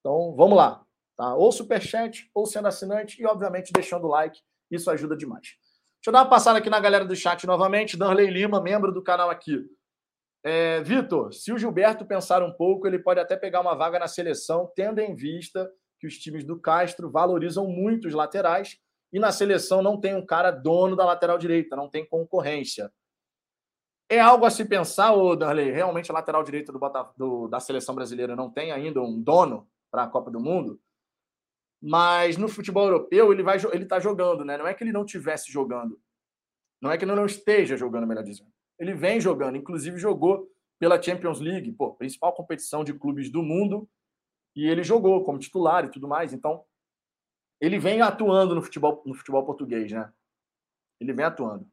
Então, 0.01 0.35
vamos 0.35 0.57
lá, 0.57 0.83
tá? 1.15 1.35
Ou 1.35 1.53
superchat, 1.53 2.31
ou 2.35 2.47
sendo 2.47 2.69
assinante 2.69 3.21
e 3.21 3.27
obviamente 3.27 3.71
deixando 3.71 4.07
o 4.07 4.11
like, 4.11 4.41
isso 4.71 4.91
ajuda 4.91 5.15
demais. 5.15 5.43
Deixa 5.43 6.09
eu 6.09 6.13
dar 6.13 6.23
uma 6.23 6.31
passada 6.31 6.59
aqui 6.59 6.71
na 6.71 6.81
galera 6.81 7.05
do 7.05 7.15
chat 7.15 7.47
novamente. 7.47 7.99
Danley 7.99 8.31
Lima, 8.31 8.63
membro 8.63 8.91
do 8.91 9.03
canal 9.03 9.29
aqui. 9.29 9.69
É, 10.43 10.81
Vitor, 10.83 11.33
se 11.33 11.53
o 11.53 11.59
Gilberto 11.59 12.05
pensar 12.05 12.43
um 12.43 12.53
pouco, 12.53 12.87
ele 12.87 12.99
pode 12.99 13.21
até 13.21 13.37
pegar 13.37 13.61
uma 13.61 13.75
vaga 13.75 13.99
na 13.99 14.09
seleção, 14.09 14.71
tendo 14.75 14.99
em 15.01 15.15
vista 15.15 15.71
que 15.99 16.07
os 16.07 16.19
times 16.19 16.45
do 16.45 16.59
Castro 16.59 17.11
valorizam 17.11 17.67
muito 17.67 18.09
os 18.09 18.15
laterais 18.15 18.79
e 19.13 19.19
na 19.19 19.33
seleção 19.33 19.83
não 19.83 20.01
tem 20.01 20.15
um 20.15 20.25
cara 20.25 20.51
dono 20.51 20.97
da 20.97 21.05
lateral 21.05 21.37
direita, 21.37 21.77
não 21.77 21.91
tem 21.91 22.07
concorrência. 22.07 22.91
É 24.09 24.19
algo 24.19 24.45
a 24.45 24.51
se 24.51 24.65
pensar, 24.65 25.13
ô 25.13 25.37
Darley? 25.37 25.71
Realmente 25.71 26.11
a 26.11 26.15
lateral 26.15 26.43
direita 26.43 26.73
do, 26.73 26.81
do, 27.17 27.49
da 27.49 27.61
seleção 27.61 27.95
brasileira 27.95 28.35
não 28.35 28.51
tem 28.51 28.73
ainda 28.73 29.01
um 29.01 29.21
dono 29.21 29.69
para 29.91 30.05
a 30.05 30.09
Copa 30.09 30.31
do 30.31 30.41
Mundo? 30.41 30.81
mas 31.81 32.37
no 32.37 32.49
futebol 32.49 32.85
europeu 32.85 33.33
ele 33.33 33.43
ele 33.73 33.85
está 33.85 33.99
jogando, 33.99 34.45
né? 34.45 34.59
Não 34.59 34.67
é 34.67 34.75
que 34.75 34.85
ele 34.85 34.93
não 34.93 35.05
tivesse 35.05 35.51
jogando, 35.51 35.99
não 36.81 36.91
é 36.91 36.99
que 36.99 37.05
ele 37.05 37.15
não 37.15 37.25
esteja 37.25 37.77
jogando, 37.77 38.07
melhor 38.07 38.23
dizendo. 38.23 38.53
Ele 38.81 38.95
vem 38.95 39.21
jogando, 39.21 39.57
inclusive 39.57 39.99
jogou 39.99 40.51
pela 40.79 41.01
Champions 41.01 41.39
League, 41.39 41.71
pô, 41.73 41.95
principal 41.95 42.33
competição 42.33 42.83
de 42.83 42.95
clubes 42.95 43.31
do 43.31 43.43
mundo, 43.43 43.87
e 44.57 44.67
ele 44.67 44.83
jogou 44.83 45.23
como 45.23 45.39
titular 45.39 45.85
e 45.85 45.91
tudo 45.91 46.09
mais. 46.09 46.33
Então, 46.33 46.65
ele 47.61 47.79
vem 47.79 48.01
atuando 48.01 48.55
no 48.55 48.63
futebol 48.63 49.03
no 49.05 49.15
futebol 49.15 49.45
português, 49.45 49.93
né? 49.93 50.11
Ele 50.99 51.13
vem 51.13 51.27
atuando. 51.27 51.69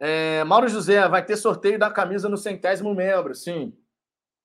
É, 0.00 0.44
Mauro 0.44 0.68
José, 0.68 1.06
vai 1.08 1.24
ter 1.24 1.36
sorteio 1.36 1.78
da 1.78 1.90
camisa 1.90 2.28
no 2.28 2.36
centésimo 2.36 2.94
membro, 2.94 3.34
sim. 3.34 3.76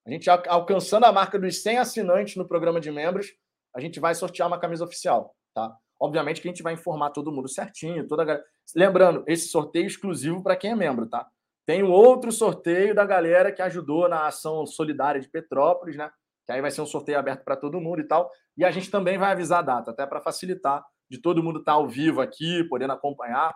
A 0.05 0.09
gente 0.09 0.29
alcançando 0.29 1.05
a 1.05 1.11
marca 1.11 1.37
dos 1.37 1.61
100 1.61 1.77
assinantes 1.77 2.35
no 2.35 2.47
programa 2.47 2.79
de 2.79 2.91
membros, 2.91 3.33
a 3.75 3.79
gente 3.79 3.99
vai 3.99 4.15
sortear 4.15 4.47
uma 4.47 4.59
camisa 4.59 4.83
oficial, 4.83 5.35
tá? 5.53 5.75
Obviamente 5.99 6.41
que 6.41 6.47
a 6.47 6.51
gente 6.51 6.63
vai 6.63 6.73
informar 6.73 7.11
todo 7.11 7.31
mundo 7.31 7.47
certinho, 7.47 8.07
toda 8.07 8.35
a... 8.35 8.43
Lembrando, 8.75 9.23
esse 9.27 9.47
sorteio 9.47 9.85
exclusivo 9.85 10.41
para 10.41 10.55
quem 10.55 10.71
é 10.71 10.75
membro, 10.75 11.07
tá? 11.07 11.27
Tem 11.67 11.83
um 11.83 11.91
outro 11.91 12.31
sorteio 12.31 12.95
da 12.95 13.03
galera 13.03 13.51
que 13.51 13.61
ajudou 13.61 14.07
na 14.07 14.25
ação 14.25 14.65
solidária 14.65 15.19
de 15.19 15.27
Petrópolis, 15.27 15.97
né? 15.97 16.09
Que 16.45 16.53
aí 16.53 16.61
vai 16.61 16.71
ser 16.71 16.79
um 16.79 16.85
sorteio 16.85 17.19
aberto 17.19 17.43
para 17.43 17.57
todo 17.57 17.81
mundo 17.81 17.99
e 17.99 18.05
tal. 18.05 18.31
E 18.55 18.63
a 18.63 18.71
gente 18.71 18.89
também 18.89 19.17
vai 19.17 19.33
avisar 19.33 19.59
a 19.59 19.63
data, 19.63 19.91
até 19.91 20.05
para 20.05 20.21
facilitar 20.21 20.81
de 21.11 21.21
todo 21.21 21.43
mundo 21.43 21.59
estar 21.59 21.73
tá 21.73 21.77
ao 21.77 21.85
vivo 21.85 22.21
aqui, 22.21 22.63
podendo 22.69 22.93
acompanhar, 22.93 23.53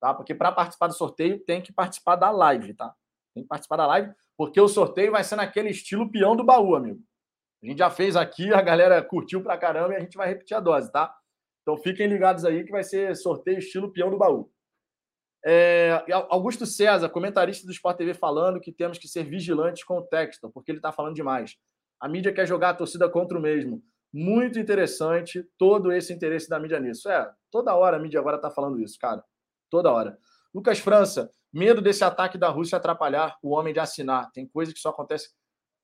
tá? 0.00 0.14
Porque 0.14 0.34
para 0.34 0.50
participar 0.50 0.86
do 0.86 0.94
sorteio 0.94 1.38
tem 1.44 1.60
que 1.60 1.70
participar 1.70 2.16
da 2.16 2.30
live, 2.30 2.72
tá? 2.72 2.94
Tem 3.34 3.42
que 3.42 3.48
participar 3.48 3.76
da 3.76 3.86
live, 3.86 4.10
porque 4.38 4.58
o 4.58 4.66
sorteio 4.66 5.12
vai 5.12 5.22
ser 5.22 5.36
naquele 5.36 5.68
estilo 5.68 6.10
peão 6.10 6.34
do 6.34 6.42
baú, 6.42 6.74
amigo. 6.74 7.00
A 7.62 7.66
gente 7.66 7.78
já 7.78 7.90
fez 7.90 8.16
aqui, 8.16 8.54
a 8.54 8.62
galera 8.62 9.02
curtiu 9.02 9.42
pra 9.42 9.58
caramba 9.58 9.92
e 9.92 9.96
a 9.98 10.00
gente 10.00 10.16
vai 10.16 10.28
repetir 10.28 10.56
a 10.56 10.60
dose, 10.60 10.90
tá? 10.90 11.14
Então 11.60 11.76
fiquem 11.76 12.06
ligados 12.06 12.42
aí 12.46 12.64
que 12.64 12.72
vai 12.72 12.82
ser 12.82 13.14
sorteio 13.14 13.58
estilo 13.58 13.92
peão 13.92 14.10
do 14.10 14.16
baú. 14.16 14.50
É, 15.44 16.04
Augusto 16.28 16.66
César, 16.66 17.08
comentarista 17.08 17.66
do 17.66 17.72
Sport 17.72 17.96
TV, 17.96 18.14
falando 18.14 18.60
que 18.60 18.72
temos 18.72 18.98
que 18.98 19.08
ser 19.08 19.24
vigilantes 19.24 19.84
com 19.84 19.98
o 19.98 20.02
Texton, 20.02 20.50
porque 20.50 20.70
ele 20.70 20.78
está 20.78 20.92
falando 20.92 21.14
demais. 21.14 21.56
A 21.98 22.08
mídia 22.08 22.32
quer 22.32 22.46
jogar 22.46 22.70
a 22.70 22.74
torcida 22.74 23.08
contra 23.08 23.38
o 23.38 23.40
mesmo. 23.40 23.82
Muito 24.12 24.58
interessante 24.58 25.46
todo 25.56 25.92
esse 25.92 26.12
interesse 26.12 26.48
da 26.48 26.58
mídia 26.58 26.80
nisso. 26.80 27.08
É, 27.08 27.30
toda 27.50 27.74
hora 27.74 27.96
a 27.96 28.00
mídia 28.00 28.18
agora 28.20 28.36
está 28.36 28.50
falando 28.50 28.80
isso, 28.80 28.98
cara. 28.98 29.22
Toda 29.70 29.90
hora. 29.90 30.18
Lucas 30.52 30.78
França, 30.80 31.30
medo 31.52 31.80
desse 31.80 32.02
ataque 32.02 32.36
da 32.36 32.48
Rússia 32.48 32.76
atrapalhar 32.76 33.36
o 33.42 33.50
homem 33.50 33.72
de 33.72 33.80
assinar. 33.80 34.30
Tem 34.32 34.46
coisa 34.46 34.72
que 34.72 34.80
só 34.80 34.90
acontece. 34.90 35.30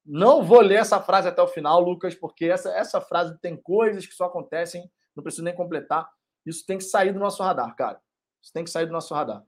Não 0.04 0.42
vou 0.42 0.60
ler 0.60 0.76
essa 0.76 1.00
frase 1.00 1.28
até 1.28 1.40
o 1.40 1.48
final, 1.48 1.80
Lucas, 1.80 2.14
porque 2.14 2.46
essa, 2.46 2.70
essa 2.70 3.00
frase 3.00 3.38
tem 3.40 3.56
coisas 3.56 4.06
que 4.06 4.14
só 4.14 4.24
acontecem, 4.26 4.90
não 5.14 5.22
preciso 5.22 5.44
nem 5.44 5.54
completar. 5.54 6.08
Isso 6.44 6.64
tem 6.66 6.78
que 6.78 6.84
sair 6.84 7.12
do 7.12 7.18
nosso 7.18 7.42
radar, 7.42 7.74
cara. 7.74 8.00
Isso 8.46 8.52
tem 8.52 8.62
que 8.62 8.70
sair 8.70 8.86
do 8.86 8.92
nosso 8.92 9.12
radar. 9.12 9.42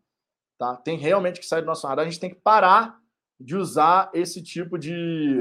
Tá? 0.59 0.75
Tem 0.75 0.99
realmente 0.99 1.39
que 1.39 1.47
sair 1.47 1.61
do 1.61 1.69
nosso 1.69 1.87
radar. 1.87 2.05
A 2.05 2.09
gente 2.11 2.19
tem 2.19 2.31
que 2.31 2.41
parar 2.41 2.99
de 3.39 3.55
usar 3.55 4.11
esse 4.13 4.43
tipo 4.43 4.77
de, 4.77 5.39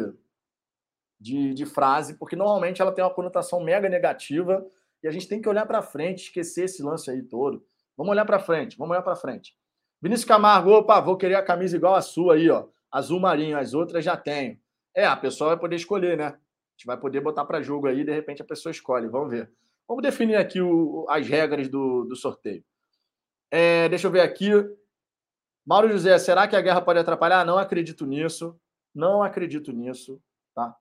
de, 1.20 1.56
de 1.56 1.66
frase, 1.66 2.20
porque 2.20 2.36
normalmente 2.36 2.84
ela 2.84 2.92
tem 2.92 3.04
uma 3.04 3.14
conotação 3.14 3.60
mega 3.60 3.90
negativa 3.90 4.64
e 5.02 5.08
a 5.08 5.12
gente 5.12 5.28
tem 5.28 5.42
que 5.42 5.50
olhar 5.50 5.66
para 5.66 5.82
frente, 5.82 6.26
esquecer 6.26 6.66
esse 6.66 6.84
lance 6.84 7.10
aí 7.10 7.24
todo. 7.24 7.66
Vamos 7.98 8.12
olhar 8.12 8.26
para 8.26 8.38
frente, 8.38 8.78
vamos 8.78 8.92
olhar 8.92 9.02
para 9.02 9.16
frente. 9.16 9.58
Vinícius 10.00 10.28
Camargo, 10.28 10.70
opa, 10.70 11.02
vou 11.02 11.18
querer 11.18 11.34
a 11.34 11.44
camisa 11.44 11.76
igual 11.76 11.96
a 11.96 12.02
sua 12.04 12.36
aí, 12.36 12.52
ó, 12.52 12.68
azul 12.92 13.20
marinho, 13.20 13.58
as 13.58 13.74
outras 13.74 14.06
já 14.06 14.16
tenho. 14.16 14.60
É, 14.96 15.08
a 15.08 15.18
pessoa 15.18 15.50
vai 15.50 15.58
poder 15.58 15.78
escolher, 15.78 16.16
né? 16.16 16.28
A 16.28 16.38
gente 16.78 16.86
vai 16.86 16.98
poder 16.98 17.22
botar 17.22 17.44
para 17.44 17.64
jogo 17.64 17.88
aí, 17.88 18.04
de 18.04 18.14
repente 18.14 18.44
a 18.44 18.46
pessoa 18.46 18.70
escolhe, 18.70 19.08
vamos 19.08 19.32
ver. 19.32 19.52
Vamos 19.88 20.04
definir 20.04 20.36
aqui 20.36 20.62
o, 20.62 21.08
as 21.10 21.28
regras 21.28 21.68
do, 21.68 22.04
do 22.04 22.16
sorteio. 22.16 22.64
É, 23.52 23.88
deixa 23.90 24.08
eu 24.08 24.12
ver 24.12 24.22
aqui. 24.22 24.52
Mauro 25.66 25.90
José, 25.90 26.18
será 26.18 26.48
que 26.48 26.56
a 26.56 26.62
guerra 26.62 26.82
pode 26.82 27.00
atrapalhar? 27.00 27.46
Não 27.46 27.58
acredito 27.58 28.06
nisso. 28.06 28.60
Não 28.94 29.22
acredito 29.22 29.72
nisso. 29.72 30.22
Tá? 30.56 30.76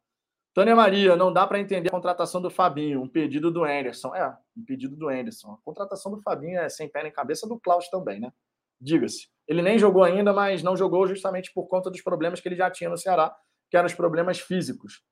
Tânia 0.55 0.74
Maria, 0.74 1.16
não 1.16 1.32
dá 1.32 1.47
para 1.47 1.59
entender 1.60 1.88
a 1.88 1.93
contratação 1.93 2.40
do 2.40 2.48
Fabinho, 2.48 3.02
um 3.02 3.09
pedido 3.09 3.51
do 3.51 3.64
Anderson. 3.64 4.14
É, 4.14 4.36
um 4.56 4.64
pedido 4.64 4.97
do 4.97 5.09
Anderson. 5.09 5.52
A 5.52 5.59
contratação 5.64 6.10
do 6.10 6.22
Fabinho 6.22 6.59
é 6.59 6.68
sem 6.68 6.88
pé 6.88 7.02
nem 7.02 7.12
cabeça 7.12 7.47
do 7.47 7.59
Klaus 7.59 7.88
também, 7.88 8.20
né? 8.20 8.32
Diga-se. 8.80 9.28
Ele 9.47 9.62
nem 9.62 9.78
jogou 9.78 10.02
ainda, 10.02 10.32
mas 10.32 10.62
não 10.62 10.76
jogou 10.76 11.06
justamente 11.06 11.52
por 11.52 11.66
conta 11.66 11.90
dos 11.90 12.01
problemas 12.01 12.40
que 12.40 12.48
ele 12.48 12.56
já 12.56 12.70
tinha 12.70 12.90
no 12.90 12.97
Ceará, 12.97 13.36
que 13.70 13.76
eram 13.76 13.86
os 13.86 13.94
problemas 13.94 14.38
físicos. 14.38 15.02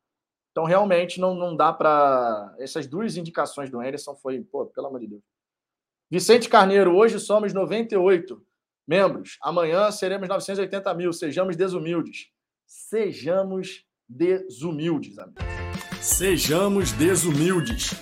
Então, 0.51 0.65
realmente, 0.65 1.21
não, 1.21 1.35
não 1.35 1.57
dá 1.57 1.73
para. 1.73 2.55
Essas 2.59 2.87
duas 2.87 3.17
indicações 3.17 3.71
do 3.71 3.81
Anderson 3.81 4.15
foi, 4.15 4.41
pô, 4.41 4.67
pelo 4.67 4.87
amor 4.87 5.01
de 5.01 5.09
Deus. 5.09 5.23
Vicente 6.15 6.49
Carneiro, 6.49 6.95
hoje 6.95 7.19
somos 7.19 7.53
98 7.53 8.41
membros. 8.87 9.37
Amanhã 9.43 9.91
seremos 9.91 10.29
980 10.29 10.95
mil. 10.95 11.13
Sejamos 11.13 11.57
desumildes. 11.57 12.29
Sejamos 12.65 13.85
desumildes, 14.09 15.19
amigo. 15.19 15.41
Sejamos 16.01 16.93
desumildes. 16.93 17.95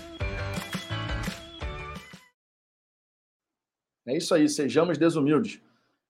É 4.07 4.15
isso 4.15 4.35
aí, 4.35 4.47
sejamos 4.47 4.99
desumildes. 4.99 5.63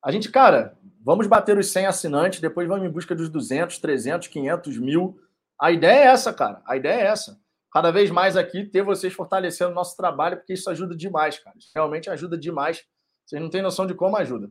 A 0.04 0.10
gente, 0.10 0.28
cara, 0.28 0.76
vamos 1.04 1.28
bater 1.28 1.56
os 1.56 1.70
100 1.70 1.86
assinantes, 1.86 2.40
depois 2.40 2.66
vamos 2.66 2.84
em 2.84 2.90
busca 2.90 3.14
dos 3.14 3.28
200, 3.28 3.78
300, 3.78 4.26
500, 4.26 4.76
mil. 4.78 5.20
A 5.56 5.70
ideia 5.70 6.00
é 6.00 6.06
essa, 6.06 6.32
cara. 6.32 6.60
A 6.66 6.76
ideia 6.76 7.00
é 7.00 7.06
essa. 7.06 7.40
Cada 7.72 7.90
vez 7.90 8.10
mais 8.10 8.36
aqui 8.36 8.66
ter 8.66 8.82
vocês 8.82 9.14
fortalecendo 9.14 9.70
o 9.70 9.74
nosso 9.74 9.96
trabalho, 9.96 10.36
porque 10.36 10.52
isso 10.52 10.68
ajuda 10.68 10.94
demais, 10.94 11.38
cara. 11.38 11.56
Isso 11.56 11.70
realmente 11.74 12.10
ajuda 12.10 12.36
demais. 12.36 12.84
Vocês 13.24 13.40
não 13.40 13.48
têm 13.48 13.62
noção 13.62 13.86
de 13.86 13.94
como 13.94 14.16
ajuda. 14.16 14.50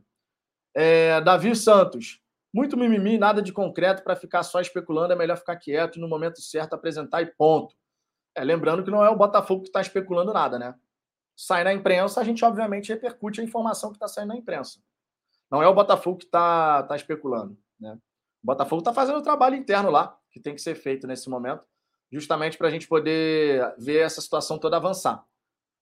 É, 0.74 1.20
Davi 1.20 1.54
Santos. 1.54 2.20
Muito 2.52 2.76
mimimi, 2.76 3.16
nada 3.16 3.40
de 3.40 3.52
concreto 3.52 4.02
para 4.02 4.16
ficar 4.16 4.42
só 4.42 4.60
especulando. 4.60 5.12
É 5.12 5.16
melhor 5.16 5.36
ficar 5.36 5.56
quieto 5.56 6.00
no 6.00 6.08
momento 6.08 6.40
certo 6.40 6.74
apresentar 6.74 7.22
e 7.22 7.26
ponto. 7.26 7.74
É, 8.34 8.42
lembrando 8.42 8.82
que 8.82 8.90
não 8.90 9.04
é 9.04 9.08
o 9.08 9.16
Botafogo 9.16 9.62
que 9.62 9.68
está 9.68 9.80
especulando 9.80 10.32
nada, 10.32 10.58
né? 10.58 10.74
Sai 11.36 11.64
na 11.64 11.72
imprensa, 11.72 12.20
a 12.20 12.24
gente 12.24 12.44
obviamente 12.44 12.92
repercute 12.92 13.40
a 13.40 13.44
informação 13.44 13.90
que 13.90 13.96
está 13.96 14.08
saindo 14.08 14.28
na 14.28 14.36
imprensa. 14.36 14.80
Não 15.50 15.62
é 15.62 15.68
o 15.68 15.74
Botafogo 15.74 16.18
que 16.18 16.24
está 16.24 16.82
tá 16.82 16.96
especulando. 16.96 17.56
Né? 17.78 17.92
O 18.42 18.46
Botafogo 18.46 18.80
está 18.80 18.92
fazendo 18.92 19.18
o 19.18 19.22
trabalho 19.22 19.54
interno 19.54 19.90
lá, 19.90 20.18
que 20.30 20.40
tem 20.40 20.54
que 20.54 20.60
ser 20.60 20.74
feito 20.74 21.06
nesse 21.06 21.30
momento, 21.30 21.64
justamente 22.12 22.58
para 22.58 22.68
a 22.68 22.70
gente 22.70 22.86
poder 22.86 23.74
ver 23.78 24.00
essa 24.00 24.20
situação 24.20 24.58
toda 24.58 24.76
avançar. 24.76 25.24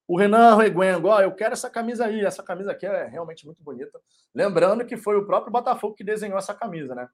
O 0.07 0.17
Renan 0.17 0.57
Reguengo, 0.57 1.09
ó, 1.09 1.21
eu 1.21 1.35
quero 1.35 1.53
essa 1.53 1.69
camisa 1.69 2.07
aí, 2.07 2.25
essa 2.25 2.43
camisa 2.43 2.73
aqui 2.73 2.87
é 2.87 3.07
realmente 3.07 3.45
muito 3.45 3.63
bonita. 3.63 4.01
Lembrando 4.35 4.85
que 4.85 4.97
foi 4.97 5.17
o 5.17 5.27
próprio 5.27 5.53
Botafogo 5.53 5.95
que 5.95 6.05
desenhou 6.05 6.39
essa 6.39 6.55
camisa, 6.55 6.95
né? 6.95 7.09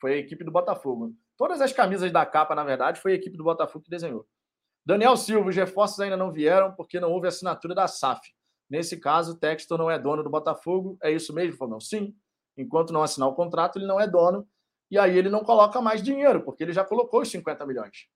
Foi 0.00 0.14
a 0.14 0.16
equipe 0.16 0.44
do 0.44 0.50
Botafogo. 0.50 1.14
Todas 1.36 1.60
as 1.60 1.72
camisas 1.72 2.10
da 2.10 2.26
capa, 2.26 2.54
na 2.54 2.64
verdade, 2.64 3.00
foi 3.00 3.12
a 3.12 3.14
equipe 3.14 3.36
do 3.36 3.44
Botafogo 3.44 3.84
que 3.84 3.90
desenhou. 3.90 4.26
Daniel 4.84 5.16
Silva, 5.16 5.48
os 5.48 5.54
reforços 5.54 6.00
ainda 6.00 6.16
não 6.16 6.32
vieram 6.32 6.72
porque 6.74 6.98
não 6.98 7.12
houve 7.12 7.28
assinatura 7.28 7.74
da 7.74 7.86
SAF. 7.86 8.20
Nesse 8.68 8.96
caso, 8.98 9.32
o 9.32 9.38
Textor 9.38 9.78
não 9.78 9.90
é 9.90 9.98
dono 9.98 10.24
do 10.24 10.30
Botafogo. 10.30 10.96
É 11.02 11.10
isso 11.10 11.32
mesmo, 11.32 11.56
Fogão? 11.56 11.80
Sim. 11.80 12.14
Enquanto 12.56 12.92
não 12.92 13.02
assinar 13.02 13.28
o 13.28 13.34
contrato, 13.34 13.78
ele 13.78 13.86
não 13.86 14.00
é 14.00 14.08
dono. 14.08 14.48
E 14.90 14.98
aí 14.98 15.16
ele 15.16 15.30
não 15.30 15.44
coloca 15.44 15.80
mais 15.80 16.02
dinheiro, 16.02 16.42
porque 16.42 16.64
ele 16.64 16.72
já 16.72 16.84
colocou 16.84 17.22
os 17.22 17.30
50 17.30 17.64
milhões. 17.64 18.08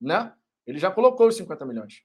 Né? 0.00 0.32
Ele 0.66 0.78
já 0.78 0.90
colocou 0.90 1.28
os 1.28 1.36
50 1.36 1.64
milhões. 1.66 2.02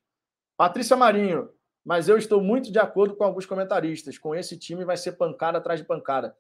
Patrícia 0.57 0.95
Marinho, 0.95 1.49
mas 1.84 2.07
eu 2.07 2.18
estou 2.18 2.41
muito 2.41 2.72
de 2.72 2.80
acordo 2.80 3.15
com 3.15 3.24
alguns 3.24 3.45
comentaristas. 3.45 4.18
Com 4.18 4.34
esse 4.34 4.57
time 4.57 4.86
vai 4.86 4.98
ser 4.98 5.14
pancada 5.14 5.57
atrás 5.57 5.80
de 5.80 5.86
pancada. 5.86 6.36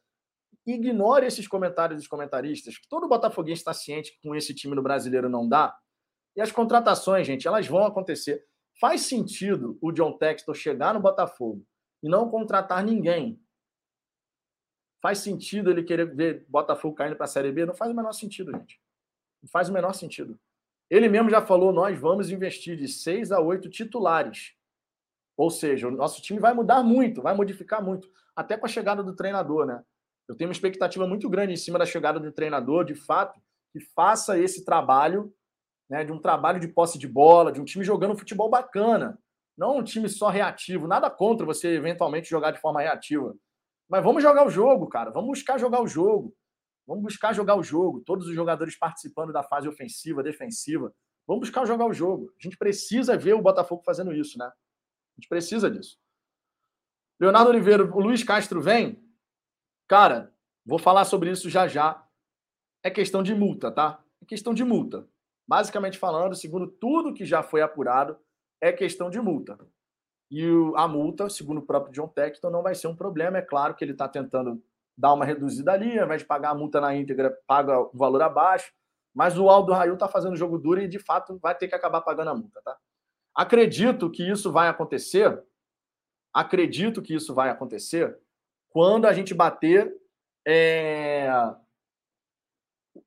Ignore 0.65 1.25
esses 1.25 1.47
comentários 1.47 1.99
dos 1.99 2.07
comentaristas. 2.07 2.79
Todo 2.89 3.07
Botafoguense 3.07 3.61
está 3.61 3.73
ciente 3.73 4.13
que 4.13 4.21
com 4.27 4.35
esse 4.35 4.53
time 4.53 4.75
no 4.75 4.81
brasileiro 4.81 5.27
não 5.27 5.47
dá. 5.47 5.77
E 6.35 6.41
as 6.41 6.51
contratações, 6.51 7.27
gente, 7.27 7.47
elas 7.47 7.67
vão 7.67 7.85
acontecer. 7.85 8.45
Faz 8.79 9.01
sentido 9.01 9.77
o 9.81 9.91
John 9.91 10.17
Textor 10.17 10.55
chegar 10.55 10.93
no 10.93 10.99
Botafogo 10.99 11.65
e 12.01 12.09
não 12.09 12.29
contratar 12.29 12.83
ninguém? 12.83 13.39
Faz 15.01 15.19
sentido 15.19 15.69
ele 15.69 15.83
querer 15.83 16.15
ver 16.15 16.45
Botafogo 16.47 16.95
caindo 16.95 17.15
para 17.15 17.25
a 17.25 17.27
Série 17.27 17.51
B? 17.51 17.65
Não 17.65 17.73
faz 17.73 17.91
o 17.91 17.95
menor 17.95 18.13
sentido, 18.13 18.51
gente. 18.53 18.81
Não 19.41 19.49
faz 19.49 19.67
o 19.67 19.73
menor 19.73 19.93
sentido. 19.93 20.39
Ele 20.89 21.09
mesmo 21.09 21.29
já 21.29 21.41
falou: 21.41 21.71
nós 21.71 21.97
vamos 21.99 22.29
investir 22.29 22.77
de 22.77 22.87
seis 22.87 23.31
a 23.31 23.39
oito 23.39 23.69
titulares. 23.69 24.53
Ou 25.35 25.49
seja, 25.49 25.87
o 25.87 25.91
nosso 25.91 26.21
time 26.21 26.39
vai 26.39 26.53
mudar 26.53 26.83
muito, 26.83 27.21
vai 27.21 27.35
modificar 27.35 27.83
muito, 27.83 28.07
até 28.35 28.55
com 28.57 28.65
a 28.65 28.69
chegada 28.69 29.01
do 29.01 29.15
treinador, 29.15 29.65
né? 29.65 29.83
Eu 30.27 30.35
tenho 30.35 30.49
uma 30.49 30.53
expectativa 30.53 31.07
muito 31.07 31.29
grande 31.29 31.53
em 31.53 31.57
cima 31.57 31.79
da 31.79 31.85
chegada 31.85 32.19
do 32.19 32.31
treinador, 32.31 32.85
de 32.85 32.95
fato, 32.95 33.39
que 33.71 33.79
faça 33.79 34.37
esse 34.37 34.63
trabalho, 34.63 35.33
né, 35.89 36.03
de 36.03 36.11
um 36.11 36.19
trabalho 36.19 36.59
de 36.59 36.67
posse 36.67 36.97
de 36.97 37.07
bola, 37.07 37.51
de 37.51 37.59
um 37.59 37.65
time 37.65 37.83
jogando 37.83 38.17
futebol 38.17 38.49
bacana, 38.49 39.19
não 39.57 39.77
um 39.77 39.83
time 39.83 40.07
só 40.07 40.29
reativo. 40.29 40.87
Nada 40.87 41.09
contra 41.09 41.45
você 41.45 41.75
eventualmente 41.75 42.29
jogar 42.29 42.51
de 42.51 42.59
forma 42.59 42.81
reativa, 42.81 43.35
mas 43.89 44.03
vamos 44.03 44.23
jogar 44.23 44.45
o 44.45 44.49
jogo, 44.49 44.87
cara. 44.87 45.11
Vamos 45.11 45.29
buscar 45.29 45.59
jogar 45.59 45.81
o 45.81 45.87
jogo. 45.87 46.33
Vamos 46.85 47.03
buscar 47.03 47.33
jogar 47.33 47.55
o 47.55 47.63
jogo. 47.63 48.01
Todos 48.01 48.27
os 48.27 48.35
jogadores 48.35 48.77
participando 48.77 49.31
da 49.31 49.43
fase 49.43 49.67
ofensiva, 49.67 50.23
defensiva. 50.23 50.93
Vamos 51.25 51.47
buscar 51.47 51.65
jogar 51.65 51.85
o 51.85 51.93
jogo. 51.93 52.33
A 52.37 52.43
gente 52.43 52.57
precisa 52.57 53.17
ver 53.17 53.33
o 53.33 53.41
Botafogo 53.41 53.81
fazendo 53.85 54.13
isso, 54.13 54.37
né? 54.37 54.45
A 54.45 55.19
gente 55.19 55.29
precisa 55.29 55.69
disso. 55.69 55.97
Leonardo 57.19 57.49
Oliveira, 57.49 57.83
o 57.83 57.99
Luiz 57.99 58.23
Castro 58.23 58.61
vem. 58.61 59.01
Cara, 59.87 60.33
vou 60.65 60.77
falar 60.77 61.05
sobre 61.05 61.31
isso 61.31 61.49
já 61.49 61.67
já. 61.67 62.05
É 62.83 62.89
questão 62.89 63.23
de 63.23 63.33
multa, 63.33 63.71
tá? 63.71 64.03
É 64.21 64.25
questão 64.25 64.53
de 64.53 64.63
multa. 64.63 65.07
Basicamente 65.47 65.97
falando, 65.97 66.35
segundo 66.35 66.67
tudo 66.67 67.13
que 67.13 67.25
já 67.25 67.43
foi 67.43 67.61
apurado, 67.61 68.17
é 68.59 68.71
questão 68.71 69.09
de 69.09 69.21
multa. 69.21 69.57
E 70.31 70.41
a 70.75 70.87
multa, 70.87 71.29
segundo 71.29 71.59
o 71.59 71.65
próprio 71.65 71.93
John 71.93 72.07
Tecton, 72.07 72.49
não 72.49 72.63
vai 72.63 72.75
ser 72.75 72.87
um 72.87 72.95
problema. 72.95 73.37
É 73.37 73.41
claro 73.41 73.75
que 73.75 73.85
ele 73.85 73.91
está 73.91 74.07
tentando 74.09 74.61
dá 74.97 75.13
uma 75.13 75.25
reduzida 75.25 75.71
ali, 75.71 75.97
ao 75.97 76.05
invés 76.05 76.21
de 76.21 76.27
pagar 76.27 76.51
a 76.51 76.55
multa 76.55 76.79
na 76.79 76.95
íntegra, 76.95 77.35
paga 77.47 77.79
o 77.79 77.91
valor 77.93 78.21
abaixo. 78.21 78.71
Mas 79.13 79.37
o 79.37 79.49
Aldo 79.49 79.73
Raio 79.73 79.93
está 79.93 80.07
fazendo 80.07 80.35
jogo 80.35 80.57
duro 80.57 80.81
e, 80.81 80.87
de 80.87 80.99
fato, 80.99 81.37
vai 81.39 81.55
ter 81.55 81.67
que 81.67 81.75
acabar 81.75 82.01
pagando 82.01 82.29
a 82.31 82.35
multa, 82.35 82.61
tá? 82.63 82.75
Acredito 83.35 84.09
que 84.09 84.27
isso 84.27 84.51
vai 84.51 84.67
acontecer. 84.67 85.43
Acredito 86.33 87.01
que 87.01 87.13
isso 87.13 87.33
vai 87.33 87.49
acontecer 87.49 88.17
quando 88.69 89.05
a 89.05 89.13
gente 89.13 89.35
bater 89.35 89.95
é, 90.45 91.29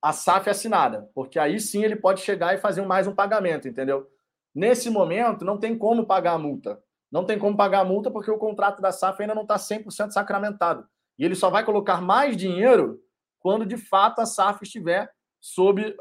a 0.01 0.13
SAF 0.13 0.49
assinada, 0.49 1.11
porque 1.13 1.39
aí 1.39 1.59
sim 1.59 1.85
ele 1.85 1.97
pode 1.97 2.21
chegar 2.21 2.55
e 2.55 2.59
fazer 2.59 2.83
mais 2.83 3.07
um 3.07 3.15
pagamento, 3.15 3.67
entendeu? 3.67 4.09
Nesse 4.55 4.89
momento, 4.89 5.45
não 5.45 5.59
tem 5.59 5.77
como 5.77 6.07
pagar 6.07 6.33
a 6.33 6.39
multa. 6.39 6.81
Não 7.11 7.25
tem 7.25 7.39
como 7.39 7.57
pagar 7.57 7.81
a 7.81 7.85
multa 7.85 8.11
porque 8.11 8.31
o 8.31 8.39
contrato 8.39 8.81
da 8.81 8.93
SAF 8.93 9.21
ainda 9.21 9.35
não 9.35 9.43
está 9.43 9.57
100% 9.57 10.11
sacramentado. 10.11 10.89
E 11.19 11.25
ele 11.25 11.35
só 11.35 11.51
vai 11.51 11.65
colocar 11.65 12.01
mais 12.01 12.37
dinheiro 12.37 13.01
quando 13.41 13.65
de 13.65 13.77
fato 13.77 14.21
a 14.21 14.27
SAF 14.27 14.63
estiver 14.63 15.11
sob 15.41 15.97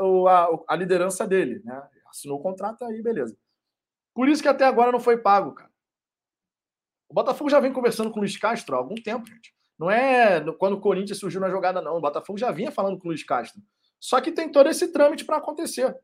a, 0.67 0.75
liderança 0.75 1.27
dele. 1.27 1.61
Né? 1.63 1.89
Assinou 2.07 2.39
o 2.39 2.41
contrato 2.41 2.83
aí, 2.85 3.01
beleza. 3.01 3.37
Por 4.13 4.29
isso 4.29 4.41
que 4.41 4.47
até 4.47 4.65
agora 4.65 4.91
não 4.91 4.99
foi 4.99 5.17
pago, 5.17 5.53
cara. 5.53 5.71
O 7.09 7.13
Botafogo 7.13 7.49
já 7.49 7.59
vem 7.59 7.71
conversando 7.71 8.09
com 8.09 8.17
o 8.17 8.21
Luiz 8.21 8.37
Castro 8.37 8.75
há 8.75 8.79
algum 8.79 8.95
tempo, 8.95 9.27
gente. 9.27 9.53
Não 9.77 9.91
é 9.91 10.41
quando 10.53 10.73
o 10.73 10.81
Corinthians 10.81 11.19
surgiu 11.19 11.41
na 11.41 11.49
jogada, 11.49 11.81
não. 11.81 11.97
O 11.97 12.01
Botafogo 12.01 12.39
já 12.39 12.51
vinha 12.51 12.71
falando 12.71 12.97
com 12.97 13.07
o 13.07 13.09
Luiz 13.09 13.23
Castro. 13.23 13.61
Só 13.99 14.19
que 14.21 14.31
tem 14.31 14.51
todo 14.51 14.69
esse 14.69 14.91
trâmite 14.91 15.25
para 15.25 15.37
acontecer. 15.37 15.95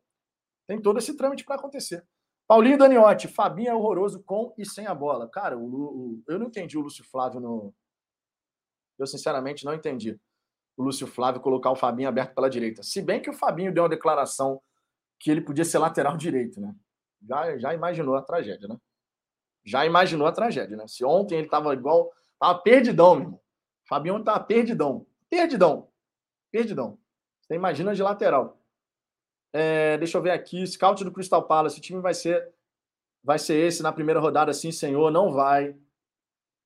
Tem 0.67 0.81
todo 0.81 0.99
esse 0.99 1.15
trâmite 1.15 1.43
para 1.43 1.55
acontecer. 1.55 2.05
Paulinho 2.47 2.77
Daniotti, 2.77 3.27
Fabinho 3.27 3.69
é 3.69 3.73
horroroso 3.73 4.21
com 4.23 4.53
e 4.57 4.65
sem 4.65 4.85
a 4.85 4.93
bola. 4.93 5.29
Cara, 5.29 5.57
o, 5.57 5.63
o, 5.63 6.23
eu 6.27 6.37
não 6.37 6.47
entendi 6.47 6.77
o 6.77 6.81
Lúcio 6.81 7.03
Flávio 7.05 7.39
no. 7.39 7.73
Eu, 9.01 9.07
sinceramente, 9.07 9.65
não 9.65 9.73
entendi 9.73 10.19
o 10.77 10.83
Lúcio 10.83 11.07
Flávio 11.07 11.41
colocar 11.41 11.71
o 11.71 11.75
Fabinho 11.75 12.09
aberto 12.09 12.33
pela 12.33 12.49
direita. 12.49 12.83
Se 12.83 13.01
bem 13.01 13.21
que 13.21 13.29
o 13.29 13.33
Fabinho 13.33 13.73
deu 13.73 13.83
uma 13.83 13.89
declaração 13.89 14.61
que 15.19 15.29
ele 15.29 15.41
podia 15.41 15.65
ser 15.65 15.77
lateral 15.77 16.17
direito, 16.17 16.59
né? 16.59 16.73
Já, 17.27 17.57
já 17.57 17.73
imaginou 17.73 18.15
a 18.15 18.21
tragédia, 18.21 18.67
né? 18.67 18.77
Já 19.63 19.85
imaginou 19.85 20.25
a 20.27 20.31
tragédia, 20.31 20.75
né? 20.75 20.87
Se 20.87 21.05
ontem 21.05 21.37
ele 21.37 21.47
tava 21.47 21.73
igual. 21.73 22.11
Tava 22.39 22.59
perdidão, 22.59 23.15
meu 23.15 23.23
irmão. 23.25 23.39
O 23.85 23.87
Fabinho 23.87 24.23
tava 24.23 24.39
perdidão. 24.39 25.05
Perdidão. 25.29 25.87
Perdidão. 26.51 26.97
Você 27.41 27.53
imagina 27.53 27.93
de 27.93 28.01
lateral. 28.01 28.59
É, 29.53 29.97
deixa 29.97 30.17
eu 30.17 30.21
ver 30.21 30.31
aqui. 30.31 30.65
Scout 30.65 31.03
do 31.03 31.11
Crystal 31.11 31.43
Palace. 31.43 31.77
O 31.77 31.81
time 31.81 32.01
vai 32.01 32.15
ser, 32.15 32.51
vai 33.23 33.37
ser 33.37 33.55
esse 33.55 33.83
na 33.83 33.91
primeira 33.91 34.19
rodada, 34.19 34.51
sim, 34.53 34.71
senhor? 34.71 35.11
Não 35.11 35.31
vai. 35.31 35.75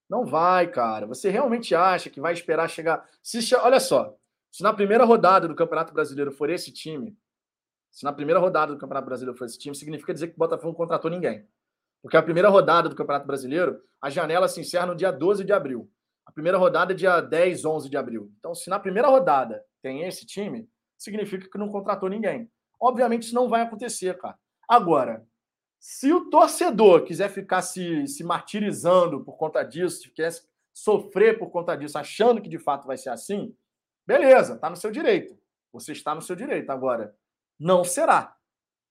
Não 0.10 0.26
vai, 0.26 0.68
cara. 0.68 1.06
Você 1.08 1.30
realmente 1.30 1.74
acha 1.74 2.10
que 2.10 2.22
vai 2.22 2.34
esperar 2.34 2.70
chegar. 2.70 3.08
Se, 3.22 3.56
olha 3.56 3.80
só. 3.80 4.16
Se 4.52 4.64
na 4.64 4.74
primeira 4.74 5.04
rodada 5.04 5.48
do 5.48 5.56
Campeonato 5.56 5.94
Brasileiro 5.94 6.32
for 6.32 6.50
esse 6.50 6.72
time, 6.72 7.18
se 7.92 8.04
na 8.04 8.14
primeira 8.14 8.40
rodada 8.40 8.74
do 8.74 8.80
Campeonato 8.80 9.06
Brasileiro 9.06 9.38
for 9.38 9.46
esse 9.46 9.58
time, 9.58 9.76
significa 9.76 10.14
dizer 10.14 10.28
que 10.28 10.36
o 10.36 10.38
Botafogo 10.38 10.70
não 10.70 10.76
contratou 10.76 11.10
ninguém. 11.10 11.48
Porque 12.02 12.18
a 12.18 12.24
primeira 12.24 12.50
rodada 12.50 12.88
do 12.88 12.96
Campeonato 12.96 13.26
Brasileiro, 13.26 13.82
a 14.02 14.10
janela 14.10 14.48
se 14.48 14.62
encerra 14.62 14.86
no 14.86 14.96
dia 14.96 15.12
12 15.12 15.44
de 15.44 15.52
abril. 15.52 15.90
A 16.26 16.32
primeira 16.32 16.58
rodada 16.58 16.94
é 16.94 16.96
dia 16.96 17.20
10, 17.20 17.66
11 17.66 17.90
de 17.90 17.98
abril. 17.98 18.32
Então, 18.38 18.54
se 18.54 18.70
na 18.70 18.80
primeira 18.80 19.08
rodada 19.08 19.64
tem 19.82 20.04
esse 20.04 20.26
time, 20.26 20.70
significa 20.98 21.50
que 21.50 21.58
não 21.58 21.70
contratou 21.70 22.10
ninguém. 22.10 22.50
Obviamente 22.80 23.24
isso 23.24 23.36
não 23.36 23.50
vai 23.50 23.62
acontecer, 23.62 24.18
cara. 24.18 24.38
Agora, 24.68 25.26
se 25.88 26.12
o 26.12 26.32
torcedor 26.32 27.04
quiser 27.04 27.30
ficar 27.30 27.62
se, 27.62 28.08
se 28.08 28.24
martirizando 28.24 29.24
por 29.24 29.38
conta 29.38 29.62
disso, 29.62 30.12
quer 30.16 30.34
sofrer 30.74 31.38
por 31.38 31.52
conta 31.52 31.76
disso, 31.78 31.96
achando 31.96 32.42
que 32.42 32.50
de 32.50 32.58
fato 32.58 32.88
vai 32.88 32.98
ser 32.98 33.10
assim, 33.10 33.56
beleza, 34.04 34.56
está 34.56 34.68
no 34.68 34.76
seu 34.76 34.90
direito. 34.90 35.38
Você 35.72 35.92
está 35.92 36.16
no 36.16 36.24
seu 36.24 36.36
direito. 36.36 36.72
Agora, 36.72 37.16
não 37.60 37.84
será. 37.84 38.36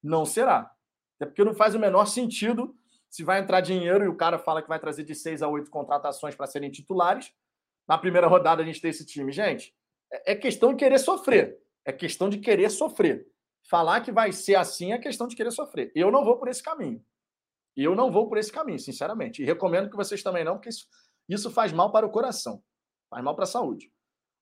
Não 0.01 0.25
será. 0.25 0.73
Até 1.17 1.27
porque 1.27 1.43
não 1.43 1.53
faz 1.53 1.75
o 1.75 1.81
menor 1.81 2.07
sentido 2.07 2.77
se 3.11 3.25
vai 3.25 3.41
entrar 3.41 3.61
dinheiro 3.61 4.05
e 4.05 4.09
o 4.09 4.17
cara 4.17 4.39
fala 4.39 4.63
que 4.63 4.69
vai 4.69 4.79
trazer 4.79 5.03
de 5.03 5.17
seis 5.17 5.43
a 5.43 5.49
oito 5.49 5.73
contratações 5.73 6.37
para 6.37 6.47
serem 6.47 6.71
titulares. 6.71 7.35
Na 7.89 7.99
primeira 7.99 8.29
rodada 8.29 8.63
a 8.63 8.65
gente 8.65 8.81
tem 8.81 8.93
esse 8.93 9.05
time. 9.05 9.33
Gente, 9.33 9.75
é, 10.13 10.31
é 10.31 10.37
questão 10.37 10.71
de 10.71 10.77
querer 10.77 10.99
sofrer. 10.99 11.59
É 11.85 11.93
questão 11.93 12.29
de 12.29 12.39
querer 12.39 12.71
sofrer. 12.71 13.27
Falar 13.65 14.03
que 14.03 14.13
vai 14.13 14.31
ser 14.31 14.57
assim 14.57 14.93
é 14.93 14.99
questão 14.99 15.27
de 15.27 15.35
querer 15.35 15.51
sofrer. 15.51 15.91
Eu 15.95 16.11
não 16.11 16.25
vou 16.25 16.39
por 16.39 16.49
esse 16.49 16.63
caminho. 16.63 17.05
Eu 17.77 17.95
não 17.95 18.13
vou 18.13 18.29
por 18.29 18.39
esse 18.39 18.53
caminho, 18.53 18.79
sinceramente. 18.79 19.43
E 19.43 19.45
recomendo 19.45 19.91
que 19.91 19.97
vocês 19.97 20.23
também 20.23 20.45
não, 20.45 20.55
porque 20.55 20.69
isso, 20.69 20.87
isso 21.29 21.51
faz 21.51 21.73
mal 21.73 21.91
para 21.91 22.07
o 22.07 22.11
coração. 22.11 22.63
Faz 23.09 23.25
mal 23.25 23.35
para 23.35 23.45
a 23.45 23.49
saúde. 23.49 23.93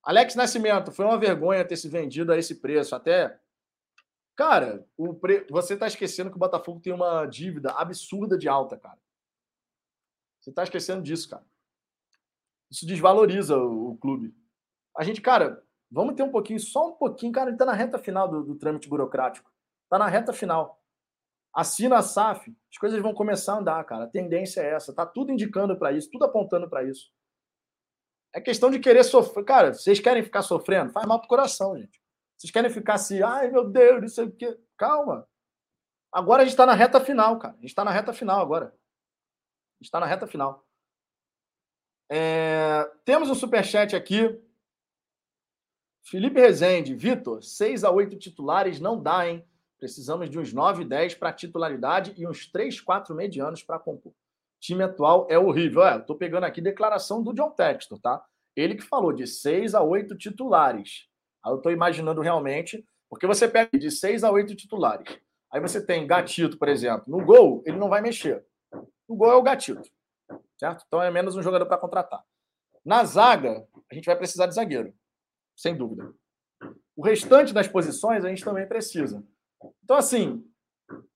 Alex 0.02 0.34
Nascimento, 0.34 0.90
foi 0.90 1.04
uma 1.04 1.18
vergonha 1.18 1.64
ter 1.64 1.76
se 1.76 1.88
vendido 1.88 2.32
a 2.32 2.36
esse 2.36 2.56
preço. 2.56 2.94
Até. 2.94 3.38
Cara, 4.34 4.84
o 4.96 5.14
pre... 5.14 5.46
você 5.48 5.74
está 5.74 5.86
esquecendo 5.86 6.30
que 6.30 6.36
o 6.36 6.40
Botafogo 6.40 6.80
tem 6.80 6.92
uma 6.92 7.24
dívida 7.26 7.70
absurda 7.72 8.36
de 8.36 8.48
alta, 8.48 8.76
cara. 8.76 8.98
Você 10.40 10.50
está 10.50 10.64
esquecendo 10.64 11.02
disso, 11.02 11.30
cara. 11.30 11.44
Isso 12.68 12.84
desvaloriza 12.84 13.56
o, 13.56 13.92
o 13.92 13.96
clube. 13.98 14.34
A 14.96 15.04
gente, 15.04 15.20
cara, 15.20 15.62
Vamos 15.92 16.14
ter 16.14 16.22
um 16.22 16.30
pouquinho, 16.30 16.58
só 16.58 16.88
um 16.88 16.92
pouquinho, 16.92 17.32
cara, 17.32 17.50
ele 17.50 17.54
está 17.54 17.66
na 17.66 17.74
reta 17.74 17.98
final 17.98 18.26
do, 18.26 18.42
do 18.42 18.54
trâmite 18.56 18.88
burocrático. 18.88 19.52
Está 19.84 19.98
na 19.98 20.08
reta 20.08 20.32
final. 20.32 20.82
Assina 21.54 21.98
a 21.98 22.02
SAF, 22.02 22.50
as 22.70 22.78
coisas 22.78 22.98
vão 23.02 23.12
começar 23.12 23.52
a 23.52 23.58
andar, 23.58 23.84
cara. 23.84 24.04
A 24.04 24.08
tendência 24.08 24.62
é 24.62 24.72
essa. 24.72 24.94
Tá 24.94 25.04
tudo 25.04 25.30
indicando 25.30 25.78
para 25.78 25.92
isso, 25.92 26.10
tudo 26.10 26.24
apontando 26.24 26.68
para 26.68 26.82
isso. 26.82 27.12
É 28.34 28.40
questão 28.40 28.70
de 28.70 28.78
querer 28.78 29.04
sofrer. 29.04 29.44
Cara, 29.44 29.74
vocês 29.74 30.00
querem 30.00 30.22
ficar 30.22 30.40
sofrendo? 30.40 30.92
Faz 30.92 31.06
mal 31.06 31.18
pro 31.18 31.28
coração, 31.28 31.76
gente. 31.76 32.00
Vocês 32.38 32.50
querem 32.50 32.70
ficar 32.70 32.94
assim, 32.94 33.20
ai 33.22 33.50
meu 33.50 33.68
Deus, 33.68 34.00
não 34.00 34.08
sei 34.08 34.24
o 34.24 34.32
quê. 34.32 34.58
Calma. 34.78 35.28
Agora 36.10 36.40
a 36.40 36.44
gente 36.46 36.54
está 36.54 36.64
na 36.64 36.74
reta 36.74 37.00
final, 37.00 37.38
cara. 37.38 37.52
A 37.52 37.56
gente 37.56 37.66
está 37.66 37.84
na 37.84 37.90
reta 37.90 38.14
final 38.14 38.40
agora. 38.40 38.66
A 38.66 38.68
gente 39.78 39.88
está 39.88 40.00
na 40.00 40.06
reta 40.06 40.26
final. 40.26 40.66
É... 42.10 42.90
Temos 43.04 43.28
um 43.28 43.34
superchat 43.34 43.94
aqui 43.94 44.42
Felipe 46.04 46.40
Rezende, 46.40 46.94
Vitor, 46.94 47.42
6 47.42 47.84
a 47.84 47.90
8 47.90 48.16
titulares 48.16 48.80
não 48.80 49.00
dá, 49.00 49.28
hein? 49.28 49.44
Precisamos 49.78 50.28
de 50.28 50.38
uns 50.38 50.52
9, 50.52 50.84
10 50.84 51.14
para 51.14 51.32
titularidade 51.32 52.12
e 52.16 52.26
uns 52.26 52.46
3, 52.46 52.80
4 52.80 53.14
medianos 53.14 53.62
para 53.62 53.78
compor. 53.78 54.12
O 54.12 54.14
time 54.60 54.82
atual 54.82 55.26
é 55.30 55.38
horrível. 55.38 55.82
É, 55.84 55.96
estou 55.96 56.16
pegando 56.16 56.44
aqui 56.44 56.60
declaração 56.60 57.22
do 57.22 57.32
John 57.32 57.50
Textor, 57.50 57.98
tá? 58.00 58.24
Ele 58.54 58.74
que 58.74 58.82
falou 58.82 59.12
de 59.12 59.26
6 59.26 59.74
a 59.74 59.82
8 59.82 60.16
titulares. 60.16 61.08
Aí 61.44 61.52
eu 61.52 61.56
estou 61.56 61.72
imaginando 61.72 62.20
realmente, 62.20 62.84
porque 63.08 63.26
você 63.26 63.48
pega 63.48 63.76
de 63.78 63.90
6 63.90 64.24
a 64.24 64.30
8 64.30 64.54
titulares. 64.54 65.18
Aí 65.50 65.60
você 65.60 65.84
tem 65.84 66.06
Gatito, 66.06 66.58
por 66.58 66.68
exemplo. 66.68 67.04
No 67.06 67.24
gol, 67.24 67.62
ele 67.64 67.76
não 67.76 67.88
vai 67.88 68.00
mexer. 68.00 68.44
No 69.08 69.16
gol 69.16 69.32
é 69.32 69.36
o 69.36 69.42
Gatito. 69.42 69.88
Certo? 70.58 70.84
Então 70.86 71.02
é 71.02 71.10
menos 71.10 71.36
um 71.36 71.42
jogador 71.42 71.66
para 71.66 71.78
contratar. 71.78 72.22
Na 72.84 73.04
zaga, 73.04 73.66
a 73.90 73.94
gente 73.94 74.06
vai 74.06 74.16
precisar 74.16 74.46
de 74.46 74.54
zagueiro 74.54 74.92
sem 75.62 75.76
dúvida. 75.76 76.12
O 76.96 77.04
restante 77.04 77.54
das 77.54 77.68
posições 77.68 78.24
a 78.24 78.28
gente 78.28 78.44
também 78.44 78.66
precisa. 78.66 79.24
Então, 79.84 79.96
assim, 79.96 80.44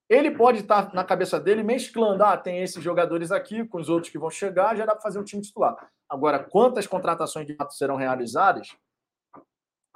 ele 0.09 0.31
pode 0.31 0.59
estar 0.59 0.93
na 0.93 1.03
cabeça 1.03 1.37
dele 1.37 1.63
mesclando, 1.63 2.23
ah, 2.23 2.37
tem 2.37 2.63
esses 2.63 2.81
jogadores 2.81 3.29
aqui 3.29 3.65
com 3.65 3.77
os 3.77 3.89
outros 3.89 4.09
que 4.09 4.17
vão 4.17 4.29
chegar, 4.29 4.75
já 4.77 4.85
dá 4.85 4.93
para 4.93 5.01
fazer 5.01 5.19
um 5.19 5.23
time 5.23 5.41
titular. 5.41 5.75
Agora, 6.09 6.39
quantas 6.39 6.87
contratações 6.87 7.45
de 7.45 7.55
fato 7.55 7.73
serão 7.73 7.97
realizadas? 7.97 8.69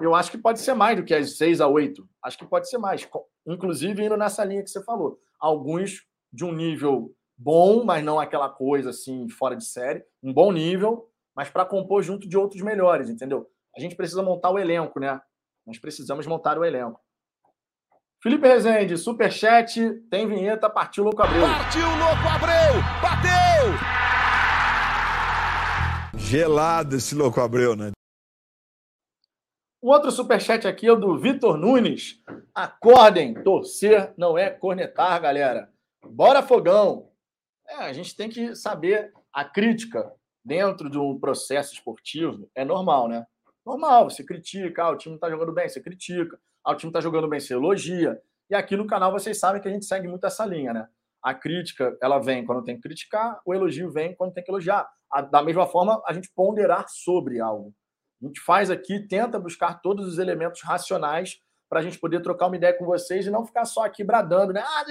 Eu 0.01 0.13
acho 0.13 0.29
que 0.29 0.37
pode 0.37 0.59
ser 0.59 0.73
mais 0.73 0.97
do 0.97 1.05
que 1.05 1.13
as 1.13 1.37
seis 1.37 1.61
a 1.61 1.67
oito. 1.67 2.05
Acho 2.21 2.37
que 2.37 2.45
pode 2.45 2.69
ser 2.69 2.77
mais. 2.77 3.07
Inclusive 3.47 4.03
indo 4.03 4.17
nessa 4.17 4.43
linha 4.43 4.63
que 4.63 4.69
você 4.69 4.83
falou. 4.83 5.17
Alguns 5.39 6.05
de 6.33 6.43
um 6.43 6.51
nível 6.51 7.15
bom, 7.37 7.85
mas 7.85 8.03
não 8.03 8.19
aquela 8.19 8.49
coisa 8.49 8.89
assim, 8.89 9.29
fora 9.29 9.55
de 9.55 9.63
série. 9.63 10.03
Um 10.21 10.33
bom 10.33 10.51
nível, 10.51 11.09
mas 11.33 11.49
para 11.49 11.63
compor 11.63 12.03
junto 12.03 12.27
de 12.27 12.37
outros 12.37 12.61
melhores, 12.61 13.09
entendeu? 13.09 13.49
A 13.75 13.79
gente 13.79 13.95
precisa 13.95 14.21
montar 14.21 14.51
o 14.51 14.59
elenco, 14.59 14.99
né? 14.99 15.19
Nós 15.65 15.79
precisamos 15.79 16.27
montar 16.27 16.57
o 16.57 16.65
elenco. 16.65 16.99
Felipe 18.21 18.47
Rezende, 18.47 18.97
superchat, 18.97 19.79
tem 20.09 20.27
vinheta, 20.27 20.69
partiu 20.69 21.03
Louco 21.03 21.23
Abreu. 21.23 21.41
Partiu 21.41 21.87
Louco 21.87 22.27
Abreu, 22.27 22.81
bateu! 23.01 23.31
Gelado 26.19 26.95
esse 26.97 27.15
Louco 27.15 27.41
Abreu, 27.41 27.75
né? 27.75 27.91
O 29.81 29.89
outro 29.89 30.11
superchat 30.11 30.67
aqui 30.67 30.85
é 30.85 30.91
o 30.91 30.95
do 30.95 31.17
Vitor 31.17 31.57
Nunes. 31.57 32.21
Acordem, 32.53 33.33
torcer 33.33 34.13
não 34.15 34.37
é 34.37 34.51
cornetar, 34.51 35.19
galera. 35.19 35.73
Bora 36.05 36.43
fogão! 36.43 37.09
É, 37.67 37.75
a 37.75 37.93
gente 37.93 38.15
tem 38.15 38.29
que 38.29 38.55
saber 38.55 39.11
a 39.33 39.43
crítica 39.43 40.13
dentro 40.45 40.89
de 40.89 40.99
um 40.99 41.19
processo 41.19 41.73
esportivo 41.73 42.47
é 42.53 42.63
normal, 42.63 43.07
né? 43.07 43.25
Normal, 43.65 44.09
você 44.09 44.23
critica, 44.23 44.83
ah, 44.83 44.89
o 44.91 44.97
time 44.97 45.15
está 45.15 45.29
jogando 45.29 45.53
bem, 45.53 45.69
você 45.69 45.81
critica. 45.81 46.39
Ah, 46.63 46.71
o 46.71 46.75
time 46.75 46.89
está 46.89 46.99
jogando 46.99 47.27
bem, 47.27 47.39
você 47.39 47.53
elogia. 47.53 48.21
E 48.49 48.55
aqui 48.55 48.75
no 48.75 48.87
canal 48.87 49.11
vocês 49.11 49.39
sabem 49.39 49.61
que 49.61 49.67
a 49.67 49.71
gente 49.71 49.85
segue 49.85 50.07
muito 50.07 50.25
essa 50.25 50.45
linha, 50.45 50.73
né? 50.73 50.87
A 51.21 51.33
crítica, 51.33 51.95
ela 52.01 52.19
vem 52.19 52.45
quando 52.45 52.63
tem 52.63 52.75
que 52.75 52.81
criticar, 52.81 53.39
o 53.45 53.53
elogio 53.53 53.91
vem 53.91 54.15
quando 54.15 54.33
tem 54.33 54.43
que 54.43 54.51
elogiar. 54.51 54.89
da 55.31 55.43
mesma 55.43 55.67
forma, 55.67 56.01
a 56.07 56.13
gente 56.13 56.31
ponderar 56.35 56.85
sobre 56.89 57.39
algo. 57.39 57.73
A 58.21 58.25
gente 58.25 58.41
faz 58.41 58.69
aqui, 58.69 58.99
tenta 59.07 59.39
buscar 59.39 59.81
todos 59.81 60.07
os 60.07 60.17
elementos 60.17 60.61
racionais 60.63 61.39
para 61.69 61.79
a 61.79 61.83
gente 61.83 61.99
poder 61.99 62.21
trocar 62.21 62.47
uma 62.47 62.55
ideia 62.55 62.77
com 62.77 62.85
vocês 62.85 63.25
e 63.25 63.31
não 63.31 63.45
ficar 63.45 63.65
só 63.65 63.85
aqui 63.85 64.03
bradando, 64.03 64.51
né? 64.51 64.61
Ah, 64.61 64.83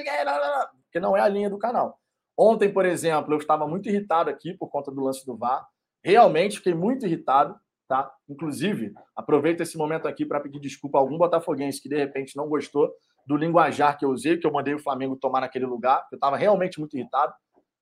porque 0.84 0.98
não 0.98 1.16
é 1.16 1.20
a 1.20 1.28
linha 1.28 1.50
do 1.50 1.58
canal. 1.58 2.00
Ontem, 2.36 2.72
por 2.72 2.86
exemplo, 2.86 3.34
eu 3.34 3.38
estava 3.38 3.66
muito 3.66 3.88
irritado 3.88 4.30
aqui 4.30 4.54
por 4.54 4.70
conta 4.70 4.90
do 4.90 5.02
lance 5.02 5.26
do 5.26 5.36
VAR. 5.36 5.68
Realmente 6.02 6.56
fiquei 6.56 6.72
muito 6.72 7.04
irritado, 7.04 7.54
tá? 7.90 8.08
Inclusive, 8.28 8.94
aproveito 9.16 9.62
esse 9.62 9.76
momento 9.76 10.06
aqui 10.06 10.24
para 10.24 10.38
pedir 10.38 10.60
desculpa 10.60 10.96
a 10.96 11.00
algum 11.00 11.18
botafoguense 11.18 11.82
que 11.82 11.88
de 11.88 11.96
repente 11.96 12.36
não 12.36 12.48
gostou 12.48 12.88
do 13.26 13.36
linguajar 13.36 13.98
que 13.98 14.04
eu 14.04 14.10
usei, 14.10 14.38
que 14.38 14.46
eu 14.46 14.52
mandei 14.52 14.72
o 14.72 14.78
Flamengo 14.78 15.16
tomar 15.16 15.40
naquele 15.40 15.66
lugar. 15.66 16.06
Eu 16.12 16.14
estava 16.14 16.36
realmente 16.36 16.78
muito 16.78 16.96
irritado, 16.96 17.34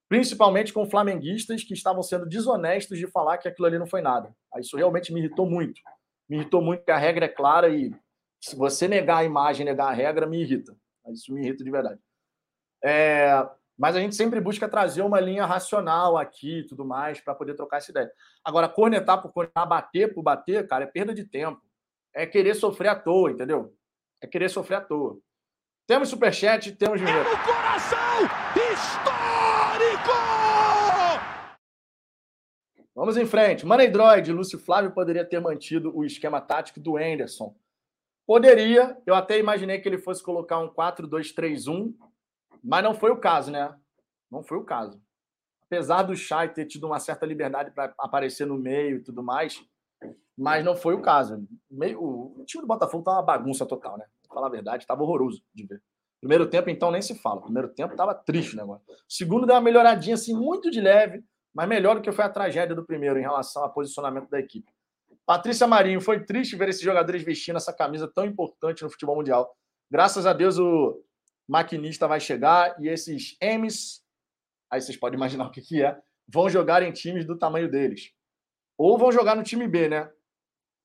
principalmente 0.09 0.73
com 0.73 0.89
flamenguistas 0.89 1.63
que 1.63 1.75
estavam 1.75 2.03
sendo 2.03 2.27
desonestos 2.27 2.97
de 2.97 3.07
falar 3.07 3.37
que 3.37 3.49
aquilo 3.49 3.67
ali 3.67 3.79
não 3.79 3.87
foi 3.87 4.01
nada. 4.01 4.35
Isso 4.59 4.79
realmente 4.79 5.13
me 5.13 5.21
irritou 5.21 5.45
muito. 5.45 5.79
Me 6.27 6.39
irritou 6.39 6.63
muito 6.63 6.79
porque 6.79 6.91
a 6.91 6.97
regra 6.97 7.27
é 7.27 7.29
clara 7.29 7.69
e 7.69 7.95
se 8.41 8.57
você 8.57 8.89
negar 8.89 9.19
a 9.19 9.25
imagem, 9.25 9.67
negar 9.67 9.89
a 9.89 9.93
regra, 9.93 10.27
me 10.27 10.41
irrita. 10.41 10.75
Isso 11.13 11.35
me 11.35 11.43
irrita 11.43 11.63
de 11.63 11.71
verdade. 11.71 12.01
É, 12.83 13.47
mas 13.79 13.95
a 13.95 14.01
gente 14.01 14.17
sempre 14.17 14.41
busca 14.41 14.69
trazer 14.69 15.03
uma 15.03 15.21
linha 15.21 15.47
racional 15.47 16.19
aqui 16.19 16.59
e 16.59 16.67
tudo 16.67 16.85
mais 16.85 17.21
para 17.21 17.35
poder 17.35 17.55
trocar 17.55 17.77
essa 17.77 17.93
ideia. 17.93 18.11
Agora, 18.45 18.69
cornetar 18.69 19.23
por 19.23 19.33
cornetar, 19.33 19.69
bater 19.69 20.13
por 20.13 20.23
bater, 20.23 20.67
cara, 20.67 20.83
é 20.83 20.87
perda 20.87 21.15
de 21.15 21.25
tempo. 21.25 21.63
É 22.13 22.27
querer 22.27 22.55
sofrer 22.55 22.89
à 22.89 22.97
toa, 22.97 23.31
entendeu? 23.31 23.73
É 24.21 24.27
querer 24.27 24.49
sofrer 24.49 24.77
à 24.77 24.81
toa. 24.81 25.17
Temos 25.87 26.09
superchat, 26.09 26.73
temos 26.73 26.99
dinheiro. 26.99 27.21
É 27.21 27.31
no 27.31 27.45
coração 27.45 27.99
histórico! 28.57 29.39
Vamos 32.97 33.17
em 33.17 33.27
frente. 33.27 33.65
Money 33.65 33.89
Droid, 33.89 34.33
Lúcio 34.33 34.59
Flávio 34.59 34.91
poderia 34.91 35.25
ter 35.25 35.41
mantido 35.41 35.97
o 35.97 36.05
esquema 36.05 36.41
tático 36.41 36.81
do 36.81 36.97
Anderson. 36.97 37.55
Poderia, 38.27 38.99
eu 39.07 39.15
até 39.15 39.39
imaginei 39.39 39.79
que 39.79 39.89
ele 39.89 39.99
fosse 39.99 40.21
colocar 40.21 40.59
um 40.59 40.69
4-2-3-1 40.69 41.95
mas 42.69 42.85
não 42.85 42.93
foi 42.93 43.11
o 43.11 43.17
caso, 43.17 43.51
né? 43.51 43.75
Não 44.31 44.43
foi 44.43 44.59
o 44.59 44.65
caso. 44.65 45.01
Apesar 45.65 46.03
do 46.03 46.15
Chay 46.15 46.51
ter 46.51 46.67
tido 46.67 46.87
uma 46.87 47.01
certa 47.01 47.25
liberdade 47.25 47.71
para 47.71 47.95
aparecer 47.99 48.47
no 48.47 48.59
meio 48.59 48.99
e 48.99 49.03
tudo 49.03 49.23
mais, 49.23 49.59
mas 50.37 50.63
não 50.63 50.77
foi 50.77 50.93
o 50.93 51.01
caso. 51.01 51.43
Meio, 51.71 51.99
o 51.99 52.45
time 52.47 52.61
do 52.61 52.67
Botafogo 52.67 53.03
tá 53.03 53.13
uma 53.13 53.23
bagunça 53.23 53.65
total, 53.65 53.97
né? 53.97 54.05
Pra 54.23 54.35
falar 54.35 54.49
a 54.49 54.51
verdade, 54.51 54.85
estava 54.85 55.03
horroroso 55.03 55.43
de 55.55 55.67
ver. 55.67 55.83
Primeiro 56.21 56.47
tempo, 56.47 56.69
então, 56.69 56.91
nem 56.91 57.01
se 57.01 57.15
fala. 57.15 57.41
Primeiro 57.41 57.71
tempo 57.71 57.95
estava 57.95 58.15
triste 58.15 58.53
o 58.53 58.59
negócio. 58.59 58.85
segundo 59.09 59.47
deu 59.47 59.55
uma 59.55 59.63
melhoradinha, 59.63 60.15
assim, 60.15 60.35
muito 60.35 60.71
de 60.71 60.81
leve, 60.81 61.25
mas 61.55 61.67
melhor 61.67 61.97
do 61.97 62.03
que 62.03 62.13
foi 62.13 62.27
a 62.27 62.29
tragédia 62.29 62.77
do 62.77 62.85
primeiro 62.85 63.19
em 63.19 63.23
relação 63.23 63.63
ao 63.63 63.73
posicionamento 63.73 64.29
da 64.29 64.39
equipe. 64.39 64.71
Patrícia 65.25 65.67
Marinho, 65.67 66.03
foi 66.03 66.23
triste 66.23 66.55
ver 66.55 66.69
esses 66.69 66.83
jogadores 66.83 67.23
vestindo 67.23 67.57
essa 67.57 67.73
camisa 67.73 68.11
tão 68.15 68.27
importante 68.27 68.83
no 68.83 68.91
futebol 68.91 69.17
mundial. 69.17 69.51
Graças 69.91 70.27
a 70.27 70.35
Deus, 70.35 70.59
o 70.59 71.03
maquinista 71.49 72.07
vai 72.07 72.21
chegar 72.21 72.79
e 72.79 72.89
esses 72.89 73.37
M's, 73.41 74.05
aí 74.71 74.81
vocês 74.81 74.97
podem 74.97 75.17
imaginar 75.17 75.47
o 75.47 75.51
que, 75.51 75.63
que 75.63 75.83
é, 75.83 75.99
vão 76.29 76.49
jogar 76.49 76.83
em 76.83 76.93
times 76.93 77.25
do 77.25 77.39
tamanho 77.39 77.71
deles. 77.71 78.13
Ou 78.77 78.99
vão 78.99 79.11
jogar 79.11 79.35
no 79.35 79.43
time 79.43 79.67
B, 79.67 79.89
né? 79.89 80.11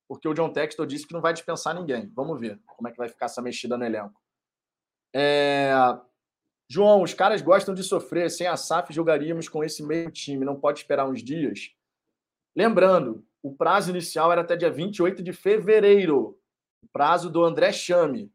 Porque 0.08 0.26
o 0.26 0.34
John 0.34 0.52
Textor 0.52 0.86
disse 0.86 1.06
que 1.06 1.14
não 1.14 1.20
vai 1.20 1.32
dispensar 1.32 1.74
ninguém. 1.74 2.10
Vamos 2.14 2.40
ver 2.40 2.58
como 2.66 2.88
é 2.88 2.90
que 2.90 2.98
vai 2.98 3.08
ficar 3.08 3.26
essa 3.26 3.42
mexida 3.42 3.76
no 3.76 3.84
elenco. 3.84 4.20
É... 5.14 5.72
João, 6.68 7.02
os 7.02 7.14
caras 7.14 7.40
gostam 7.40 7.74
de 7.74 7.84
sofrer. 7.84 8.30
Sem 8.30 8.46
a 8.46 8.56
SAF, 8.56 8.92
jogaríamos 8.92 9.48
com 9.48 9.62
esse 9.62 9.82
meio 9.82 10.10
time. 10.10 10.44
Não 10.44 10.58
pode 10.58 10.80
esperar 10.80 11.08
uns 11.08 11.22
dias. 11.22 11.70
Lembrando, 12.56 13.24
o 13.42 13.54
prazo 13.54 13.90
inicial 13.90 14.32
era 14.32 14.40
até 14.40 14.56
dia 14.56 14.70
28 14.70 15.22
de 15.22 15.32
fevereiro. 15.32 16.38
O 16.82 16.88
prazo 16.92 17.30
do 17.30 17.44
André 17.44 17.72
Chame. 17.72 18.32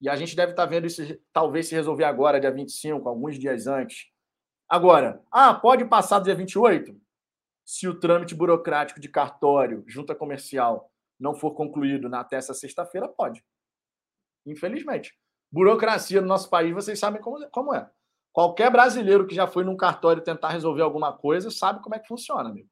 E 0.00 0.08
a 0.08 0.16
gente 0.16 0.34
deve 0.34 0.52
estar 0.52 0.66
vendo 0.66 0.86
isso 0.86 1.02
talvez 1.32 1.68
se 1.68 1.74
resolver 1.74 2.04
agora, 2.04 2.40
dia 2.40 2.50
25, 2.50 3.08
alguns 3.08 3.38
dias 3.38 3.66
antes. 3.66 4.06
Agora, 4.68 5.22
ah, 5.30 5.52
pode 5.52 5.84
passar 5.84 6.20
do 6.20 6.24
dia 6.24 6.34
28? 6.34 6.98
Se 7.64 7.86
o 7.86 7.98
trâmite 7.98 8.34
burocrático 8.34 9.00
de 9.00 9.08
cartório, 9.08 9.84
junta 9.86 10.14
comercial, 10.14 10.90
não 11.18 11.34
for 11.34 11.52
concluído 11.52 12.08
na 12.08 12.20
até 12.20 12.36
essa 12.36 12.54
sexta-feira, 12.54 13.08
pode. 13.08 13.44
Infelizmente. 14.46 15.14
Burocracia 15.52 16.20
no 16.20 16.28
nosso 16.28 16.48
país, 16.48 16.72
vocês 16.72 16.98
sabem 16.98 17.20
como, 17.20 17.48
como 17.50 17.74
é. 17.74 17.90
Qualquer 18.32 18.70
brasileiro 18.70 19.26
que 19.26 19.34
já 19.34 19.46
foi 19.46 19.64
num 19.64 19.76
cartório 19.76 20.22
tentar 20.22 20.50
resolver 20.50 20.82
alguma 20.82 21.12
coisa 21.12 21.50
sabe 21.50 21.82
como 21.82 21.94
é 21.94 21.98
que 21.98 22.08
funciona, 22.08 22.48
amigo. 22.48 22.68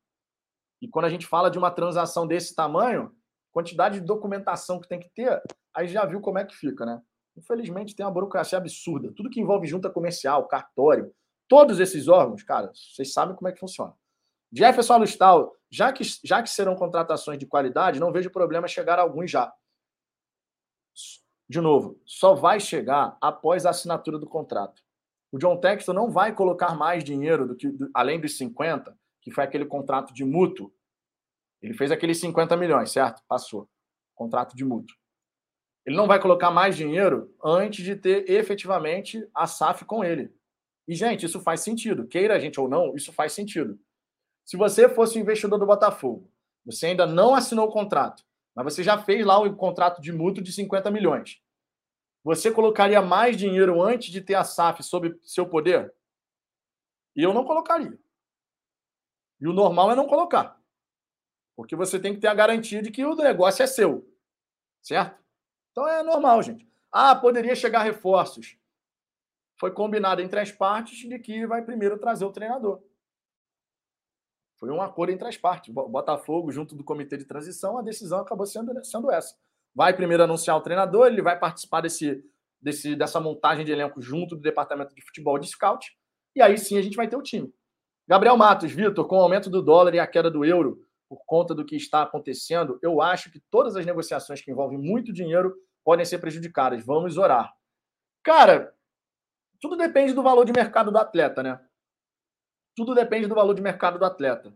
E 0.81 0.89
quando 0.89 1.07
a 1.07 1.11
gente 1.11 1.27
fala 1.27 1.51
de 1.51 1.59
uma 1.59 1.71
transação 1.71 2.27
desse 2.27 2.55
tamanho, 2.55 3.13
quantidade 3.51 3.99
de 3.99 4.07
documentação 4.07 4.81
que 4.81 4.89
tem 4.89 5.01
que 5.01 5.11
ter, 5.11 5.43
aí 5.75 5.89
já 5.89 6.05
viu 6.05 6.21
como 6.21 6.39
é 6.39 6.45
que 6.45 6.55
fica, 6.55 6.87
né? 6.87 7.03
Infelizmente, 7.39 7.95
tem 7.95 8.05
uma 8.05 8.13
burocracia 8.13 8.59
absurda. 8.59 9.13
Tudo 9.15 9.31
que 9.31 9.41
envolve 9.41 9.67
junta 9.67 9.89
comercial, 9.89 10.47
cartório, 10.49 11.15
todos 11.47 11.79
esses 11.79 12.09
órgãos, 12.09 12.43
cara, 12.43 12.73
vocês 12.75 13.13
sabem 13.13 13.37
como 13.37 13.49
é 13.49 13.53
que 13.53 13.61
funciona. 13.61 13.95
Jefferson 14.53 14.95
Alustal, 14.95 15.55
já 15.71 15.93
que, 15.93 16.03
já 16.25 16.43
que 16.43 16.51
serão 16.51 16.75
contratações 16.75 17.39
de 17.39 17.47
qualidade, 17.47 18.01
não 18.01 18.13
vejo 18.13 18.31
problema 18.31 18.67
chegar 18.67 18.99
a 18.99 19.03
alguns 19.03 19.31
já. 19.31 19.53
De 21.49 21.61
novo, 21.61 22.01
só 22.05 22.35
vai 22.35 22.59
chegar 22.59 23.17
após 23.21 23.65
a 23.65 23.71
assinatura 23.71 24.19
do 24.19 24.27
contrato. 24.27 24.83
O 25.31 25.39
John 25.39 25.59
Texton 25.59 25.93
não 25.93 26.11
vai 26.11 26.35
colocar 26.35 26.75
mais 26.75 27.05
dinheiro 27.05 27.47
do 27.47 27.55
que 27.55 27.69
do, 27.69 27.89
além 27.95 28.21
dos 28.21 28.37
50, 28.37 28.99
que 29.23 29.31
foi 29.31 29.45
aquele 29.45 29.65
contrato 29.65 30.13
de 30.13 30.25
mútuo. 30.25 30.73
Ele 31.63 31.75
fez 31.75 31.93
aqueles 31.93 32.19
50 32.19 32.57
milhões, 32.57 32.91
certo? 32.91 33.23
Passou. 33.29 33.69
Contrato 34.15 34.57
de 34.57 34.65
mútuo. 34.65 34.98
Ele 35.89 35.97
não 35.97 36.07
vai 36.07 36.21
colocar 36.21 36.51
mais 36.51 36.77
dinheiro 36.77 37.35
antes 37.43 37.83
de 37.83 37.97
ter 37.97 38.29
efetivamente 38.29 39.27
a 39.35 39.47
SAF 39.47 39.87
com 39.87 40.05
ele. 40.05 40.31
E, 40.87 40.95
gente, 40.95 41.25
isso 41.25 41.41
faz 41.41 41.63
sentido. 41.63 42.07
Queira 42.07 42.37
a 42.37 42.39
gente 42.39 42.61
ou 42.61 42.69
não, 42.69 42.95
isso 42.95 43.11
faz 43.11 43.33
sentido. 43.33 43.81
Se 44.45 44.55
você 44.55 44.87
fosse 44.87 45.17
um 45.17 45.23
investidor 45.23 45.59
do 45.59 45.65
Botafogo, 45.65 46.31
você 46.63 46.89
ainda 46.89 47.07
não 47.07 47.35
assinou 47.35 47.69
o 47.69 47.73
contrato, 47.73 48.23
mas 48.55 48.65
você 48.67 48.83
já 48.83 48.99
fez 48.99 49.25
lá 49.25 49.39
o 49.39 49.57
contrato 49.57 50.03
de 50.03 50.13
mútuo 50.13 50.45
de 50.45 50.53
50 50.53 50.91
milhões. 50.91 51.41
Você 52.23 52.53
colocaria 52.53 53.01
mais 53.01 53.39
dinheiro 53.39 53.81
antes 53.81 54.11
de 54.11 54.21
ter 54.21 54.35
a 54.35 54.45
SAF 54.45 54.83
sob 54.83 55.19
seu 55.23 55.49
poder? 55.49 55.95
E 57.17 57.23
eu 57.23 57.33
não 57.33 57.47
colocaria. 57.47 57.99
E 59.41 59.49
o 59.49 59.55
normal 59.55 59.93
é 59.93 59.97
não 59.97 60.07
colocar. 60.07 60.61
Porque 61.57 61.75
você 61.75 61.99
tem 61.99 62.13
que 62.13 62.21
ter 62.21 62.29
a 62.29 62.35
garantia 62.35 62.83
de 62.83 62.91
que 62.91 63.07
o 63.07 63.15
negócio 63.15 63.63
é 63.63 63.67
seu. 63.67 64.07
Certo? 64.83 65.28
Então 65.79 65.89
é 65.89 66.03
normal, 66.03 66.43
gente. 66.43 66.69
Ah, 66.91 67.15
poderia 67.15 67.55
chegar 67.55 67.85
reforços. 67.85 68.59
Foi 69.61 69.71
combinado 69.71 70.21
entre 70.21 70.41
as 70.41 70.51
partes 70.51 71.09
de 71.09 71.19
que 71.21 71.47
vai 71.47 71.63
primeiro 71.63 71.97
trazer 71.97 72.25
o 72.25 72.33
treinador. 72.33 72.83
Foi 74.57 74.71
um 74.71 74.83
acordo 74.83 75.13
entre 75.13 75.29
as 75.29 75.37
partes. 75.37 75.73
Botafogo, 75.73 76.51
junto 76.51 76.75
do 76.75 76.83
comitê 76.83 77.17
de 77.17 77.25
transição, 77.25 77.79
a 77.79 77.83
decisão 77.83 78.19
acabou 78.19 78.45
sendo, 78.45 78.85
sendo 78.85 79.09
essa. 79.09 79.37
Vai 79.73 79.95
primeiro 79.95 80.25
anunciar 80.25 80.57
o 80.57 80.61
treinador, 80.61 81.07
ele 81.07 81.23
vai 81.23 81.39
participar 81.39 81.81
desse, 81.81 82.25
desse, 82.61 82.97
dessa 82.97 83.21
montagem 83.21 83.65
de 83.65 83.71
elenco 83.71 84.03
junto 84.03 84.35
do 84.35 84.43
departamento 84.43 84.93
de 84.97 85.03
futebol 85.03 85.39
de 85.39 85.47
scout, 85.47 85.97
e 86.35 86.43
aí 86.43 86.59
sim 86.59 86.77
a 86.77 86.83
gente 86.83 86.97
vai 86.97 87.07
ter 87.07 87.15
o 87.15 87.23
time. 87.23 87.55
Gabriel 88.09 88.37
Matos, 88.37 88.73
Vitor, 88.73 89.07
com 89.07 89.19
o 89.19 89.23
aumento 89.23 89.49
do 89.49 89.63
dólar 89.63 89.95
e 89.95 90.01
a 90.01 90.09
queda 90.09 90.29
do 90.29 90.45
euro, 90.45 90.85
por 91.09 91.25
conta 91.25 91.55
do 91.55 91.65
que 91.65 91.77
está 91.77 92.03
acontecendo, 92.03 92.81
eu 92.83 93.01
acho 93.01 93.31
que 93.31 93.39
todas 93.49 93.77
as 93.77 93.87
negociações 93.87 94.41
que 94.41 94.51
envolvem 94.51 94.77
muito 94.77 95.13
dinheiro 95.13 95.55
podem 95.89 96.05
ser 96.05 96.19
prejudicadas. 96.19 96.85
Vamos 96.85 97.17
orar. 97.17 97.57
Cara, 98.23 98.77
tudo 99.59 99.75
depende 99.75 100.13
do 100.13 100.23
valor 100.23 100.45
de 100.45 100.53
mercado 100.53 100.93
do 100.93 100.99
atleta, 100.99 101.43
né? 101.43 101.59
Tudo 102.77 102.95
depende 102.95 103.27
do 103.27 103.35
valor 103.35 103.55
de 103.55 103.63
mercado 103.63 103.99
do 103.99 104.05
atleta. 104.05 104.55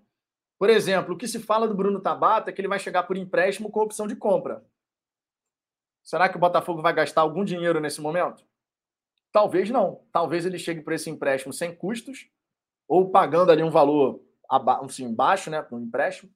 Por 0.58 0.68
exemplo, 0.68 1.14
o 1.14 1.16
que 1.16 1.26
se 1.26 1.40
fala 1.40 1.66
do 1.66 1.74
Bruno 1.74 2.02
Tabata 2.02 2.50
é 2.50 2.52
que 2.52 2.60
ele 2.60 2.68
vai 2.68 2.78
chegar 2.78 3.04
por 3.04 3.16
empréstimo 3.16 3.70
com 3.70 3.80
opção 3.80 4.06
de 4.06 4.14
compra. 4.14 4.62
Será 6.04 6.28
que 6.28 6.36
o 6.36 6.38
Botafogo 6.38 6.82
vai 6.82 6.92
gastar 6.92 7.22
algum 7.22 7.46
dinheiro 7.46 7.80
nesse 7.80 8.02
momento? 8.02 8.44
Talvez 9.32 9.70
não. 9.70 10.04
Talvez 10.12 10.44
ele 10.44 10.58
chegue 10.58 10.82
por 10.82 10.92
esse 10.92 11.08
empréstimo 11.08 11.54
sem 11.54 11.74
custos 11.74 12.28
ou 12.86 13.10
pagando 13.10 13.50
ali 13.50 13.62
um 13.62 13.70
valor 13.70 14.22
assim, 14.84 15.14
baixo, 15.14 15.48
né, 15.50 15.62
para 15.62 15.78
um 15.78 15.80
empréstimo. 15.80 16.30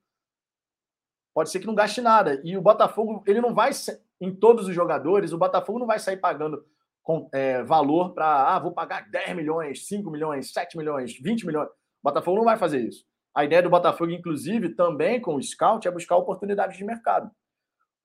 Pode 1.35 1.51
ser 1.51 1.61
que 1.61 1.67
não 1.67 1.75
gaste 1.75 2.01
nada. 2.01 2.41
E 2.43 2.57
o 2.57 2.63
Botafogo, 2.63 3.23
ele 3.27 3.43
não 3.43 3.53
vai 3.53 3.75
em 4.21 4.35
todos 4.35 4.69
os 4.69 4.75
jogadores, 4.75 5.33
o 5.33 5.39
Botafogo 5.39 5.79
não 5.79 5.87
vai 5.87 5.99
sair 5.99 6.17
pagando 6.17 6.65
com, 7.03 7.29
é, 7.33 7.63
valor 7.63 8.15
para, 8.15 8.55
ah, 8.55 8.59
vou 8.59 8.73
pagar 8.73 9.09
10 9.11 9.37
milhões, 9.37 9.87
5 9.87 10.11
milhões, 10.11 10.53
7 10.53 10.77
milhões, 10.77 11.17
20 11.21 11.47
milhões. 11.47 11.69
O 11.69 11.73
Botafogo 12.03 12.39
não 12.39 12.45
vai 12.45 12.57
fazer 12.57 12.81
isso. 12.81 13.05
A 13.35 13.45
ideia 13.45 13.63
do 13.63 13.71
Botafogo, 13.71 14.11
inclusive, 14.11 14.71
também 14.71 15.21
com 15.21 15.35
o 15.37 15.43
scout, 15.43 15.87
é 15.87 15.91
buscar 15.91 16.17
oportunidades 16.17 16.77
de 16.77 16.85
mercado. 16.85 17.31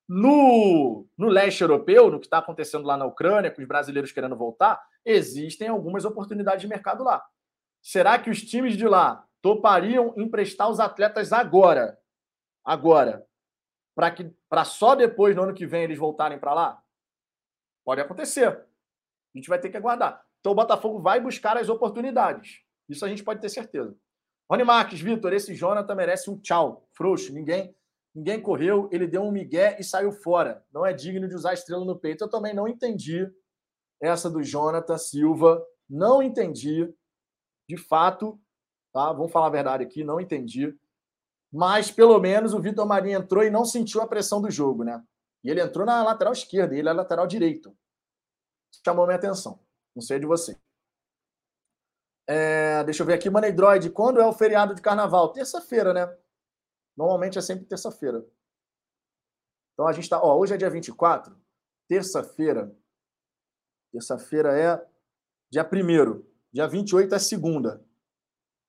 No, 0.08 1.06
no 1.16 1.28
leste 1.28 1.62
europeu, 1.62 2.10
no 2.10 2.20
que 2.20 2.26
está 2.26 2.38
acontecendo 2.38 2.86
lá 2.86 2.96
na 2.96 3.06
Ucrânia, 3.06 3.50
com 3.50 3.62
os 3.62 3.66
brasileiros 3.66 4.12
querendo 4.12 4.36
voltar, 4.36 4.80
existem 5.04 5.68
algumas 5.68 6.04
oportunidades 6.04 6.60
de 6.60 6.68
mercado 6.68 7.02
lá. 7.02 7.24
Será 7.80 8.18
que 8.18 8.30
os 8.30 8.42
times 8.42 8.76
de 8.76 8.86
lá 8.86 9.24
topariam 9.40 10.12
emprestar 10.16 10.68
os 10.68 10.78
atletas 10.78 11.32
agora? 11.32 11.98
Agora, 12.64 13.24
para 13.94 14.64
só 14.64 14.94
depois, 14.94 15.36
no 15.36 15.42
ano 15.42 15.54
que 15.54 15.66
vem, 15.66 15.84
eles 15.84 15.98
voltarem 15.98 16.38
para 16.38 16.54
lá? 16.54 16.82
Pode 17.84 18.00
acontecer. 18.00 18.48
A 18.48 19.38
gente 19.38 19.48
vai 19.48 19.58
ter 19.58 19.70
que 19.70 19.76
aguardar. 19.76 20.24
Então 20.40 20.52
o 20.52 20.54
Botafogo 20.54 21.00
vai 21.00 21.20
buscar 21.20 21.56
as 21.56 21.68
oportunidades. 21.68 22.60
Isso 22.88 23.04
a 23.04 23.08
gente 23.08 23.24
pode 23.24 23.40
ter 23.40 23.48
certeza. 23.48 23.96
Rony 24.50 24.64
Marques, 24.64 25.00
Vitor, 25.00 25.32
esse 25.32 25.54
Jonathan 25.54 25.94
merece 25.94 26.30
um 26.30 26.38
tchau. 26.38 26.86
Frouxo, 26.92 27.32
ninguém 27.32 27.74
ninguém 28.14 28.40
correu, 28.42 28.88
ele 28.92 29.06
deu 29.06 29.22
um 29.22 29.32
migué 29.32 29.78
e 29.80 29.84
saiu 29.84 30.12
fora. 30.12 30.62
Não 30.70 30.84
é 30.84 30.92
digno 30.92 31.26
de 31.26 31.34
usar 31.34 31.54
estrela 31.54 31.84
no 31.84 31.98
peito. 31.98 32.24
Eu 32.24 32.28
também 32.28 32.52
não 32.54 32.68
entendi 32.68 33.26
essa 34.00 34.28
do 34.28 34.42
Jonathan 34.42 34.98
Silva. 34.98 35.64
Não 35.88 36.22
entendi. 36.22 36.92
De 37.68 37.76
fato, 37.76 38.38
tá? 38.92 39.12
Vamos 39.12 39.32
falar 39.32 39.46
a 39.46 39.50
verdade 39.50 39.84
aqui, 39.84 40.04
não 40.04 40.20
entendi. 40.20 40.76
Mas 41.52 41.90
pelo 41.90 42.18
menos 42.18 42.54
o 42.54 42.60
Vitor 42.60 42.86
Marinho 42.86 43.18
entrou 43.18 43.44
e 43.44 43.50
não 43.50 43.64
sentiu 43.64 44.00
a 44.00 44.08
pressão 44.08 44.40
do 44.40 44.50
jogo, 44.50 44.84
né? 44.84 45.04
E 45.44 45.50
ele 45.50 45.60
entrou 45.60 45.84
na 45.84 46.02
lateral 46.02 46.32
esquerda, 46.32 46.74
e 46.74 46.78
ele 46.78 46.88
é 46.88 46.92
lateral 46.92 47.26
direito. 47.26 47.76
Chamou 48.84 49.06
minha 49.06 49.18
atenção. 49.18 49.60
Não 49.94 50.00
sei 50.00 50.18
de 50.18 50.26
você. 50.26 50.58
É, 52.26 52.82
deixa 52.84 53.02
eu 53.02 53.06
ver 53.06 53.14
aqui, 53.14 53.28
Droid. 53.52 53.90
Quando 53.90 54.20
é 54.20 54.26
o 54.26 54.32
feriado 54.32 54.74
de 54.74 54.80
carnaval? 54.80 55.32
Terça-feira, 55.32 55.92
né? 55.92 56.16
Normalmente 56.96 57.38
é 57.38 57.42
sempre 57.42 57.66
terça-feira. 57.66 58.24
Então 59.74 59.86
a 59.86 59.92
gente 59.92 60.04
está. 60.04 60.22
Hoje 60.22 60.54
é 60.54 60.56
dia 60.56 60.70
24. 60.70 61.36
Terça-feira. 61.88 62.74
Terça-feira 63.92 64.58
é 64.58 64.86
dia 65.50 65.68
1. 65.68 66.24
Dia 66.52 66.66
28 66.66 67.14
é 67.14 67.18
segunda. 67.18 67.84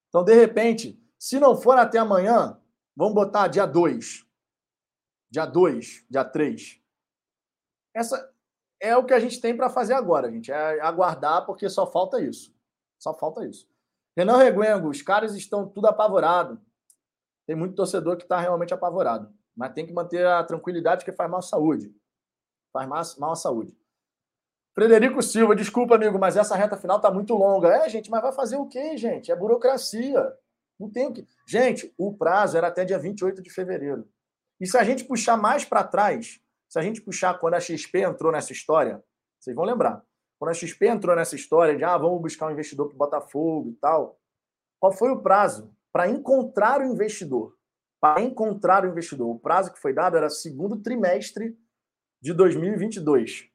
Então, 0.10 0.24
de 0.24 0.34
repente, 0.34 1.02
se 1.18 1.40
não 1.40 1.56
for 1.56 1.78
até 1.78 1.98
amanhã, 1.98 2.60
vamos 2.96 3.14
botar 3.14 3.48
dia 3.48 3.66
2. 3.66 4.26
Dia 5.30 5.46
2, 5.46 6.06
dia 6.10 6.26
3. 6.26 6.82
Essa 7.96 8.34
é 8.80 8.98
o 8.98 9.06
que 9.06 9.14
a 9.14 9.20
gente 9.20 9.40
tem 9.40 9.56
para 9.56 9.70
fazer 9.70 9.94
agora, 9.94 10.32
gente. 10.32 10.52
É 10.52 10.82
aguardar, 10.82 11.46
porque 11.46 11.70
só 11.70 11.90
falta 11.90 12.22
isso. 12.22 12.54
Só 13.00 13.14
falta 13.14 13.46
isso. 13.46 13.68
Renan 14.16 14.38
Reguengo, 14.38 14.90
os 14.90 15.02
caras 15.02 15.36
estão 15.36 15.68
tudo 15.68 15.88
apavorado. 15.88 16.62
Tem 17.46 17.56
muito 17.56 17.76
torcedor 17.76 18.18
que 18.18 18.24
está 18.24 18.40
realmente 18.40 18.74
apavorado. 18.74 19.34
Mas 19.56 19.74
tem 19.74 19.86
que 19.86 19.94
manter 19.94 20.26
a 20.26 20.44
tranquilidade, 20.44 21.04
porque 21.04 21.16
faz 21.16 21.30
mal 21.30 21.40
à 21.40 21.44
saúde. 21.44 21.96
Faz 22.72 23.18
mal 23.18 23.32
à 23.32 23.36
saúde. 23.36 23.78
Frederico 24.74 25.22
Silva, 25.22 25.56
desculpa, 25.56 25.96
amigo, 25.96 26.18
mas 26.18 26.36
essa 26.36 26.56
reta 26.56 26.76
final 26.76 26.98
está 26.98 27.12
muito 27.12 27.36
longa. 27.36 27.68
É, 27.70 27.88
gente, 27.90 28.10
mas 28.10 28.22
vai 28.22 28.32
fazer 28.32 28.58
o 28.58 28.68
quê, 28.68 28.98
gente? 28.98 29.32
É 29.32 29.36
burocracia. 29.36 30.36
Não 30.80 30.90
tem 30.90 31.08
o 31.08 31.14
que. 31.14 31.28
Gente, 31.48 31.94
o 31.98 32.16
prazo 32.16 32.58
era 32.58 32.68
até 32.68 32.84
dia 32.84 33.00
28 33.00 33.42
de 33.42 33.50
fevereiro. 33.50 34.08
E 34.60 34.68
se 34.68 34.78
a 34.78 34.84
gente 34.84 35.04
puxar 35.06 35.38
mais 35.38 35.66
para 35.66 35.84
trás, 35.84 36.40
se 36.70 36.80
a 36.80 36.82
gente 36.82 37.02
puxar 37.02 37.40
quando 37.40 37.56
a 37.56 37.60
XP 37.60 38.02
entrou 38.02 38.32
nessa 38.32 38.52
história, 38.52 39.04
vocês 39.40 39.56
vão 39.56 39.66
lembrar. 39.66 40.04
Quando 40.40 40.52
a 40.52 40.54
XP 40.54 40.88
entrou 40.88 41.16
nessa 41.16 41.36
história 41.36 41.76
de 41.76 41.84
ah, 41.84 41.98
vamos 41.98 42.22
buscar 42.22 42.48
um 42.48 42.52
investidor 42.52 42.88
para 42.88 42.96
o 42.96 42.98
Botafogo 42.98 43.70
e 43.70 43.76
tal, 43.76 44.20
qual 44.80 44.92
foi 44.92 45.12
o 45.12 45.22
prazo 45.22 45.74
para 45.92 46.10
encontrar 46.10 46.82
o 46.82 46.86
investidor? 46.86 47.56
Para 48.02 48.22
encontrar 48.22 48.84
o 48.84 48.90
investidor. 48.90 49.30
O 49.30 49.40
prazo 49.40 49.72
que 49.72 49.80
foi 49.80 49.94
dado 49.94 50.18
era 50.18 50.30
segundo 50.30 50.82
trimestre 50.82 51.58
de 52.22 52.34
2022. 52.34 53.50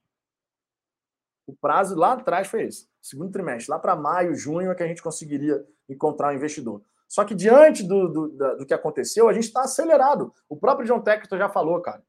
O 1.46 1.56
prazo 1.56 1.94
lá 1.96 2.12
atrás 2.12 2.46
foi 2.46 2.64
esse, 2.64 2.88
segundo 3.02 3.32
trimestre. 3.32 3.70
Lá 3.70 3.78
para 3.78 3.96
maio, 3.96 4.34
junho 4.34 4.70
é 4.70 4.74
que 4.74 4.82
a 4.82 4.86
gente 4.86 5.02
conseguiria 5.02 5.66
encontrar 5.88 6.32
um 6.32 6.36
investidor. 6.36 6.82
Só 7.08 7.24
que 7.24 7.34
diante 7.34 7.82
do, 7.82 8.08
do, 8.08 8.56
do 8.58 8.66
que 8.66 8.74
aconteceu, 8.74 9.28
a 9.28 9.32
gente 9.32 9.44
está 9.44 9.62
acelerado. 9.62 10.32
O 10.48 10.56
próprio 10.56 10.86
John 10.86 11.00
Tector 11.00 11.38
já 11.38 11.48
falou, 11.48 11.80
cara. 11.80 12.02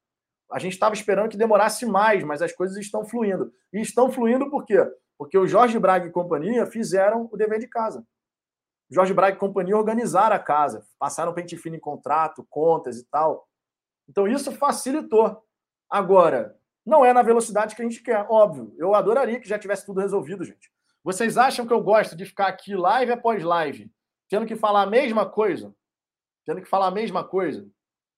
A 0.51 0.59
gente 0.59 0.73
estava 0.73 0.93
esperando 0.93 1.30
que 1.30 1.38
demorasse 1.38 1.85
mais, 1.85 2.23
mas 2.23 2.41
as 2.41 2.51
coisas 2.51 2.76
estão 2.77 3.05
fluindo. 3.05 3.53
E 3.71 3.80
estão 3.80 4.11
fluindo 4.11 4.49
por 4.49 4.65
quê? 4.65 4.84
Porque 5.17 5.38
o 5.38 5.47
Jorge 5.47 5.80
Braga 5.80 6.07
e 6.07 6.11
companhia 6.11 6.65
fizeram 6.65 7.30
o 7.31 7.38
dever 7.38 7.59
de 7.59 7.67
casa. 7.67 8.05
Jorge 8.89 9.13
Braga 9.13 9.35
e 9.35 9.39
companhia 9.39 9.77
organizaram 9.77 10.35
a 10.35 10.39
casa, 10.39 10.84
passaram 10.97 11.34
pente 11.34 11.55
fino 11.55 11.76
em 11.76 11.80
contrato, 11.80 12.45
contas 12.49 12.97
e 12.97 13.05
tal. 13.05 13.47
Então 14.09 14.27
isso 14.27 14.51
facilitou. 14.51 15.43
Agora, 15.88 16.57
não 16.85 17.05
é 17.05 17.13
na 17.13 17.21
velocidade 17.21 17.76
que 17.76 17.81
a 17.81 17.85
gente 17.85 18.01
quer, 18.01 18.26
óbvio. 18.30 18.73
Eu 18.77 18.95
adoraria 18.95 19.39
que 19.39 19.47
já 19.47 19.59
tivesse 19.59 19.85
tudo 19.85 20.01
resolvido, 20.01 20.43
gente. 20.43 20.71
Vocês 21.03 21.38
acham 21.38 21.67
que 21.67 21.73
eu 21.73 21.81
gosto 21.81 22.15
de 22.15 22.26
ficar 22.26 22.47
aqui 22.47 22.76
live 22.76 23.11
após 23.11 23.43
live, 23.43 23.91
tendo 24.30 24.45
que 24.45 24.56
falar 24.56 24.84
a 24.84 24.89
mesma 24.89 25.27
coisa? 25.27 25.76
Tendo 26.45 26.61
que 26.61 26.69
falar 26.69 26.88
a 26.88 26.91
mesma 26.91 27.23
coisa? 27.23 27.69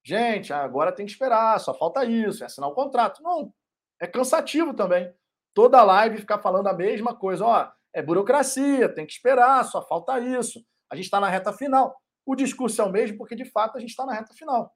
Gente, 0.03 0.51
agora 0.51 0.91
tem 0.91 1.05
que 1.05 1.11
esperar, 1.11 1.59
só 1.59 1.73
falta 1.73 2.03
isso, 2.05 2.43
é 2.43 2.47
assinar 2.47 2.69
o 2.69 2.75
contrato. 2.75 3.21
Não, 3.23 3.53
é 3.99 4.07
cansativo 4.07 4.73
também. 4.73 5.13
Toda 5.53 5.83
live 5.83 6.17
ficar 6.17 6.39
falando 6.39 6.67
a 6.67 6.73
mesma 6.73 7.15
coisa. 7.15 7.45
Ó, 7.45 7.71
é 7.93 8.01
burocracia, 8.01 8.93
tem 8.93 9.05
que 9.05 9.13
esperar, 9.13 9.63
só 9.65 9.85
falta 9.85 10.19
isso. 10.19 10.65
A 10.89 10.95
gente 10.95 11.05
está 11.05 11.19
na 11.19 11.29
reta 11.29 11.53
final. 11.53 11.95
O 12.25 12.35
discurso 12.35 12.81
é 12.81 12.85
o 12.85 12.91
mesmo 12.91 13.17
porque, 13.17 13.35
de 13.35 13.45
fato, 13.45 13.77
a 13.77 13.79
gente 13.79 13.89
está 13.89 14.05
na 14.05 14.13
reta 14.13 14.33
final. 14.33 14.75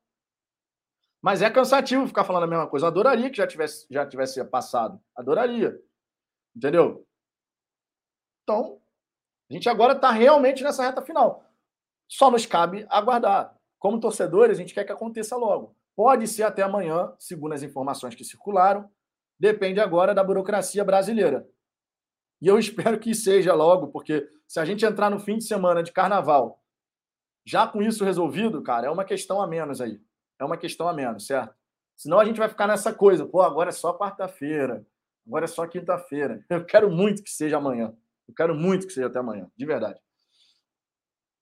Mas 1.21 1.41
é 1.41 1.49
cansativo 1.49 2.07
ficar 2.07 2.23
falando 2.23 2.43
a 2.43 2.47
mesma 2.47 2.67
coisa. 2.67 2.85
Eu 2.85 2.89
adoraria 2.89 3.29
que 3.29 3.37
já 3.37 3.47
tivesse, 3.47 3.87
já 3.89 4.05
tivesse 4.05 4.43
passado. 4.45 5.01
Adoraria. 5.15 5.75
Entendeu? 6.55 7.05
Então, 8.43 8.79
a 9.49 9.53
gente 9.53 9.69
agora 9.69 9.93
está 9.93 10.11
realmente 10.11 10.63
nessa 10.63 10.83
reta 10.83 11.01
final. 11.01 11.43
Só 12.07 12.31
nos 12.31 12.45
cabe 12.45 12.85
aguardar. 12.89 13.55
Como 13.79 13.99
torcedores, 13.99 14.57
a 14.57 14.61
gente 14.61 14.73
quer 14.73 14.83
que 14.83 14.91
aconteça 14.91 15.35
logo. 15.35 15.75
Pode 15.95 16.27
ser 16.27 16.43
até 16.43 16.61
amanhã, 16.61 17.13
segundo 17.19 17.53
as 17.53 17.63
informações 17.63 18.15
que 18.15 18.23
circularam. 18.23 18.89
Depende 19.39 19.79
agora 19.79 20.13
da 20.13 20.23
burocracia 20.23 20.83
brasileira. 20.83 21.47
E 22.41 22.47
eu 22.47 22.57
espero 22.59 22.99
que 22.99 23.13
seja 23.13 23.53
logo, 23.53 23.87
porque 23.87 24.27
se 24.47 24.59
a 24.59 24.65
gente 24.65 24.85
entrar 24.85 25.09
no 25.09 25.19
fim 25.19 25.37
de 25.37 25.43
semana 25.43 25.83
de 25.83 25.91
carnaval, 25.91 26.61
já 27.45 27.67
com 27.67 27.81
isso 27.81 28.03
resolvido, 28.03 28.61
cara, 28.63 28.87
é 28.87 28.89
uma 28.89 29.05
questão 29.05 29.41
a 29.41 29.47
menos 29.47 29.79
aí. 29.79 30.01
É 30.39 30.43
uma 30.43 30.57
questão 30.57 30.87
a 30.87 30.93
menos, 30.93 31.27
certo? 31.27 31.55
Senão 31.95 32.19
a 32.19 32.25
gente 32.25 32.37
vai 32.37 32.49
ficar 32.49 32.67
nessa 32.67 32.93
coisa, 32.93 33.25
pô, 33.25 33.41
agora 33.41 33.69
é 33.69 33.71
só 33.71 33.97
quarta-feira, 33.97 34.85
agora 35.25 35.45
é 35.45 35.47
só 35.47 35.65
quinta-feira. 35.65 36.43
Eu 36.49 36.65
quero 36.65 36.89
muito 36.89 37.23
que 37.23 37.29
seja 37.29 37.57
amanhã. 37.57 37.95
Eu 38.27 38.33
quero 38.33 38.55
muito 38.55 38.87
que 38.87 38.93
seja 38.93 39.07
até 39.07 39.19
amanhã, 39.19 39.49
de 39.55 39.65
verdade. 39.65 39.99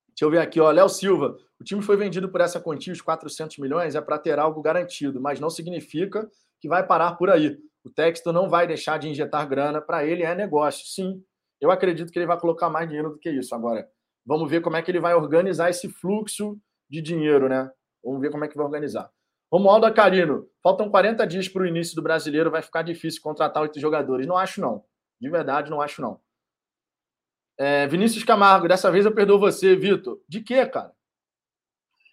Deixa 0.09 0.25
eu 0.25 0.29
ver 0.29 0.39
aqui, 0.39 0.59
ó. 0.59 0.69
Léo 0.69 0.89
Silva. 0.89 1.37
O 1.59 1.63
time 1.63 1.81
foi 1.81 1.97
vendido 1.97 2.29
por 2.29 2.41
essa 2.41 2.59
quantia, 2.59 2.93
os 2.93 3.01
400 3.01 3.57
milhões, 3.57 3.95
é 3.95 4.01
para 4.01 4.19
ter 4.19 4.37
algo 4.37 4.61
garantido, 4.61 5.19
mas 5.19 5.39
não 5.39 5.49
significa 5.49 6.29
que 6.59 6.67
vai 6.67 6.85
parar 6.85 7.13
por 7.13 7.29
aí. 7.29 7.57
O 7.83 7.89
Texto 7.89 8.31
não 8.31 8.49
vai 8.49 8.67
deixar 8.67 8.99
de 8.99 9.09
injetar 9.09 9.47
grana, 9.47 9.81
para 9.81 10.05
ele 10.05 10.23
é 10.23 10.35
negócio. 10.35 10.85
Sim, 10.87 11.23
eu 11.59 11.71
acredito 11.71 12.11
que 12.11 12.19
ele 12.19 12.25
vai 12.25 12.39
colocar 12.39 12.69
mais 12.69 12.87
dinheiro 12.87 13.09
do 13.09 13.17
que 13.17 13.29
isso. 13.29 13.55
Agora, 13.55 13.87
vamos 14.25 14.49
ver 14.49 14.61
como 14.61 14.75
é 14.75 14.81
que 14.81 14.91
ele 14.91 14.99
vai 14.99 15.13
organizar 15.13 15.69
esse 15.69 15.89
fluxo 15.89 16.57
de 16.89 17.01
dinheiro, 17.01 17.49
né? 17.49 17.71
Vamos 18.03 18.21
ver 18.21 18.29
como 18.29 18.45
é 18.45 18.47
que 18.47 18.55
vai 18.55 18.65
organizar. 18.65 19.09
Romualdo 19.51 19.85
Acarino, 19.85 20.47
faltam 20.61 20.89
40 20.89 21.25
dias 21.27 21.47
para 21.47 21.63
o 21.63 21.67
início 21.67 21.95
do 21.95 22.01
brasileiro, 22.01 22.51
vai 22.51 22.61
ficar 22.61 22.81
difícil 22.81 23.21
contratar 23.21 23.63
oito 23.63 23.79
jogadores. 23.79 24.27
Não 24.27 24.37
acho, 24.37 24.59
não. 24.59 24.83
De 25.19 25.29
verdade, 25.29 25.69
não 25.69 25.79
acho, 25.79 26.01
não. 26.01 26.19
É, 27.57 27.87
Vinícius 27.87 28.23
Camargo, 28.23 28.67
dessa 28.67 28.91
vez 28.91 29.05
eu 29.05 29.13
perdoo 29.13 29.39
você, 29.39 29.75
Vitor. 29.75 30.19
De 30.27 30.41
quê, 30.41 30.65
cara? 30.65 30.93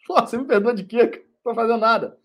Pô, 0.06 0.14
você 0.20 0.36
me 0.36 0.44
perdoa 0.44 0.74
de 0.74 0.84
quê? 0.84 1.02
Não 1.04 1.50
estou 1.50 1.54
fazendo 1.54 1.78
nada. 1.78 2.18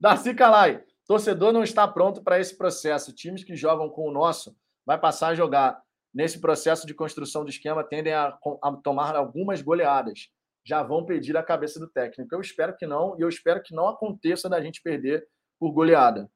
Darcy 0.00 0.34
Calai, 0.34 0.82
Torcedor 1.06 1.52
não 1.52 1.62
está 1.62 1.86
pronto 1.86 2.22
para 2.22 2.38
esse 2.38 2.56
processo. 2.56 3.12
Times 3.12 3.44
que 3.44 3.54
jogam 3.54 3.88
com 3.88 4.08
o 4.08 4.12
nosso 4.12 4.56
vai 4.84 4.98
passar 4.98 5.28
a 5.28 5.34
jogar. 5.34 5.82
Nesse 6.12 6.40
processo 6.40 6.86
de 6.86 6.94
construção 6.94 7.42
do 7.42 7.50
esquema, 7.50 7.82
tendem 7.82 8.12
a, 8.12 8.38
a 8.62 8.72
tomar 8.72 9.16
algumas 9.16 9.60
goleadas. 9.60 10.28
Já 10.64 10.82
vão 10.82 11.04
pedir 11.04 11.36
a 11.36 11.42
cabeça 11.42 11.80
do 11.80 11.88
técnico. 11.88 12.32
Eu 12.34 12.40
espero 12.40 12.76
que 12.76 12.86
não, 12.86 13.18
e 13.18 13.22
eu 13.22 13.28
espero 13.28 13.60
que 13.60 13.74
não 13.74 13.88
aconteça 13.88 14.48
da 14.48 14.60
gente 14.62 14.80
perder 14.80 15.26
por 15.58 15.72
goleada. 15.72 16.30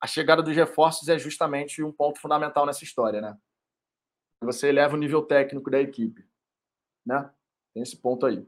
A 0.00 0.06
chegada 0.06 0.42
dos 0.42 0.54
reforços 0.54 1.08
é 1.08 1.18
justamente 1.18 1.82
um 1.82 1.92
ponto 1.92 2.20
fundamental 2.20 2.64
nessa 2.64 2.84
história, 2.84 3.20
né? 3.20 3.36
Você 4.42 4.68
eleva 4.68 4.94
o 4.94 4.98
nível 4.98 5.22
técnico 5.22 5.70
da 5.70 5.80
equipe, 5.80 6.24
né? 7.04 7.30
Tem 7.72 7.82
esse 7.82 7.96
ponto 7.96 8.26
aí. 8.26 8.46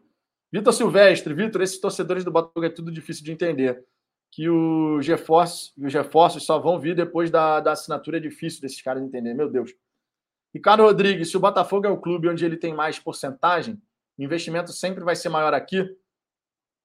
Vitor 0.52 0.72
Silvestre, 0.72 1.34
Vitor, 1.34 1.62
esses 1.62 1.80
torcedores 1.80 2.24
do 2.24 2.30
Botafogo 2.30 2.64
é 2.64 2.70
tudo 2.70 2.92
difícil 2.92 3.24
de 3.24 3.32
entender 3.32 3.84
que 4.30 4.48
os 4.48 5.06
reforços, 5.06 5.72
os 5.76 5.94
reforços 5.94 6.44
só 6.44 6.58
vão 6.58 6.78
vir 6.80 6.94
depois 6.94 7.30
da, 7.30 7.60
da 7.60 7.72
assinatura. 7.72 8.16
É 8.16 8.20
difícil 8.20 8.60
desses 8.60 8.82
caras 8.82 9.02
entender, 9.02 9.32
meu 9.34 9.50
Deus. 9.50 9.72
Ricardo 10.52 10.82
Rodrigues, 10.82 11.30
se 11.30 11.36
o 11.36 11.40
Botafogo 11.40 11.86
é 11.86 11.90
o 11.90 12.00
clube 12.00 12.28
onde 12.28 12.44
ele 12.44 12.56
tem 12.56 12.74
mais 12.74 12.98
porcentagem, 12.98 13.80
o 14.18 14.22
investimento 14.22 14.72
sempre 14.72 15.02
vai 15.02 15.16
ser 15.16 15.28
maior 15.28 15.54
aqui. 15.54 15.88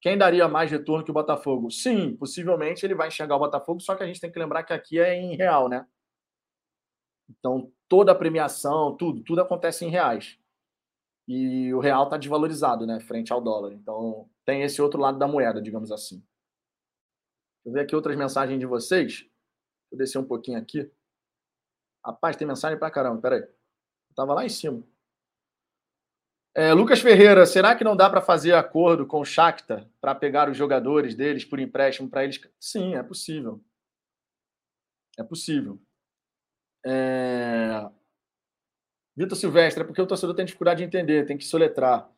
Quem 0.01 0.17
daria 0.17 0.47
mais 0.47 0.71
retorno 0.71 1.03
que 1.03 1.11
o 1.11 1.13
Botafogo? 1.13 1.69
Sim, 1.69 2.15
possivelmente 2.15 2.85
ele 2.85 2.95
vai 2.95 3.09
enxergar 3.09 3.35
o 3.35 3.39
Botafogo, 3.39 3.79
só 3.81 3.95
que 3.95 4.03
a 4.03 4.07
gente 4.07 4.19
tem 4.19 4.31
que 4.31 4.39
lembrar 4.39 4.63
que 4.63 4.73
aqui 4.73 4.99
é 4.99 5.15
em 5.15 5.35
real, 5.35 5.67
né? 5.67 5.85
Então, 7.29 7.71
toda 7.87 8.11
a 8.11 8.15
premiação, 8.15 8.95
tudo, 8.95 9.21
tudo 9.23 9.41
acontece 9.41 9.85
em 9.85 9.89
reais. 9.89 10.37
E 11.27 11.71
o 11.73 11.79
real 11.79 12.05
está 12.05 12.17
desvalorizado, 12.17 12.87
né, 12.87 12.99
frente 12.99 13.31
ao 13.31 13.39
dólar. 13.39 13.71
Então, 13.73 14.27
tem 14.45 14.63
esse 14.63 14.81
outro 14.81 14.99
lado 14.99 15.19
da 15.19 15.27
moeda, 15.27 15.61
digamos 15.61 15.91
assim. 15.91 16.17
Deixa 17.63 17.67
eu 17.67 17.73
ver 17.73 17.81
aqui 17.81 17.95
outras 17.95 18.17
mensagens 18.17 18.59
de 18.59 18.65
vocês. 18.65 19.29
Vou 19.91 19.97
descer 19.97 20.17
um 20.17 20.25
pouquinho 20.25 20.57
aqui. 20.57 20.91
Rapaz, 22.03 22.35
tem 22.35 22.47
mensagem 22.47 22.79
pra 22.79 22.89
caramba, 22.89 23.21
peraí. 23.21 23.41
Eu 23.41 24.15
tava 24.15 24.33
lá 24.33 24.43
em 24.45 24.49
cima. 24.49 24.83
É, 26.55 26.73
Lucas 26.73 26.99
Ferreira, 26.99 27.45
será 27.45 27.75
que 27.75 27.83
não 27.83 27.95
dá 27.95 28.09
para 28.09 28.21
fazer 28.21 28.53
acordo 28.53 29.05
com 29.05 29.19
o 29.19 29.25
Shakhtar 29.25 29.87
para 30.01 30.15
pegar 30.15 30.49
os 30.49 30.57
jogadores 30.57 31.13
deles 31.13 31.45
por 31.45 31.59
empréstimo 31.59 32.09
para 32.09 32.23
eles? 32.23 32.41
Sim, 32.59 32.95
é 32.95 33.03
possível. 33.03 33.63
É 35.17 35.23
possível. 35.23 35.79
É... 36.85 37.89
Vitor 39.15 39.37
Silvestre, 39.37 39.83
é 39.83 39.85
porque 39.85 40.01
o 40.01 40.07
torcedor 40.07 40.35
tem 40.35 40.45
dificuldade 40.45 40.79
de 40.79 40.85
entender, 40.85 41.25
tem 41.25 41.37
que 41.37 41.43
soletrar. 41.43 42.09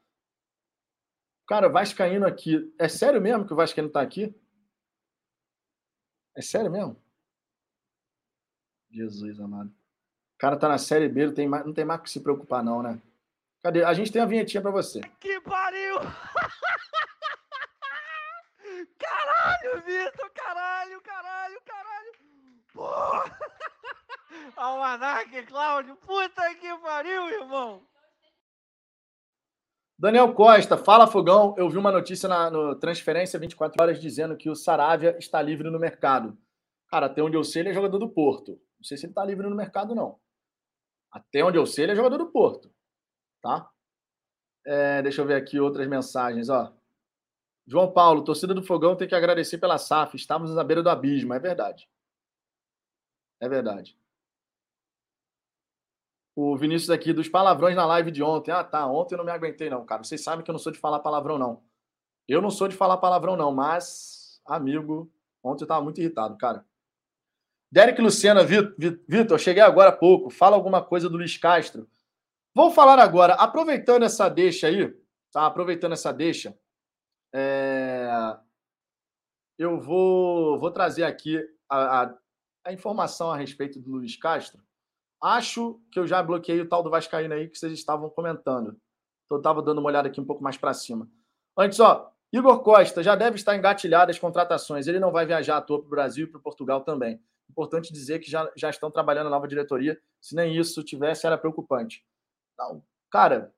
Cara, 1.47 1.67
Vascaíno 1.67 2.25
aqui. 2.25 2.73
É 2.77 2.88
sério 2.88 3.19
mesmo 3.19 3.45
que 3.45 3.53
o 3.53 3.55
Vascaíno 3.55 3.88
está 3.88 4.01
aqui? 4.01 4.33
É 6.35 6.41
sério 6.41 6.71
mesmo? 6.71 6.95
Jesus 8.91 9.39
amado. 9.39 9.69
O 9.69 10.38
cara 10.38 10.57
tá 10.57 10.69
na 10.69 10.77
Série 10.77 11.09
B, 11.09 11.27
não 11.27 11.33
tem 11.33 11.47
mais, 11.47 11.65
não 11.65 11.73
tem 11.73 11.85
mais 11.85 12.01
que 12.01 12.09
se 12.09 12.19
preocupar, 12.19 12.63
não, 12.63 12.81
né? 12.81 12.99
Cadê? 13.63 13.83
A 13.83 13.93
gente 13.93 14.11
tem 14.11 14.21
a 14.21 14.25
vinhetinha 14.25 14.61
para 14.61 14.71
você. 14.71 15.01
Que 15.19 15.39
pariu! 15.41 15.97
Caralho, 18.97 19.81
Vitor! 19.81 20.29
Caralho, 20.31 21.01
caralho, 21.01 21.61
caralho! 21.65 22.11
Porra! 22.73 23.38
Almanac, 24.55 25.43
Cláudio! 25.43 25.95
Puta 25.97 26.55
que 26.55 26.77
pariu, 26.77 27.30
irmão! 27.30 27.81
Daniel 29.97 30.34
Costa, 30.34 30.77
fala 30.77 31.05
Fogão. 31.05 31.53
Eu 31.57 31.69
vi 31.69 31.77
uma 31.77 31.91
notícia 31.91 32.27
na 32.27 32.49
no 32.49 32.76
Transferência 32.76 33.39
24 33.39 33.81
Horas 33.81 34.01
dizendo 34.01 34.35
que 34.35 34.49
o 34.49 34.55
Saravia 34.55 35.15
está 35.19 35.39
livre 35.41 35.69
no 35.69 35.80
mercado. 35.80 36.35
Cara, 36.88 37.05
até 37.05 37.22
onde 37.22 37.38
eu 37.38 37.43
sei, 37.43 37.61
ele 37.61 37.69
é 37.69 37.73
jogador 37.73 37.99
do 37.99 38.09
Porto. 38.09 38.59
Não 38.80 38.84
sei 38.84 38.97
se 38.97 39.05
ele 39.05 39.11
está 39.11 39.23
livre 39.23 39.47
no 39.47 39.55
mercado, 39.55 39.93
não. 39.93 40.19
Até 41.11 41.43
onde 41.43 41.57
eu 41.57 41.68
sei, 41.68 41.85
ele 41.85 41.91
é 41.91 41.95
jogador 41.95 42.18
do 42.18 42.31
Porto. 42.31 42.73
Tá? 43.41 43.69
É, 44.65 45.03
deixa 45.03 45.22
eu 45.22 45.26
ver 45.26 45.35
aqui 45.35 45.59
outras 45.59 45.88
mensagens. 45.88 46.49
Ó. 46.49 46.73
João 47.68 47.93
Paulo, 47.93 48.23
torcida 48.23 48.55
do 48.55 48.63
Fogão 48.63 48.95
tem 48.95 49.07
que 49.07 49.13
agradecer 49.13 49.59
pela 49.59 49.77
SAF. 49.77 50.15
Estávamos 50.15 50.55
na 50.55 50.63
beira 50.63 50.81
do 50.81 50.89
abismo. 50.89 51.34
É 51.34 51.39
verdade. 51.39 51.88
É 53.39 53.47
verdade. 53.47 54.01
O 56.35 56.55
Vinícius 56.57 56.89
aqui 56.89 57.11
dos 57.11 57.27
palavrões 57.27 57.75
na 57.75 57.85
live 57.85 58.09
de 58.11 58.23
ontem. 58.23 58.51
Ah, 58.51 58.63
tá. 58.63 58.87
Ontem 58.87 59.15
eu 59.15 59.17
não 59.17 59.25
me 59.25 59.31
aguentei, 59.31 59.69
não, 59.69 59.85
cara. 59.85 60.03
Vocês 60.03 60.23
sabem 60.23 60.43
que 60.43 60.49
eu 60.49 60.53
não 60.53 60.59
sou 60.59 60.71
de 60.71 60.79
falar 60.79 60.99
palavrão, 60.99 61.37
não. 61.37 61.63
Eu 62.27 62.41
não 62.41 62.49
sou 62.49 62.67
de 62.67 62.75
falar 62.75 62.97
palavrão, 62.97 63.35
não, 63.35 63.51
mas, 63.51 64.41
amigo, 64.45 65.11
ontem 65.43 65.63
eu 65.63 65.67
tava 65.67 65.81
muito 65.81 65.99
irritado, 65.99 66.37
cara. 66.37 66.65
Derek 67.69 68.01
Lucena, 68.01 68.41
Vitor, 68.43 69.39
cheguei 69.39 69.61
agora 69.61 69.89
há 69.89 69.95
pouco. 69.95 70.29
Fala 70.29 70.55
alguma 70.55 70.81
coisa 70.83 71.09
do 71.09 71.17
Luiz 71.17 71.37
Castro. 71.37 71.89
Vou 72.53 72.71
falar 72.71 72.99
agora, 72.99 73.33
aproveitando 73.33 74.03
essa 74.03 74.29
deixa 74.29 74.67
aí, 74.67 74.93
tá? 75.31 75.45
Aproveitando 75.45 75.93
essa 75.93 76.11
deixa, 76.11 76.57
é... 77.33 78.09
eu 79.57 79.79
vou, 79.79 80.59
vou 80.59 80.69
trazer 80.69 81.05
aqui 81.05 81.41
a, 81.69 82.01
a, 82.03 82.17
a 82.65 82.73
informação 82.73 83.31
a 83.31 83.37
respeito 83.37 83.79
do 83.79 83.91
Luiz 83.91 84.17
Castro 84.17 84.61
Acho 85.22 85.80
que 85.91 85.99
eu 85.99 86.07
já 86.07 86.22
bloqueei 86.23 86.60
o 86.61 86.68
tal 86.68 86.81
do 86.81 86.89
Vascaíno 86.89 87.34
aí 87.34 87.48
que 87.48 87.57
vocês 87.57 87.72
estavam 87.73 88.10
comentando. 88.10 88.69
Então, 89.26 89.38
eu 89.38 89.38
estava 89.38 89.61
dando 89.61 89.77
uma 89.77 89.88
olhada 89.88 90.07
aqui 90.07 90.19
um 90.19 90.26
pouco 90.26 90.43
mais 90.43 90.57
para 90.57 90.73
cima. 90.73 91.07
Antes, 91.57 91.80
ó, 91.80 92.11
Igor 92.34 92.61
Costa 92.64 93.03
já 93.03 93.15
deve 93.15 93.35
estar 93.35 93.56
engatilhado 93.56 94.10
as 94.10 94.18
contratações. 94.18 94.88
Ele 94.88 94.99
não 94.99 95.11
vai 95.11 95.26
viajar 95.26 95.57
à 95.57 95.61
toa 95.61 95.80
para 95.80 95.88
o 95.88 95.89
Brasil 95.89 96.26
e 96.26 96.30
para 96.30 96.39
Portugal 96.39 96.81
também. 96.81 97.22
Importante 97.49 97.91
dizer 97.91 98.19
que 98.19 98.31
já, 98.31 98.49
já 98.56 98.69
estão 98.69 98.89
trabalhando 98.89 99.26
na 99.26 99.31
nova 99.31 99.48
diretoria. 99.48 99.99
Se 100.19 100.35
nem 100.35 100.57
isso 100.57 100.84
tivesse, 100.84 101.27
era 101.27 101.38
preocupante. 101.38 102.03
Não, 102.57 102.81
cara, 103.11 103.53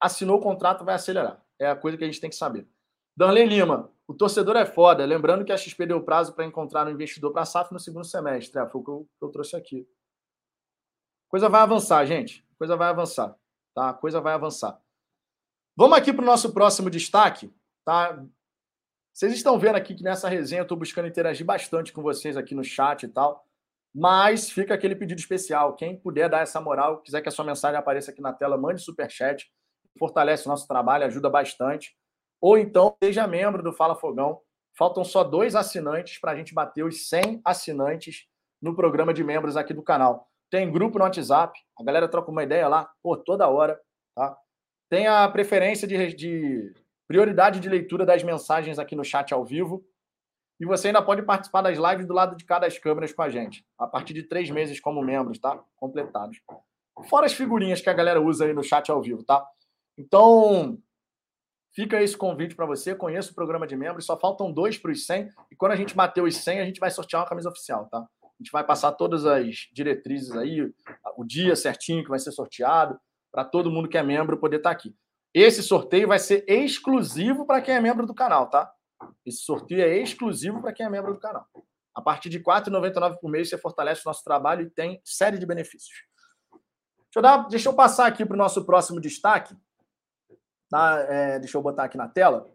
assinou 0.00 0.38
o 0.38 0.42
contrato, 0.42 0.84
vai 0.84 0.96
acelerar. 0.96 1.40
É 1.58 1.68
a 1.68 1.76
coisa 1.76 1.96
que 1.96 2.04
a 2.04 2.06
gente 2.06 2.20
tem 2.20 2.28
que 2.28 2.36
saber. 2.36 2.68
Danley 3.16 3.46
Lima, 3.46 3.90
o 4.06 4.12
torcedor 4.12 4.56
é 4.56 4.66
foda. 4.66 5.04
Lembrando 5.04 5.44
que 5.44 5.52
a 5.52 5.56
XP 5.56 5.86
deu 5.86 6.02
prazo 6.02 6.34
para 6.34 6.44
encontrar 6.44 6.86
um 6.86 6.90
investidor 6.90 7.32
para 7.32 7.42
a 7.42 7.46
SAF 7.46 7.72
no 7.72 7.78
segundo 7.78 8.04
semestre. 8.04 8.60
É, 8.60 8.68
foi 8.68 8.80
o 8.80 8.84
que 8.84 8.90
eu, 8.90 9.08
que 9.18 9.24
eu 9.24 9.30
trouxe 9.30 9.56
aqui. 9.56 9.88
Coisa 11.36 11.50
vai 11.50 11.60
avançar, 11.60 12.06
gente. 12.06 12.42
Coisa 12.56 12.76
vai 12.76 12.88
avançar. 12.88 13.36
Tá? 13.74 13.92
Coisa 13.92 14.22
vai 14.22 14.32
avançar. 14.32 14.80
Vamos 15.76 15.98
aqui 15.98 16.10
para 16.10 16.22
o 16.22 16.24
nosso 16.24 16.50
próximo 16.54 16.88
destaque. 16.88 17.54
Tá? 17.84 18.24
Vocês 19.12 19.34
estão 19.34 19.58
vendo 19.58 19.76
aqui 19.76 19.94
que 19.94 20.02
nessa 20.02 20.30
resenha 20.30 20.60
eu 20.60 20.62
estou 20.62 20.78
buscando 20.78 21.08
interagir 21.08 21.44
bastante 21.44 21.92
com 21.92 22.00
vocês 22.00 22.38
aqui 22.38 22.54
no 22.54 22.64
chat 22.64 23.02
e 23.02 23.08
tal. 23.08 23.46
Mas 23.94 24.48
fica 24.50 24.72
aquele 24.72 24.96
pedido 24.96 25.18
especial. 25.18 25.76
Quem 25.76 26.00
puder 26.00 26.30
dar 26.30 26.40
essa 26.40 26.58
moral, 26.58 27.02
quiser 27.02 27.20
que 27.20 27.28
a 27.28 27.32
sua 27.32 27.44
mensagem 27.44 27.78
apareça 27.78 28.12
aqui 28.12 28.22
na 28.22 28.32
tela, 28.32 28.56
mande 28.56 28.80
super 28.80 29.10
chat. 29.10 29.46
Fortalece 29.98 30.46
o 30.46 30.48
nosso 30.48 30.66
trabalho, 30.66 31.04
ajuda 31.04 31.28
bastante. 31.28 31.94
Ou 32.40 32.56
então 32.56 32.96
seja 33.04 33.26
membro 33.26 33.62
do 33.62 33.74
Fala 33.74 33.94
Fogão. 33.94 34.40
Faltam 34.74 35.04
só 35.04 35.22
dois 35.22 35.54
assinantes 35.54 36.18
para 36.18 36.32
a 36.32 36.34
gente 36.34 36.54
bater 36.54 36.82
os 36.82 37.10
100 37.10 37.42
assinantes 37.44 38.24
no 38.58 38.74
programa 38.74 39.12
de 39.12 39.22
membros 39.22 39.54
aqui 39.54 39.74
do 39.74 39.82
canal. 39.82 40.30
Tem 40.50 40.70
grupo 40.70 40.98
no 40.98 41.04
WhatsApp, 41.04 41.58
a 41.78 41.82
galera 41.82 42.08
troca 42.08 42.30
uma 42.30 42.42
ideia 42.42 42.68
lá, 42.68 42.90
pô, 43.02 43.16
toda 43.16 43.48
hora, 43.48 43.80
tá? 44.14 44.36
Tem 44.88 45.06
a 45.06 45.28
preferência 45.28 45.86
de, 45.86 46.14
de 46.14 46.74
prioridade 47.08 47.60
de 47.60 47.68
leitura 47.68 48.06
das 48.06 48.22
mensagens 48.22 48.78
aqui 48.78 48.94
no 48.94 49.04
chat 49.04 49.32
ao 49.32 49.44
vivo. 49.44 49.84
E 50.58 50.64
você 50.64 50.86
ainda 50.86 51.02
pode 51.02 51.22
participar 51.22 51.62
das 51.62 51.76
lives 51.76 52.06
do 52.06 52.14
lado 52.14 52.34
de 52.36 52.44
cada 52.44 52.66
das 52.66 52.78
câmeras 52.78 53.12
com 53.12 53.22
a 53.22 53.28
gente, 53.28 53.66
a 53.78 53.86
partir 53.86 54.14
de 54.14 54.22
três 54.22 54.48
meses 54.50 54.80
como 54.80 55.02
membros, 55.02 55.38
tá? 55.38 55.62
Completados. 55.76 56.40
Fora 57.10 57.26
as 57.26 57.34
figurinhas 57.34 57.80
que 57.80 57.90
a 57.90 57.92
galera 57.92 58.22
usa 58.22 58.46
aí 58.46 58.54
no 58.54 58.62
chat 58.62 58.90
ao 58.90 59.02
vivo, 59.02 59.22
tá? 59.22 59.46
Então, 59.98 60.78
fica 61.74 62.02
esse 62.02 62.16
convite 62.16 62.54
para 62.54 62.64
você. 62.64 62.94
Conheça 62.94 63.30
o 63.30 63.34
programa 63.34 63.66
de 63.66 63.76
membros, 63.76 64.06
só 64.06 64.18
faltam 64.18 64.50
dois 64.50 64.78
para 64.78 64.90
os 64.90 65.04
100. 65.04 65.28
E 65.50 65.56
quando 65.56 65.72
a 65.72 65.76
gente 65.76 65.94
bater 65.94 66.22
os 66.22 66.34
100, 66.36 66.60
a 66.60 66.64
gente 66.64 66.80
vai 66.80 66.90
sortear 66.90 67.22
uma 67.22 67.28
camisa 67.28 67.50
oficial, 67.50 67.86
tá? 67.90 68.08
A 68.38 68.42
gente 68.42 68.52
vai 68.52 68.64
passar 68.64 68.92
todas 68.92 69.24
as 69.24 69.68
diretrizes 69.72 70.32
aí, 70.32 70.70
o 71.16 71.24
dia 71.24 71.56
certinho 71.56 72.02
que 72.02 72.10
vai 72.10 72.18
ser 72.18 72.32
sorteado, 72.32 73.00
para 73.32 73.44
todo 73.44 73.70
mundo 73.70 73.88
que 73.88 73.98
é 73.98 74.02
membro 74.02 74.38
poder 74.38 74.58
estar 74.58 74.70
tá 74.70 74.76
aqui. 74.76 74.94
Esse 75.32 75.62
sorteio 75.62 76.08
vai 76.08 76.18
ser 76.18 76.44
exclusivo 76.48 77.46
para 77.46 77.60
quem 77.60 77.74
é 77.74 77.80
membro 77.80 78.06
do 78.06 78.14
canal, 78.14 78.48
tá? 78.48 78.72
Esse 79.24 79.38
sorteio 79.38 79.82
é 79.82 79.98
exclusivo 79.98 80.60
para 80.60 80.72
quem 80.72 80.86
é 80.86 80.88
membro 80.88 81.12
do 81.12 81.20
canal. 81.20 81.46
A 81.94 82.02
partir 82.02 82.28
de 82.28 82.38
R$ 82.38 82.44
4,99 82.44 83.18
por 83.18 83.30
mês, 83.30 83.48
você 83.48 83.58
fortalece 83.58 84.02
o 84.04 84.08
nosso 84.08 84.22
trabalho 84.22 84.62
e 84.62 84.70
tem 84.70 85.00
série 85.04 85.38
de 85.38 85.46
benefícios. 85.46 86.04
Deixa 86.50 87.16
eu, 87.16 87.22
dar, 87.22 87.48
deixa 87.48 87.68
eu 87.68 87.74
passar 87.74 88.06
aqui 88.06 88.24
para 88.24 88.34
o 88.34 88.38
nosso 88.38 88.64
próximo 88.64 89.00
destaque. 89.00 89.54
Tá? 90.70 90.98
É, 91.08 91.38
deixa 91.38 91.56
eu 91.56 91.62
botar 91.62 91.84
aqui 91.84 91.96
na 91.96 92.08
tela. 92.08 92.50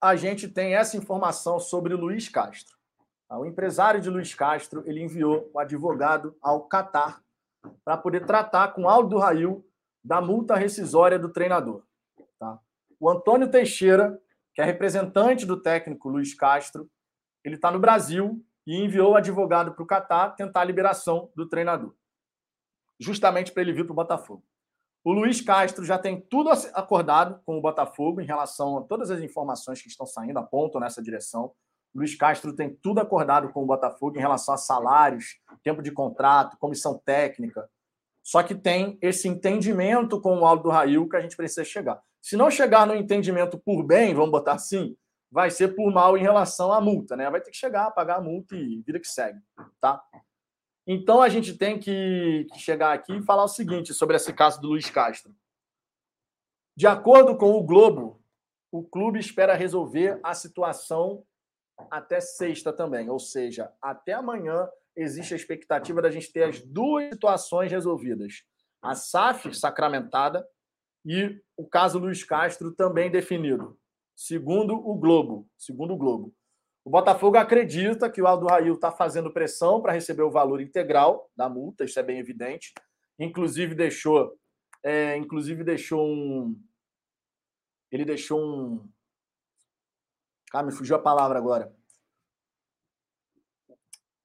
A 0.00 0.14
gente 0.14 0.48
tem 0.48 0.74
essa 0.74 0.96
informação 0.96 1.58
sobre 1.58 1.94
Luiz 1.94 2.28
Castro. 2.28 2.77
O 3.30 3.44
empresário 3.44 4.00
de 4.00 4.08
Luiz 4.08 4.34
Castro 4.34 4.82
ele 4.86 5.02
enviou 5.02 5.50
o 5.52 5.58
advogado 5.58 6.36
ao 6.40 6.62
Catar 6.62 7.22
para 7.84 7.96
poder 7.96 8.24
tratar 8.24 8.68
com 8.68 8.88
Aldo 8.88 9.18
Rail 9.18 9.64
da 10.02 10.20
multa 10.20 10.56
rescisória 10.56 11.18
do 11.18 11.28
treinador. 11.28 11.82
Tá? 12.38 12.58
O 12.98 13.10
Antônio 13.10 13.50
Teixeira, 13.50 14.18
que 14.54 14.62
é 14.62 14.64
representante 14.64 15.44
do 15.44 15.60
técnico 15.60 16.08
Luiz 16.08 16.32
Castro, 16.34 16.90
ele 17.44 17.56
está 17.56 17.70
no 17.70 17.78
Brasil 17.78 18.42
e 18.66 18.76
enviou 18.76 19.12
o 19.12 19.16
advogado 19.16 19.72
para 19.72 19.82
o 19.82 19.86
Catar 19.86 20.30
tentar 20.30 20.62
a 20.62 20.64
liberação 20.64 21.30
do 21.34 21.48
treinador, 21.48 21.94
justamente 22.98 23.52
para 23.52 23.62
ele 23.62 23.72
vir 23.72 23.84
para 23.84 23.92
o 23.92 23.96
Botafogo. 23.96 24.44
O 25.04 25.12
Luiz 25.12 25.40
Castro 25.40 25.84
já 25.84 25.98
tem 25.98 26.20
tudo 26.20 26.50
acordado 26.50 27.40
com 27.44 27.56
o 27.56 27.60
Botafogo 27.60 28.20
em 28.20 28.26
relação 28.26 28.78
a 28.78 28.82
todas 28.82 29.10
as 29.10 29.20
informações 29.20 29.80
que 29.80 29.88
estão 29.88 30.06
saindo, 30.06 30.38
apontam 30.38 30.80
nessa 30.80 31.02
direção. 31.02 31.54
Luiz 31.98 32.14
Castro 32.14 32.54
tem 32.54 32.74
tudo 32.74 33.00
acordado 33.00 33.50
com 33.50 33.62
o 33.62 33.66
Botafogo 33.66 34.16
em 34.16 34.20
relação 34.20 34.54
a 34.54 34.58
salários, 34.58 35.40
tempo 35.62 35.82
de 35.82 35.90
contrato, 35.90 36.56
comissão 36.58 36.98
técnica. 37.04 37.68
Só 38.22 38.42
que 38.42 38.54
tem 38.54 38.98
esse 39.02 39.26
entendimento 39.26 40.20
com 40.20 40.38
o 40.38 40.46
Aldo 40.46 40.68
Rail 40.68 41.08
que 41.08 41.16
a 41.16 41.20
gente 41.20 41.36
precisa 41.36 41.64
chegar. 41.64 42.00
Se 42.20 42.36
não 42.36 42.50
chegar 42.50 42.86
no 42.86 42.94
entendimento 42.94 43.58
por 43.58 43.82
bem, 43.82 44.14
vamos 44.14 44.30
botar 44.30 44.52
assim, 44.52 44.96
vai 45.30 45.50
ser 45.50 45.74
por 45.74 45.92
mal 45.92 46.16
em 46.16 46.22
relação 46.22 46.72
à 46.72 46.80
multa, 46.80 47.16
né? 47.16 47.30
Vai 47.30 47.40
ter 47.40 47.50
que 47.50 47.56
chegar, 47.56 47.90
pagar 47.90 48.16
a 48.16 48.20
multa 48.20 48.54
e 48.54 48.82
vida 48.82 49.00
que 49.00 49.08
segue, 49.08 49.40
tá? 49.80 50.02
Então 50.86 51.20
a 51.20 51.28
gente 51.28 51.56
tem 51.56 51.78
que 51.78 52.46
chegar 52.56 52.92
aqui 52.92 53.16
e 53.16 53.22
falar 53.22 53.44
o 53.44 53.48
seguinte 53.48 53.92
sobre 53.92 54.16
esse 54.16 54.32
caso 54.32 54.60
do 54.60 54.68
Luiz 54.68 54.88
Castro. 54.88 55.34
De 56.76 56.86
acordo 56.86 57.36
com 57.36 57.52
o 57.52 57.62
Globo, 57.62 58.22
o 58.70 58.82
clube 58.82 59.18
espera 59.18 59.54
resolver 59.54 60.20
a 60.22 60.34
situação 60.34 61.24
até 61.90 62.20
sexta 62.20 62.72
também. 62.72 63.08
Ou 63.08 63.18
seja, 63.18 63.72
até 63.80 64.12
amanhã 64.12 64.68
existe 64.96 65.34
a 65.34 65.36
expectativa 65.36 66.02
da 66.02 66.10
gente 66.10 66.32
ter 66.32 66.44
as 66.44 66.60
duas 66.60 67.12
situações 67.12 67.70
resolvidas. 67.70 68.44
A 68.82 68.94
SAF 68.94 69.54
sacramentada 69.54 70.46
e 71.04 71.40
o 71.56 71.66
caso 71.66 71.98
Luiz 71.98 72.24
Castro 72.24 72.72
também 72.72 73.10
definido. 73.10 73.78
Segundo 74.14 74.74
o 74.74 74.94
Globo, 74.96 75.48
segundo 75.56 75.94
o 75.94 75.96
Globo. 75.96 76.34
O 76.84 76.90
Botafogo 76.90 77.36
acredita 77.36 78.10
que 78.10 78.20
o 78.20 78.26
Aldo 78.26 78.46
Rail 78.46 78.74
está 78.74 78.90
fazendo 78.90 79.32
pressão 79.32 79.80
para 79.80 79.92
receber 79.92 80.22
o 80.22 80.30
valor 80.30 80.60
integral 80.60 81.30
da 81.36 81.48
multa, 81.48 81.84
isso 81.84 81.98
é 82.00 82.02
bem 82.02 82.18
evidente. 82.18 82.72
Inclusive 83.18 83.74
deixou, 83.74 84.34
é, 84.82 85.16
inclusive 85.16 85.62
deixou 85.62 86.06
um, 86.06 86.58
ele 87.90 88.04
deixou 88.04 88.40
um, 88.40 88.88
ah, 90.52 90.62
me 90.62 90.72
fugiu 90.72 90.96
a 90.96 90.98
palavra 90.98 91.38
agora. 91.38 91.72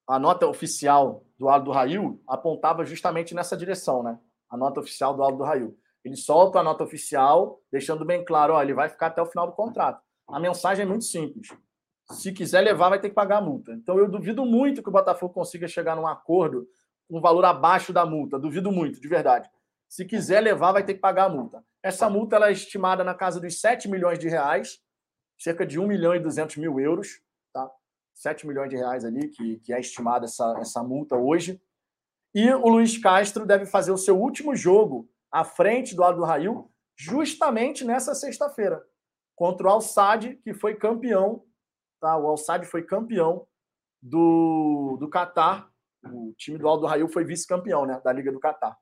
A 0.06 0.18
nota 0.18 0.46
oficial 0.46 1.24
do 1.38 1.48
Aldo 1.48 1.70
Rail 1.70 2.22
apontava 2.28 2.84
justamente 2.84 3.34
nessa 3.34 3.56
direção, 3.56 4.02
né? 4.02 4.18
A 4.50 4.56
nota 4.56 4.80
oficial 4.80 5.14
do 5.14 5.22
Aldo 5.22 5.42
Rail. 5.42 5.78
Ele 6.04 6.16
solta 6.16 6.58
a 6.58 6.62
nota 6.62 6.84
oficial, 6.84 7.62
deixando 7.72 8.04
bem 8.04 8.24
claro, 8.24 8.54
ó, 8.54 8.62
ele 8.62 8.74
vai 8.74 8.88
ficar 8.88 9.06
até 9.06 9.22
o 9.22 9.26
final 9.26 9.46
do 9.46 9.54
contrato. 9.54 10.02
A 10.28 10.38
mensagem 10.38 10.84
é 10.84 10.88
muito 10.88 11.04
simples. 11.04 11.48
Se 12.10 12.32
quiser 12.32 12.60
levar, 12.60 12.90
vai 12.90 13.00
ter 13.00 13.08
que 13.08 13.14
pagar 13.14 13.38
a 13.38 13.40
multa. 13.40 13.72
Então 13.72 13.98
eu 13.98 14.08
duvido 14.08 14.44
muito 14.44 14.82
que 14.82 14.88
o 14.88 14.92
Botafogo 14.92 15.32
consiga 15.32 15.66
chegar 15.66 15.96
num 15.96 16.06
acordo 16.06 16.66
com 17.08 17.18
um 17.18 17.20
valor 17.20 17.44
abaixo 17.46 17.92
da 17.92 18.04
multa. 18.04 18.38
Duvido 18.38 18.70
muito, 18.70 19.00
de 19.00 19.08
verdade. 19.08 19.48
Se 19.88 20.04
quiser 20.04 20.40
levar, 20.40 20.72
vai 20.72 20.84
ter 20.84 20.94
que 20.94 21.00
pagar 21.00 21.24
a 21.24 21.28
multa. 21.28 21.64
Essa 21.82 22.10
multa 22.10 22.36
ela 22.36 22.48
é 22.48 22.52
estimada 22.52 23.02
na 23.02 23.14
casa 23.14 23.40
dos 23.40 23.60
7 23.60 23.88
milhões 23.88 24.18
de 24.18 24.28
reais, 24.28 24.80
cerca 25.38 25.66
de 25.66 25.78
1 25.78 25.86
milhão 25.86 26.14
e 26.14 26.20
200 26.20 26.56
mil 26.56 26.78
euros, 26.80 27.20
tá? 27.52 27.70
7 28.14 28.46
milhões 28.46 28.70
de 28.70 28.76
reais 28.76 29.04
ali, 29.04 29.28
que, 29.28 29.58
que 29.60 29.72
é 29.72 29.80
estimada 29.80 30.24
essa, 30.26 30.56
essa 30.58 30.82
multa 30.82 31.16
hoje. 31.16 31.60
E 32.34 32.52
o 32.52 32.68
Luiz 32.68 32.98
Castro 32.98 33.46
deve 33.46 33.66
fazer 33.66 33.92
o 33.92 33.98
seu 33.98 34.18
último 34.20 34.56
jogo 34.56 35.08
à 35.30 35.44
frente 35.44 35.94
do 35.94 36.02
lado 36.02 36.18
do 36.18 36.24
Rail, 36.24 36.70
justamente 36.96 37.84
nessa 37.84 38.14
sexta-feira, 38.14 38.84
contra 39.36 39.66
o 39.66 39.70
Al-Sadd, 39.70 40.36
que 40.36 40.54
foi 40.54 40.76
campeão, 40.76 41.44
tá? 42.00 42.16
O 42.16 42.26
Al-Sadd 42.26 42.66
foi 42.66 42.82
campeão 42.82 43.46
do, 44.00 44.96
do 45.00 45.08
Catar. 45.08 45.70
O 46.04 46.34
time 46.36 46.58
do 46.58 46.68
Aldo 46.68 46.86
Rail 46.86 47.08
foi 47.08 47.24
vice-campeão, 47.24 47.86
né? 47.86 48.00
Da 48.04 48.12
Liga 48.12 48.30
do 48.30 48.38
Catar. 48.38 48.76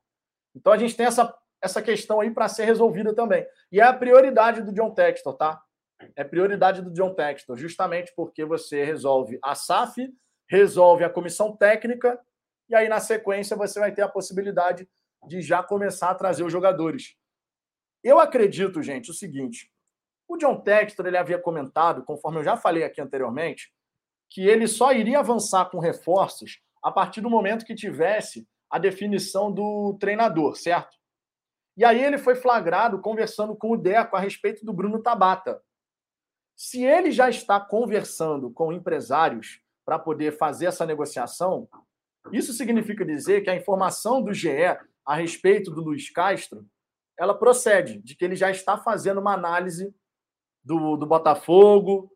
Então 0.55 0.73
a 0.73 0.77
gente 0.77 0.97
tem 0.97 1.07
essa, 1.07 1.35
essa 1.63 1.81
questão 1.81 2.21
aí 2.21 2.31
para 2.31 2.49
ser 2.49 2.65
resolvida 2.65 3.15
também. 3.15 3.47
E 3.71 3.81
é 3.81 3.85
a 3.85 3.93
prioridade 3.93 4.63
do 4.63 4.73
John 4.73 4.93
Textor, 4.93 5.35
tá? 5.35 5.63
É 6.17 6.25
prioridade 6.25 6.83
do 6.83 6.93
John 6.93 7.15
Textor, 7.15 7.57
justamente 7.57 8.13
porque 8.15 8.45
você 8.45 8.85
resolve 8.85 9.39
a 9.43 9.55
SAF, 9.55 10.13
resolve 10.49 11.05
a 11.05 11.11
comissão 11.11 11.57
técnica, 11.57 12.19
e 12.69 12.75
aí 12.75 12.89
na 12.89 13.01
sequência 13.01 13.57
você 13.57 13.79
vai 13.79 13.93
ter 13.93 14.03
a 14.03 14.09
possibilidade 14.09 14.89
de 15.27 15.41
já 15.41 15.63
começar 15.63 16.11
a 16.11 16.15
trazer 16.15 16.45
os 16.45 16.53
jogadores. 16.53 17.15
Eu 18.03 18.19
acredito, 18.19 18.83
gente, 18.83 19.11
o 19.11 19.15
seguinte: 19.15 19.71
o 20.29 20.37
John 20.37 20.61
Textor 20.61 21.07
ele 21.07 21.17
havia 21.17 21.39
comentado, 21.39 22.05
conforme 22.05 22.41
eu 22.41 22.45
já 22.45 22.57
falei 22.57 22.85
aqui 22.85 23.01
anteriormente, 23.01 23.73
que 24.31 24.47
ele 24.47 24.67
só 24.67 24.93
iria 24.93 25.19
avançar 25.19 25.67
com 25.67 25.79
reforços 25.79 26.61
a 26.83 26.91
partir 26.91 27.21
do 27.21 27.31
momento 27.31 27.65
que 27.65 27.75
tivesse 27.75 28.47
a 28.71 28.79
definição 28.79 29.53
do 29.53 29.97
treinador, 30.01 30.57
certo? 30.57 30.97
E 31.77 31.85
aí 31.85 32.03
ele 32.03 32.19
foi 32.19 32.35
flagrado 32.35 33.01
conversando 33.01 33.55
com 33.55 33.71
o 33.71 33.77
Deco 33.77 34.17
a 34.17 34.21
respeito 34.21 34.65
do 34.65 34.73
Bruno 34.73 35.03
Tabata. 35.03 35.63
Se 36.57 36.85
ele 36.85 37.11
já 37.11 37.29
está 37.29 37.61
conversando 37.61 38.51
com 38.51 38.73
empresários 38.73 39.61
para 39.85 39.99
poder 39.99 40.37
fazer 40.37 40.67
essa 40.67 40.87
negociação, 40.87 41.69
isso 42.31 42.53
significa 42.53 43.05
dizer 43.05 43.43
que 43.43 43.51
a 43.51 43.57
informação 43.57 44.23
do 44.23 44.33
GE 44.33 44.79
a 45.05 45.15
respeito 45.15 45.71
do 45.71 45.81
Luiz 45.81 46.11
Castro, 46.11 46.65
ela 47.19 47.35
procede 47.35 47.99
de 47.99 48.15
que 48.15 48.25
ele 48.25 48.37
já 48.37 48.51
está 48.51 48.79
fazendo 48.79 49.21
uma 49.21 49.35
análise 49.35 49.95
do, 50.65 50.97
do 50.97 51.07
Botafogo, 51.07 52.11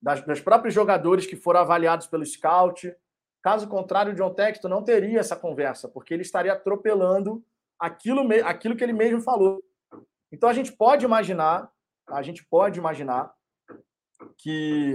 das, 0.00 0.22
dos 0.24 0.40
próprios 0.40 0.74
jogadores 0.74 1.26
que 1.26 1.36
foram 1.36 1.60
avaliados 1.60 2.06
pelo 2.06 2.24
scout. 2.24 2.94
Caso 3.42 3.68
contrário, 3.68 4.12
o 4.12 4.14
John 4.14 4.34
Texto 4.34 4.68
não 4.68 4.82
teria 4.82 5.20
essa 5.20 5.36
conversa, 5.36 5.88
porque 5.88 6.12
ele 6.12 6.22
estaria 6.22 6.52
atropelando 6.52 7.44
aquilo, 7.78 8.22
aquilo 8.44 8.76
que 8.76 8.84
ele 8.84 8.92
mesmo 8.92 9.20
falou. 9.20 9.62
Então 10.30 10.48
a 10.48 10.52
gente 10.52 10.72
pode 10.72 11.04
imaginar, 11.04 11.70
a 12.08 12.22
gente 12.22 12.44
pode 12.44 12.78
imaginar 12.78 13.32
que 14.38 14.94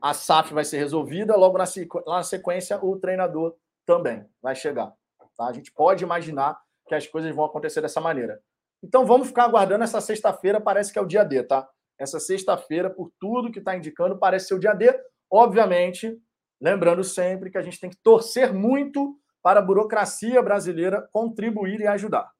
a 0.00 0.14
SAF 0.14 0.54
vai 0.54 0.64
ser 0.64 0.78
resolvida, 0.78 1.36
logo 1.36 1.58
na, 1.58 1.64
na 2.06 2.22
sequência 2.22 2.82
o 2.82 2.98
treinador 2.98 3.54
também 3.84 4.24
vai 4.40 4.54
chegar. 4.54 4.92
Tá? 5.36 5.46
A 5.46 5.52
gente 5.52 5.72
pode 5.72 6.04
imaginar 6.04 6.60
que 6.86 6.94
as 6.94 7.06
coisas 7.06 7.34
vão 7.34 7.44
acontecer 7.44 7.80
dessa 7.80 8.00
maneira. 8.00 8.40
Então 8.82 9.04
vamos 9.04 9.28
ficar 9.28 9.44
aguardando 9.44 9.84
essa 9.84 10.00
sexta-feira, 10.00 10.60
parece 10.60 10.92
que 10.92 10.98
é 10.98 11.02
o 11.02 11.06
dia 11.06 11.24
D, 11.24 11.42
tá? 11.42 11.68
Essa 11.98 12.18
sexta-feira, 12.18 12.88
por 12.88 13.12
tudo 13.20 13.52
que 13.52 13.58
está 13.58 13.76
indicando, 13.76 14.18
parece 14.18 14.48
ser 14.48 14.54
o 14.54 14.58
dia 14.58 14.72
D. 14.72 14.98
Obviamente, 15.30 16.18
lembrando 16.60 17.04
sempre 17.04 17.50
que 17.50 17.58
a 17.58 17.62
gente 17.62 17.78
tem 17.78 17.90
que 17.90 17.98
torcer 18.02 18.54
muito 18.54 19.18
para 19.42 19.60
a 19.60 19.62
burocracia 19.62 20.42
brasileira 20.42 21.06
contribuir 21.12 21.80
e 21.80 21.86
ajudar. 21.86 22.30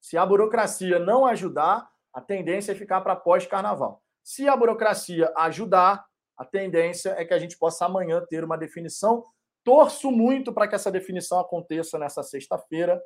Se 0.00 0.16
a 0.16 0.24
burocracia 0.24 0.98
não 0.98 1.26
ajudar, 1.26 1.88
a 2.12 2.20
tendência 2.20 2.72
é 2.72 2.74
ficar 2.74 3.00
para 3.00 3.16
pós-carnaval. 3.16 4.03
Se 4.24 4.48
a 4.48 4.56
burocracia 4.56 5.30
ajudar, 5.36 6.02
a 6.34 6.46
tendência 6.46 7.10
é 7.10 7.26
que 7.26 7.34
a 7.34 7.38
gente 7.38 7.58
possa 7.58 7.84
amanhã 7.84 8.24
ter 8.26 8.42
uma 8.42 8.56
definição. 8.56 9.22
Torço 9.62 10.10
muito 10.10 10.50
para 10.50 10.66
que 10.66 10.74
essa 10.74 10.90
definição 10.90 11.38
aconteça 11.38 11.98
nessa 11.98 12.22
sexta-feira, 12.22 13.00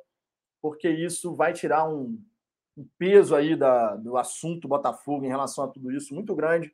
porque 0.61 0.89
isso 0.89 1.35
vai 1.35 1.51
tirar 1.51 1.89
um, 1.89 2.17
um 2.77 2.87
peso 2.97 3.35
aí 3.35 3.53
da, 3.53 3.97
do 3.97 4.17
assunto 4.17 4.67
Botafogo 4.67 5.25
em 5.25 5.29
relação 5.29 5.65
a 5.65 5.67
tudo 5.67 5.91
isso 5.91 6.15
muito 6.15 6.33
grande. 6.33 6.73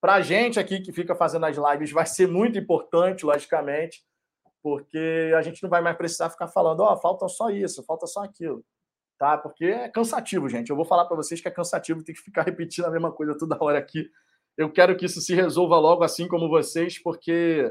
Para 0.00 0.14
a 0.14 0.20
gente 0.20 0.60
aqui 0.60 0.80
que 0.80 0.92
fica 0.92 1.16
fazendo 1.16 1.46
as 1.46 1.56
lives, 1.56 1.90
vai 1.90 2.06
ser 2.06 2.28
muito 2.28 2.56
importante, 2.56 3.26
logicamente, 3.26 4.04
porque 4.62 5.32
a 5.36 5.42
gente 5.42 5.62
não 5.64 5.68
vai 5.68 5.82
mais 5.82 5.96
precisar 5.96 6.30
ficar 6.30 6.46
falando, 6.46 6.80
ó, 6.80 6.92
oh, 6.92 6.96
falta 6.96 7.26
só 7.26 7.50
isso, 7.50 7.82
falta 7.82 8.06
só 8.06 8.22
aquilo 8.22 8.64
tá? 9.20 9.36
Porque 9.36 9.66
é 9.66 9.88
cansativo, 9.90 10.48
gente. 10.48 10.70
Eu 10.70 10.76
vou 10.76 10.84
falar 10.86 11.04
para 11.04 11.14
vocês 11.14 11.42
que 11.42 11.46
é 11.46 11.50
cansativo 11.50 12.02
ter 12.02 12.14
que 12.14 12.20
ficar 12.20 12.40
repetindo 12.42 12.86
a 12.86 12.90
mesma 12.90 13.12
coisa 13.12 13.36
toda 13.36 13.62
hora 13.62 13.78
aqui. 13.78 14.10
Eu 14.56 14.72
quero 14.72 14.96
que 14.96 15.04
isso 15.04 15.20
se 15.20 15.34
resolva 15.34 15.78
logo, 15.78 16.02
assim 16.02 16.26
como 16.26 16.48
vocês, 16.48 16.98
porque 16.98 17.70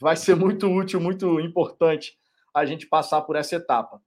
vai 0.00 0.14
ser 0.14 0.36
muito 0.38 0.68
útil, 0.68 1.00
muito 1.00 1.40
importante 1.40 2.16
a 2.54 2.64
gente 2.64 2.86
passar 2.86 3.22
por 3.22 3.34
essa 3.34 3.56
etapa. 3.56 4.00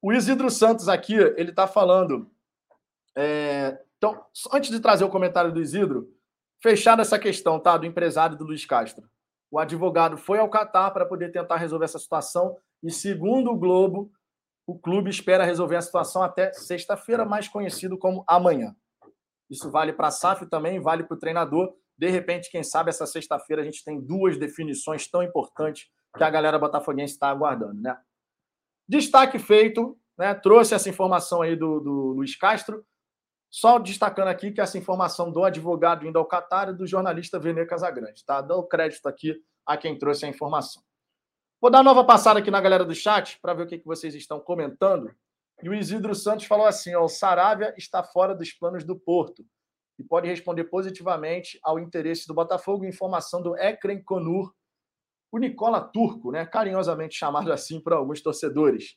O 0.00 0.12
Isidro 0.12 0.48
Santos 0.48 0.88
aqui, 0.88 1.14
ele 1.14 1.50
está 1.50 1.66
falando. 1.66 2.30
É... 3.16 3.76
Então, 3.98 4.24
antes 4.52 4.70
de 4.70 4.78
trazer 4.78 5.02
o 5.02 5.10
comentário 5.10 5.52
do 5.52 5.60
Isidro, 5.60 6.08
fechada 6.62 7.02
essa 7.02 7.18
questão, 7.18 7.58
tá? 7.58 7.76
Do 7.76 7.86
empresário 7.86 8.36
do 8.36 8.44
Luiz 8.44 8.64
Castro. 8.64 9.10
O 9.50 9.58
advogado 9.58 10.16
foi 10.16 10.38
ao 10.38 10.48
Catar 10.48 10.92
para 10.92 11.04
poder 11.04 11.32
tentar 11.32 11.56
resolver 11.56 11.86
essa 11.86 11.98
situação 11.98 12.56
e, 12.80 12.92
segundo 12.92 13.50
o 13.50 13.56
Globo, 13.56 14.12
o 14.66 14.76
clube 14.78 15.08
espera 15.08 15.44
resolver 15.44 15.76
a 15.76 15.82
situação 15.82 16.22
até 16.22 16.52
sexta-feira, 16.52 17.24
mais 17.24 17.46
conhecido 17.46 17.96
como 17.96 18.24
amanhã. 18.26 18.74
Isso 19.48 19.70
vale 19.70 19.92
para 19.92 20.08
a 20.08 20.10
SAF 20.10 20.46
também, 20.46 20.80
vale 20.80 21.04
para 21.04 21.14
o 21.14 21.18
treinador. 21.18 21.72
De 21.96 22.10
repente, 22.10 22.50
quem 22.50 22.64
sabe 22.64 22.90
essa 22.90 23.06
sexta-feira 23.06 23.62
a 23.62 23.64
gente 23.64 23.84
tem 23.84 24.00
duas 24.00 24.36
definições 24.36 25.08
tão 25.08 25.22
importantes 25.22 25.88
que 26.16 26.24
a 26.24 26.30
galera 26.30 26.58
botafoguense 26.58 27.14
está 27.14 27.28
aguardando, 27.28 27.80
né? 27.80 27.96
Destaque 28.88 29.38
feito, 29.38 29.96
né? 30.18 30.34
Trouxe 30.34 30.74
essa 30.74 30.88
informação 30.88 31.42
aí 31.42 31.54
do, 31.54 31.80
do 31.80 31.92
Luiz 32.12 32.36
Castro. 32.36 32.84
Só 33.48 33.78
destacando 33.78 34.28
aqui 34.28 34.50
que 34.50 34.60
essa 34.60 34.76
informação 34.76 35.30
do 35.30 35.44
advogado 35.44 36.06
indo 36.06 36.18
ao 36.18 36.26
Catar 36.26 36.70
e 36.70 36.74
do 36.74 36.86
jornalista 36.86 37.38
Vene 37.38 37.64
Casagrande, 37.64 38.24
tá? 38.24 38.40
Dou 38.40 38.66
crédito 38.66 39.06
aqui 39.06 39.40
a 39.64 39.76
quem 39.76 39.96
trouxe 39.96 40.26
a 40.26 40.28
informação. 40.28 40.82
Vou 41.60 41.70
dar 41.70 41.78
uma 41.78 41.84
nova 41.84 42.04
passada 42.04 42.38
aqui 42.38 42.50
na 42.50 42.60
galera 42.60 42.84
do 42.84 42.94
chat 42.94 43.38
para 43.40 43.54
ver 43.54 43.62
o 43.62 43.66
que, 43.66 43.78
que 43.78 43.86
vocês 43.86 44.14
estão 44.14 44.38
comentando. 44.38 45.10
E 45.62 45.68
o 45.68 45.74
Isidro 45.74 46.14
Santos 46.14 46.44
falou 46.44 46.66
assim: 46.66 46.94
ó, 46.94 47.04
o 47.04 47.08
Saravia 47.08 47.74
está 47.78 48.02
fora 48.02 48.34
dos 48.34 48.52
planos 48.52 48.84
do 48.84 48.94
Porto 48.94 49.44
e 49.98 50.04
pode 50.04 50.28
responder 50.28 50.64
positivamente 50.64 51.58
ao 51.62 51.78
interesse 51.78 52.26
do 52.26 52.34
Botafogo. 52.34 52.84
Informação 52.84 53.42
do 53.42 53.56
Ekrem 53.56 54.02
Konur, 54.02 54.52
o 55.32 55.38
Nicola 55.38 55.80
Turco, 55.80 56.30
né, 56.30 56.44
carinhosamente 56.44 57.16
chamado 57.16 57.50
assim 57.50 57.80
por 57.80 57.94
alguns 57.94 58.20
torcedores. 58.20 58.96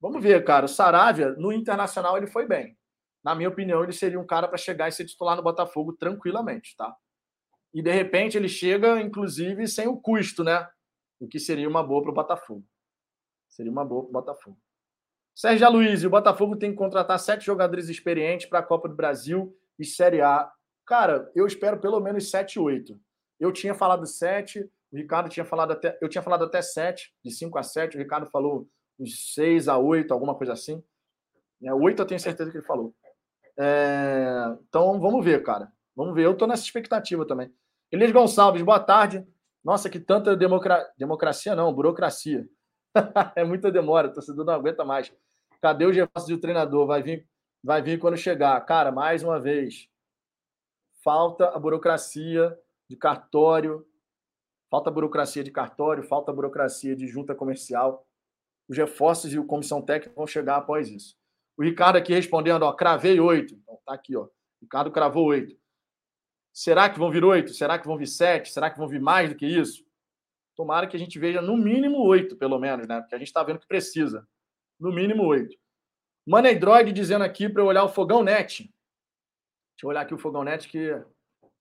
Vamos 0.00 0.20
ver, 0.20 0.44
cara. 0.44 0.66
O 0.66 0.68
Saravia, 0.68 1.30
no 1.34 1.52
Internacional, 1.52 2.16
ele 2.16 2.26
foi 2.26 2.46
bem. 2.46 2.76
Na 3.22 3.36
minha 3.36 3.48
opinião, 3.48 3.84
ele 3.84 3.92
seria 3.92 4.18
um 4.18 4.26
cara 4.26 4.48
para 4.48 4.58
chegar 4.58 4.88
e 4.88 4.92
ser 4.92 5.04
titular 5.04 5.36
no 5.36 5.42
Botafogo 5.42 5.92
tranquilamente, 5.92 6.74
tá? 6.76 6.92
E 7.72 7.80
de 7.80 7.92
repente 7.92 8.36
ele 8.36 8.48
chega, 8.48 9.00
inclusive, 9.00 9.68
sem 9.68 9.86
o 9.86 9.96
custo, 9.96 10.42
né? 10.42 10.66
O 11.22 11.28
que 11.28 11.38
seria 11.38 11.68
uma 11.68 11.84
boa 11.84 12.02
para 12.02 12.10
o 12.10 12.14
Botafogo. 12.14 12.64
Seria 13.48 13.70
uma 13.70 13.84
boa 13.84 14.02
para 14.02 14.10
o 14.10 14.12
Botafogo. 14.12 14.58
Sérgio 15.32 15.70
Luiz, 15.70 16.02
o 16.02 16.10
Botafogo 16.10 16.56
tem 16.56 16.72
que 16.72 16.76
contratar 16.76 17.18
sete 17.18 17.46
jogadores 17.46 17.88
experientes 17.88 18.46
para 18.46 18.58
a 18.58 18.62
Copa 18.62 18.88
do 18.88 18.96
Brasil 18.96 19.56
e 19.78 19.84
Série 19.84 20.20
A. 20.20 20.50
Cara, 20.84 21.30
eu 21.34 21.46
espero 21.46 21.78
pelo 21.78 22.00
menos 22.00 22.28
sete, 22.28 22.58
oito. 22.58 23.00
Eu 23.38 23.52
tinha 23.52 23.72
falado 23.72 24.04
sete, 24.04 24.68
o 24.90 24.96
Ricardo 24.96 25.30
tinha 25.30 25.44
falado 25.44 25.72
até. 25.72 25.96
Eu 26.02 26.08
tinha 26.08 26.22
falado 26.22 26.44
até 26.44 26.60
sete, 26.60 27.14
de 27.24 27.30
cinco 27.30 27.56
a 27.56 27.62
sete. 27.62 27.96
O 27.96 28.00
Ricardo 28.00 28.26
falou 28.26 28.68
uns 28.98 29.32
seis 29.32 29.68
a 29.68 29.78
oito, 29.78 30.12
alguma 30.12 30.34
coisa 30.34 30.52
assim. 30.52 30.82
É, 31.62 31.72
oito 31.72 32.02
eu 32.02 32.06
tenho 32.06 32.20
certeza 32.20 32.50
que 32.50 32.56
ele 32.56 32.66
falou. 32.66 32.92
É, 33.56 34.56
então 34.68 35.00
vamos 35.00 35.24
ver, 35.24 35.40
cara. 35.44 35.72
Vamos 35.94 36.14
ver. 36.14 36.24
Eu 36.24 36.32
estou 36.32 36.48
nessa 36.48 36.64
expectativa 36.64 37.24
também. 37.24 37.54
Elias 37.92 38.10
Gonçalves, 38.10 38.62
boa 38.62 38.80
tarde. 38.80 39.24
Nossa, 39.64 39.88
que 39.88 40.00
tanta 40.00 40.36
democra... 40.36 40.90
democracia, 40.98 41.54
não, 41.54 41.72
burocracia. 41.72 42.48
é 43.36 43.44
muita 43.44 43.70
demora, 43.70 44.08
o 44.08 44.12
torcedor 44.12 44.44
não 44.44 44.54
aguenta 44.54 44.84
mais. 44.84 45.12
Cadê 45.60 45.86
o 45.86 45.92
Gervásio 45.92 46.32
e 46.32 46.34
o 46.34 46.40
treinador? 46.40 46.86
Vai 46.86 47.02
vir, 47.02 47.28
vai 47.62 47.80
vir 47.80 47.98
quando 47.98 48.16
chegar. 48.16 48.60
Cara, 48.66 48.90
mais 48.90 49.22
uma 49.22 49.40
vez, 49.40 49.88
falta 51.02 51.48
a 51.48 51.58
burocracia 51.58 52.58
de 52.90 52.96
cartório, 52.96 53.86
falta 54.70 54.90
a 54.90 54.92
burocracia 54.92 55.44
de 55.44 55.50
cartório, 55.50 56.02
falta 56.02 56.32
a 56.32 56.34
burocracia 56.34 56.96
de 56.96 57.06
junta 57.06 57.34
comercial. 57.34 58.06
Os 58.68 58.76
reforços 58.76 59.32
e 59.32 59.38
o 59.38 59.46
comissão 59.46 59.80
técnica 59.80 60.14
vão 60.16 60.26
chegar 60.26 60.56
após 60.56 60.88
isso. 60.88 61.16
O 61.56 61.62
Ricardo 61.62 61.96
aqui 61.96 62.12
respondendo, 62.12 62.62
ó, 62.62 62.72
cravei 62.72 63.20
oito. 63.20 63.54
Então 63.54 63.78
tá 63.84 63.94
aqui, 63.94 64.16
ó. 64.16 64.28
Ricardo 64.60 64.90
cravou 64.90 65.26
oito. 65.26 65.56
Será 66.52 66.90
que 66.90 66.98
vão 66.98 67.10
vir 67.10 67.24
oito? 67.24 67.54
Será 67.54 67.78
que 67.78 67.86
vão 67.86 67.96
vir 67.96 68.06
sete? 68.06 68.52
Será 68.52 68.70
que 68.70 68.78
vão 68.78 68.86
vir 68.86 69.00
mais 69.00 69.30
do 69.30 69.36
que 69.36 69.46
isso? 69.46 69.84
Tomara 70.54 70.86
que 70.86 70.94
a 70.94 70.98
gente 70.98 71.18
veja 71.18 71.40
no 71.40 71.56
mínimo 71.56 71.98
oito, 72.06 72.36
pelo 72.36 72.58
menos, 72.58 72.86
né? 72.86 73.00
Porque 73.00 73.14
a 73.14 73.18
gente 73.18 73.28
está 73.28 73.42
vendo 73.42 73.58
que 73.58 73.66
precisa. 73.66 74.28
No 74.78 74.92
mínimo 74.92 75.24
oito. 75.24 75.56
Money 76.26 76.58
Droid 76.58 76.92
dizendo 76.92 77.24
aqui 77.24 77.48
para 77.48 77.62
eu 77.62 77.66
olhar 77.66 77.84
o 77.84 77.88
Fogão 77.88 78.22
Net. 78.22 78.64
Deixa 78.64 79.84
eu 79.84 79.88
olhar 79.88 80.02
aqui 80.02 80.14
o 80.14 80.18
Fogão 80.18 80.44
Net, 80.44 80.68
que 80.68 80.94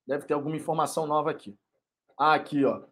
deve 0.06 0.26
ter 0.26 0.34
alguma 0.34 0.58
informação 0.58 1.08
nova 1.08 1.32
aqui. 1.32 1.58
Ah, 2.18 2.34
aqui, 2.34 2.66
ó. 2.66 2.84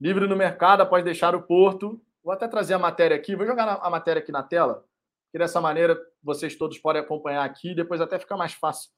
Livre 0.00 0.28
no 0.28 0.36
mercado 0.36 0.82
após 0.82 1.04
deixar 1.04 1.34
o 1.34 1.42
Porto. 1.42 2.00
Vou 2.22 2.32
até 2.32 2.46
trazer 2.46 2.74
a 2.74 2.78
matéria 2.78 3.16
aqui. 3.16 3.34
Vou 3.34 3.46
jogar 3.46 3.80
a 3.82 3.90
matéria 3.90 4.22
aqui 4.22 4.30
na 4.30 4.44
tela, 4.44 4.84
que 5.32 5.38
dessa 5.38 5.60
maneira 5.60 6.00
vocês 6.22 6.54
todos 6.54 6.78
podem 6.78 7.02
acompanhar 7.02 7.44
aqui. 7.44 7.74
Depois 7.74 8.00
até 8.00 8.16
fica 8.16 8.36
mais 8.36 8.52
fácil 8.52 8.90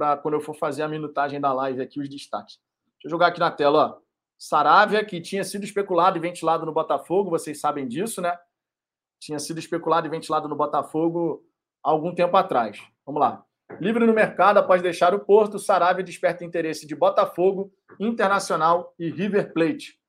para 0.00 0.16
quando 0.16 0.32
eu 0.32 0.40
for 0.40 0.54
fazer 0.54 0.82
a 0.82 0.88
minutagem 0.88 1.38
da 1.38 1.52
live 1.52 1.82
aqui, 1.82 2.00
os 2.00 2.08
destaques. 2.08 2.58
Deixa 2.94 3.04
eu 3.04 3.10
jogar 3.10 3.26
aqui 3.26 3.38
na 3.38 3.50
tela, 3.50 3.78
ó. 3.78 4.00
Saravia, 4.38 5.04
que 5.04 5.20
tinha 5.20 5.44
sido 5.44 5.62
especulado 5.62 6.16
e 6.16 6.20
ventilado 6.20 6.64
no 6.64 6.72
Botafogo, 6.72 7.28
vocês 7.28 7.60
sabem 7.60 7.86
disso, 7.86 8.22
né? 8.22 8.34
Tinha 9.20 9.38
sido 9.38 9.58
especulado 9.58 10.06
e 10.06 10.10
ventilado 10.10 10.48
no 10.48 10.56
Botafogo 10.56 11.44
há 11.84 11.90
algum 11.90 12.14
tempo 12.14 12.34
atrás. 12.34 12.82
Vamos 13.04 13.20
lá. 13.20 13.44
Livre 13.78 14.06
no 14.06 14.14
mercado 14.14 14.56
após 14.56 14.80
deixar 14.80 15.14
o 15.14 15.20
Porto, 15.20 15.58
Saravia 15.58 16.02
desperta 16.02 16.46
interesse 16.46 16.86
de 16.86 16.96
Botafogo, 16.96 17.70
Internacional 18.00 18.94
e 18.98 19.10
River 19.10 19.52
Plate. 19.52 20.00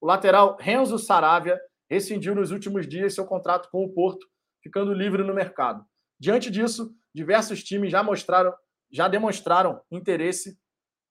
O 0.00 0.06
lateral 0.06 0.56
Renzo 0.60 0.96
Saravia 0.96 1.60
rescindiu 1.90 2.36
nos 2.36 2.52
últimos 2.52 2.86
dias 2.86 3.14
seu 3.14 3.26
contrato 3.26 3.68
com 3.72 3.84
o 3.84 3.92
Porto, 3.92 4.28
ficando 4.62 4.92
livre 4.92 5.24
no 5.24 5.34
mercado. 5.34 5.84
Diante 6.20 6.52
disso, 6.52 6.94
diversos 7.12 7.64
times 7.64 7.90
já 7.90 8.00
mostraram, 8.00 8.54
já 8.90 9.08
demonstraram 9.08 9.80
interesse 9.90 10.58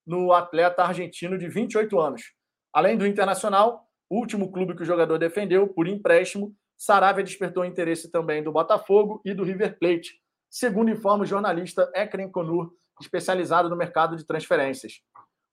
no 0.06 0.34
atleta 0.34 0.84
argentino 0.84 1.38
de 1.38 1.47
28 1.47 1.99
anos. 1.99 2.34
Além 2.73 2.97
do 2.97 3.06
Internacional, 3.06 3.88
o 4.10 4.18
último 4.18 4.51
clube 4.51 4.76
que 4.76 4.81
o 4.81 4.85
jogador 4.85 5.18
defendeu 5.18 5.68
por 5.68 5.88
empréstimo, 5.88 6.56
Saravia 6.77 7.23
despertou 7.23 7.65
interesse 7.65 8.10
também 8.10 8.43
do 8.43 8.51
Botafogo 8.51 9.22
e 9.26 9.34
do 9.34 9.43
River 9.43 9.77
Plate, 9.77 10.19
segundo 10.49 10.89
informa 10.89 11.23
o 11.23 11.27
jornalista 11.27 11.91
Ekren 11.93 12.31
Konur, 12.31 12.72
especializado 12.99 13.69
no 13.69 13.76
mercado 13.76 14.15
de 14.15 14.26
transferências. 14.26 14.93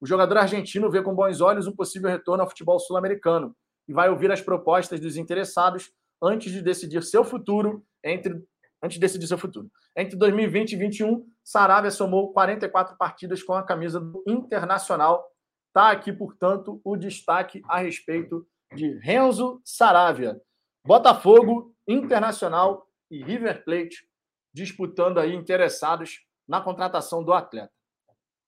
O 0.00 0.06
jogador 0.06 0.38
argentino 0.38 0.90
vê 0.90 1.02
com 1.02 1.14
bons 1.14 1.40
olhos 1.40 1.66
um 1.66 1.74
possível 1.74 2.08
retorno 2.08 2.42
ao 2.42 2.48
futebol 2.48 2.78
sul-americano 2.78 3.54
e 3.88 3.92
vai 3.92 4.08
ouvir 4.08 4.30
as 4.30 4.40
propostas 4.40 5.00
dos 5.00 5.16
interessados 5.16 5.90
antes 6.22 6.52
de 6.52 6.62
decidir 6.62 7.02
seu 7.02 7.24
futuro 7.24 7.84
entre 8.04 8.42
antes 8.86 8.96
de 8.96 9.00
decidir 9.00 9.26
seu 9.26 9.36
futuro. 9.36 9.70
Entre 9.96 10.16
2020 10.16 10.72
e 10.72 10.76
2021, 10.76 11.26
Saravia 11.44 11.90
somou 11.90 12.32
44 12.32 12.96
partidas 12.96 13.42
com 13.42 13.52
a 13.52 13.62
camisa 13.62 14.00
do 14.00 14.24
Internacional. 14.26 15.24
Está 15.68 15.90
aqui, 15.90 16.12
portanto, 16.12 16.80
o 16.82 16.96
destaque 16.96 17.60
a 17.68 17.78
respeito 17.78 18.46
de 18.74 18.98
Renzo 18.98 19.60
Saravia. 19.64 20.40
Botafogo, 20.86 21.74
Internacional 21.86 22.88
e 23.10 23.22
River 23.22 23.64
Plate 23.64 24.08
disputando 24.54 25.18
aí 25.18 25.34
interessados 25.34 26.20
na 26.48 26.62
contratação 26.62 27.22
do 27.22 27.34
atleta. 27.34 27.72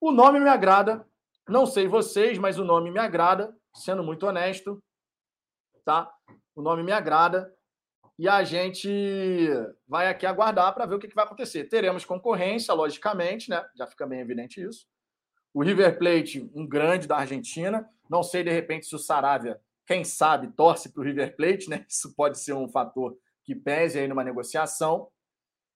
O 0.01 0.10
nome 0.10 0.40
me 0.40 0.48
agrada, 0.48 1.06
não 1.47 1.66
sei 1.66 1.86
vocês, 1.86 2.39
mas 2.39 2.59
o 2.59 2.65
nome 2.65 2.90
me 2.90 2.98
agrada, 2.98 3.55
sendo 3.74 4.02
muito 4.02 4.27
honesto, 4.27 4.82
tá? 5.85 6.10
O 6.55 6.62
nome 6.62 6.82
me 6.82 6.93
agrada 6.93 7.52
e 8.18 8.28
a 8.28 8.42
gente 8.42 8.88
vai 9.86 10.08
aqui 10.08 10.26
aguardar 10.26 10.74
para 10.74 10.86
ver 10.86 10.96
o 10.96 10.98
que, 10.98 11.06
que 11.06 11.14
vai 11.14 11.24
acontecer. 11.24 11.64
Teremos 11.64 12.04
concorrência, 12.04 12.74
logicamente, 12.74 13.48
né? 13.48 13.64
Já 13.76 13.86
fica 13.86 14.06
bem 14.06 14.18
evidente 14.18 14.60
isso. 14.60 14.88
O 15.54 15.62
River 15.62 15.96
Plate, 15.98 16.50
um 16.52 16.66
grande 16.66 17.06
da 17.06 17.18
Argentina. 17.18 17.88
Não 18.10 18.24
sei, 18.24 18.42
de 18.42 18.50
repente, 18.50 18.86
se 18.86 18.94
o 18.96 18.98
Saravia, 18.98 19.60
quem 19.86 20.02
sabe, 20.02 20.48
torce 20.48 20.92
para 20.92 21.00
o 21.00 21.04
River 21.04 21.36
Plate, 21.36 21.70
né? 21.70 21.86
Isso 21.88 22.12
pode 22.16 22.40
ser 22.40 22.54
um 22.54 22.68
fator 22.68 23.16
que 23.44 23.54
pese 23.54 24.00
aí 24.00 24.08
numa 24.08 24.24
negociação. 24.24 25.08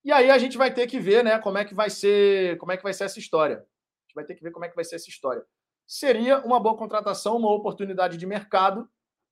E 0.03 0.11
aí 0.11 0.29
a 0.29 0.37
gente 0.37 0.57
vai 0.57 0.73
ter 0.73 0.85
que 0.85 0.99
ver, 0.99 1.23
né, 1.23 1.39
como 1.39 1.57
é 1.57 1.63
que 1.63 1.73
vai 1.73 1.89
ser, 1.89 2.57
como 2.57 2.73
é 2.73 2.77
que 2.77 2.83
vai 2.83 2.93
ser 2.93 3.05
essa 3.05 3.19
história. 3.19 3.55
A 3.55 4.03
gente 4.05 4.15
vai 4.15 4.25
ter 4.25 4.35
que 4.35 4.43
ver 4.43 4.51
como 4.51 4.65
é 4.65 4.69
que 4.69 4.75
vai 4.75 4.83
ser 4.83 4.95
essa 4.95 5.09
história. 5.09 5.45
Seria 5.87 6.39
uma 6.39 6.59
boa 6.59 6.75
contratação, 6.75 7.37
uma 7.37 7.51
oportunidade 7.53 8.17
de 8.17 8.25
mercado, 8.25 8.87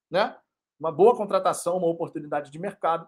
né? 0.09 0.35
Uma 0.81 0.91
boa 0.91 1.15
contratação, 1.15 1.77
uma 1.77 1.87
oportunidade 1.87 2.51
de 2.51 2.57
mercado. 2.57 3.07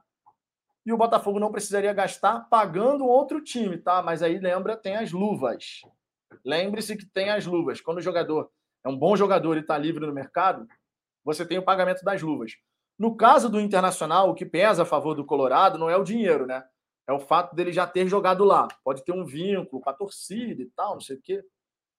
E 0.85 0.93
o 0.93 0.97
Botafogo 0.97 1.39
não 1.39 1.51
precisaria 1.51 1.91
gastar 1.91 2.47
pagando 2.49 3.05
outro 3.05 3.41
time, 3.41 3.77
tá? 3.77 4.01
Mas 4.03 4.21
aí 4.21 4.37
lembra, 4.37 4.77
tem 4.77 4.95
as 4.95 5.11
luvas. 5.11 5.81
Lembre-se 6.45 6.95
que 6.95 7.05
tem 7.05 7.31
as 7.31 7.47
luvas. 7.47 7.81
Quando 7.81 7.97
o 7.97 8.01
jogador 8.01 8.51
é 8.85 8.89
um 8.89 8.97
bom 8.97 9.15
jogador 9.15 9.57
e 9.57 9.61
está 9.61 9.75
livre 9.75 10.05
no 10.05 10.13
mercado, 10.13 10.67
você 11.25 11.43
tem 11.43 11.57
o 11.57 11.63
pagamento 11.63 12.03
das 12.03 12.21
luvas. 12.21 12.51
No 12.99 13.17
caso 13.17 13.49
do 13.49 13.59
Internacional, 13.59 14.29
o 14.29 14.35
que 14.35 14.45
pesa 14.45 14.83
a 14.83 14.85
favor 14.85 15.15
do 15.15 15.25
Colorado 15.25 15.79
não 15.79 15.89
é 15.89 15.97
o 15.97 16.03
dinheiro, 16.03 16.45
né? 16.45 16.63
é 17.07 17.11
o 17.11 17.19
fato 17.19 17.55
dele 17.55 17.71
já 17.71 17.85
ter 17.85 18.07
jogado 18.07 18.43
lá. 18.43 18.67
Pode 18.83 19.03
ter 19.03 19.11
um 19.11 19.25
vínculo 19.25 19.81
com 19.81 19.89
a 19.89 19.93
torcida 19.93 20.61
e 20.61 20.69
tal, 20.75 20.93
não 20.93 21.01
sei 21.01 21.17
o 21.17 21.21
quê. 21.21 21.43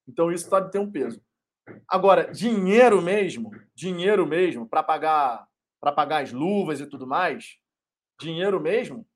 Então 0.09 0.33
isso 0.33 0.49
pode 0.49 0.71
ter 0.71 0.79
um 0.79 0.91
peso. 0.91 1.21
Agora, 1.89 2.31
dinheiro 2.31 3.01
mesmo, 3.01 3.51
dinheiro 3.75 4.27
mesmo 4.27 4.69
para 4.69 4.83
pagar 4.83 5.47
para 5.85 5.93
pagar 5.93 6.23
as 6.23 6.32
luvas 6.32 6.81
e 6.81 6.86
tudo 6.86 7.06
mais, 7.06 7.59
dinheiro 8.19 8.59
mesmo, 8.59 9.06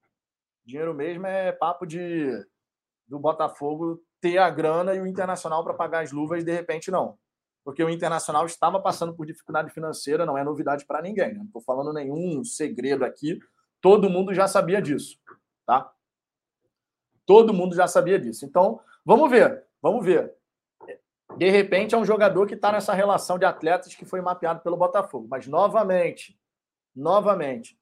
dinheiro 0.66 0.93
mesmo 0.93 1.27
é 1.27 1.51
papo 1.51 1.86
de 1.86 2.31
do 3.07 3.19
Botafogo 3.19 4.03
ter 4.20 4.36
a 4.36 4.51
grana 4.51 4.95
e 4.95 5.01
o 5.01 5.07
Internacional 5.07 5.65
para 5.65 5.73
pagar 5.73 6.03
as 6.03 6.12
luvas 6.12 6.45
de 6.45 6.53
repente 6.53 6.90
não. 6.90 7.19
Porque 7.65 7.82
o 7.82 7.89
Internacional 7.89 8.45
estava 8.45 8.78
passando 8.78 9.15
por 9.15 9.24
dificuldade 9.24 9.70
financeira, 9.70 10.27
não 10.27 10.36
é 10.36 10.45
novidade 10.45 10.85
para 10.85 11.01
ninguém. 11.01 11.28
Né? 11.28 11.39
Não 11.39 11.47
estou 11.47 11.62
falando 11.62 11.90
nenhum 11.90 12.45
segredo 12.45 13.03
aqui, 13.03 13.40
todo 13.81 14.11
mundo 14.11 14.35
já 14.35 14.47
sabia 14.47 14.82
disso. 14.82 15.19
Tá? 15.65 15.90
Todo 17.24 17.55
mundo 17.55 17.74
já 17.74 17.89
sabia 17.89 18.20
disso. 18.20 18.45
Então, 18.45 18.78
vamos 19.07 19.31
ver, 19.31 19.65
vamos 19.81 20.05
ver. 20.05 20.35
De 21.39 21.49
repente, 21.49 21.95
é 21.95 21.99
um 21.99 22.05
jogador 22.05 22.47
que 22.47 22.55
está 22.55 22.70
nessa 22.70 22.93
relação 22.93 23.39
de 23.39 23.47
atletas 23.47 23.95
que 23.95 24.05
foi 24.05 24.20
mapeado 24.20 24.61
pelo 24.61 24.77
Botafogo. 24.77 25.27
Mas, 25.31 25.47
novamente, 25.47 26.38
novamente, 26.99 27.79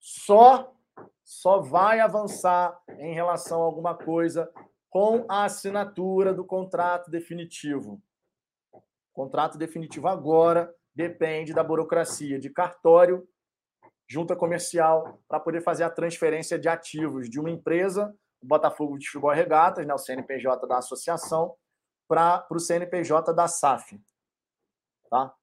só, 0.00 0.74
só 1.22 1.60
vai 1.60 2.00
avançar 2.00 2.80
em 2.98 3.12
relação 3.12 3.60
a 3.60 3.64
alguma 3.64 3.94
coisa 3.94 4.50
com 4.88 5.26
a 5.28 5.44
assinatura 5.44 6.32
do 6.32 6.46
contrato 6.46 7.10
definitivo. 7.10 8.02
O 8.72 8.80
contrato 9.12 9.58
definitivo 9.58 10.08
agora 10.08 10.74
depende 10.94 11.52
da 11.52 11.62
burocracia 11.62 12.38
de 12.38 12.48
cartório 12.48 13.28
junta 14.08 14.34
comercial 14.34 15.22
para 15.28 15.38
poder 15.38 15.60
fazer 15.60 15.84
a 15.84 15.90
transferência 15.90 16.58
de 16.58 16.70
ativos 16.70 17.28
de 17.28 17.38
uma 17.38 17.50
empresa, 17.50 18.16
o 18.40 18.46
Botafogo 18.46 18.96
de 18.96 19.06
Futebol 19.06 19.32
Regatas, 19.32 19.86
né, 19.86 19.92
o 19.92 19.98
CNPJ 19.98 20.66
da 20.66 20.78
associação, 20.78 21.54
para 22.08 22.46
o 22.50 22.58
CNPJ 22.58 23.34
da 23.34 23.46
SAF. 23.46 24.00
Tá? 25.10 25.34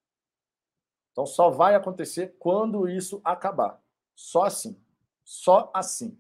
Então 1.16 1.26
só 1.26 1.50
vai 1.50 1.76
acontecer 1.76 2.36
quando 2.38 2.90
isso 2.90 3.22
acabar. 3.24 3.82
Só 4.14 4.44
assim. 4.44 4.78
Só 5.24 5.72
assim. 5.74 6.20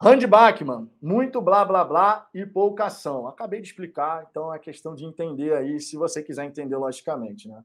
Randy 0.00 0.28
Bachmann, 0.28 0.88
muito 1.02 1.42
blá 1.42 1.64
blá 1.64 1.84
blá 1.84 2.28
e 2.32 2.46
pouca 2.46 2.84
ação. 2.84 3.26
Acabei 3.26 3.60
de 3.60 3.66
explicar, 3.66 4.26
então 4.30 4.54
é 4.54 4.60
questão 4.60 4.94
de 4.94 5.04
entender 5.04 5.54
aí, 5.54 5.80
se 5.80 5.96
você 5.96 6.22
quiser 6.22 6.44
entender 6.44 6.76
logicamente, 6.76 7.48
né? 7.48 7.64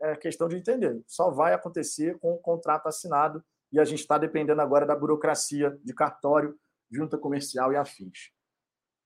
é 0.00 0.16
questão 0.16 0.48
de 0.48 0.56
entender. 0.56 1.02
Só 1.06 1.30
vai 1.30 1.52
acontecer 1.52 2.18
com 2.18 2.32
o 2.32 2.38
contrato 2.38 2.86
assinado 2.86 3.44
e 3.72 3.78
a 3.78 3.84
gente 3.84 4.00
está 4.00 4.16
dependendo 4.16 4.60
agora 4.60 4.86
da 4.86 4.96
burocracia 4.96 5.78
de 5.84 5.92
cartório, 5.92 6.58
junta 6.90 7.18
comercial 7.18 7.72
e 7.72 7.76
afins. 7.76 8.30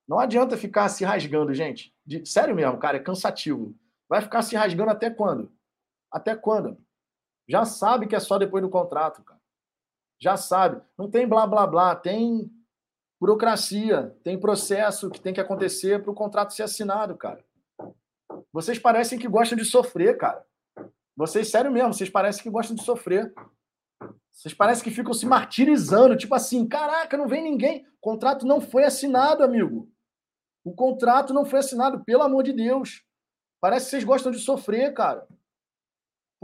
Não 0.07 0.19
adianta 0.19 0.57
ficar 0.57 0.89
se 0.89 1.05
rasgando, 1.05 1.53
gente. 1.53 1.95
De, 2.07 2.25
sério 2.27 2.55
mesmo, 2.55 2.79
cara, 2.79 2.99
é 2.99 3.01
cansativo. 3.01 3.75
Vai 4.09 4.21
ficar 4.21 4.43
se 4.43 4.55
rasgando 4.55 4.91
até 4.91 5.11
quando? 5.11 5.51
Até 6.15 6.37
quando? 6.37 6.79
Já 7.49 7.65
sabe 7.65 8.07
que 8.07 8.15
é 8.15 8.21
só 8.21 8.39
depois 8.39 8.63
do 8.63 8.71
contrato, 8.71 9.21
cara. 9.25 9.41
Já 10.17 10.37
sabe. 10.37 10.81
Não 10.97 11.11
tem 11.11 11.27
blá 11.27 11.45
blá 11.45 11.67
blá, 11.67 11.97
tem 11.97 12.49
burocracia, 13.21 14.17
tem 14.23 14.39
processo 14.39 15.11
que 15.11 15.21
tem 15.21 15.35
que 15.35 15.41
acontecer 15.41 16.01
para 16.01 16.13
o 16.13 16.15
contrato 16.15 16.55
ser 16.55 16.63
assinado, 16.63 17.17
cara. 17.17 17.45
Vocês 18.53 18.79
parecem 18.79 19.19
que 19.19 19.27
gostam 19.27 19.59
de 19.59 19.65
sofrer, 19.65 20.17
cara. 20.17 20.47
Vocês, 21.17 21.49
sério 21.49 21.71
mesmo, 21.71 21.93
vocês 21.93 22.09
parecem 22.09 22.45
que 22.45 22.51
gostam 22.51 22.77
de 22.77 22.85
sofrer. 22.85 23.35
Vocês 24.31 24.55
parecem 24.55 24.85
que 24.85 24.91
ficam 24.93 25.13
se 25.13 25.27
martirizando, 25.27 26.17
tipo 26.17 26.35
assim, 26.37 26.65
caraca, 26.67 27.17
não 27.17 27.27
vem 27.27 27.43
ninguém. 27.43 27.85
O 27.87 28.01
contrato 28.01 28.47
não 28.47 28.61
foi 28.61 28.85
assinado, 28.85 29.43
amigo. 29.43 29.91
O 30.63 30.73
contrato 30.73 31.35
não 31.35 31.45
foi 31.45 31.59
assinado, 31.59 32.05
pelo 32.05 32.23
amor 32.23 32.45
de 32.45 32.53
Deus. 32.53 33.03
Parece 33.61 33.87
que 33.87 33.91
vocês 33.91 34.05
gostam 34.05 34.31
de 34.31 34.39
sofrer, 34.39 34.95
cara. 34.95 35.27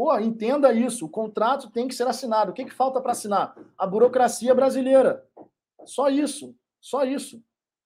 Pô, 0.01 0.18
entenda 0.18 0.72
isso. 0.72 1.05
O 1.05 1.10
contrato 1.10 1.68
tem 1.68 1.86
que 1.86 1.94
ser 1.94 2.06
assinado. 2.06 2.52
O 2.52 2.55
que, 2.55 2.64
que 2.64 2.72
falta 2.72 3.02
para 3.02 3.12
assinar? 3.12 3.55
A 3.77 3.86
burocracia 3.86 4.55
brasileira. 4.55 5.28
Só 5.85 6.09
isso. 6.09 6.56
Só 6.81 7.05
isso. 7.05 7.44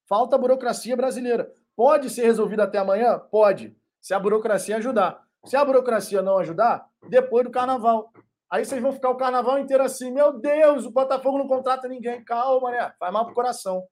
Falta 0.08 0.36
a 0.36 0.38
burocracia 0.38 0.96
brasileira. 0.96 1.52
Pode 1.74 2.08
ser 2.10 2.22
resolvido 2.22 2.60
até 2.60 2.78
amanhã? 2.78 3.18
Pode. 3.18 3.76
Se 4.00 4.14
a 4.14 4.20
burocracia 4.20 4.76
ajudar. 4.76 5.26
Se 5.44 5.56
a 5.56 5.64
burocracia 5.64 6.22
não 6.22 6.38
ajudar, 6.38 6.88
depois 7.08 7.46
do 7.46 7.50
carnaval. 7.50 8.12
Aí 8.48 8.64
vocês 8.64 8.80
vão 8.80 8.92
ficar 8.92 9.10
o 9.10 9.16
carnaval 9.16 9.58
inteiro 9.58 9.82
assim, 9.82 10.12
meu 10.12 10.38
Deus, 10.38 10.86
o 10.86 10.92
Botafogo 10.92 11.38
não 11.38 11.48
contrata 11.48 11.88
ninguém. 11.88 12.22
Calma, 12.22 12.70
né? 12.70 12.94
Faz 12.96 13.12
mal 13.12 13.24
pro 13.24 13.34
coração. 13.34 13.84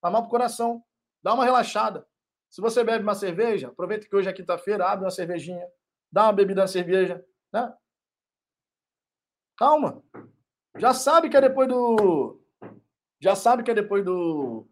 Faz 0.00 0.10
mal 0.10 0.22
pro 0.22 0.30
coração. 0.30 0.82
Dá 1.22 1.34
uma 1.34 1.44
relaxada. 1.44 2.06
Se 2.48 2.62
você 2.62 2.82
bebe 2.82 3.02
uma 3.02 3.14
cerveja, 3.14 3.68
aproveita 3.68 4.08
que 4.08 4.16
hoje 4.16 4.26
é 4.26 4.32
quinta-feira, 4.32 4.86
abre 4.86 5.04
uma 5.04 5.10
cervejinha, 5.10 5.66
dá 6.10 6.22
uma 6.22 6.32
bebida 6.32 6.62
na 6.62 6.66
cerveja, 6.66 7.22
né? 7.52 7.74
Calma. 9.56 10.02
Já 10.76 10.94
sabe 10.94 11.28
que 11.28 11.36
é 11.36 11.40
depois 11.40 11.68
do. 11.68 12.40
Já 13.20 13.34
sabe 13.34 13.62
que 13.64 13.70
é 13.70 13.74
depois 13.74 14.04
do, 14.04 14.68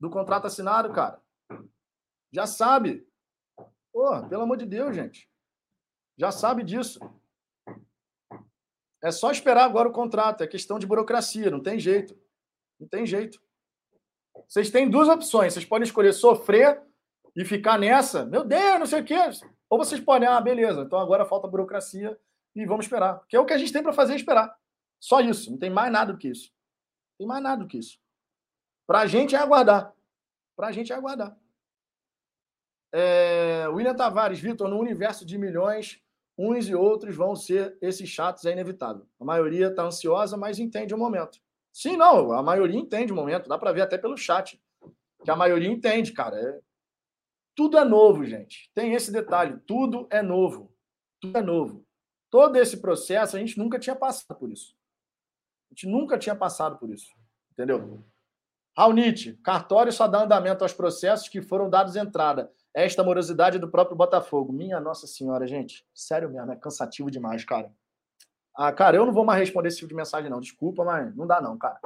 do 0.00 0.10
contrato 0.10 0.46
assinado, 0.46 0.92
cara. 0.92 1.22
Já 2.32 2.46
sabe. 2.46 3.06
Pô, 3.92 4.28
pelo 4.28 4.42
amor 4.42 4.56
de 4.56 4.66
Deus, 4.66 4.94
gente. 4.94 5.30
Já 6.16 6.32
sabe 6.32 6.64
disso. 6.64 6.98
É 9.02 9.12
só 9.12 9.30
esperar 9.30 9.64
agora 9.64 9.88
o 9.88 9.92
contrato. 9.92 10.42
É 10.42 10.46
questão 10.46 10.78
de 10.78 10.86
burocracia, 10.86 11.50
não 11.50 11.62
tem 11.62 11.78
jeito. 11.78 12.18
Não 12.80 12.88
tem 12.88 13.06
jeito. 13.06 13.40
Vocês 14.48 14.70
têm 14.70 14.90
duas 14.90 15.08
opções. 15.08 15.52
Vocês 15.52 15.64
podem 15.64 15.84
escolher 15.84 16.12
sofrer 16.12 16.82
e 17.36 17.44
ficar 17.44 17.78
nessa. 17.78 18.24
Meu 18.26 18.44
Deus, 18.44 18.80
não 18.80 18.86
sei 18.86 19.02
o 19.02 19.04
quê. 19.04 19.14
Ou 19.70 19.78
vocês 19.78 20.00
podem, 20.00 20.28
ah, 20.28 20.40
beleza, 20.40 20.82
então 20.82 20.98
agora 20.98 21.26
falta 21.26 21.46
burocracia 21.46 22.18
e 22.54 22.64
vamos 22.64 22.86
esperar. 22.86 23.22
Que 23.28 23.36
é 23.36 23.40
o 23.40 23.44
que 23.44 23.52
a 23.52 23.58
gente 23.58 23.72
tem 23.72 23.82
para 23.82 23.92
fazer, 23.92 24.14
é 24.14 24.16
esperar. 24.16 24.56
Só 25.00 25.20
isso. 25.20 25.50
Não 25.50 25.58
tem 25.58 25.70
mais 25.70 25.92
nada 25.92 26.12
do 26.12 26.18
que 26.18 26.28
isso. 26.28 26.50
Não 27.12 27.18
tem 27.18 27.26
mais 27.26 27.42
nada 27.42 27.62
do 27.62 27.68
que 27.68 27.78
isso. 27.78 27.98
Para 28.86 29.00
a 29.00 29.06
gente 29.06 29.36
é 29.36 29.38
aguardar. 29.38 29.94
Para 30.56 30.68
a 30.68 30.72
gente 30.72 30.92
é 30.92 30.96
aguardar. 30.96 31.36
É... 32.92 33.68
William 33.68 33.94
Tavares, 33.94 34.40
Vitor, 34.40 34.68
no 34.68 34.78
universo 34.78 35.26
de 35.26 35.36
milhões, 35.36 36.00
uns 36.36 36.68
e 36.68 36.74
outros 36.74 37.14
vão 37.14 37.36
ser 37.36 37.76
esses 37.82 38.08
chatos, 38.08 38.44
é 38.44 38.52
inevitável. 38.52 39.06
A 39.20 39.24
maioria 39.24 39.68
está 39.68 39.82
ansiosa, 39.82 40.36
mas 40.36 40.58
entende 40.58 40.94
o 40.94 40.98
momento. 40.98 41.38
Sim, 41.72 41.96
não, 41.96 42.32
a 42.32 42.42
maioria 42.42 42.78
entende 42.78 43.12
o 43.12 43.16
momento, 43.16 43.48
dá 43.48 43.58
para 43.58 43.72
ver 43.72 43.82
até 43.82 43.98
pelo 43.98 44.16
chat. 44.16 44.60
Que 45.22 45.30
a 45.30 45.36
maioria 45.36 45.68
entende, 45.68 46.12
cara. 46.12 46.36
É... 46.36 46.60
Tudo 47.58 47.76
é 47.76 47.84
novo, 47.84 48.24
gente. 48.24 48.70
Tem 48.72 48.94
esse 48.94 49.10
detalhe, 49.10 49.58
tudo 49.66 50.06
é 50.12 50.22
novo. 50.22 50.72
Tudo 51.20 51.38
é 51.38 51.42
novo. 51.42 51.84
Todo 52.30 52.54
esse 52.54 52.76
processo, 52.76 53.34
a 53.34 53.40
gente 53.40 53.58
nunca 53.58 53.80
tinha 53.80 53.96
passado 53.96 54.38
por 54.38 54.48
isso. 54.48 54.76
A 55.68 55.74
gente 55.74 55.88
nunca 55.88 56.16
tinha 56.16 56.36
passado 56.36 56.78
por 56.78 56.88
isso. 56.88 57.12
Entendeu? 57.50 58.04
Raunite, 58.76 59.32
cartório 59.42 59.90
só 59.90 60.06
dá 60.06 60.22
andamento 60.22 60.62
aos 60.62 60.72
processos 60.72 61.28
que 61.28 61.42
foram 61.42 61.68
dados 61.68 61.96
entrada 61.96 62.48
esta 62.72 63.02
morosidade 63.02 63.58
do 63.58 63.68
próprio 63.68 63.96
Botafogo. 63.96 64.52
Minha 64.52 64.78
Nossa 64.78 65.08
Senhora, 65.08 65.44
gente. 65.44 65.84
Sério 65.92 66.30
mesmo, 66.30 66.52
é 66.52 66.56
cansativo 66.56 67.10
demais, 67.10 67.44
cara. 67.44 67.74
Ah, 68.54 68.72
cara, 68.72 68.98
eu 68.98 69.04
não 69.04 69.12
vou 69.12 69.24
mais 69.24 69.40
responder 69.40 69.66
esse 69.66 69.78
tipo 69.78 69.88
de 69.88 69.96
mensagem, 69.96 70.30
não. 70.30 70.38
Desculpa, 70.38 70.84
mas 70.84 71.12
não 71.16 71.26
dá, 71.26 71.40
não, 71.40 71.58
cara. 71.58 71.80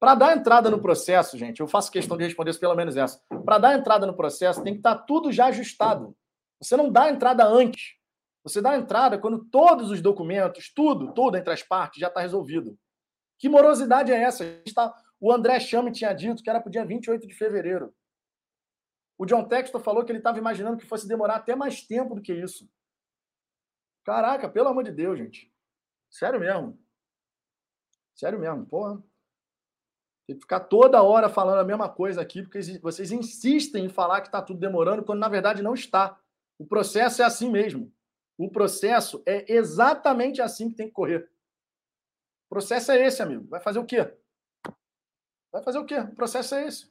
Para 0.00 0.14
dar 0.14 0.34
entrada 0.34 0.70
no 0.70 0.80
processo, 0.80 1.36
gente, 1.36 1.60
eu 1.60 1.68
faço 1.68 1.92
questão 1.92 2.16
de 2.16 2.24
responder 2.24 2.58
pelo 2.58 2.74
menos 2.74 2.96
essa. 2.96 3.22
Para 3.44 3.58
dar 3.58 3.78
entrada 3.78 4.06
no 4.06 4.16
processo, 4.16 4.62
tem 4.62 4.72
que 4.72 4.78
estar 4.78 4.94
tá 4.94 5.02
tudo 5.02 5.30
já 5.30 5.46
ajustado. 5.48 6.16
Você 6.58 6.74
não 6.74 6.90
dá 6.90 7.10
entrada 7.10 7.46
antes. 7.46 7.98
Você 8.42 8.62
dá 8.62 8.74
entrada 8.76 9.18
quando 9.18 9.44
todos 9.44 9.90
os 9.90 10.00
documentos, 10.00 10.72
tudo, 10.74 11.12
tudo 11.12 11.36
entre 11.36 11.52
as 11.52 11.62
partes 11.62 12.00
já 12.00 12.08
está 12.08 12.22
resolvido. 12.22 12.78
Que 13.38 13.46
morosidade 13.46 14.10
é 14.10 14.22
essa? 14.22 14.44
Tá... 14.74 14.94
O 15.20 15.30
André 15.30 15.60
Chame 15.60 15.92
tinha 15.92 16.14
dito 16.14 16.42
que 16.42 16.48
era 16.48 16.60
para 16.60 16.68
o 16.68 16.72
dia 16.72 16.84
28 16.84 17.26
de 17.28 17.34
fevereiro. 17.34 17.94
O 19.18 19.26
John 19.26 19.46
Textor 19.46 19.82
falou 19.82 20.02
que 20.02 20.10
ele 20.10 20.18
estava 20.18 20.38
imaginando 20.38 20.78
que 20.78 20.86
fosse 20.86 21.06
demorar 21.06 21.36
até 21.36 21.54
mais 21.54 21.82
tempo 21.82 22.14
do 22.14 22.22
que 22.22 22.32
isso. 22.32 22.66
Caraca, 24.02 24.48
pelo 24.48 24.68
amor 24.68 24.82
de 24.82 24.92
Deus, 24.92 25.18
gente. 25.18 25.52
Sério 26.08 26.40
mesmo. 26.40 26.82
Sério 28.14 28.38
mesmo, 28.38 28.64
porra. 28.64 29.02
Tem 30.30 30.36
que 30.36 30.42
ficar 30.42 30.60
toda 30.60 31.02
hora 31.02 31.28
falando 31.28 31.58
a 31.58 31.64
mesma 31.64 31.88
coisa 31.88 32.20
aqui, 32.20 32.40
porque 32.40 32.60
vocês 32.78 33.10
insistem 33.10 33.86
em 33.86 33.88
falar 33.88 34.20
que 34.20 34.28
está 34.28 34.40
tudo 34.40 34.60
demorando, 34.60 35.02
quando 35.02 35.18
na 35.18 35.28
verdade 35.28 35.60
não 35.60 35.74
está. 35.74 36.16
O 36.56 36.64
processo 36.64 37.20
é 37.20 37.24
assim 37.24 37.50
mesmo. 37.50 37.92
O 38.38 38.48
processo 38.48 39.20
é 39.26 39.52
exatamente 39.52 40.40
assim 40.40 40.68
que 40.70 40.76
tem 40.76 40.86
que 40.86 40.92
correr. 40.92 41.28
O 42.46 42.48
processo 42.48 42.92
é 42.92 43.04
esse, 43.04 43.20
amigo. 43.20 43.48
Vai 43.48 43.58
fazer 43.58 43.80
o 43.80 43.84
quê? 43.84 44.16
Vai 45.50 45.64
fazer 45.64 45.80
o 45.80 45.84
quê? 45.84 45.98
O 45.98 46.14
processo 46.14 46.54
é 46.54 46.64
esse. 46.64 46.88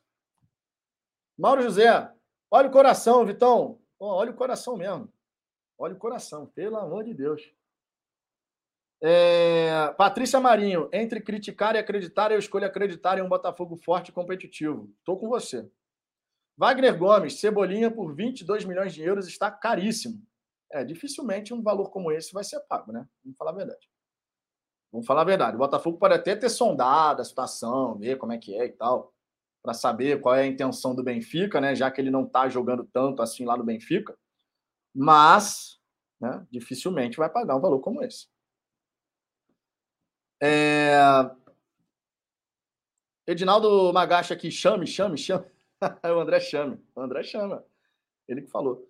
Mauro 1.37 1.61
José, 1.61 2.13
Olha 2.51 2.67
o 2.67 2.71
coração, 2.73 3.25
Vitão. 3.25 3.79
Oh, 3.97 4.07
olha 4.07 4.31
o 4.31 4.35
coração 4.35 4.75
mesmo. 4.75 5.07
Olha 5.77 5.93
o 5.93 5.97
coração, 5.97 6.45
pelo 6.47 6.75
amor 6.75 7.05
de 7.05 7.13
Deus. 7.13 7.41
É... 9.01 9.93
Patrícia 9.97 10.39
Marinho, 10.39 10.89
entre 10.91 11.21
criticar 11.21 11.75
e 11.75 11.79
acreditar, 11.79 12.31
eu 12.31 12.39
escolho 12.39 12.65
acreditar 12.65 13.17
em 13.17 13.21
um 13.21 13.29
Botafogo 13.29 13.75
forte 13.77 14.09
e 14.09 14.11
competitivo. 14.11 14.91
Estou 14.99 15.17
com 15.17 15.27
você. 15.27 15.69
Wagner 16.57 16.97
Gomes, 16.97 17.39
Cebolinha 17.39 17.89
por 17.89 18.13
22 18.13 18.65
milhões 18.65 18.93
de 18.93 19.01
euros 19.01 19.27
está 19.27 19.49
caríssimo. 19.49 20.21
É, 20.71 20.83
dificilmente 20.83 21.53
um 21.53 21.63
valor 21.63 21.89
como 21.89 22.11
esse 22.11 22.33
vai 22.33 22.43
ser 22.43 22.59
pago, 22.61 22.91
né? 22.91 23.07
Vamos 23.23 23.37
falar 23.37 23.51
a 23.51 23.55
verdade. 23.55 23.89
Vamos 24.91 25.07
falar 25.07 25.21
a 25.21 25.25
verdade. 25.25 25.55
O 25.55 25.59
Botafogo 25.59 25.97
pode 25.97 26.13
até 26.13 26.35
ter 26.35 26.49
sondado 26.49 27.21
a 27.21 27.25
situação, 27.25 27.97
ver 27.97 28.17
como 28.17 28.33
é 28.33 28.37
que 28.37 28.55
é 28.55 28.65
e 28.65 28.71
tal 28.71 29.13
para 29.61 29.73
saber 29.73 30.21
qual 30.21 30.35
é 30.35 30.41
a 30.41 30.47
intenção 30.47 30.95
do 30.95 31.03
Benfica, 31.03 31.59
né? 31.59 31.75
Já 31.75 31.91
que 31.91 31.99
ele 31.99 32.11
não 32.11 32.23
está 32.23 32.47
jogando 32.47 32.87
tanto 32.91 33.21
assim 33.21 33.45
lá 33.45 33.57
no 33.57 33.63
Benfica, 33.63 34.17
mas 34.95 35.79
né, 36.19 36.45
dificilmente 36.49 37.17
vai 37.17 37.29
pagar 37.29 37.55
um 37.55 37.61
valor 37.61 37.79
como 37.79 38.03
esse. 38.03 38.27
É... 40.41 40.99
Edinaldo 43.27 43.91
Magacha 43.93 44.33
aqui, 44.33 44.49
chame, 44.49 44.87
chame, 44.87 45.17
chame. 45.17 45.45
É 46.03 46.11
o 46.11 46.19
André 46.19 46.41
chame. 46.41 46.77
O 46.93 46.99
André 46.99 47.23
chama. 47.23 47.63
Ele 48.27 48.41
que 48.41 48.49
falou. 48.49 48.89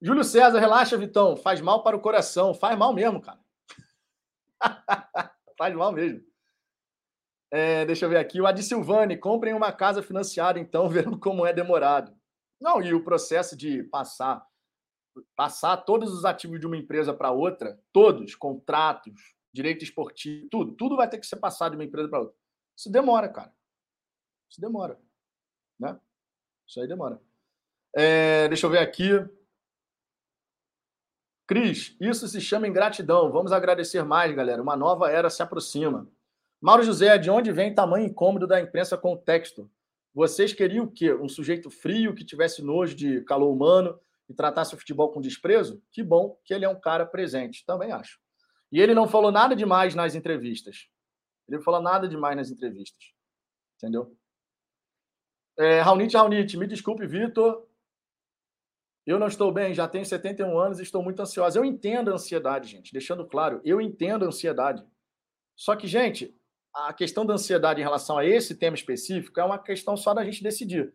Júlio 0.00 0.24
César, 0.24 0.58
relaxa, 0.58 0.96
Vitão. 0.96 1.36
Faz 1.36 1.60
mal 1.60 1.82
para 1.82 1.94
o 1.96 2.00
coração. 2.00 2.54
Faz 2.54 2.78
mal 2.78 2.94
mesmo, 2.94 3.20
cara. 3.20 3.38
Faz 5.58 5.74
mal 5.74 5.92
mesmo. 5.92 6.24
É, 7.50 7.84
deixa 7.84 8.06
eu 8.06 8.08
ver 8.08 8.16
aqui. 8.16 8.40
O 8.40 8.46
Adi 8.46 8.62
Silvani, 8.62 9.18
comprem 9.18 9.52
uma 9.52 9.72
casa 9.72 10.02
financiada, 10.02 10.58
então, 10.58 10.88
vendo 10.90 11.18
como 11.18 11.44
é 11.44 11.52
demorado. 11.52 12.16
Não, 12.58 12.80
e 12.80 12.94
o 12.94 13.04
processo 13.04 13.56
de 13.56 13.82
passar 13.84 14.46
passar 15.34 15.76
todos 15.78 16.14
os 16.14 16.24
ativos 16.24 16.60
de 16.60 16.66
uma 16.66 16.76
empresa 16.76 17.12
para 17.12 17.32
outra, 17.32 17.78
todos, 17.92 18.34
contratos, 18.36 19.34
direito 19.52 19.84
esportivo, 19.84 20.48
tudo, 20.50 20.72
tudo 20.72 20.96
vai 20.96 21.08
ter 21.08 21.18
que 21.18 21.26
ser 21.26 21.36
passado 21.36 21.72
de 21.72 21.76
uma 21.76 21.84
empresa 21.84 22.08
para 22.08 22.20
outra. 22.20 22.36
Isso 22.76 22.90
demora, 22.90 23.28
cara. 23.28 23.52
Isso 24.50 24.60
demora. 24.60 24.98
Né? 25.78 25.98
Isso 26.66 26.80
aí 26.80 26.88
demora. 26.88 27.20
É, 27.94 28.48
deixa 28.48 28.66
eu 28.66 28.70
ver 28.70 28.78
aqui. 28.78 29.10
Cris, 31.46 31.96
isso 32.00 32.28
se 32.28 32.40
chama 32.40 32.68
ingratidão. 32.68 33.32
Vamos 33.32 33.50
agradecer 33.52 34.04
mais, 34.04 34.32
galera. 34.34 34.62
Uma 34.62 34.76
nova 34.76 35.10
era 35.10 35.28
se 35.28 35.42
aproxima. 35.42 36.08
Mauro 36.60 36.82
José, 36.82 37.18
de 37.18 37.30
onde 37.30 37.50
vem 37.50 37.74
tamanho 37.74 38.06
incômodo 38.06 38.46
da 38.46 38.60
imprensa 38.60 38.96
com 38.96 39.14
o 39.14 39.16
texto? 39.16 39.70
Vocês 40.14 40.52
queriam 40.52 40.84
o 40.84 40.90
quê? 40.90 41.12
Um 41.14 41.28
sujeito 41.28 41.70
frio 41.70 42.14
que 42.14 42.24
tivesse 42.24 42.62
nojo 42.62 42.94
de 42.94 43.22
calor 43.22 43.52
humano 43.52 43.98
e 44.28 44.34
tratasse 44.34 44.74
o 44.74 44.78
futebol 44.78 45.10
com 45.10 45.20
desprezo? 45.20 45.82
Que 45.90 46.02
bom 46.02 46.38
que 46.44 46.52
ele 46.52 46.64
é 46.64 46.68
um 46.68 46.78
cara 46.78 47.06
presente, 47.06 47.64
também 47.64 47.90
acho. 47.90 48.20
E 48.72 48.80
ele 48.80 48.94
não 48.94 49.08
falou 49.08 49.32
nada 49.32 49.54
demais 49.54 49.94
nas 49.94 50.14
entrevistas. 50.14 50.88
Ele 51.48 51.58
não 51.58 51.64
falou 51.64 51.80
nada 51.80 52.08
demais 52.08 52.36
nas 52.36 52.50
entrevistas. 52.50 53.12
Entendeu? 53.76 54.16
É, 55.58 55.80
Raunite, 55.80 56.16
Raunite, 56.16 56.56
me 56.56 56.66
desculpe, 56.66 57.06
Vitor. 57.06 57.66
Eu 59.06 59.18
não 59.18 59.26
estou 59.26 59.50
bem, 59.52 59.74
já 59.74 59.88
tenho 59.88 60.04
71 60.04 60.58
anos 60.58 60.78
e 60.78 60.82
estou 60.82 61.02
muito 61.02 61.20
ansiosa. 61.20 61.58
Eu 61.58 61.64
entendo 61.64 62.10
a 62.10 62.14
ansiedade, 62.14 62.68
gente, 62.68 62.92
deixando 62.92 63.26
claro, 63.26 63.60
eu 63.64 63.80
entendo 63.80 64.24
a 64.24 64.28
ansiedade. 64.28 64.84
Só 65.56 65.74
que, 65.74 65.86
gente, 65.86 66.34
a 66.72 66.92
questão 66.92 67.26
da 67.26 67.34
ansiedade 67.34 67.80
em 67.80 67.84
relação 67.84 68.18
a 68.18 68.24
esse 68.24 68.54
tema 68.54 68.76
específico 68.76 69.40
é 69.40 69.44
uma 69.44 69.58
questão 69.58 69.96
só 69.96 70.14
da 70.14 70.24
gente 70.24 70.42
decidir. 70.42 70.94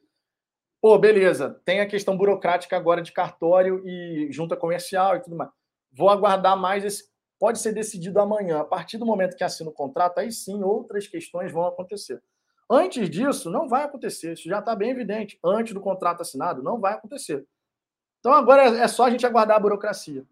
Pô, 0.81 0.97
beleza, 0.97 1.61
tem 1.65 1.81
a 1.81 1.87
questão 1.87 2.15
burocrática 2.15 2.77
agora 2.77 3.01
de 3.01 3.11
cartório 3.11 3.81
e 3.85 4.31
junta 4.31 4.55
comercial 4.55 5.15
e 5.15 5.21
tudo 5.21 5.35
mais. 5.35 5.51
Vou 5.91 6.09
aguardar 6.09 6.55
mais 6.57 6.85
esse. 6.85 7.14
Pode 7.39 7.59
ser 7.59 7.73
decidido 7.73 8.19
amanhã. 8.19 8.59
A 8.59 8.65
partir 8.65 8.97
do 8.97 9.05
momento 9.05 9.35
que 9.35 9.43
assina 9.43 9.69
o 9.69 9.73
contrato, 9.73 10.19
aí 10.19 10.31
sim 10.31 10.63
outras 10.63 11.07
questões 11.07 11.51
vão 11.51 11.65
acontecer. 11.65 12.21
Antes 12.69 13.09
disso, 13.09 13.49
não 13.49 13.67
vai 13.67 13.83
acontecer. 13.83 14.33
Isso 14.33 14.49
já 14.49 14.59
está 14.59 14.75
bem 14.75 14.89
evidente. 14.89 15.37
Antes 15.43 15.73
do 15.73 15.81
contrato 15.81 16.21
assinado, 16.21 16.63
não 16.63 16.79
vai 16.79 16.93
acontecer. 16.93 17.45
Então 18.19 18.33
agora 18.33 18.63
é 18.63 18.87
só 18.87 19.05
a 19.05 19.09
gente 19.09 19.25
aguardar 19.25 19.57
a 19.57 19.59
burocracia. 19.59 20.25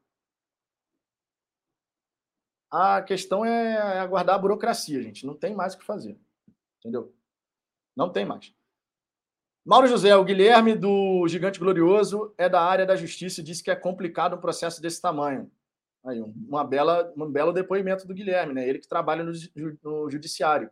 A 2.72 3.04
questão 3.04 3.46
é 3.46 4.00
aguardar 4.00 4.36
a 4.36 4.40
burocracia, 4.40 5.02
gente. 5.02 5.28
Não 5.28 5.36
tem 5.36 5.54
mais 5.54 5.76
o 5.76 5.78
que 5.78 5.86
fazer. 5.86 6.20
Entendeu? 6.80 7.14
Não 7.96 8.12
tem 8.12 8.26
mais. 8.26 8.52
Mauro 9.64 9.88
José, 9.88 10.16
o 10.16 10.24
Guilherme 10.26 10.76
do 10.76 11.26
Gigante 11.28 11.60
Glorioso 11.60 12.34
é 12.38 12.50
da 12.50 12.62
área 12.62 12.86
da 12.86 12.96
justiça 12.96 13.40
e 13.40 13.44
disse 13.44 13.64
que 13.64 13.70
é 13.70 13.76
complicado 13.76 14.36
um 14.36 14.42
processo 14.42 14.82
desse 14.82 15.00
tamanho. 15.00 15.52
Aí, 16.06 16.22
uma 16.22 16.64
bela, 16.64 17.14
um 17.16 17.32
belo 17.32 17.54
depoimento 17.54 18.06
do 18.06 18.14
Guilherme, 18.14 18.54
né? 18.54 18.68
Ele 18.68 18.80
que 18.80 18.88
trabalha 18.88 19.24
no, 19.24 19.32
no 19.84 20.10
judiciário. 20.10 20.70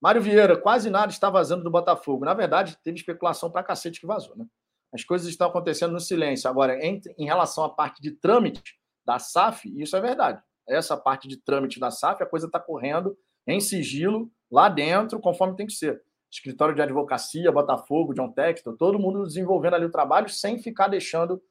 Mário 0.00 0.22
Vieira, 0.22 0.56
quase 0.56 0.90
nada 0.90 1.10
está 1.10 1.30
vazando 1.30 1.64
do 1.64 1.70
Botafogo. 1.70 2.24
Na 2.24 2.34
verdade, 2.34 2.78
teve 2.82 2.98
especulação 2.98 3.50
para 3.50 3.62
cacete 3.62 4.00
que 4.00 4.06
vazou, 4.06 4.36
né? 4.36 4.46
As 4.92 5.02
coisas 5.02 5.28
estão 5.28 5.48
acontecendo 5.48 5.92
no 5.92 6.00
silêncio. 6.00 6.48
Agora, 6.48 6.78
em, 6.84 7.00
em 7.18 7.24
relação 7.24 7.64
à 7.64 7.68
parte 7.68 8.00
de 8.00 8.12
trâmite 8.12 8.78
da 9.04 9.18
SAF, 9.18 9.68
isso 9.80 9.96
é 9.96 10.00
verdade. 10.00 10.42
Essa 10.68 10.96
parte 10.96 11.26
de 11.26 11.36
trâmite 11.36 11.80
da 11.80 11.90
SAF, 11.90 12.22
a 12.22 12.26
coisa 12.26 12.46
está 12.46 12.60
correndo 12.60 13.16
em 13.46 13.60
sigilo, 13.60 14.30
lá 14.50 14.68
dentro, 14.68 15.20
conforme 15.20 15.56
tem 15.56 15.66
que 15.66 15.72
ser. 15.72 16.02
Escritório 16.30 16.74
de 16.74 16.82
advocacia, 16.82 17.52
Botafogo, 17.52 18.14
John 18.14 18.30
Textor, 18.30 18.76
todo 18.76 18.98
mundo 18.98 19.24
desenvolvendo 19.24 19.74
ali 19.74 19.84
o 19.84 19.90
trabalho 19.90 20.28
sem 20.28 20.58
ficar 20.58 20.88
deixando 20.88 21.42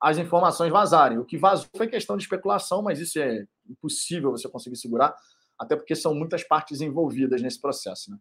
as 0.00 0.16
informações 0.16 0.72
vazarem. 0.72 1.18
O 1.18 1.24
que 1.24 1.36
vazou 1.36 1.68
foi 1.76 1.86
questão 1.86 2.16
de 2.16 2.22
especulação, 2.22 2.82
mas 2.82 2.98
isso 2.98 3.18
é 3.18 3.46
impossível 3.68 4.30
você 4.30 4.48
conseguir 4.48 4.76
segurar, 4.76 5.14
até 5.58 5.76
porque 5.76 5.94
são 5.94 6.14
muitas 6.14 6.42
partes 6.42 6.80
envolvidas 6.80 7.42
nesse 7.42 7.60
processo. 7.60 8.10
Né? 8.10 8.18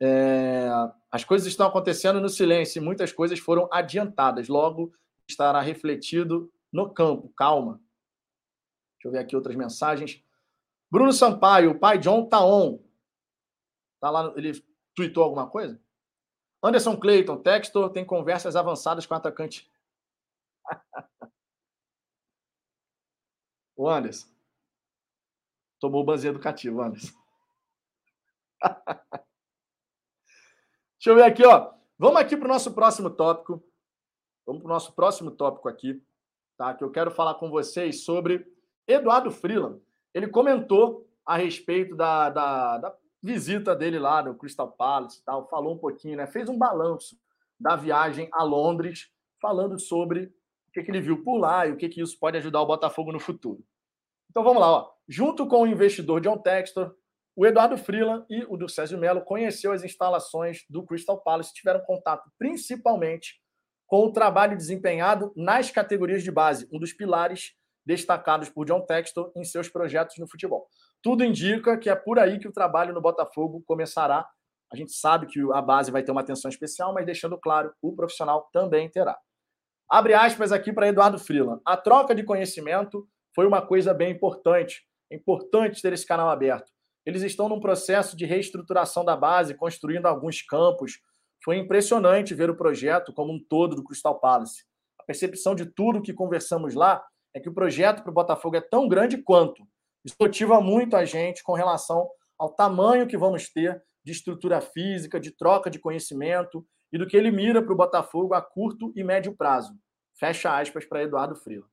É, 0.00 0.68
as 1.10 1.24
coisas 1.24 1.46
estão 1.46 1.66
acontecendo 1.66 2.20
no 2.20 2.28
silêncio 2.28 2.80
e 2.80 2.84
muitas 2.84 3.12
coisas 3.12 3.38
foram 3.38 3.68
adiantadas. 3.72 4.48
Logo 4.48 4.92
estará 5.28 5.60
refletido 5.60 6.52
no 6.72 6.92
campo. 6.92 7.32
Calma. 7.36 7.80
Deixa 8.94 9.06
eu 9.06 9.12
ver 9.12 9.18
aqui 9.18 9.36
outras 9.36 9.54
mensagens. 9.54 10.22
Bruno 10.90 11.12
Sampaio, 11.12 11.72
o 11.72 11.78
pai 11.78 11.98
John 11.98 12.26
tá 12.26 12.44
on. 12.44 12.82
Tá 14.00 14.10
lá, 14.10 14.32
ele 14.36 14.52
tweetou 14.94 15.22
alguma 15.22 15.48
coisa? 15.48 15.80
Anderson 16.62 16.96
Clayton, 16.96 17.36
Textor 17.36 17.90
tem 17.90 18.04
conversas 18.04 18.56
avançadas 18.56 19.06
com 19.06 19.14
o 19.14 19.16
atacante. 19.16 19.70
O 23.76 23.88
Anderson. 23.88 24.28
Tomou 25.80 26.02
o 26.02 26.04
banzinho 26.04 26.32
educativo, 26.32 26.82
Anderson. 26.82 27.14
Deixa 30.98 31.10
eu 31.10 31.14
ver 31.14 31.22
aqui, 31.22 31.46
ó. 31.46 31.72
Vamos 31.96 32.20
aqui 32.20 32.36
para 32.36 32.46
o 32.46 32.48
nosso 32.48 32.74
próximo 32.74 33.08
tópico. 33.08 33.62
Vamos 34.44 34.62
para 34.62 34.68
o 34.68 34.72
nosso 34.72 34.92
próximo 34.94 35.30
tópico 35.30 35.68
aqui, 35.68 36.02
tá? 36.56 36.74
Que 36.74 36.82
eu 36.82 36.90
quero 36.90 37.10
falar 37.10 37.34
com 37.34 37.50
vocês 37.50 38.04
sobre 38.04 38.50
Eduardo 38.86 39.30
Freeland. 39.30 39.80
Ele 40.12 40.26
comentou 40.26 41.08
a 41.24 41.36
respeito 41.36 41.94
da, 41.94 42.30
da, 42.30 42.78
da 42.78 42.96
visita 43.22 43.76
dele 43.76 43.98
lá 43.98 44.22
no 44.22 44.34
Crystal 44.34 44.70
Palace 44.70 45.20
e 45.20 45.22
tal, 45.22 45.48
falou 45.48 45.74
um 45.74 45.78
pouquinho, 45.78 46.16
né? 46.16 46.26
Fez 46.26 46.48
um 46.48 46.56
balanço 46.56 47.16
da 47.60 47.76
viagem 47.76 48.28
a 48.32 48.42
Londres, 48.42 49.12
falando 49.40 49.78
sobre 49.78 50.34
que, 50.78 50.84
que 50.84 50.90
ele 50.90 51.00
viu 51.00 51.22
por 51.22 51.38
lá 51.38 51.66
e 51.66 51.72
o 51.72 51.76
que, 51.76 51.88
que 51.88 52.00
isso 52.00 52.18
pode 52.18 52.36
ajudar 52.36 52.60
o 52.60 52.66
Botafogo 52.66 53.12
no 53.12 53.20
futuro. 53.20 53.64
Então 54.30 54.42
vamos 54.42 54.60
lá, 54.60 54.70
ó. 54.70 54.90
Junto 55.08 55.46
com 55.46 55.62
o 55.62 55.66
investidor 55.66 56.20
John 56.20 56.38
Textor, 56.38 56.94
o 57.34 57.46
Eduardo 57.46 57.78
Freeland 57.78 58.26
e 58.28 58.44
o 58.48 58.56
do 58.56 58.68
César 58.68 58.98
Melo 58.98 59.22
conheceu 59.22 59.72
as 59.72 59.84
instalações 59.84 60.64
do 60.68 60.84
Crystal 60.84 61.20
Palace, 61.22 61.54
tiveram 61.54 61.80
contato 61.80 62.30
principalmente 62.38 63.40
com 63.86 64.04
o 64.04 64.12
trabalho 64.12 64.56
desempenhado 64.56 65.32
nas 65.34 65.70
categorias 65.70 66.22
de 66.22 66.30
base, 66.30 66.68
um 66.72 66.78
dos 66.78 66.92
pilares 66.92 67.52
destacados 67.86 68.50
por 68.50 68.66
John 68.66 68.82
Textor 68.82 69.32
em 69.34 69.44
seus 69.44 69.68
projetos 69.68 70.18
no 70.18 70.28
futebol. 70.28 70.68
Tudo 71.02 71.24
indica 71.24 71.78
que 71.78 71.88
é 71.88 71.94
por 71.94 72.18
aí 72.18 72.38
que 72.38 72.48
o 72.48 72.52
trabalho 72.52 72.92
no 72.92 73.00
Botafogo 73.00 73.62
começará. 73.66 74.28
A 74.70 74.76
gente 74.76 74.92
sabe 74.92 75.26
que 75.26 75.40
a 75.54 75.62
base 75.62 75.90
vai 75.90 76.02
ter 76.02 76.12
uma 76.12 76.20
atenção 76.20 76.50
especial, 76.50 76.92
mas 76.92 77.06
deixando 77.06 77.38
claro, 77.38 77.72
o 77.80 77.94
profissional 77.94 78.50
também 78.52 78.90
terá. 78.90 79.18
Abre 79.90 80.12
aspas 80.12 80.52
aqui 80.52 80.70
para 80.70 80.88
Eduardo 80.88 81.18
Freeland. 81.18 81.62
A 81.64 81.74
troca 81.74 82.14
de 82.14 82.22
conhecimento 82.22 83.08
foi 83.34 83.46
uma 83.46 83.62
coisa 83.62 83.94
bem 83.94 84.12
importante. 84.12 84.82
É 85.10 85.16
importante 85.16 85.80
ter 85.80 85.94
esse 85.94 86.06
canal 86.06 86.28
aberto. 86.28 86.70
Eles 87.06 87.22
estão 87.22 87.48
num 87.48 87.58
processo 87.58 88.14
de 88.14 88.26
reestruturação 88.26 89.02
da 89.02 89.16
base, 89.16 89.54
construindo 89.54 90.04
alguns 90.04 90.42
campos. 90.42 91.00
Foi 91.42 91.56
impressionante 91.56 92.34
ver 92.34 92.50
o 92.50 92.56
projeto 92.56 93.14
como 93.14 93.32
um 93.32 93.42
todo 93.42 93.74
do 93.76 93.82
Crystal 93.82 94.20
Palace. 94.20 94.62
A 95.00 95.04
percepção 95.04 95.54
de 95.54 95.64
tudo 95.64 96.02
que 96.02 96.12
conversamos 96.12 96.74
lá 96.74 97.02
é 97.34 97.40
que 97.40 97.48
o 97.48 97.54
projeto 97.54 98.02
para 98.02 98.10
o 98.10 98.14
Botafogo 98.14 98.56
é 98.56 98.60
tão 98.60 98.88
grande 98.88 99.16
quanto. 99.16 99.66
Isso 100.04 100.16
motiva 100.20 100.60
muito 100.60 100.96
a 100.96 101.06
gente 101.06 101.42
com 101.42 101.54
relação 101.54 102.06
ao 102.38 102.50
tamanho 102.50 103.06
que 103.06 103.16
vamos 103.16 103.48
ter 103.48 103.82
de 104.04 104.12
estrutura 104.12 104.60
física, 104.60 105.18
de 105.18 105.30
troca 105.30 105.70
de 105.70 105.78
conhecimento 105.78 106.62
e 106.92 106.98
do 106.98 107.06
que 107.06 107.16
ele 107.16 107.30
mira 107.30 107.62
para 107.62 107.72
o 107.72 107.76
Botafogo 107.76 108.34
a 108.34 108.42
curto 108.42 108.92
e 108.96 109.04
médio 109.04 109.34
prazo. 109.34 109.74
Fecha 110.14 110.58
aspas 110.58 110.84
para 110.84 111.02
Eduardo 111.02 111.36
Freeland. 111.36 111.70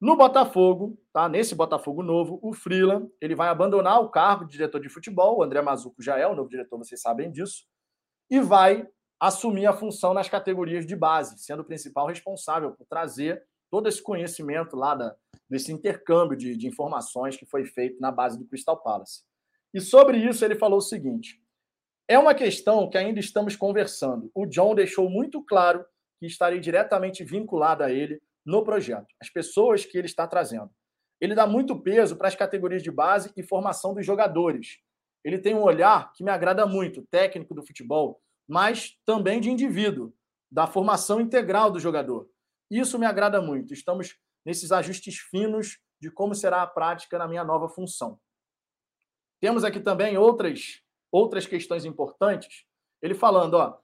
No 0.00 0.16
Botafogo, 0.16 0.98
tá? 1.12 1.28
Nesse 1.28 1.54
Botafogo 1.54 2.02
novo, 2.02 2.38
o 2.42 2.52
Freeland, 2.52 3.10
ele 3.20 3.34
vai 3.34 3.48
abandonar 3.48 4.00
o 4.00 4.10
cargo 4.10 4.44
de 4.44 4.52
diretor 4.52 4.80
de 4.80 4.90
futebol, 4.90 5.38
o 5.38 5.42
André 5.42 5.62
Mazuco 5.62 6.02
já 6.02 6.18
é 6.18 6.26
o 6.26 6.34
novo 6.34 6.50
diretor, 6.50 6.76
vocês 6.76 7.00
sabem 7.00 7.30
disso, 7.30 7.64
e 8.30 8.38
vai 8.38 8.86
assumir 9.18 9.66
a 9.66 9.72
função 9.72 10.12
nas 10.12 10.28
categorias 10.28 10.86
de 10.86 10.94
base, 10.94 11.38
sendo 11.38 11.60
o 11.60 11.64
principal 11.64 12.06
responsável 12.06 12.72
por 12.72 12.86
trazer 12.86 13.42
todo 13.70 13.88
esse 13.88 14.02
conhecimento 14.02 14.76
lá 14.76 14.94
da, 14.94 15.16
desse 15.48 15.72
intercâmbio 15.72 16.36
de, 16.36 16.56
de 16.56 16.66
informações 16.66 17.36
que 17.36 17.46
foi 17.46 17.64
feito 17.64 17.98
na 17.98 18.12
base 18.12 18.38
do 18.38 18.46
Crystal 18.46 18.76
Palace. 18.76 19.22
E 19.72 19.80
sobre 19.80 20.18
isso 20.18 20.44
ele 20.44 20.56
falou 20.56 20.78
o 20.78 20.82
seguinte: 20.82 21.40
é 22.08 22.18
uma 22.18 22.34
questão 22.34 22.88
que 22.88 22.96
ainda 22.96 23.18
estamos 23.18 23.56
conversando. 23.56 24.30
O 24.34 24.46
John 24.46 24.74
deixou 24.74 25.10
muito 25.10 25.42
claro 25.42 25.84
que 26.18 26.26
estarei 26.26 26.60
diretamente 26.60 27.24
vinculado 27.24 27.82
a 27.82 27.90
ele 27.90 28.20
no 28.44 28.62
projeto, 28.62 29.08
as 29.20 29.28
pessoas 29.28 29.84
que 29.84 29.98
ele 29.98 30.06
está 30.06 30.26
trazendo. 30.26 30.70
Ele 31.20 31.34
dá 31.34 31.46
muito 31.46 31.80
peso 31.80 32.16
para 32.16 32.28
as 32.28 32.36
categorias 32.36 32.82
de 32.82 32.90
base 32.90 33.32
e 33.36 33.42
formação 33.42 33.92
dos 33.92 34.06
jogadores. 34.06 34.78
Ele 35.24 35.38
tem 35.38 35.54
um 35.54 35.62
olhar 35.62 36.12
que 36.12 36.22
me 36.22 36.30
agrada 36.30 36.64
muito, 36.64 37.02
técnico 37.10 37.54
do 37.54 37.66
futebol, 37.66 38.20
mas 38.46 38.96
também 39.04 39.40
de 39.40 39.50
indivíduo, 39.50 40.14
da 40.50 40.66
formação 40.66 41.20
integral 41.20 41.70
do 41.70 41.80
jogador. 41.80 42.30
Isso 42.70 42.98
me 42.98 43.06
agrada 43.06 43.40
muito. 43.40 43.72
Estamos 43.72 44.16
nesses 44.44 44.70
ajustes 44.70 45.18
finos 45.18 45.80
de 46.00 46.10
como 46.10 46.34
será 46.34 46.62
a 46.62 46.66
prática 46.66 47.18
na 47.18 47.26
minha 47.26 47.42
nova 47.42 47.68
função. 47.68 48.20
Temos 49.40 49.64
aqui 49.64 49.80
também 49.80 50.16
outras 50.16 50.80
outras 51.16 51.46
questões 51.46 51.84
importantes. 51.84 52.64
Ele 53.00 53.14
falando, 53.14 53.54
ó, 53.54 53.78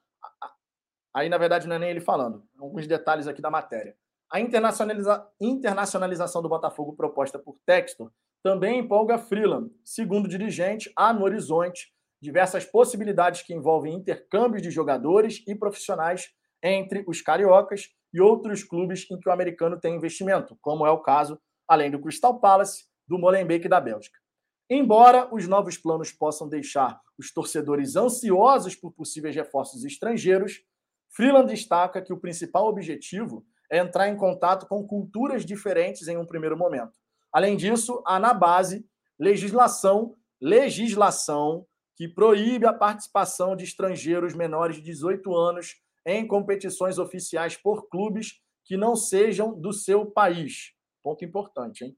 aí 1.15 1.29
na 1.29 1.39
verdade 1.39 1.67
não 1.67 1.77
é 1.77 1.79
nem 1.79 1.91
ele 1.91 2.01
falando, 2.01 2.45
alguns 2.59 2.87
detalhes 2.87 3.27
aqui 3.27 3.41
da 3.41 3.51
matéria. 3.51 3.97
A 4.31 4.41
internacionaliza... 4.41 5.27
internacionalização 5.41 6.43
do 6.43 6.49
Botafogo 6.49 6.95
proposta 6.95 7.39
por 7.39 7.59
Textor 7.67 8.11
também 8.43 8.81
empolga 8.81 9.19
Freeland. 9.19 9.71
Segundo 9.85 10.27
o 10.27 10.29
dirigente, 10.29 10.93
há 10.97 11.13
no 11.13 11.25
horizonte 11.25 11.93
diversas 12.21 12.65
possibilidades 12.65 13.43
que 13.43 13.55
envolvem 13.55 13.95
intercâmbios 13.95 14.63
de 14.63 14.71
jogadores 14.71 15.43
e 15.47 15.55
profissionais 15.55 16.31
entre 16.63 17.05
os 17.07 17.21
cariocas 17.21 17.89
e 18.13 18.21
outros 18.21 18.63
clubes 18.63 19.07
em 19.11 19.19
que 19.19 19.29
o 19.29 19.33
americano 19.33 19.79
tem 19.79 19.97
investimento, 19.97 20.57
como 20.61 20.87
é 20.87 20.91
o 20.91 21.03
caso, 21.03 21.41
além 21.67 21.91
do 21.91 22.01
Crystal 22.01 22.39
Palace, 22.39 22.85
do 23.09 23.19
Molenbeek 23.19 23.69
da 23.69 23.81
Bélgica. 23.81 24.22
Embora 24.71 25.29
os 25.35 25.47
novos 25.47 25.77
planos 25.77 26.13
possam 26.13 26.49
deixar 26.49 27.01
os 27.19 27.33
torcedores 27.33 27.97
ansiosos 27.97 28.75
por 28.75 28.93
possíveis 28.93 29.35
reforços 29.35 29.85
estrangeiros, 29.85 30.63
Freeland 31.11 31.49
destaca 31.49 32.01
que 32.01 32.13
o 32.13 32.19
principal 32.19 32.67
objetivo 32.67 33.45
é 33.71 33.79
entrar 33.79 34.09
em 34.09 34.17
contato 34.17 34.67
com 34.67 34.87
culturas 34.87 35.45
diferentes 35.45 36.09
em 36.09 36.17
um 36.17 36.27
primeiro 36.27 36.57
momento. 36.57 36.99
Além 37.33 37.57
disso, 37.57 38.03
há 38.07 38.19
na 38.19 38.35
base 38.35 38.87
legislação, 39.19 40.15
legislação 40.41 41.67
que 41.97 42.09
proíbe 42.09 42.67
a 42.67 42.73
participação 42.73 43.55
de 43.55 43.65
estrangeiros 43.65 44.35
menores 44.35 44.77
de 44.77 44.83
18 44.83 45.35
anos 45.35 45.77
em 46.05 46.27
competições 46.27 46.99
oficiais 46.99 47.57
por 47.57 47.89
clubes 47.89 48.41
que 48.65 48.77
não 48.77 48.97
sejam 48.97 49.59
do 49.59 49.73
seu 49.73 50.07
país. 50.07 50.73
Ponto 51.03 51.25
importante, 51.25 51.85
hein? 51.85 51.97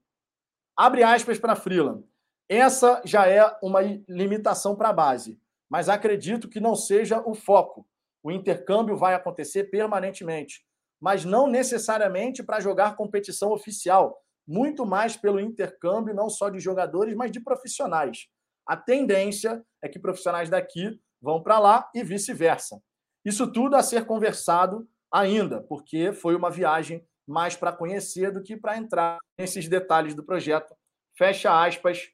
Abre 0.77 1.03
aspas 1.03 1.39
para 1.39 1.55
Freeland. 1.55 2.03
Essa 2.47 3.01
já 3.03 3.27
é 3.27 3.43
uma 3.61 3.81
limitação 4.07 4.75
para 4.75 4.89
a 4.89 4.93
base, 4.93 5.39
mas 5.69 5.89
acredito 5.89 6.47
que 6.47 6.59
não 6.59 6.75
seja 6.75 7.21
o 7.25 7.33
foco. 7.33 7.87
O 8.23 8.31
intercâmbio 8.31 8.95
vai 8.95 9.13
acontecer 9.15 9.65
permanentemente, 9.65 10.63
mas 10.99 11.25
não 11.25 11.47
necessariamente 11.47 12.43
para 12.43 12.59
jogar 12.59 12.95
competição 12.95 13.51
oficial, 13.51 14.21
muito 14.47 14.85
mais 14.85 15.17
pelo 15.17 15.39
intercâmbio 15.39 16.13
não 16.13 16.29
só 16.29 16.49
de 16.49 16.59
jogadores, 16.59 17.15
mas 17.15 17.31
de 17.31 17.39
profissionais. 17.39 18.27
A 18.67 18.77
tendência 18.77 19.63
é 19.81 19.89
que 19.89 19.99
profissionais 19.99 20.49
daqui 20.49 20.99
vão 21.21 21.41
para 21.41 21.59
lá 21.59 21.89
e 21.93 22.03
vice-versa. 22.03 22.79
Isso 23.23 23.51
tudo 23.51 23.75
a 23.75 23.81
ser 23.81 24.05
conversado 24.05 24.87
ainda, 25.11 25.61
porque 25.61 26.13
foi 26.13 26.35
uma 26.35 26.51
viagem 26.51 27.03
mais 27.27 27.55
para 27.55 27.73
conhecer 27.73 28.31
do 28.31 28.43
que 28.43 28.55
para 28.55 28.77
entrar 28.77 29.17
nesses 29.37 29.67
detalhes 29.67 30.13
do 30.13 30.23
projeto. 30.23 30.75
Fecha 31.17 31.63
aspas 31.63 32.09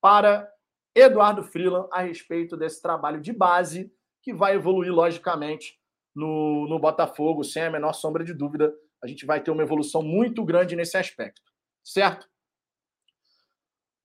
para 0.00 0.50
Eduardo 0.94 1.42
Freeland 1.42 1.88
a 1.92 2.00
respeito 2.00 2.56
desse 2.56 2.80
trabalho 2.82 3.20
de 3.20 3.32
base 3.32 3.92
que 4.22 4.34
vai 4.34 4.54
evoluir, 4.54 4.92
logicamente, 4.92 5.78
no, 6.14 6.66
no 6.68 6.78
Botafogo, 6.78 7.44
sem 7.44 7.62
a 7.62 7.70
menor 7.70 7.92
sombra 7.92 8.24
de 8.24 8.34
dúvida. 8.34 8.74
A 9.02 9.06
gente 9.06 9.24
vai 9.24 9.40
ter 9.40 9.50
uma 9.50 9.62
evolução 9.62 10.02
muito 10.02 10.44
grande 10.44 10.74
nesse 10.74 10.96
aspecto, 10.96 11.52
certo? 11.84 12.28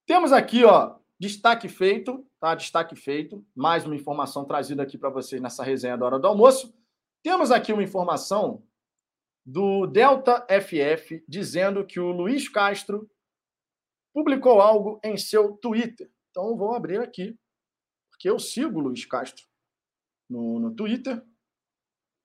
Temos 0.06 0.32
aqui, 0.32 0.64
ó, 0.64 0.98
destaque 1.20 1.68
feito, 1.68 2.26
tá? 2.40 2.54
Destaque 2.54 2.96
feito. 2.96 3.44
Mais 3.56 3.86
uma 3.86 3.96
informação 3.96 4.46
trazida 4.46 4.84
aqui 4.84 4.98
para 4.98 5.10
vocês 5.10 5.42
nessa 5.42 5.64
resenha 5.64 5.98
da 5.98 6.06
hora 6.06 6.20
do 6.20 6.28
almoço. 6.28 6.74
Temos 7.24 7.52
aqui 7.52 7.72
uma 7.72 7.84
informação 7.84 8.64
do 9.46 9.88
Delta 9.88 10.46
FF 10.48 11.24
dizendo 11.28 11.86
que 11.86 12.00
o 12.00 12.12
Luiz 12.12 12.48
Castro 12.48 13.10
publicou 14.14 14.62
algo 14.62 15.00
em 15.04 15.18
seu 15.18 15.58
Twitter. 15.58 16.10
Então 16.30 16.56
vou 16.56 16.74
abrir 16.74 17.00
aqui, 17.00 17.38
porque 18.12 18.30
eu 18.30 18.40
sigo 18.40 18.80
o 18.80 18.84
Luiz 18.84 19.06
Castro 19.06 19.46
no, 20.30 20.60
no 20.60 20.76
Twitter 20.76 21.24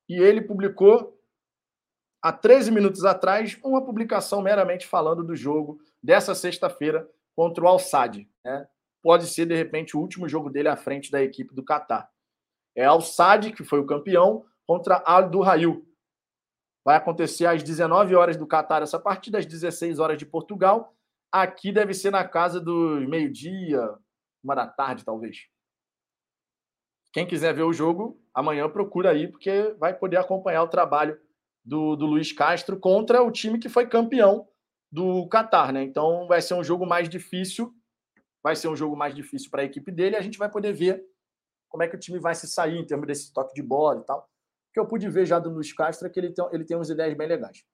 e 0.08 0.20
ele 0.20 0.40
publicou 0.40 1.18
há 2.22 2.32
13 2.32 2.70
minutos 2.70 3.04
atrás 3.04 3.58
uma 3.64 3.84
publicação 3.84 4.42
meramente 4.42 4.86
falando 4.86 5.24
do 5.24 5.36
jogo 5.36 5.80
dessa 6.02 6.34
sexta-feira 6.34 7.08
contra 7.34 7.64
o 7.64 7.68
Al-Sadd. 7.68 8.28
Né? 8.44 8.68
Pode 9.02 9.26
ser, 9.26 9.46
de 9.46 9.54
repente, 9.54 9.96
o 9.96 10.00
último 10.00 10.28
jogo 10.28 10.50
dele 10.50 10.68
à 10.68 10.76
frente 10.76 11.10
da 11.10 11.22
equipe 11.22 11.54
do 11.54 11.64
Catar. 11.64 12.10
É 12.76 12.84
Al-Sadd, 12.84 13.52
que 13.52 13.64
foi 13.64 13.80
o 13.80 13.86
campeão, 13.86 14.44
contra 14.66 15.02
Al 15.06 15.30
Duhail, 15.30 15.88
Vai 16.88 16.96
acontecer 16.96 17.44
às 17.44 17.62
19 17.62 18.14
horas 18.14 18.34
do 18.34 18.46
Catar 18.46 18.80
essa 18.80 18.98
partida, 18.98 19.36
às 19.36 19.44
16 19.44 19.98
horas 19.98 20.16
de 20.16 20.24
Portugal. 20.24 20.96
Aqui 21.30 21.72
deve 21.72 21.92
ser 21.94 22.10
na 22.10 22.26
casa 22.26 22.60
do 22.60 23.00
meio-dia, 23.08 23.80
uma 24.42 24.54
da 24.54 24.66
tarde, 24.66 25.04
talvez. 25.04 25.46
Quem 27.12 27.26
quiser 27.26 27.54
ver 27.54 27.62
o 27.62 27.72
jogo, 27.72 28.20
amanhã 28.34 28.68
procura 28.68 29.10
aí, 29.10 29.28
porque 29.28 29.74
vai 29.78 29.94
poder 29.96 30.16
acompanhar 30.16 30.62
o 30.62 30.68
trabalho 30.68 31.18
do, 31.64 31.96
do 31.96 32.06
Luiz 32.06 32.32
Castro 32.32 32.78
contra 32.78 33.22
o 33.22 33.30
time 33.30 33.58
que 33.58 33.68
foi 33.68 33.86
campeão 33.86 34.48
do 34.90 35.28
Catar, 35.28 35.72
né? 35.72 35.82
Então 35.82 36.26
vai 36.26 36.40
ser 36.40 36.54
um 36.54 36.64
jogo 36.64 36.86
mais 36.86 37.08
difícil, 37.08 37.74
vai 38.42 38.56
ser 38.56 38.68
um 38.68 38.76
jogo 38.76 38.96
mais 38.96 39.14
difícil 39.14 39.50
para 39.50 39.62
a 39.62 39.64
equipe 39.64 39.90
dele. 39.90 40.16
A 40.16 40.22
gente 40.22 40.38
vai 40.38 40.50
poder 40.50 40.72
ver 40.72 41.04
como 41.68 41.82
é 41.82 41.88
que 41.88 41.96
o 41.96 41.98
time 41.98 42.18
vai 42.18 42.34
se 42.34 42.46
sair 42.46 42.78
em 42.78 42.86
termos 42.86 43.06
desse 43.06 43.32
toque 43.32 43.54
de 43.54 43.62
bola 43.62 44.00
e 44.00 44.04
tal 44.04 44.28
que 44.78 44.80
eu 44.80 44.86
pude 44.86 45.08
ver 45.08 45.26
já 45.26 45.38
do 45.40 45.50
Luiz 45.50 45.72
Castro 45.72 46.06
é 46.06 46.10
que 46.10 46.20
ele 46.20 46.32
tem, 46.32 46.46
ele 46.52 46.64
tem 46.64 46.76
umas 46.76 46.88
ideias 46.88 47.16
bem 47.16 47.26
legais. 47.26 47.64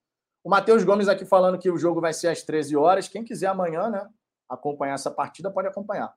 O 0.44 0.50
Matheus 0.50 0.84
Gomes 0.84 1.08
aqui 1.08 1.24
falando 1.24 1.58
que 1.58 1.70
o 1.70 1.78
jogo 1.78 2.02
vai 2.02 2.12
ser 2.12 2.28
às 2.28 2.42
13 2.42 2.76
horas. 2.76 3.08
Quem 3.08 3.24
quiser 3.24 3.46
amanhã, 3.46 3.88
né, 3.88 4.06
acompanhar 4.46 4.92
essa 4.92 5.10
partida, 5.10 5.50
pode 5.50 5.68
acompanhar. 5.68 6.14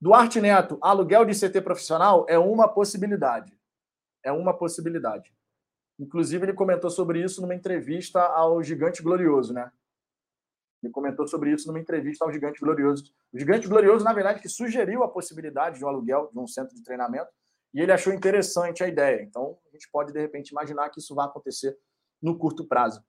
Duarte 0.00 0.40
Neto, 0.40 0.78
aluguel 0.80 1.26
de 1.26 1.38
CT 1.38 1.60
profissional 1.60 2.24
é 2.26 2.38
uma 2.38 2.66
possibilidade. 2.66 3.54
É 4.24 4.32
uma 4.32 4.56
possibilidade. 4.56 5.34
Inclusive, 5.98 6.46
ele 6.46 6.54
comentou 6.54 6.88
sobre 6.88 7.22
isso 7.22 7.42
numa 7.42 7.54
entrevista 7.54 8.22
ao 8.22 8.62
Gigante 8.62 9.02
Glorioso, 9.02 9.52
né? 9.52 9.70
Ele 10.82 10.90
comentou 10.90 11.28
sobre 11.28 11.52
isso 11.52 11.66
numa 11.68 11.78
entrevista 11.78 12.24
ao 12.24 12.32
Gigante 12.32 12.58
Glorioso. 12.60 13.12
O 13.30 13.38
Gigante 13.38 13.68
Glorioso, 13.68 14.02
na 14.02 14.14
verdade, 14.14 14.40
que 14.40 14.48
sugeriu 14.48 15.04
a 15.04 15.08
possibilidade 15.08 15.78
de 15.78 15.84
um 15.84 15.88
aluguel 15.88 16.30
de 16.32 16.38
um 16.38 16.46
centro 16.46 16.74
de 16.74 16.82
treinamento 16.82 17.28
e 17.74 17.80
ele 17.82 17.92
achou 17.92 18.10
interessante 18.10 18.82
a 18.82 18.88
ideia. 18.88 19.22
Então, 19.22 19.58
a 19.68 19.70
gente 19.72 19.86
pode, 19.92 20.14
de 20.14 20.18
repente, 20.18 20.48
imaginar 20.48 20.88
que 20.88 20.98
isso 20.98 21.14
vai 21.14 21.26
acontecer 21.26 21.76
no 22.22 22.38
curto 22.38 22.66
prazo. 22.66 23.04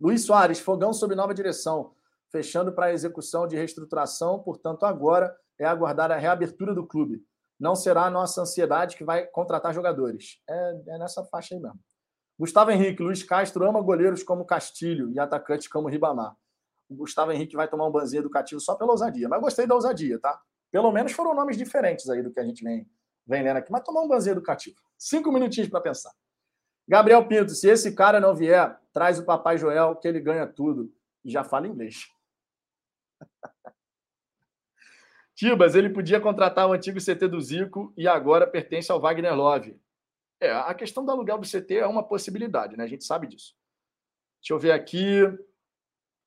Luiz 0.00 0.24
Soares, 0.24 0.60
fogão 0.60 0.92
sob 0.92 1.14
nova 1.14 1.34
direção, 1.34 1.92
fechando 2.30 2.72
para 2.72 2.86
a 2.86 2.92
execução 2.92 3.46
de 3.48 3.56
reestruturação, 3.56 4.38
portanto, 4.40 4.84
agora 4.84 5.34
é 5.58 5.64
aguardar 5.64 6.10
a 6.12 6.16
reabertura 6.16 6.74
do 6.74 6.86
clube. 6.86 7.24
Não 7.58 7.74
será 7.74 8.04
a 8.04 8.10
nossa 8.10 8.42
ansiedade 8.42 8.96
que 8.96 9.02
vai 9.02 9.26
contratar 9.26 9.74
jogadores. 9.74 10.40
É, 10.48 10.80
é 10.88 10.98
nessa 10.98 11.24
faixa 11.24 11.54
aí 11.54 11.60
mesmo. 11.60 11.80
Gustavo 12.38 12.70
Henrique, 12.70 13.02
Luiz 13.02 13.24
Castro 13.24 13.68
ama 13.68 13.80
goleiros 13.80 14.22
como 14.22 14.44
Castilho 14.44 15.10
e 15.10 15.18
atacantes 15.18 15.66
como 15.66 15.88
Ribamar. 15.88 16.36
O 16.88 16.94
Gustavo 16.94 17.32
Henrique 17.32 17.56
vai 17.56 17.66
tomar 17.66 17.88
um 17.88 17.90
banzinho 17.90 18.20
educativo 18.20 18.60
só 18.60 18.76
pela 18.76 18.92
ousadia, 18.92 19.28
mas 19.28 19.40
gostei 19.40 19.66
da 19.66 19.74
ousadia, 19.74 20.20
tá? 20.20 20.40
Pelo 20.70 20.92
menos 20.92 21.12
foram 21.12 21.34
nomes 21.34 21.56
diferentes 21.56 22.08
aí 22.08 22.22
do 22.22 22.30
que 22.30 22.38
a 22.38 22.44
gente 22.44 22.62
vem 22.62 22.86
vem 23.28 23.42
lendo 23.42 23.58
aqui, 23.58 23.70
mas 23.70 23.82
tomar 23.82 24.00
um 24.00 24.08
banzinho 24.08 24.32
educativo. 24.32 24.76
Cinco 24.96 25.30
minutinhos 25.30 25.68
para 25.68 25.82
pensar. 25.82 26.10
Gabriel 26.88 27.28
Pinto, 27.28 27.50
se 27.50 27.68
esse 27.68 27.94
cara 27.94 28.18
não 28.18 28.34
vier, 28.34 28.74
traz 28.98 29.20
o 29.20 29.24
Papai 29.24 29.56
Joel, 29.56 29.94
que 29.94 30.08
ele 30.08 30.18
ganha 30.18 30.44
tudo. 30.44 30.92
E 31.24 31.30
já 31.30 31.44
fala 31.44 31.68
inglês. 31.68 32.08
Tibas, 35.36 35.76
ele 35.76 35.88
podia 35.88 36.20
contratar 36.20 36.68
o 36.68 36.72
antigo 36.72 36.98
CT 36.98 37.28
do 37.28 37.40
Zico 37.40 37.94
e 37.96 38.08
agora 38.08 38.44
pertence 38.44 38.90
ao 38.90 39.00
Wagner 39.00 39.36
Love. 39.36 39.80
É, 40.40 40.50
a 40.50 40.74
questão 40.74 41.04
do 41.04 41.12
aluguel 41.12 41.38
do 41.38 41.46
CT 41.46 41.76
é 41.76 41.86
uma 41.86 42.02
possibilidade, 42.02 42.76
né? 42.76 42.82
A 42.82 42.88
gente 42.88 43.04
sabe 43.04 43.28
disso. 43.28 43.54
Deixa 44.40 44.52
eu 44.52 44.58
ver 44.58 44.72
aqui. 44.72 45.20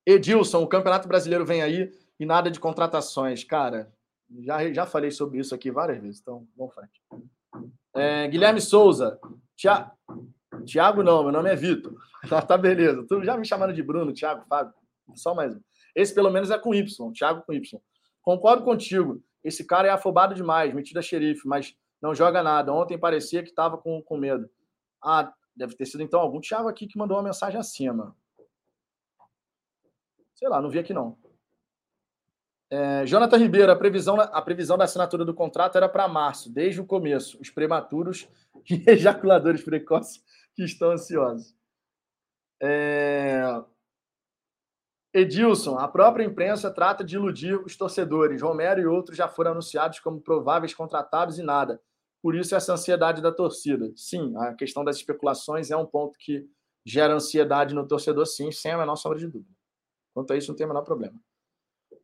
Edilson, 0.06 0.64
o 0.64 0.68
Campeonato 0.68 1.10
Brasileiro 1.10 1.46
vem 1.46 1.62
aí 1.62 1.92
e 2.18 2.26
nada 2.26 2.50
de 2.50 2.58
contratações. 2.58 3.44
Cara, 3.44 3.94
já, 4.40 4.72
já 4.72 4.86
falei 4.86 5.12
sobre 5.12 5.40
isso 5.40 5.54
aqui 5.54 5.70
várias 5.70 6.02
vezes, 6.02 6.22
então 6.22 6.48
vamos 6.56 6.74
frente. 6.74 7.02
É, 7.94 8.30
Guilherme 8.30 8.62
Souza. 8.62 9.20
Tia... 9.58 9.92
Tiago 10.66 11.04
não, 11.04 11.24
meu 11.24 11.32
nome 11.32 11.50
é 11.50 11.56
Vitor. 11.56 11.94
Tá, 12.30 12.40
tá 12.40 12.56
beleza. 12.56 13.04
Tu 13.08 13.24
já 13.24 13.36
me 13.36 13.44
chamando 13.44 13.74
de 13.74 13.82
Bruno, 13.82 14.14
Tiago, 14.14 14.46
Fábio. 14.48 14.76
Só 15.16 15.34
mais 15.34 15.56
um. 15.56 15.62
Esse 15.96 16.14
pelo 16.14 16.30
menos 16.30 16.52
é 16.52 16.60
com 16.60 16.72
Y, 16.72 17.12
Tiago 17.14 17.42
com 17.42 17.52
Y. 17.52 17.82
Concordo 18.22 18.64
contigo. 18.64 19.24
Esse 19.44 19.66
cara 19.66 19.88
é 19.88 19.92
afobado 19.92 20.36
demais, 20.36 20.72
metido 20.72 21.00
a 21.00 21.02
xerife, 21.02 21.48
mas 21.48 21.76
não 22.00 22.14
joga 22.14 22.44
nada. 22.44 22.72
Ontem 22.72 22.96
parecia 22.96 23.42
que 23.42 23.50
estava 23.50 23.76
com, 23.76 24.04
com 24.04 24.18
medo. 24.18 24.48
Ah, 25.04 25.34
deve 25.56 25.76
ter 25.76 25.88
sido 25.88 26.04
então 26.04 26.20
algum 26.20 26.40
Thiago 26.40 26.70
aqui 26.70 26.86
que 26.86 26.98
mandou 26.98 27.18
uma 27.18 27.24
mensagem 27.24 27.60
acima. 27.60 28.16
Sei 30.36 30.48
lá, 30.48 30.62
não 30.62 30.70
vi 30.70 30.78
aqui 30.78 30.94
não. 30.94 31.18
É, 32.70 33.06
Jonathan 33.06 33.38
Ribeiro, 33.38 33.72
a 33.72 33.76
previsão, 33.76 34.20
a 34.20 34.42
previsão 34.42 34.78
da 34.78 34.86
assinatura 34.86 35.26
do 35.26 35.34
contrato 35.34 35.76
era 35.76 35.90
para 35.90 36.08
março, 36.08 36.50
desde 36.50 36.80
o 36.80 36.86
começo. 36.86 37.40
Os 37.42 37.50
prematuros 37.50 38.30
e 38.70 38.84
ejaculadores 38.90 39.64
precoces 39.64 40.24
que 40.56 40.64
estão 40.64 40.92
ansiosos. 40.92 41.56
É... 42.62 43.42
Edilson, 45.14 45.78
a 45.78 45.88
própria 45.88 46.24
imprensa 46.24 46.72
trata 46.72 47.04
de 47.04 47.16
iludir 47.16 47.56
os 47.56 47.76
torcedores. 47.76 48.42
Romero 48.42 48.80
e 48.80 48.86
outros 48.86 49.18
já 49.18 49.28
foram 49.28 49.52
anunciados 49.52 50.00
como 50.00 50.22
prováveis 50.22 50.74
contratados 50.74 51.38
e 51.38 51.44
nada. 51.44 51.82
Por 52.22 52.36
isso, 52.36 52.56
essa 52.56 52.74
ansiedade 52.74 53.22
da 53.22 53.32
torcida. 53.32 53.92
Sim, 53.96 54.34
a 54.38 54.54
questão 54.54 54.86
das 54.86 54.98
especulações 54.98 55.72
é 55.72 55.76
um 55.76 55.86
ponto 55.86 56.18
que 56.18 56.48
gera 56.86 57.14
ansiedade 57.14 57.76
no 57.76 57.88
torcedor, 57.88 58.26
sim, 58.26 58.52
sem 58.52 58.72
a 58.72 58.78
menor 58.78 58.96
sombra 58.96 59.20
de 59.20 59.28
dúvida. 59.28 59.54
Quanto 60.14 60.32
a 60.32 60.38
isso, 60.38 60.50
não 60.50 60.56
tem 60.56 60.66
o 60.66 60.70
menor 60.70 60.84
problema. 60.84 61.20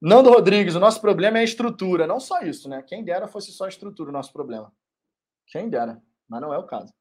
Nando 0.02 0.30
Rodrigues, 0.30 0.76
o 0.76 0.80
nosso 0.80 1.00
problema 1.00 1.38
é 1.38 1.42
a 1.42 1.46
estrutura. 1.46 2.06
Não 2.06 2.20
só 2.20 2.42
isso, 2.42 2.68
né? 2.68 2.82
Quem 2.82 3.04
dera 3.04 3.28
fosse 3.28 3.52
só 3.52 3.66
a 3.66 3.70
estrutura 3.70 4.10
o 4.10 4.14
nosso 4.14 4.34
problema. 4.34 4.72
Quem 5.48 5.70
dera, 5.70 6.02
mas 6.28 6.42
não 6.42 6.54
é 6.54 6.58
o 6.58 6.66
caso. 6.66 6.94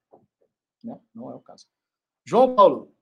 Né? 0.86 0.98
Não 1.14 1.30
é 1.30 1.34
o 1.34 1.40
caso. 1.40 1.66
João 2.24 2.54
Paulo, 2.54 2.94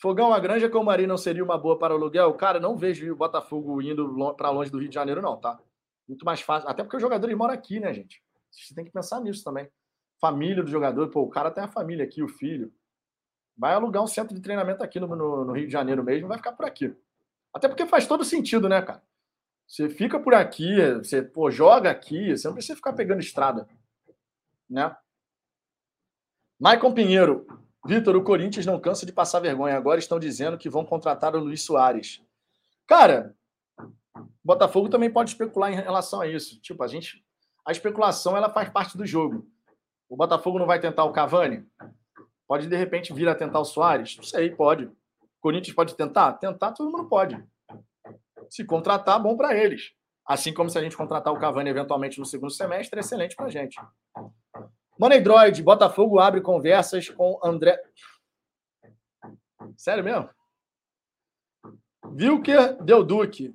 Fogão, 0.00 0.32
a 0.32 0.40
Granja 0.40 0.68
Comari 0.68 1.06
não 1.06 1.16
seria 1.16 1.44
uma 1.44 1.58
boa 1.58 1.78
para 1.78 1.94
o 1.94 1.96
aluguel? 1.96 2.32
Cara, 2.34 2.58
não 2.58 2.76
vejo 2.76 3.10
o 3.12 3.16
Botafogo 3.16 3.80
indo 3.80 4.34
para 4.34 4.50
longe 4.50 4.70
do 4.70 4.78
Rio 4.78 4.88
de 4.88 4.94
Janeiro, 4.94 5.22
não, 5.22 5.36
tá? 5.36 5.58
Muito 6.08 6.24
mais 6.24 6.40
fácil. 6.40 6.68
Até 6.68 6.82
porque 6.82 6.96
o 6.96 7.00
jogador 7.00 7.34
mora 7.36 7.52
aqui, 7.52 7.80
né, 7.80 7.92
gente? 7.92 8.22
Você 8.50 8.74
tem 8.74 8.84
que 8.84 8.90
pensar 8.90 9.20
nisso 9.20 9.44
também. 9.44 9.68
Família 10.20 10.62
do 10.62 10.70
jogador, 10.70 11.08
pô, 11.08 11.22
o 11.22 11.30
cara 11.30 11.50
tem 11.50 11.64
a 11.64 11.68
família 11.68 12.04
aqui, 12.04 12.22
o 12.22 12.28
filho. 12.28 12.72
Vai 13.56 13.74
alugar 13.74 14.02
um 14.02 14.06
centro 14.06 14.34
de 14.34 14.40
treinamento 14.40 14.82
aqui 14.82 15.00
no, 15.00 15.08
no, 15.08 15.44
no 15.44 15.52
Rio 15.52 15.66
de 15.66 15.72
Janeiro 15.72 16.02
mesmo, 16.04 16.28
vai 16.28 16.36
ficar 16.38 16.52
por 16.52 16.66
aqui. 16.66 16.94
Até 17.52 17.68
porque 17.68 17.86
faz 17.86 18.06
todo 18.06 18.24
sentido, 18.24 18.68
né, 18.68 18.82
cara? 18.82 19.02
Você 19.66 19.88
fica 19.88 20.20
por 20.20 20.34
aqui, 20.34 20.76
você 20.94 21.22
pô, 21.22 21.50
joga 21.50 21.90
aqui, 21.90 22.36
você 22.36 22.46
não 22.46 22.54
precisa 22.54 22.76
ficar 22.76 22.92
pegando 22.92 23.20
estrada. 23.20 23.66
Né? 24.68 24.94
Maicon 26.58 26.92
Pinheiro. 26.92 27.46
Vitor, 27.86 28.16
o 28.16 28.24
Corinthians 28.24 28.66
não 28.66 28.80
cansa 28.80 29.04
de 29.04 29.12
passar 29.12 29.40
vergonha. 29.40 29.76
Agora 29.76 29.98
estão 29.98 30.18
dizendo 30.18 30.58
que 30.58 30.70
vão 30.70 30.84
contratar 30.84 31.36
o 31.36 31.38
Luiz 31.38 31.62
Soares. 31.62 32.22
Cara, 32.86 33.36
Botafogo 34.42 34.88
também 34.88 35.10
pode 35.10 35.30
especular 35.30 35.70
em 35.70 35.76
relação 35.76 36.20
a 36.20 36.26
isso. 36.26 36.60
Tipo, 36.60 36.82
a 36.82 36.86
gente. 36.88 37.22
A 37.64 37.72
especulação 37.72 38.36
ela 38.36 38.48
faz 38.48 38.70
parte 38.70 38.96
do 38.96 39.04
jogo. 39.04 39.46
O 40.08 40.16
Botafogo 40.16 40.58
não 40.58 40.66
vai 40.66 40.80
tentar 40.80 41.04
o 41.04 41.12
Cavani? 41.12 41.66
Pode, 42.46 42.68
de 42.68 42.76
repente, 42.76 43.12
vir 43.12 43.28
a 43.28 43.34
tentar 43.34 43.60
o 43.60 43.64
Soares? 43.64 44.16
Não 44.16 44.24
sei, 44.24 44.50
pode. 44.50 44.84
O 44.84 44.92
Corinthians 45.40 45.74
pode 45.74 45.94
tentar? 45.94 46.32
Tentar, 46.34 46.72
todo 46.72 46.90
mundo 46.90 47.08
pode. 47.08 47.44
Se 48.48 48.64
contratar, 48.64 49.20
bom 49.20 49.36
para 49.36 49.56
eles. 49.56 49.92
Assim 50.24 50.54
como 50.54 50.70
se 50.70 50.78
a 50.78 50.82
gente 50.82 50.96
contratar 50.96 51.32
o 51.32 51.38
Cavani 51.38 51.70
eventualmente 51.70 52.18
no 52.18 52.24
segundo 52.24 52.50
semestre, 52.50 52.98
é 52.98 53.00
excelente 53.00 53.36
para 53.36 53.46
a 53.46 53.50
gente. 53.50 53.76
Money 54.98 55.20
Droid, 55.20 55.62
Botafogo 55.62 56.18
abre 56.18 56.40
conversas 56.40 57.08
com 57.08 57.38
André. 57.44 57.78
Sério 59.76 60.02
mesmo? 60.02 60.30
Vilker 62.12 62.82
Del 62.82 63.04
Duque. 63.04 63.54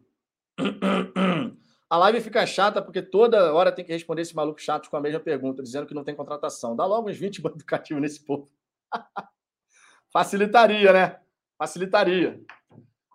A 1.90 1.98
live 1.98 2.22
fica 2.22 2.46
chata 2.46 2.82
porque 2.82 3.02
toda 3.02 3.54
hora 3.54 3.72
tem 3.72 3.84
que 3.84 3.92
responder 3.92 4.22
esse 4.22 4.36
maluco 4.36 4.62
chato 4.62 4.90
com 4.90 4.96
a 4.96 5.02
mesma 5.02 5.20
pergunta, 5.20 5.64
dizendo 5.64 5.88
que 5.88 5.94
não 5.94 6.04
tem 6.04 6.16
contratação. 6.16 6.76
Dá 6.76 6.86
logo 6.86 7.10
uns 7.10 7.18
20 7.18 7.42
bancos 7.44 7.58
educativos 7.58 8.02
nesse 8.02 8.24
povo. 8.24 8.50
Facilitaria, 10.12 10.94
né? 10.94 11.20
Facilitaria. 11.58 12.40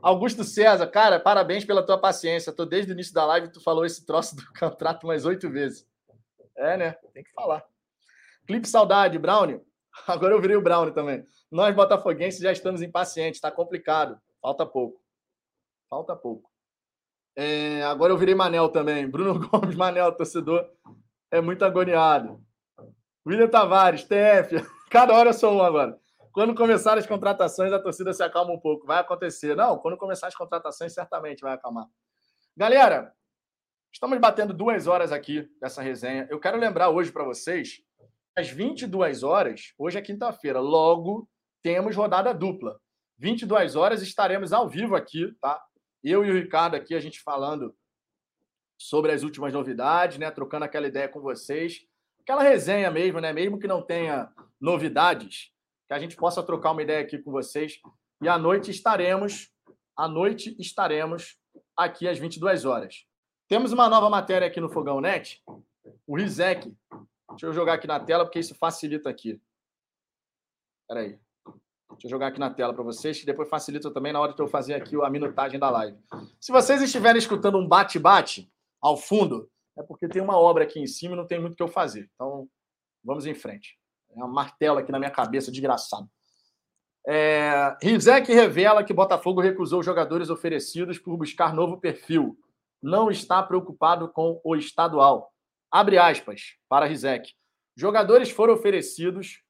Augusto 0.03 0.45
César, 0.45 0.87
cara, 0.89 1.19
parabéns 1.19 1.65
pela 1.65 1.85
tua 1.85 1.99
paciência. 1.99 2.53
Tô 2.53 2.67
desde 2.67 2.93
o 2.93 2.95
início 2.95 3.15
da 3.15 3.25
live, 3.25 3.53
tu 3.53 3.63
falou 3.63 3.87
esse 3.87 4.05
troço 4.05 4.37
do 4.37 4.43
contrato 4.59 5.05
umas 5.05 5.25
oito 5.25 5.49
vezes. 5.51 5.87
É, 6.57 6.77
né? 6.77 6.93
Tem 7.15 7.23
que 7.23 7.33
falar. 7.33 7.65
Clipe 8.47 8.69
Saudade, 8.69 9.19
Brownie. 9.19 9.61
Agora 10.07 10.35
eu 10.35 10.41
virei 10.41 10.57
o 10.57 10.63
Brownie 10.63 10.95
também. 10.95 11.25
Nós, 11.51 11.75
botafoguenses, 11.75 12.41
já 12.41 12.53
estamos 12.53 12.83
impacientes. 12.83 13.41
Tá 13.41 13.51
complicado. 13.51 14.21
Falta 14.41 14.67
pouco. 14.67 15.01
Falta 15.89 16.15
pouco. 16.15 16.51
É, 17.39 17.83
agora 17.83 18.13
eu 18.13 18.17
virei 18.17 18.35
Manel 18.35 18.71
também. 18.71 19.07
Bruno 19.11 19.39
Gomes, 19.49 19.77
Manel, 19.77 20.11
torcedor, 20.13 20.67
é 21.31 21.41
muito 21.41 21.65
agoniado. 21.65 22.43
William 23.27 23.49
Tavares, 23.49 24.05
TF. 24.05 24.57
Cada 24.91 25.13
hora 25.15 25.31
eu 25.31 25.35
sou 25.35 25.55
um 25.55 25.63
agora. 25.63 25.99
Quando 26.33 26.55
começar 26.55 26.97
as 26.97 27.07
contratações, 27.07 27.73
a 27.73 27.79
torcida 27.79 28.13
se 28.13 28.23
acalma 28.23 28.53
um 28.53 28.61
pouco. 28.61 28.87
Vai 28.87 29.01
acontecer. 29.01 29.55
Não, 29.55 29.79
quando 29.79 29.97
começar 29.97 30.29
as 30.29 30.35
contratações, 30.35 30.93
certamente 30.93 31.41
vai 31.41 31.55
acalmar. 31.55 31.87
Galera, 32.57 33.13
estamos 33.93 34.19
batendo 34.19 34.55
duas 34.55 34.87
horas 34.87 35.13
aqui 35.13 35.49
dessa 35.61 35.83
resenha. 35.83 36.27
Eu 36.31 36.39
quero 36.41 36.59
lembrar 36.59 36.91
hoje 36.91 37.11
para 37.11 37.25
vocês, 37.25 37.83
às 38.37 38.51
22 38.51 39.23
horas, 39.23 39.73
hoje 39.79 39.99
é 39.99 40.03
quinta-feira, 40.03 40.61
logo 40.61 41.27
temos 41.63 41.97
rodada 41.97 42.35
dupla. 42.35 42.79
22 43.19 43.75
horas 43.77 44.03
estaremos 44.03 44.53
ao 44.53 44.69
vivo 44.69 44.95
aqui, 44.95 45.35
tá? 45.41 45.61
Eu 46.05 46.23
e 46.23 46.31
o 46.31 46.35
Ricardo 46.35 46.75
aqui, 46.75 46.95
a 46.95 47.01
gente 47.01 47.23
falando 47.23 47.75
sobre 48.79 49.11
as 49.11 49.23
últimas 49.23 49.55
novidades, 49.55 50.19
né? 50.19 50.31
Trocando 50.31 50.67
aquela 50.67 50.87
ideia 50.87 51.09
com 51.09 51.21
vocês. 51.21 51.87
Aquela 52.21 52.43
resenha 52.43 52.91
mesmo, 52.91 53.21
né? 53.21 53.33
Mesmo 53.33 53.59
que 53.59 53.67
não 53.67 53.81
tenha 53.81 54.31
novidades, 54.61 55.51
que 55.89 55.95
a 55.95 55.99
gente 55.99 56.15
possa 56.15 56.43
trocar 56.43 56.73
uma 56.73 56.83
ideia 56.83 57.01
aqui 57.01 57.19
com 57.19 57.33
vocês. 57.33 57.81
E 58.23 58.29
à 58.29 58.37
noite 58.37 58.71
estaremos, 58.71 59.51
à 59.97 60.07
noite 60.07 60.55
estaremos 60.59 61.39
aqui 61.75 62.07
às 62.07 62.19
22 62.19 62.67
horas. 62.67 63.07
Temos 63.49 63.73
uma 63.73 63.89
nova 63.89 64.11
matéria 64.11 64.47
aqui 64.47 64.61
no 64.61 64.69
Fogão 64.69 65.01
Net, 65.01 65.43
o 66.07 66.17
Rizek. 66.17 66.71
Deixa 67.31 67.47
eu 67.47 67.53
jogar 67.53 67.75
aqui 67.75 67.87
na 67.87 68.01
tela, 68.01 68.25
porque 68.25 68.39
isso 68.39 68.55
facilita 68.55 69.11
aqui. 69.11 69.41
Espera 70.83 71.01
aí. 71.01 71.19
Deixa 71.91 72.07
eu 72.07 72.11
jogar 72.11 72.29
aqui 72.29 72.39
na 72.39 72.51
tela 72.51 72.75
para 72.75 72.83
vocês, 72.83 73.19
que 73.19 73.27
depois 73.27 73.49
facilita 73.49 73.91
também 73.91 74.13
na 74.13 74.21
hora 74.21 74.33
de 74.33 74.41
eu 74.41 74.49
fazer 74.49 74.75
aqui 74.75 74.97
a 75.03 75.11
minutagem 75.11 75.59
da 75.59 75.71
live. 75.71 75.99
Se 76.41 76.53
vocês 76.53 76.83
estiverem 76.83 77.19
escutando 77.19 77.59
um 77.59 77.67
bate-bate 77.67 78.51
ao 78.81 78.97
fundo, 78.97 79.51
é 79.77 79.83
porque 79.83 80.09
tem 80.09 80.23
uma 80.23 80.39
obra 80.39 80.65
aqui 80.65 80.81
em 80.81 80.87
cima 80.87 81.15
e 81.15 81.17
não 81.17 81.27
tem 81.27 81.41
muito 81.41 81.55
o 81.55 81.57
que 81.57 81.63
eu 81.63 81.69
fazer. 81.69 82.11
Então, 82.15 82.49
vamos 83.05 83.27
em 83.27 83.35
frente. 83.35 83.79
É 84.11 84.15
uma 84.15 84.29
martela 84.29 84.81
aqui 84.81 84.93
na 84.93 84.99
minha 84.99 85.11
cabeça, 85.11 85.51
desgraçado. 85.51 86.09
É, 87.07 87.77
Rizek 87.81 88.33
revela 88.33 88.83
que 88.83 88.93
Botafogo 88.93 89.41
recusou 89.41 89.83
jogadores 89.83 90.29
oferecidos 90.29 90.99
por 90.99 91.17
buscar 91.17 91.55
novo 91.55 91.79
perfil. 91.79 92.37
Não 92.83 93.11
está 93.11 93.43
preocupado 93.43 94.09
com 94.09 94.41
o 94.43 94.57
estadual. 94.57 95.33
Abre 95.77 95.99
aspas 95.99 96.57
para 96.71 96.87
Rizek. 96.87 97.35
Jogadores 97.77 98.31
foram 98.31 98.55
oferecidos 98.55 99.43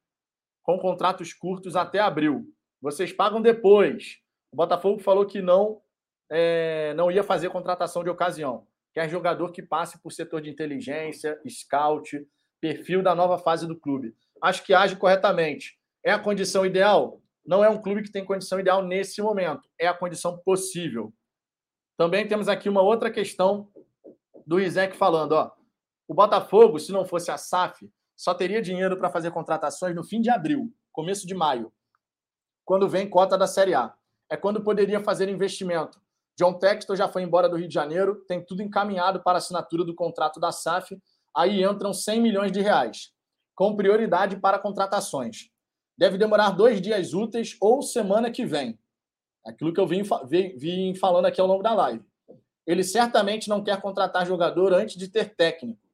com 0.60 0.76
contratos 0.76 1.32
curtos 1.32 1.76
até 1.76 2.00
abril. 2.00 2.52
Vocês 2.82 3.12
pagam 3.12 3.40
depois. 3.40 4.16
O 4.50 4.56
Botafogo 4.56 4.98
falou 4.98 5.24
que 5.24 5.40
não 5.40 5.80
é, 6.28 6.92
não 6.94 7.12
ia 7.12 7.22
fazer 7.22 7.50
contratação 7.50 8.02
de 8.02 8.10
ocasião. 8.10 8.66
Quer 8.92 9.08
jogador 9.08 9.52
que 9.52 9.62
passe 9.62 10.02
por 10.02 10.10
setor 10.10 10.40
de 10.40 10.50
inteligência, 10.50 11.40
scout, 11.48 12.26
perfil 12.60 13.04
da 13.04 13.14
nova 13.14 13.38
fase 13.38 13.64
do 13.64 13.78
clube. 13.78 14.12
Acho 14.42 14.64
que 14.64 14.74
age 14.74 14.96
corretamente. 14.96 15.78
É 16.04 16.10
a 16.10 16.18
condição 16.18 16.66
ideal? 16.66 17.22
Não 17.46 17.62
é 17.62 17.70
um 17.70 17.80
clube 17.80 18.02
que 18.02 18.10
tem 18.10 18.24
condição 18.24 18.58
ideal 18.58 18.82
nesse 18.82 19.22
momento. 19.22 19.68
É 19.78 19.86
a 19.86 19.94
condição 19.94 20.36
possível. 20.38 21.14
Também 21.96 22.26
temos 22.26 22.48
aqui 22.48 22.68
uma 22.68 22.82
outra 22.82 23.12
questão 23.12 23.70
do 24.44 24.58
Isaac 24.58 24.96
falando. 24.96 25.30
Ó, 25.30 25.52
o 26.08 26.14
Botafogo, 26.14 26.78
se 26.78 26.92
não 26.92 27.04
fosse 27.04 27.30
a 27.30 27.36
SAF, 27.36 27.90
só 28.16 28.32
teria 28.32 28.62
dinheiro 28.62 28.96
para 28.96 29.10
fazer 29.10 29.30
contratações 29.30 29.94
no 29.94 30.04
fim 30.04 30.20
de 30.20 30.30
abril, 30.30 30.72
começo 30.92 31.26
de 31.26 31.34
maio, 31.34 31.72
quando 32.64 32.88
vem 32.88 33.08
cota 33.08 33.36
da 33.36 33.46
Série 33.46 33.74
A. 33.74 33.94
É 34.28 34.36
quando 34.36 34.62
poderia 34.62 35.00
fazer 35.00 35.28
investimento. 35.28 36.00
John 36.36 36.54
Textor 36.54 36.96
já 36.96 37.08
foi 37.08 37.22
embora 37.22 37.48
do 37.48 37.56
Rio 37.56 37.68
de 37.68 37.74
Janeiro, 37.74 38.24
tem 38.26 38.44
tudo 38.44 38.62
encaminhado 38.62 39.22
para 39.22 39.38
assinatura 39.38 39.84
do 39.84 39.94
contrato 39.94 40.40
da 40.40 40.50
SAF. 40.50 40.98
Aí 41.34 41.62
entram 41.62 41.92
100 41.92 42.20
milhões 42.20 42.50
de 42.50 42.60
reais, 42.60 43.12
com 43.54 43.76
prioridade 43.76 44.36
para 44.36 44.58
contratações. 44.58 45.48
Deve 45.96 46.18
demorar 46.18 46.50
dois 46.50 46.80
dias 46.80 47.14
úteis 47.14 47.56
ou 47.60 47.80
semana 47.82 48.30
que 48.30 48.44
vem. 48.44 48.78
Aquilo 49.46 49.72
que 49.72 49.80
eu 49.80 49.86
vim, 49.86 50.02
vim 50.56 50.94
falando 50.96 51.26
aqui 51.26 51.40
ao 51.40 51.46
longo 51.46 51.62
da 51.62 51.72
live. 51.72 52.04
Ele 52.66 52.82
certamente 52.82 53.48
não 53.48 53.62
quer 53.62 53.80
contratar 53.80 54.26
jogador 54.26 54.74
antes 54.74 54.96
de 54.96 55.08
ter 55.08 55.34
técnico. 55.36 55.85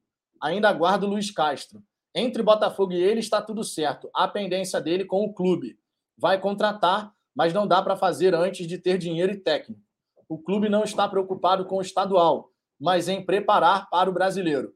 Ainda 0.43 0.67
aguardo 0.67 1.05
o 1.05 1.09
Luiz 1.09 1.31
Castro. 1.31 1.81
Entre 2.13 2.43
Botafogo 2.43 2.91
e 2.91 3.01
ele 3.01 3.21
está 3.21 3.41
tudo 3.41 3.63
certo. 3.63 4.09
A 4.13 4.27
pendência 4.27 4.81
dele 4.81 5.05
com 5.05 5.23
o 5.23 5.33
clube. 5.33 5.79
Vai 6.17 6.37
contratar, 6.37 7.13
mas 7.33 7.53
não 7.53 7.65
dá 7.65 7.81
para 7.81 7.95
fazer 7.95 8.35
antes 8.35 8.67
de 8.67 8.77
ter 8.77 8.97
dinheiro 8.97 9.31
e 9.31 9.37
técnico. 9.37 9.81
O 10.27 10.37
clube 10.37 10.67
não 10.67 10.83
está 10.83 11.07
preocupado 11.07 11.63
com 11.65 11.77
o 11.77 11.81
estadual, 11.81 12.51
mas 12.77 13.07
em 13.07 13.25
preparar 13.25 13.89
para 13.89 14.09
o 14.09 14.13
brasileiro. 14.13 14.75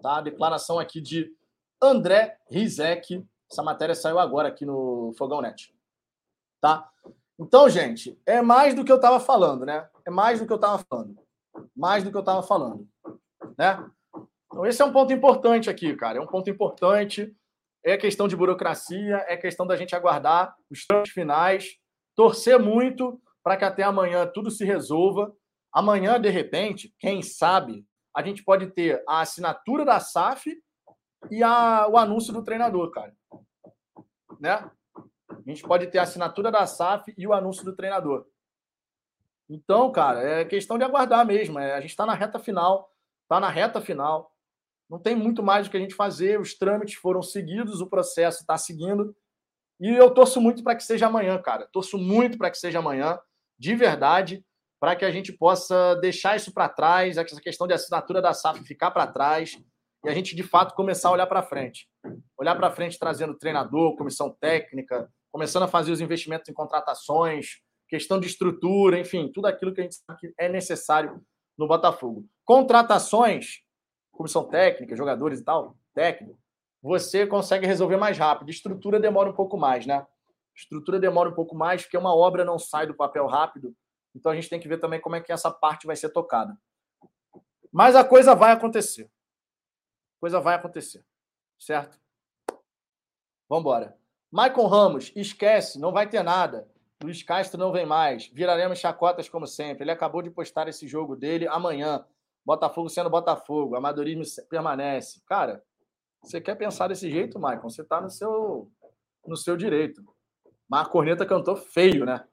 Tá? 0.00 0.16
A 0.16 0.22
declaração 0.22 0.78
aqui 0.78 0.98
de 0.98 1.30
André 1.82 2.38
Rizek. 2.50 3.22
Essa 3.52 3.62
matéria 3.62 3.94
saiu 3.94 4.18
agora 4.18 4.48
aqui 4.48 4.64
no 4.64 5.12
Fogão 5.18 5.42
Net. 5.42 5.74
Tá? 6.58 6.90
Então, 7.38 7.68
gente, 7.68 8.18
é 8.24 8.40
mais 8.40 8.74
do 8.74 8.82
que 8.82 8.90
eu 8.90 8.96
estava 8.96 9.20
falando, 9.20 9.66
né? 9.66 9.86
É 10.06 10.10
mais 10.10 10.40
do 10.40 10.46
que 10.46 10.52
eu 10.52 10.56
estava 10.56 10.82
falando. 10.88 11.18
Mais 11.76 12.02
do 12.02 12.10
que 12.10 12.16
eu 12.16 12.20
estava 12.20 12.42
falando. 12.42 12.88
Né? 13.58 13.90
Então, 14.50 14.66
esse 14.66 14.82
é 14.82 14.84
um 14.84 14.92
ponto 14.92 15.12
importante 15.12 15.70
aqui, 15.70 15.94
cara. 15.94 16.18
É 16.18 16.20
um 16.20 16.26
ponto 16.26 16.50
importante. 16.50 17.32
É 17.84 17.96
questão 17.96 18.28
de 18.28 18.36
burocracia, 18.36 19.24
é 19.28 19.36
questão 19.36 19.66
da 19.66 19.76
gente 19.76 19.94
aguardar 19.94 20.54
os 20.68 20.84
trâmites 20.84 21.12
finais, 21.12 21.78
torcer 22.14 22.58
muito 22.58 23.18
para 23.42 23.56
que 23.56 23.64
até 23.64 23.82
amanhã 23.82 24.26
tudo 24.26 24.50
se 24.50 24.64
resolva. 24.64 25.34
Amanhã, 25.72 26.20
de 26.20 26.28
repente, 26.28 26.94
quem 26.98 27.22
sabe, 27.22 27.86
a 28.14 28.22
gente 28.22 28.44
pode 28.44 28.66
ter 28.72 29.02
a 29.08 29.20
assinatura 29.20 29.84
da 29.84 29.98
SAF 29.98 30.52
e 31.30 31.42
a, 31.42 31.86
o 31.88 31.96
anúncio 31.96 32.32
do 32.32 32.44
treinador, 32.44 32.90
cara. 32.90 33.14
Né? 34.38 34.70
A 35.28 35.42
gente 35.46 35.62
pode 35.62 35.86
ter 35.86 35.98
a 35.98 36.02
assinatura 36.02 36.50
da 36.50 36.66
SAF 36.66 37.14
e 37.16 37.26
o 37.26 37.32
anúncio 37.32 37.64
do 37.64 37.74
treinador. 37.74 38.26
Então, 39.48 39.90
cara, 39.90 40.22
é 40.22 40.44
questão 40.44 40.76
de 40.76 40.84
aguardar 40.84 41.24
mesmo. 41.24 41.58
É, 41.58 41.74
a 41.74 41.80
gente 41.80 41.90
está 41.90 42.04
na 42.04 42.14
reta 42.14 42.38
final, 42.38 42.92
está 43.22 43.40
na 43.40 43.48
reta 43.48 43.80
final. 43.80 44.29
Não 44.90 44.98
tem 44.98 45.14
muito 45.14 45.42
mais 45.42 45.66
o 45.66 45.70
que 45.70 45.76
a 45.76 45.80
gente 45.80 45.94
fazer. 45.94 46.40
Os 46.40 46.54
trâmites 46.54 46.96
foram 46.96 47.22
seguidos, 47.22 47.80
o 47.80 47.86
processo 47.86 48.40
está 48.40 48.58
seguindo. 48.58 49.14
E 49.80 49.88
eu 49.88 50.10
torço 50.10 50.40
muito 50.40 50.64
para 50.64 50.74
que 50.74 50.82
seja 50.82 51.06
amanhã, 51.06 51.40
cara. 51.40 51.68
Torço 51.72 51.96
muito 51.96 52.36
para 52.36 52.50
que 52.50 52.58
seja 52.58 52.80
amanhã, 52.80 53.18
de 53.58 53.74
verdade, 53.74 54.44
para 54.80 54.96
que 54.96 55.04
a 55.04 55.10
gente 55.10 55.32
possa 55.32 55.94
deixar 55.96 56.36
isso 56.36 56.52
para 56.52 56.68
trás, 56.68 57.16
essa 57.16 57.40
questão 57.40 57.66
de 57.66 57.72
assinatura 57.72 58.20
da 58.20 58.34
SAF 58.34 58.64
ficar 58.64 58.90
para 58.90 59.06
trás 59.06 59.56
e 60.04 60.08
a 60.08 60.14
gente, 60.14 60.34
de 60.34 60.42
fato, 60.42 60.74
começar 60.74 61.10
a 61.10 61.12
olhar 61.12 61.26
para 61.26 61.42
frente. 61.42 61.86
Olhar 62.38 62.56
para 62.56 62.70
frente 62.70 62.98
trazendo 62.98 63.36
treinador, 63.36 63.96
comissão 63.96 64.34
técnica, 64.40 65.10
começando 65.30 65.64
a 65.64 65.68
fazer 65.68 65.92
os 65.92 66.00
investimentos 66.00 66.48
em 66.48 66.54
contratações, 66.54 67.60
questão 67.88 68.18
de 68.18 68.26
estrutura, 68.26 68.98
enfim, 68.98 69.30
tudo 69.32 69.46
aquilo 69.46 69.74
que 69.74 69.80
a 69.80 69.84
gente 69.84 69.96
sabe 69.96 70.18
que 70.18 70.34
é 70.38 70.48
necessário 70.48 71.20
no 71.56 71.68
Botafogo. 71.68 72.26
Contratações 72.44 73.60
comissão 74.20 74.44
técnica, 74.44 74.94
jogadores 74.94 75.40
e 75.40 75.44
tal, 75.44 75.78
técnico, 75.94 76.38
você 76.82 77.26
consegue 77.26 77.66
resolver 77.66 77.96
mais 77.96 78.18
rápido. 78.18 78.50
Estrutura 78.50 79.00
demora 79.00 79.30
um 79.30 79.34
pouco 79.34 79.56
mais, 79.56 79.86
né? 79.86 80.06
Estrutura 80.54 81.00
demora 81.00 81.30
um 81.30 81.34
pouco 81.34 81.56
mais, 81.56 81.82
porque 81.82 81.96
uma 81.96 82.14
obra 82.14 82.44
não 82.44 82.58
sai 82.58 82.86
do 82.86 82.94
papel 82.94 83.26
rápido. 83.26 83.74
Então 84.14 84.30
a 84.30 84.34
gente 84.34 84.50
tem 84.50 84.60
que 84.60 84.68
ver 84.68 84.78
também 84.78 85.00
como 85.00 85.16
é 85.16 85.22
que 85.22 85.32
essa 85.32 85.50
parte 85.50 85.86
vai 85.86 85.96
ser 85.96 86.10
tocada. 86.10 86.54
Mas 87.72 87.96
a 87.96 88.04
coisa 88.04 88.34
vai 88.34 88.52
acontecer. 88.52 89.04
A 89.04 90.20
coisa 90.20 90.38
vai 90.38 90.54
acontecer, 90.54 91.02
certo? 91.58 91.98
Vambora. 93.48 93.96
Maicon 94.30 94.66
Ramos, 94.66 95.12
esquece, 95.16 95.78
não 95.78 95.92
vai 95.92 96.06
ter 96.06 96.22
nada. 96.22 96.68
Luiz 97.02 97.22
Castro 97.22 97.58
não 97.58 97.72
vem 97.72 97.86
mais. 97.86 98.26
Viraremos 98.26 98.78
chacotas 98.78 99.30
como 99.30 99.46
sempre. 99.46 99.82
Ele 99.82 99.90
acabou 99.90 100.20
de 100.20 100.30
postar 100.30 100.68
esse 100.68 100.86
jogo 100.86 101.16
dele 101.16 101.48
amanhã. 101.48 102.04
Botafogo 102.50 102.88
sendo 102.88 103.08
Botafogo. 103.08 103.76
Amadorismo 103.76 104.24
permanece. 104.48 105.22
Cara, 105.24 105.62
você 106.20 106.40
quer 106.40 106.56
pensar 106.56 106.88
desse 106.88 107.08
jeito, 107.08 107.38
Maicon? 107.38 107.70
Você 107.70 107.82
está 107.82 108.00
no 108.00 108.10
seu, 108.10 108.68
no 109.24 109.36
seu 109.36 109.56
direito. 109.56 110.02
Mas 110.68 110.86
a 110.86 110.90
corneta 110.90 111.24
cantou 111.24 111.54
feio, 111.54 112.04
né? 112.04 112.26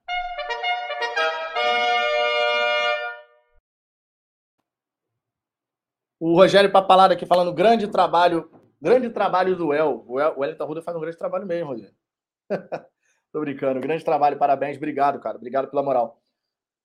O 6.20 6.34
Rogério 6.34 6.72
Papalada 6.72 7.14
aqui 7.14 7.28
falando 7.28 7.54
grande 7.54 7.88
trabalho, 7.88 8.50
grande 8.82 9.12
trabalho 9.12 9.56
do 9.56 9.72
El. 9.72 10.04
O, 10.08 10.20
El, 10.20 10.34
o 10.36 10.40
Wellington 10.40 10.66
Ruda 10.66 10.82
faz 10.82 10.98
um 10.98 11.00
grande 11.00 11.18
trabalho 11.18 11.46
mesmo, 11.46 11.70
Rogério. 11.70 11.96
Tô 13.32 13.40
brincando. 13.40 13.80
Grande 13.80 14.04
trabalho, 14.04 14.36
parabéns. 14.40 14.78
Obrigado, 14.78 15.20
cara. 15.20 15.38
Obrigado 15.38 15.70
pela 15.70 15.84
moral. 15.84 16.20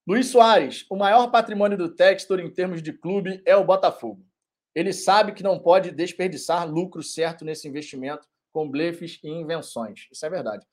Luiz 0.04 0.26
Soares, 0.26 0.84
o 0.90 0.96
maior 0.96 1.30
patrimônio 1.30 1.78
do 1.78 1.88
Textor 1.88 2.40
em 2.40 2.50
termos 2.50 2.82
de 2.82 2.92
clube 2.92 3.40
é 3.46 3.54
o 3.54 3.64
Botafogo. 3.64 4.26
Ele 4.74 4.92
sabe 4.92 5.32
que 5.32 5.44
não 5.44 5.60
pode 5.60 5.92
desperdiçar 5.92 6.68
lucro 6.68 7.04
certo 7.04 7.44
nesse 7.44 7.68
investimento 7.68 8.26
com 8.52 8.68
blefes 8.68 9.20
e 9.22 9.28
invenções. 9.28 10.08
Isso 10.10 10.26
é 10.26 10.28
verdade. 10.28 10.66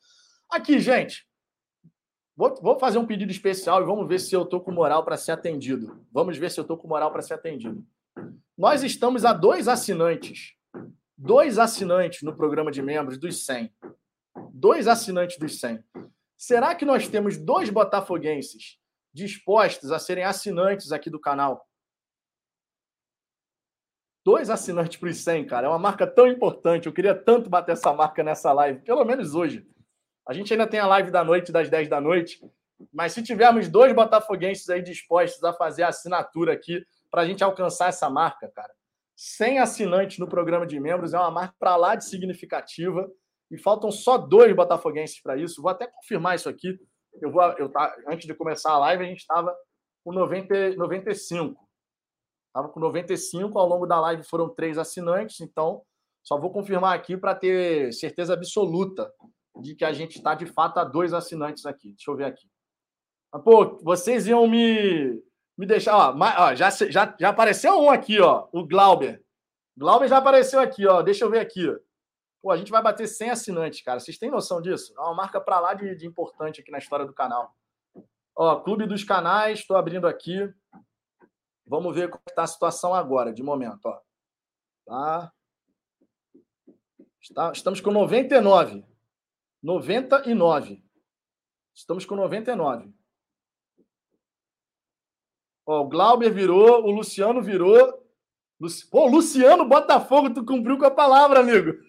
Aqui, 0.50 0.80
gente, 0.80 1.28
vou, 2.36 2.56
vou 2.60 2.80
fazer 2.80 2.98
um 2.98 3.06
pedido 3.06 3.32
especial 3.32 3.84
e 3.84 3.86
vamos 3.86 4.08
ver 4.08 4.20
se 4.20 4.36
eu 4.36 4.42
estou 4.42 4.62
com 4.62 4.72
moral 4.72 5.06
para 5.06 5.16
ser 5.16 5.34
atendido. 5.34 6.04
Vamos 6.12 6.36
ver 6.36 6.50
se 6.50 6.60
eu 6.60 6.64
estou 6.64 6.76
com 6.76 6.88
moral 6.88 7.12
para 7.12 7.22
ser 7.22 7.36
atendido. 7.36 7.86
Nós 8.58 8.82
estamos 8.82 9.26
a 9.26 9.32
dois 9.32 9.68
assinantes. 9.68 10.56
Dois 11.16 11.60
assinantes 11.60 12.24
no 12.24 12.36
programa 12.36 12.72
de 12.72 12.82
membros 12.82 13.20
dos 13.20 13.46
100. 13.46 13.72
Dois 14.52 14.88
assinantes 14.88 15.38
dos 15.38 15.60
100. 15.60 15.84
Será 16.36 16.74
que 16.74 16.84
nós 16.84 17.08
temos 17.08 17.38
dois 17.38 17.70
botafoguenses 17.70 18.79
dispostos 19.14 19.92
a 19.92 20.00
serem 20.00 20.24
assinantes 20.24 20.92
aqui 20.92 21.10
do 21.10 21.20
canal? 21.20 21.68
Dois 24.26 24.50
assinantes 24.50 24.98
para 24.98 25.10
os 25.10 25.18
100, 25.18 25.48
cara. 25.48 25.68
É 25.68 25.70
uma 25.70 25.80
marca 25.80 26.06
tão 26.06 26.28
importante. 26.28 26.86
Eu 26.86 26.94
queria 26.94 27.16
tanto 27.16 27.50
bater 27.50 27.72
essa 27.72 27.94
marca 27.94 28.24
nessa 28.24 28.52
live, 28.54 28.82
pelo 28.82 29.04
menos 29.06 29.34
hoje. 29.34 29.66
A 30.28 30.34
gente 30.34 30.54
ainda 30.54 30.68
tem 30.68 30.80
a 30.80 30.86
live 30.86 31.10
da 31.10 31.24
noite, 31.24 31.52
das 31.52 31.70
10 31.70 31.88
da 31.88 32.00
noite. 32.00 32.40
Mas 32.94 33.14
se 33.14 33.24
tivermos 33.24 33.68
dois 33.68 33.94
botafoguenses 33.94 34.70
aí 34.70 34.82
dispostos 34.82 35.44
a 35.44 35.54
fazer 35.54 35.84
a 35.84 35.90
assinatura 35.90 36.54
aqui 36.54 36.86
para 37.10 37.24
a 37.24 37.26
gente 37.26 37.44
alcançar 37.44 37.90
essa 37.90 38.10
marca, 38.10 38.48
cara. 38.50 38.72
100 39.16 39.60
assinantes 39.60 40.18
no 40.18 40.28
programa 40.28 40.66
de 40.66 40.80
membros 40.80 41.14
é 41.14 41.20
uma 41.20 41.32
marca 41.32 41.56
para 41.60 41.76
lá 41.76 41.96
de 41.96 42.06
significativa 42.06 43.10
e 43.52 43.58
faltam 43.58 43.92
só 43.92 44.18
dois 44.18 44.56
botafoguenses 44.56 45.20
para 45.22 45.36
isso. 45.36 45.62
Vou 45.62 45.72
até 45.72 45.88
confirmar 45.88 46.36
isso 46.36 46.48
aqui. 46.48 46.80
Eu 47.22 47.32
vou, 47.32 47.42
eu 47.54 47.70
tá, 47.70 47.96
antes 48.08 48.28
de 48.28 48.34
começar 48.34 48.72
a 48.72 48.80
live 48.80 49.04
a 49.04 49.08
gente 49.08 49.20
estava 49.20 49.56
com 50.04 50.12
90, 50.14 50.76
95. 50.76 51.68
Estava 52.48 52.70
com 52.70 52.80
95 52.80 53.58
ao 53.60 53.68
longo 53.68 53.86
da 53.86 54.00
live 54.00 54.24
foram 54.24 54.50
três 54.50 54.78
assinantes, 54.78 55.40
então 55.42 55.84
só 56.24 56.38
vou 56.38 56.52
confirmar 56.52 56.96
aqui 56.96 57.16
para 57.16 57.36
ter 57.36 57.94
certeza 57.94 58.34
absoluta 58.34 59.12
de 59.62 59.76
que 59.76 59.86
a 59.86 59.94
gente 59.94 60.18
está 60.18 60.34
de 60.34 60.46
fato 60.46 60.80
a 60.80 60.84
dois 60.84 61.14
assinantes 61.14 61.66
aqui. 61.66 61.90
Deixa 61.90 62.10
eu 62.10 62.16
ver 62.16 62.26
aqui. 62.26 62.48
Pô, 63.44 63.78
vocês 63.84 64.28
iam 64.28 64.48
me 64.48 65.22
me 65.58 65.66
deixar, 65.66 65.98
ó, 65.98 66.16
ó, 66.16 66.56
já, 66.56 66.70
já, 66.70 67.14
já 67.20 67.30
apareceu 67.30 67.78
um 67.78 67.90
aqui, 67.90 68.18
ó, 68.22 68.48
o 68.54 68.66
Glauber. 68.66 69.22
Glauber 69.78 70.08
já 70.08 70.18
apareceu 70.18 70.60
aqui, 70.60 70.88
ó. 70.88 71.02
Deixa 71.02 71.26
eu 71.26 71.30
ver 71.30 71.40
aqui. 71.40 71.68
Pô, 72.42 72.52
a 72.52 72.58
gente 72.58 72.72
vai 72.72 72.82
bater 72.82 73.08
100 73.08 73.32
assinantes, 73.32 73.82
cara. 73.82 74.00
Vocês 74.00 74.18
têm 74.18 74.32
noção 74.32 74.62
disso? 74.62 74.94
É 74.98 75.02
uma 75.02 75.14
marca 75.14 75.42
para 75.42 75.60
lá 75.60 75.74
de, 75.74 75.96
de, 75.96 76.08
importante 76.08 76.62
aqui 76.62 76.72
na 76.72 76.78
história 76.78 77.06
do 77.06 77.14
canal. 77.14 77.54
Ó, 78.36 78.62
Clube 78.62 78.88
dos 78.88 79.04
Canais, 79.04 79.60
estou 79.60 79.76
abrindo 79.76 80.08
aqui. 80.08 80.38
Vamos 81.68 81.94
ver 81.94 82.10
como 82.10 82.24
está 82.28 82.44
a 82.44 82.48
situação 82.48 82.94
agora, 82.94 83.34
de 83.34 83.44
momento, 83.44 83.86
ó. 83.86 84.02
Tá. 84.86 85.34
Está, 87.22 87.52
estamos 87.52 87.82
com 87.82 87.92
99. 87.92 88.86
99. 89.62 90.82
Estamos 91.76 92.06
com 92.06 92.16
99. 92.16 92.94
Ó, 95.66 95.82
o 95.82 95.90
Glauber 95.90 96.34
virou, 96.34 96.86
o 96.86 96.92
Luciano 96.92 97.42
virou. 97.42 98.02
Pô, 98.90 99.08
Luciano 99.08 99.68
Botafogo, 99.68 100.34
tu 100.34 100.46
cumpriu 100.46 100.78
com 100.78 100.86
a 100.86 100.92
palavra, 100.92 101.42
amigo. 101.42 101.89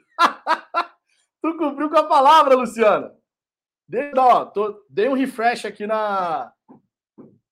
Tu 1.43 1.57
cumpriu 1.57 1.89
com 1.91 1.97
a 1.97 2.07
palavra, 2.07 2.55
Luciano. 2.55 3.11
Dei, 3.89 4.13
ó, 4.17 4.45
tô, 4.45 4.85
dei 4.89 5.09
um 5.09 5.15
refresh 5.15 5.65
aqui 5.65 5.87
na, 5.87 6.53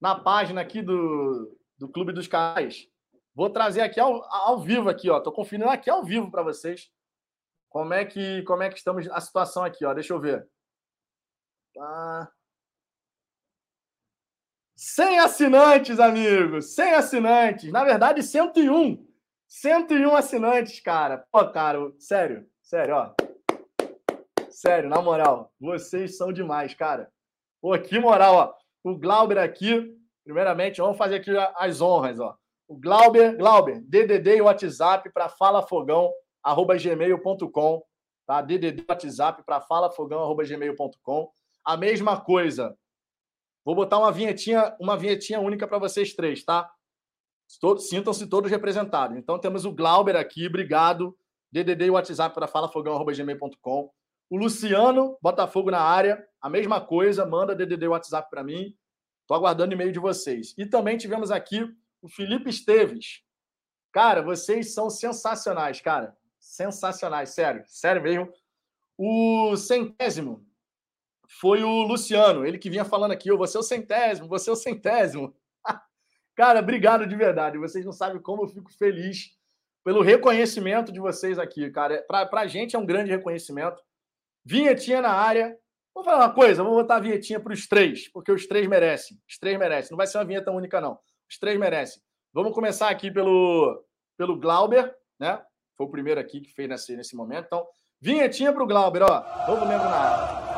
na 0.01 0.15
página 0.15 0.61
aqui 0.61 0.81
do, 0.81 1.59
do 1.77 1.89
Clube 1.89 2.13
dos 2.13 2.29
Canais. 2.29 2.87
Vou 3.35 3.51
trazer 3.51 3.81
aqui 3.81 3.99
ao, 4.01 4.23
ao 4.33 4.61
vivo 4.61 4.89
aqui, 4.89 5.11
ó. 5.11 5.21
Tô 5.21 5.33
conferindo 5.33 5.69
aqui 5.69 5.91
ao 5.91 6.05
vivo 6.05 6.31
para 6.31 6.43
vocês 6.43 6.91
como 7.69 7.93
é 7.93 8.05
que 8.05 8.43
como 8.43 8.63
é 8.63 8.69
que 8.69 8.79
estamos 8.79 9.09
a 9.11 9.21
situação 9.21 9.65
aqui, 9.65 9.85
ó. 9.85 9.93
Deixa 9.95 10.13
eu 10.13 10.21
ver. 10.21 10.49
Tá. 11.75 12.33
100 14.77 15.19
assinantes, 15.19 15.99
amigos. 15.99 16.75
100 16.75 16.95
assinantes. 16.95 17.73
Na 17.73 17.85
verdade, 17.85 18.23
101. 18.23 19.07
101 19.49 20.15
assinantes, 20.15 20.81
cara. 20.81 21.27
Pô, 21.33 21.49
cara, 21.51 21.79
sério. 21.99 22.49
Sério, 22.63 22.95
ó. 22.95 23.28
Sério, 24.59 24.91
na 24.91 25.01
moral. 25.01 25.55
Vocês 25.61 26.17
são 26.17 26.33
demais, 26.33 26.75
cara. 26.75 27.13
Pô, 27.61 27.79
que 27.79 27.97
moral, 27.97 28.35
ó. 28.35 28.53
O 28.83 28.99
Glauber 28.99 29.39
aqui. 29.39 29.97
Primeiramente, 30.25 30.81
vamos 30.81 30.99
fazer 30.99 31.15
aqui 31.15 31.31
as 31.55 31.81
honras, 31.81 32.19
ó. 32.19 32.37
O 32.67 32.77
Glauber, 32.77 33.37
Glauber, 33.37 33.81
DDD 33.83 34.39
e 34.39 34.43
WhatsApp 34.43 35.13
para 35.13 35.29
falafogão@gmail.com, 35.29 37.85
tá? 38.27 38.43
DDD 38.43 38.85
WhatsApp 38.89 39.45
para 39.45 39.61
falafogão@gmail.com. 39.61 41.31
A 41.65 41.77
mesma 41.77 42.21
coisa 42.21 42.77
Vou 43.65 43.77
botar 43.77 43.99
uma 43.99 44.11
vinhetinha, 44.11 44.75
uma 44.81 44.97
vinhetinha 44.97 45.39
única 45.39 45.69
para 45.69 45.79
vocês 45.79 46.15
três, 46.15 46.43
tá? 46.43 46.69
Sintam-se 47.79 48.27
todos 48.27 48.51
representados. 48.51 49.17
Então 49.17 49.39
temos 49.39 49.65
o 49.67 49.73
Glauber 49.73 50.17
aqui, 50.17 50.47
obrigado. 50.47 51.17
DDD 51.53 51.85
e 51.85 51.91
WhatsApp 51.91 52.35
para 52.35 52.49
falafogão@gmail.com. 52.49 53.91
O 54.31 54.37
Luciano, 54.37 55.19
Botafogo 55.23 55.71
na 55.71 55.81
área, 55.81 56.27
a 56.41 56.51
mesma 56.51 56.81
coisa, 56.81 57.25
manda 57.25 57.55
DDD 57.55 57.89
WhatsApp 57.89 58.29
para 58.31 58.45
mim. 58.45 58.77
Tô 59.27 59.35
aguardando 59.35 59.75
e-mail 59.75 59.93
de 59.93 59.99
vocês. 59.99 60.55
E 60.57 60.67
também 60.67 60.97
tivemos 60.97 61.31
aqui 61.31 61.65
o 62.03 62.09
Felipe 62.09 62.51
Esteves. 62.51 63.23
Cara, 63.93 64.23
vocês 64.23 64.75
são 64.75 64.91
sensacionais, 64.91 65.81
cara. 65.81 66.17
Sensacionais, 66.39 67.31
sério, 67.31 67.65
sério 67.67 68.03
mesmo. 68.03 68.33
O 68.97 69.57
centésimo, 69.57 70.49
foi 71.29 71.63
o 71.63 71.83
Luciano, 71.83 72.47
ele 72.47 72.59
que 72.59 72.71
vinha 72.71 72.85
falando 72.85 73.13
aqui, 73.13 73.31
você 73.31 73.59
é 73.59 73.61
o 73.61 73.63
centésimo, 73.63 74.27
você 74.27 74.49
é 74.49 74.53
o 74.53 74.57
centésimo. 74.57 75.37
Cara, 76.35 76.61
obrigado 76.61 77.07
de 77.07 77.15
verdade. 77.15 77.59
Vocês 77.59 77.85
não 77.85 77.93
sabem 77.93 78.21
como 78.21 78.45
eu 78.45 78.49
fico 78.49 78.73
feliz 78.73 79.37
pelo 79.85 80.03
reconhecimento 80.03 80.91
de 80.91 81.01
vocês 81.01 81.39
aqui, 81.39 81.71
cara. 81.71 82.05
Para 82.07 82.29
a 82.41 82.47
gente 82.47 82.77
é 82.77 82.79
um 82.79 82.87
grande 82.87 83.11
reconhecimento. 83.11 83.83
Vinhetinha 84.45 85.03
na 85.03 85.11
área. 85.11 85.57
Vou 85.95 86.05
falar 86.05 86.27
uma 86.27 86.33
coisa, 86.33 86.63
vou 86.63 86.75
botar 86.75 86.97
a 86.97 87.01
vinhetinha 87.01 87.41
para 87.41 87.53
os 87.53 87.67
três, 87.67 88.09
porque 88.13 88.31
os 88.31 88.47
três 88.47 88.69
merecem. 88.69 89.19
Os 89.29 89.39
três 89.39 89.59
merecem. 89.59 89.91
Não 89.91 89.97
vai 89.97 90.07
ser 90.07 90.19
uma 90.19 90.25
vinheta 90.25 90.51
única, 90.51 90.81
não. 90.81 90.99
Os 91.29 91.39
três 91.39 91.59
merecem. 91.59 92.01
Vamos 92.33 92.55
começar 92.55 92.89
aqui 92.89 93.11
pelo, 93.11 93.85
pelo 94.17 94.39
Glauber, 94.39 94.95
né? 95.19 95.43
Foi 95.77 95.87
o 95.87 95.91
primeiro 95.91 96.21
aqui 96.21 96.41
que 96.41 96.53
fez 96.53 96.69
nesse, 96.69 96.97
nesse 96.97 97.17
momento. 97.17 97.47
Então, 97.47 97.67
vinhetinha 98.01 98.53
para 98.53 98.63
o 98.63 98.67
Glauber, 98.67 99.03
ó. 99.03 99.47
Novo 99.49 99.67
membro 99.67 99.89
na 99.89 99.97
área. 99.97 100.49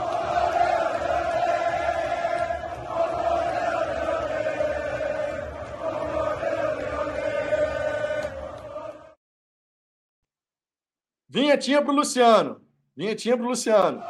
Vinhetinha 11.28 11.80
para 11.80 11.92
o 11.92 11.94
Luciano. 11.94 12.60
Vinhetinha 13.00 13.34
para 13.34 13.46
o 13.46 13.48
Luciano. 13.48 14.02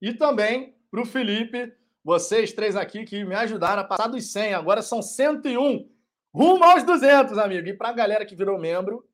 E 0.00 0.14
também 0.14 0.74
para 0.90 1.02
o 1.02 1.04
Felipe, 1.04 1.76
vocês 2.02 2.54
três 2.54 2.76
aqui 2.76 3.04
que 3.04 3.22
me 3.26 3.34
ajudaram 3.34 3.82
a 3.82 3.84
passar 3.84 4.06
dos 4.06 4.32
100, 4.32 4.54
agora 4.54 4.80
são 4.80 5.02
101, 5.02 5.94
rumo 6.32 6.64
aos 6.64 6.82
200, 6.82 7.36
amigo. 7.36 7.68
E 7.68 7.74
para 7.74 7.90
a 7.90 7.92
galera 7.92 8.24
que 8.24 8.34
virou 8.34 8.58
membro, 8.58 9.06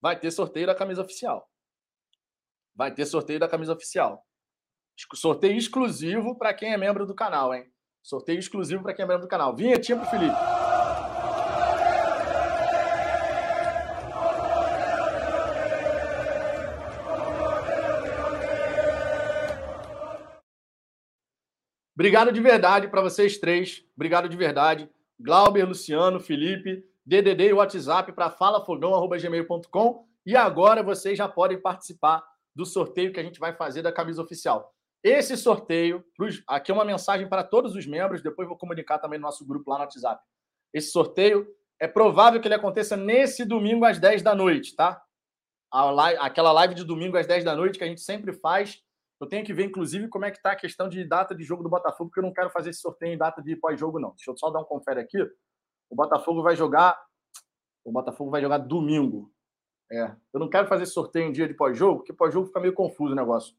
vai 0.00 0.16
ter 0.16 0.30
sorteio 0.30 0.68
da 0.68 0.76
camisa 0.76 1.02
oficial. 1.02 1.50
Vai 2.72 2.94
ter 2.94 3.04
sorteio 3.04 3.40
da 3.40 3.48
camisa 3.48 3.72
oficial. 3.72 4.24
Sorteio 5.14 5.56
exclusivo 5.56 6.36
para 6.36 6.54
quem 6.54 6.72
é 6.72 6.76
membro 6.76 7.06
do 7.06 7.14
canal, 7.14 7.54
hein? 7.54 7.66
Sorteio 8.02 8.38
exclusivo 8.38 8.82
para 8.82 8.94
quem 8.94 9.04
é 9.04 9.08
membro 9.08 9.22
do 9.22 9.28
canal. 9.28 9.54
Vinhetinha 9.54 9.98
pro 9.98 10.08
Felipe. 10.10 10.36
Obrigado 21.94 22.32
de 22.32 22.40
verdade 22.40 22.88
para 22.88 23.00
vocês 23.00 23.38
três. 23.38 23.84
Obrigado 23.94 24.28
de 24.28 24.36
verdade. 24.36 24.90
Glauber, 25.20 25.64
Luciano, 25.64 26.18
Felipe, 26.18 26.84
DDD 27.06 27.48
e 27.48 27.52
WhatsApp 27.52 28.12
para 28.12 28.30
falafogão.gmail.com. 28.30 30.04
E 30.26 30.34
agora 30.34 30.82
vocês 30.82 31.16
já 31.16 31.28
podem 31.28 31.60
participar 31.60 32.24
do 32.54 32.64
sorteio 32.66 33.12
que 33.12 33.20
a 33.20 33.22
gente 33.22 33.38
vai 33.38 33.52
fazer 33.52 33.82
da 33.82 33.92
camisa 33.92 34.22
oficial. 34.22 34.74
Esse 35.04 35.36
sorteio, 35.36 36.04
aqui 36.46 36.70
é 36.70 36.74
uma 36.74 36.84
mensagem 36.84 37.28
para 37.28 37.42
todos 37.42 37.74
os 37.74 37.86
membros, 37.86 38.22
depois 38.22 38.46
vou 38.46 38.56
comunicar 38.56 38.98
também 38.98 39.18
no 39.18 39.24
nosso 39.24 39.44
grupo 39.44 39.68
lá 39.70 39.78
no 39.78 39.82
WhatsApp. 39.82 40.22
Esse 40.72 40.92
sorteio 40.92 41.46
é 41.80 41.88
provável 41.88 42.40
que 42.40 42.46
ele 42.46 42.54
aconteça 42.54 42.96
nesse 42.96 43.44
domingo 43.44 43.84
às 43.84 43.98
10 43.98 44.22
da 44.22 44.34
noite, 44.34 44.76
tá? 44.76 45.02
Live, 45.74 46.20
aquela 46.20 46.52
live 46.52 46.74
de 46.74 46.84
domingo 46.84 47.16
às 47.16 47.26
10 47.26 47.42
da 47.44 47.56
noite 47.56 47.78
que 47.78 47.84
a 47.84 47.88
gente 47.88 48.00
sempre 48.00 48.32
faz. 48.32 48.80
Eu 49.20 49.26
tenho 49.26 49.44
que 49.44 49.52
ver, 49.52 49.64
inclusive, 49.64 50.08
como 50.08 50.24
é 50.24 50.30
que 50.30 50.40
tá 50.40 50.52
a 50.52 50.56
questão 50.56 50.88
de 50.88 51.04
data 51.04 51.34
de 51.34 51.42
jogo 51.42 51.62
do 51.62 51.68
Botafogo, 51.68 52.10
porque 52.10 52.20
eu 52.20 52.24
não 52.24 52.32
quero 52.32 52.50
fazer 52.50 52.70
esse 52.70 52.80
sorteio 52.80 53.14
em 53.14 53.18
data 53.18 53.42
de 53.42 53.56
pós-jogo, 53.56 53.98
não. 53.98 54.10
Deixa 54.10 54.30
eu 54.30 54.36
só 54.36 54.50
dar 54.50 54.60
um 54.60 54.64
confere 54.64 55.00
aqui. 55.00 55.20
O 55.90 55.96
Botafogo 55.96 56.42
vai 56.42 56.54
jogar. 56.54 57.00
O 57.84 57.90
Botafogo 57.90 58.30
vai 58.30 58.40
jogar 58.40 58.58
domingo. 58.58 59.32
É. 59.90 60.14
Eu 60.32 60.40
não 60.40 60.48
quero 60.48 60.68
fazer 60.68 60.86
sorteio 60.86 61.26
em 61.26 61.32
dia 61.32 61.48
de 61.48 61.54
pós-jogo, 61.54 61.98
porque 61.98 62.12
pós-jogo 62.12 62.46
fica 62.46 62.60
meio 62.60 62.74
confuso 62.74 63.12
o 63.12 63.16
negócio. 63.16 63.56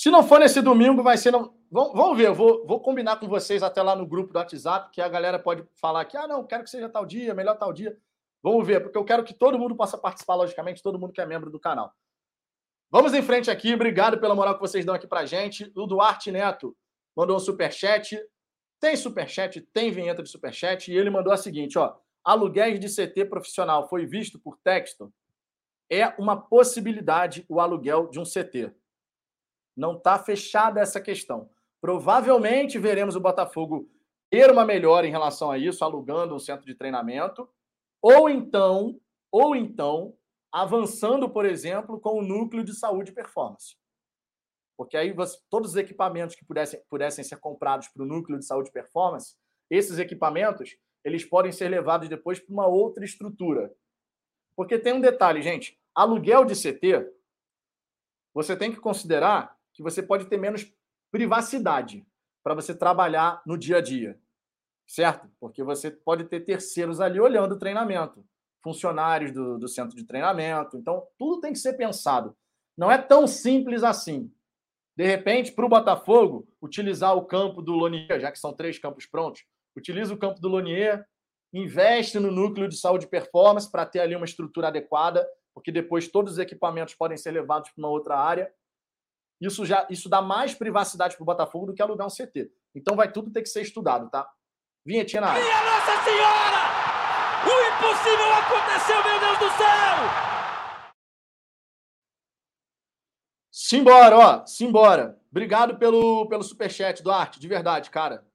Se 0.00 0.10
não 0.10 0.26
for 0.26 0.40
nesse 0.40 0.62
domingo, 0.62 1.02
vai 1.02 1.18
ser. 1.18 1.30
No... 1.30 1.54
Vamos 1.70 2.16
ver, 2.16 2.28
eu 2.28 2.34
vou, 2.34 2.66
vou 2.66 2.80
combinar 2.80 3.20
com 3.20 3.28
vocês 3.28 3.62
até 3.62 3.82
lá 3.82 3.94
no 3.94 4.06
grupo 4.06 4.32
do 4.32 4.38
WhatsApp, 4.38 4.90
que 4.90 4.98
a 4.98 5.06
galera 5.06 5.38
pode 5.38 5.62
falar 5.74 6.06
que, 6.06 6.16
ah, 6.16 6.26
não, 6.26 6.42
quero 6.42 6.64
que 6.64 6.70
seja 6.70 6.88
tal 6.88 7.04
dia, 7.04 7.34
melhor 7.34 7.58
tal 7.58 7.70
dia. 7.70 7.94
Vamos 8.42 8.66
ver, 8.66 8.82
porque 8.82 8.96
eu 8.96 9.04
quero 9.04 9.22
que 9.22 9.34
todo 9.34 9.58
mundo 9.58 9.76
possa 9.76 9.98
participar, 9.98 10.36
logicamente, 10.36 10.82
todo 10.82 10.98
mundo 10.98 11.12
que 11.12 11.20
é 11.20 11.26
membro 11.26 11.50
do 11.50 11.60
canal. 11.60 11.92
Vamos 12.90 13.12
em 13.12 13.20
frente 13.20 13.50
aqui, 13.50 13.74
obrigado 13.74 14.18
pela 14.18 14.34
moral 14.34 14.54
que 14.54 14.62
vocês 14.62 14.86
dão 14.86 14.94
aqui 14.94 15.06
pra 15.06 15.26
gente. 15.26 15.70
O 15.76 15.86
Duarte 15.86 16.32
Neto 16.32 16.74
mandou 17.14 17.36
um 17.36 17.38
superchat. 17.38 18.18
Tem 18.80 18.96
superchat, 18.96 19.60
tem 19.60 19.90
vinheta 19.90 20.22
de 20.22 20.30
superchat, 20.30 20.90
e 20.90 20.96
ele 20.96 21.10
mandou 21.10 21.30
a 21.30 21.36
seguinte: 21.36 21.78
ó. 21.78 21.94
Aluguéis 22.24 22.80
de 22.80 22.88
CT 22.88 23.26
profissional 23.26 23.86
foi 23.86 24.06
visto 24.06 24.38
por 24.38 24.56
texto? 24.64 25.12
É 25.90 26.08
uma 26.18 26.40
possibilidade 26.40 27.44
o 27.50 27.60
aluguel 27.60 28.08
de 28.08 28.18
um 28.18 28.24
CT. 28.24 28.79
Não 29.76 29.96
está 29.96 30.18
fechada 30.18 30.80
essa 30.80 31.00
questão. 31.00 31.48
Provavelmente 31.80 32.78
veremos 32.78 33.16
o 33.16 33.20
Botafogo 33.20 33.88
ter 34.30 34.50
uma 34.50 34.64
melhora 34.64 35.06
em 35.06 35.10
relação 35.10 35.50
a 35.50 35.58
isso, 35.58 35.84
alugando 35.84 36.34
um 36.34 36.38
centro 36.38 36.66
de 36.66 36.74
treinamento, 36.74 37.48
ou 38.00 38.28
então, 38.28 39.00
ou 39.30 39.56
então, 39.56 40.16
avançando, 40.52 41.28
por 41.28 41.44
exemplo, 41.44 42.00
com 42.00 42.18
o 42.18 42.22
núcleo 42.22 42.64
de 42.64 42.74
saúde 42.74 43.10
e 43.10 43.14
performance. 43.14 43.76
Porque 44.76 44.96
aí 44.96 45.12
você, 45.12 45.38
todos 45.50 45.72
os 45.72 45.76
equipamentos 45.76 46.34
que 46.34 46.44
pudessem, 46.44 46.80
pudessem 46.88 47.22
ser 47.22 47.36
comprados 47.36 47.88
para 47.88 48.02
o 48.02 48.06
núcleo 48.06 48.38
de 48.38 48.46
saúde 48.46 48.70
e 48.70 48.72
performance, 48.72 49.36
esses 49.68 49.98
equipamentos, 49.98 50.76
eles 51.04 51.24
podem 51.24 51.52
ser 51.52 51.68
levados 51.68 52.08
depois 52.08 52.40
para 52.40 52.52
uma 52.52 52.66
outra 52.66 53.04
estrutura. 53.04 53.72
Porque 54.56 54.78
tem 54.78 54.92
um 54.92 55.00
detalhe, 55.00 55.42
gente, 55.42 55.78
aluguel 55.94 56.44
de 56.44 56.54
CT, 56.54 57.12
você 58.32 58.56
tem 58.56 58.72
que 58.72 58.80
considerar 58.80 59.56
que 59.80 59.82
você 59.82 60.02
pode 60.02 60.26
ter 60.26 60.36
menos 60.36 60.70
privacidade 61.10 62.06
para 62.44 62.54
você 62.54 62.74
trabalhar 62.74 63.40
no 63.46 63.56
dia 63.56 63.78
a 63.78 63.80
dia, 63.80 64.20
certo? 64.86 65.26
Porque 65.40 65.64
você 65.64 65.90
pode 65.90 66.24
ter 66.24 66.40
terceiros 66.40 67.00
ali 67.00 67.18
olhando 67.18 67.54
o 67.54 67.58
treinamento, 67.58 68.22
funcionários 68.62 69.32
do, 69.32 69.58
do 69.58 69.66
centro 69.66 69.96
de 69.96 70.04
treinamento. 70.04 70.76
Então, 70.76 71.06
tudo 71.18 71.40
tem 71.40 71.52
que 71.54 71.58
ser 71.58 71.78
pensado. 71.78 72.36
Não 72.76 72.92
é 72.92 72.98
tão 72.98 73.26
simples 73.26 73.82
assim. 73.82 74.30
De 74.94 75.06
repente, 75.06 75.50
para 75.50 75.64
o 75.64 75.68
Botafogo, 75.68 76.46
utilizar 76.60 77.16
o 77.16 77.24
campo 77.24 77.62
do 77.62 77.72
Lonier, 77.72 78.20
já 78.20 78.30
que 78.30 78.38
são 78.38 78.52
três 78.52 78.78
campos 78.78 79.06
prontos, 79.06 79.46
utiliza 79.74 80.12
o 80.12 80.18
campo 80.18 80.40
do 80.40 80.48
Lonier, 80.48 81.06
investe 81.54 82.18
no 82.18 82.30
núcleo 82.30 82.68
de 82.68 82.76
saúde 82.76 83.06
e 83.06 83.08
performance 83.08 83.70
para 83.70 83.86
ter 83.86 84.00
ali 84.00 84.14
uma 84.14 84.26
estrutura 84.26 84.68
adequada, 84.68 85.26
porque 85.54 85.72
depois 85.72 86.06
todos 86.06 86.34
os 86.34 86.38
equipamentos 86.38 86.94
podem 86.94 87.16
ser 87.16 87.30
levados 87.30 87.70
para 87.70 87.80
uma 87.80 87.88
outra 87.88 88.18
área 88.18 88.52
isso 89.40 89.64
já 89.64 89.86
isso 89.88 90.08
dá 90.08 90.20
mais 90.20 90.54
privacidade 90.54 91.16
para 91.16 91.22
o 91.22 91.26
Botafogo 91.26 91.66
do 91.66 91.74
que 91.74 91.80
alugar 91.80 92.06
um 92.06 92.10
CT. 92.10 92.52
Então 92.74 92.94
vai 92.94 93.10
tudo 93.10 93.32
ter 93.32 93.42
que 93.42 93.48
ser 93.48 93.62
estudado, 93.62 94.10
tá? 94.10 94.28
Vinhetinha 94.84 95.22
na 95.22 95.28
área. 95.28 95.42
Minha 95.42 95.62
Nossa 95.62 96.04
Senhora! 96.04 96.70
O 97.42 97.54
impossível 97.68 98.34
aconteceu, 98.34 99.04
meu 99.04 99.20
Deus 99.20 99.38
do 99.38 99.56
céu! 99.56 100.30
Simbora, 103.50 104.18
ó, 104.18 104.46
simbora. 104.46 105.18
Obrigado 105.30 105.78
pelo, 105.78 106.26
pelo 106.28 106.42
superchat, 106.42 107.02
Duarte, 107.02 107.38
de 107.38 107.46
verdade, 107.46 107.88
cara. 107.88 108.26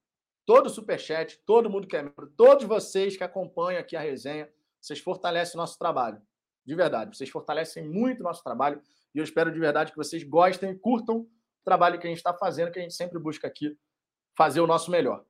Todo 0.46 0.70
superchat, 0.70 1.40
todo 1.46 1.70
mundo 1.70 1.88
que 1.88 1.98
é 1.98 2.04
membro, 2.04 2.32
todos 2.38 2.64
vocês 2.64 3.18
que 3.18 3.24
acompanham 3.24 3.80
aqui 3.80 3.96
a 3.96 4.00
resenha, 4.00 4.50
vocês 4.80 5.00
fortalecem 5.00 5.56
o 5.56 5.62
nosso 5.62 5.78
trabalho. 5.78 6.22
De 6.64 6.74
verdade, 6.74 7.18
vocês 7.18 7.30
fortalecem 7.30 7.84
muito 7.84 8.22
o 8.22 8.24
nosso 8.24 8.44
trabalho. 8.44 8.82
E 9.16 9.20
eu 9.20 9.24
espero 9.24 9.50
de 9.50 9.58
verdade 9.58 9.92
que 9.92 9.98
vocês 9.98 10.24
gostem 10.24 10.72
e 10.72 10.76
curtam 10.76 11.20
o 11.20 11.30
trabalho 11.64 11.98
que 11.98 12.06
a 12.06 12.10
gente 12.10 12.18
está 12.18 12.34
fazendo, 12.34 12.70
que 12.70 12.80
a 12.80 12.82
gente 12.82 12.94
sempre 12.94 13.18
busca 13.18 13.48
aqui 13.48 13.78
fazer 14.38 14.60
o 14.60 14.68
nosso 14.68 14.92
melhor. 14.92 15.24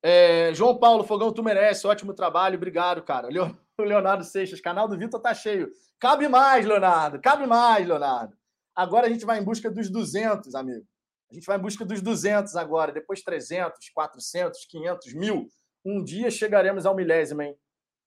É, 0.00 0.54
João 0.54 0.78
Paulo, 0.78 1.02
Fogão, 1.02 1.32
tu 1.32 1.42
merece, 1.42 1.84
ótimo 1.84 2.14
trabalho, 2.14 2.54
obrigado, 2.56 3.02
cara. 3.02 3.28
Leonardo 3.76 4.22
Seixas, 4.22 4.60
canal 4.60 4.86
do 4.86 4.96
Vitor 4.96 5.20
tá 5.20 5.34
cheio. 5.34 5.68
Cabe 5.98 6.28
mais, 6.28 6.64
Leonardo, 6.64 7.20
cabe 7.20 7.44
mais, 7.44 7.86
Leonardo. 7.88 8.36
Agora 8.72 9.08
a 9.08 9.10
gente 9.10 9.26
vai 9.26 9.40
em 9.40 9.44
busca 9.44 9.68
dos 9.68 9.90
200, 9.90 10.54
amigo. 10.54 10.86
A 11.28 11.34
gente 11.34 11.44
vai 11.44 11.58
em 11.58 11.60
busca 11.60 11.84
dos 11.84 12.00
200 12.00 12.54
agora, 12.54 12.92
depois 12.92 13.22
300, 13.22 13.90
400, 13.90 14.64
500, 14.64 15.14
mil. 15.14 15.48
Um 15.84 16.04
dia 16.04 16.30
chegaremos 16.30 16.86
ao 16.86 16.94
milésimo, 16.94 17.42
hein? 17.42 17.58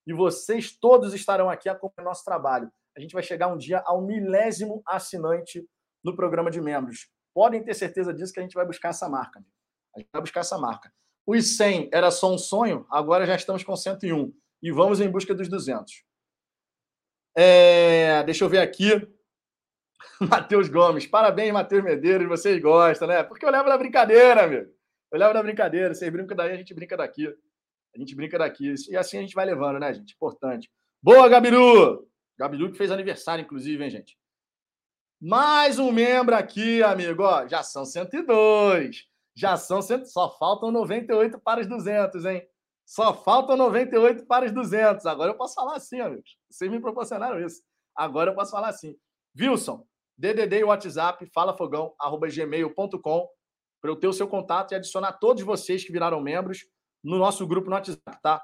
E 0.07 0.13
vocês 0.13 0.71
todos 0.71 1.13
estarão 1.13 1.49
aqui 1.49 1.67
acompanhando 1.67 2.07
nosso 2.07 2.23
trabalho 2.23 2.71
a 2.95 2.99
gente 2.99 3.13
vai 3.13 3.23
chegar 3.23 3.47
um 3.47 3.57
dia 3.57 3.81
ao 3.85 4.01
milésimo 4.01 4.81
assinante 4.85 5.65
no 6.03 6.15
programa 6.15 6.51
de 6.51 6.59
membros. 6.61 7.09
Podem 7.33 7.63
ter 7.63 7.73
certeza 7.73 8.13
disso 8.13 8.33
que 8.33 8.39
a 8.39 8.43
gente 8.43 8.53
vai 8.53 8.65
buscar 8.65 8.89
essa 8.89 9.07
marca. 9.07 9.43
A 9.95 9.99
gente 9.99 10.09
vai 10.11 10.21
buscar 10.21 10.41
essa 10.41 10.57
marca. 10.57 10.91
Os 11.25 11.55
100 11.57 11.89
era 11.93 12.11
só 12.11 12.33
um 12.33 12.37
sonho, 12.37 12.85
agora 12.89 13.25
já 13.25 13.35
estamos 13.35 13.63
com 13.63 13.75
101. 13.75 14.33
E 14.63 14.71
vamos 14.71 14.99
em 14.99 15.09
busca 15.09 15.33
dos 15.33 15.47
200. 15.47 16.03
É, 17.35 18.23
deixa 18.23 18.43
eu 18.43 18.49
ver 18.49 18.59
aqui. 18.59 18.89
Matheus 20.19 20.69
Gomes. 20.69 21.07
Parabéns, 21.07 21.53
Matheus 21.53 21.83
Medeiros. 21.83 22.27
Vocês 22.27 22.61
gostam, 22.61 23.07
né? 23.07 23.23
Porque 23.23 23.45
eu 23.45 23.49
levo 23.49 23.69
na 23.69 23.77
brincadeira, 23.77 24.43
amigo. 24.43 24.69
Eu 25.11 25.19
levo 25.19 25.33
na 25.33 25.41
brincadeira. 25.41 25.93
Vocês 25.93 26.11
brincam 26.11 26.35
daí, 26.35 26.51
a 26.51 26.57
gente 26.57 26.73
brinca 26.73 26.97
daqui. 26.97 27.27
A 27.95 27.99
gente 27.99 28.15
brinca 28.15 28.37
daqui. 28.37 28.73
E 28.89 28.97
assim 28.97 29.17
a 29.17 29.21
gente 29.21 29.33
vai 29.33 29.45
levando, 29.45 29.79
né, 29.79 29.93
gente? 29.93 30.13
Importante. 30.13 30.69
Boa, 31.01 31.27
Gabiru! 31.27 32.10
Gabiru 32.41 32.71
que 32.71 32.77
fez 32.77 32.89
aniversário, 32.89 33.43
inclusive, 33.43 33.83
hein, 33.83 33.91
gente? 33.91 34.17
Mais 35.21 35.77
um 35.77 35.91
membro 35.91 36.35
aqui, 36.35 36.81
amigo. 36.81 37.21
Ó, 37.21 37.47
já 37.47 37.61
são 37.61 37.85
102. 37.85 39.05
Já 39.35 39.57
são 39.57 39.79
100. 39.79 40.05
Só 40.05 40.27
faltam 40.39 40.71
98 40.71 41.39
para 41.39 41.61
os 41.61 41.67
200, 41.67 42.25
hein? 42.25 42.49
Só 42.83 43.13
faltam 43.13 43.55
98 43.55 44.25
para 44.25 44.47
os 44.47 44.51
200. 44.51 45.05
Agora 45.05 45.29
eu 45.29 45.37
posso 45.37 45.53
falar 45.53 45.75
assim, 45.75 45.99
amigos. 45.99 46.35
Vocês 46.49 46.71
me 46.71 46.79
proporcionaram 46.79 47.39
isso. 47.39 47.61
Agora 47.95 48.31
eu 48.31 48.35
posso 48.35 48.49
falar 48.49 48.69
assim. 48.69 48.97
Wilson, 49.39 49.85
DDD 50.17 50.61
e 50.61 50.63
WhatsApp, 50.63 51.23
falafogão.gmail.com 51.27 53.29
para 53.79 53.91
eu 53.91 53.95
ter 53.95 54.07
o 54.07 54.13
seu 54.13 54.27
contato 54.27 54.71
e 54.71 54.75
adicionar 54.75 55.13
todos 55.13 55.43
vocês 55.43 55.83
que 55.83 55.91
viraram 55.91 56.19
membros 56.19 56.65
no 57.03 57.19
nosso 57.19 57.45
grupo 57.45 57.69
no 57.69 57.75
WhatsApp, 57.75 58.19
tá? 58.23 58.43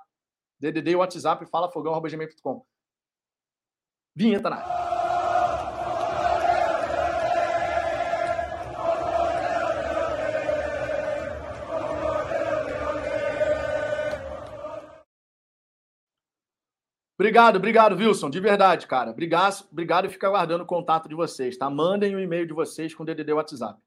DDD 0.60 0.92
e 0.92 0.96
WhatsApp, 0.96 1.44
falafogão.gmail.com. 1.48 2.64
Vinheta 4.18 4.50
na. 4.50 4.58
Obrigado, 17.20 17.58
obrigado, 17.58 17.96
Wilson. 17.96 18.32
De 18.32 18.40
verdade, 18.40 18.88
cara. 18.88 19.12
Obrigado, 19.12 19.68
obrigado 19.72 20.06
e 20.06 20.10
fica 20.10 20.26
aguardando 20.26 20.64
o 20.64 20.68
contato 20.68 21.08
de 21.08 21.14
vocês, 21.14 21.56
tá? 21.56 21.70
Mandem 21.70 22.16
o 22.16 22.18
um 22.18 22.22
e-mail 22.22 22.48
de 22.48 22.54
vocês 22.54 22.96
com 22.96 23.04
o 23.04 23.06
DDD 23.06 23.34
WhatsApp. 23.34 23.80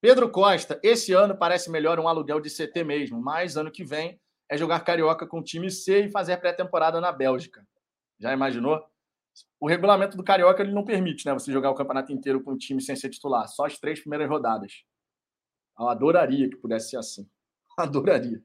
Pedro 0.00 0.30
Costa, 0.30 0.80
esse 0.82 1.12
ano 1.12 1.36
parece 1.36 1.70
melhor 1.70 2.00
um 2.00 2.08
aluguel 2.08 2.40
de 2.40 2.48
CT 2.48 2.82
mesmo, 2.82 3.20
mas 3.20 3.58
ano 3.58 3.70
que 3.70 3.84
vem 3.84 4.18
é 4.48 4.56
jogar 4.56 4.80
carioca 4.80 5.26
com 5.26 5.40
o 5.40 5.44
time 5.44 5.70
C 5.70 6.04
e 6.04 6.10
fazer 6.10 6.38
pré-temporada 6.38 6.98
na 6.98 7.12
Bélgica. 7.12 7.62
Já 8.18 8.32
imaginou? 8.32 8.82
O 9.60 9.66
regulamento 9.68 10.16
do 10.16 10.24
Carioca 10.24 10.62
ele 10.62 10.72
não 10.72 10.84
permite, 10.84 11.24
né? 11.26 11.32
Você 11.32 11.52
jogar 11.52 11.70
o 11.70 11.74
campeonato 11.74 12.12
inteiro 12.12 12.42
com 12.42 12.52
um 12.52 12.56
time 12.56 12.80
sem 12.80 12.94
ser 12.94 13.10
titular, 13.10 13.48
só 13.48 13.66
as 13.66 13.78
três 13.78 14.00
primeiras 14.00 14.28
rodadas. 14.28 14.84
Eu 15.78 15.88
adoraria 15.88 16.48
que 16.48 16.56
pudesse 16.56 16.90
ser 16.90 16.98
assim. 16.98 17.28
Adoraria. 17.78 18.42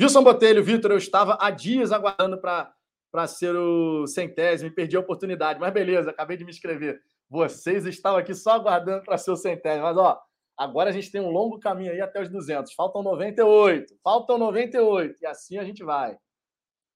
Wilson 0.00 0.24
Botelho, 0.24 0.64
Vitor, 0.64 0.90
eu 0.90 0.98
estava 0.98 1.38
há 1.40 1.50
dias 1.50 1.92
aguardando 1.92 2.40
para 2.40 3.26
ser 3.28 3.54
o 3.54 4.06
centésimo 4.06 4.68
e 4.68 4.74
perdi 4.74 4.96
a 4.96 5.00
oportunidade. 5.00 5.60
Mas 5.60 5.72
beleza, 5.72 6.10
acabei 6.10 6.36
de 6.36 6.44
me 6.44 6.50
inscrever. 6.50 7.00
Vocês 7.30 7.86
estavam 7.86 8.18
aqui 8.18 8.34
só 8.34 8.52
aguardando 8.52 9.04
para 9.04 9.16
ser 9.16 9.30
o 9.30 9.36
centésimo. 9.36 9.84
Mas, 9.84 9.96
ó, 9.96 10.20
agora 10.56 10.90
a 10.90 10.92
gente 10.92 11.12
tem 11.12 11.20
um 11.20 11.30
longo 11.30 11.60
caminho 11.60 11.92
aí 11.92 12.00
até 12.00 12.20
os 12.20 12.28
200. 12.28 12.74
Faltam 12.74 13.02
98. 13.02 13.94
Faltam 14.02 14.38
98. 14.38 15.16
E 15.22 15.26
assim 15.26 15.58
a 15.58 15.64
gente 15.64 15.84
vai. 15.84 16.18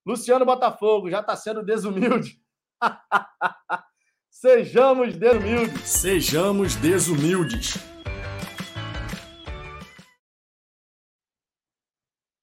Luciano 0.05 0.45
Botafogo 0.45 1.11
já 1.11 1.21
está 1.21 1.37
sendo 1.37 1.63
desumilde. 1.63 2.41
Sejamos 4.31 5.17
desumildes. 5.17 5.89
Sejamos 5.89 6.77
desumildes. 6.77 7.75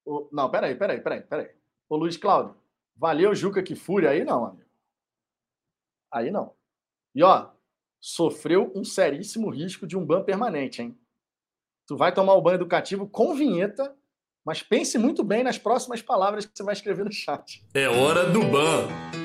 O... 0.05 0.29
Não, 0.31 0.49
peraí, 0.49 0.75
peraí, 0.75 1.01
peraí, 1.01 1.21
peraí. 1.21 1.49
Ô 1.89 1.95
Luiz 1.95 2.17
Cláudio, 2.17 2.55
valeu 2.95 3.33
Juca 3.33 3.63
que 3.63 3.75
fúria 3.75 4.09
aí 4.09 4.23
não, 4.23 4.45
amigo. 4.45 4.69
Aí 6.11 6.31
não. 6.31 6.53
E 7.13 7.23
ó, 7.23 7.49
sofreu 7.99 8.71
um 8.75 8.83
seríssimo 8.83 9.49
risco 9.49 9.87
de 9.87 9.97
um 9.97 10.05
ban 10.05 10.23
permanente, 10.23 10.81
hein? 10.81 10.97
Tu 11.87 11.95
vai 11.95 12.13
tomar 12.13 12.33
o 12.33 12.41
banho 12.41 12.55
educativo 12.55 13.07
com 13.07 13.35
vinheta, 13.35 13.95
mas 14.43 14.61
pense 14.61 14.97
muito 14.97 15.23
bem 15.23 15.43
nas 15.43 15.57
próximas 15.57 16.01
palavras 16.01 16.45
que 16.45 16.51
você 16.55 16.63
vai 16.63 16.73
escrever 16.73 17.05
no 17.05 17.11
chat. 17.11 17.65
É 17.73 17.87
hora 17.87 18.29
do 18.29 18.43
ban. 18.43 19.24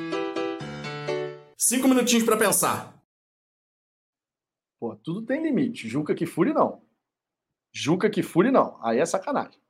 Cinco 1.62 1.86
minutinhos 1.86 2.24
para 2.24 2.38
pensar. 2.38 2.98
Pô, 4.78 4.96
tudo 4.96 5.26
tem 5.26 5.42
limite. 5.42 5.86
Juca 5.86 6.14
que 6.14 6.24
fure 6.24 6.54
não. 6.54 6.82
Juca 7.70 8.08
que 8.08 8.22
fure 8.22 8.50
não. 8.50 8.82
Aí 8.82 8.98
é 8.98 9.04
sacanagem. 9.04 9.60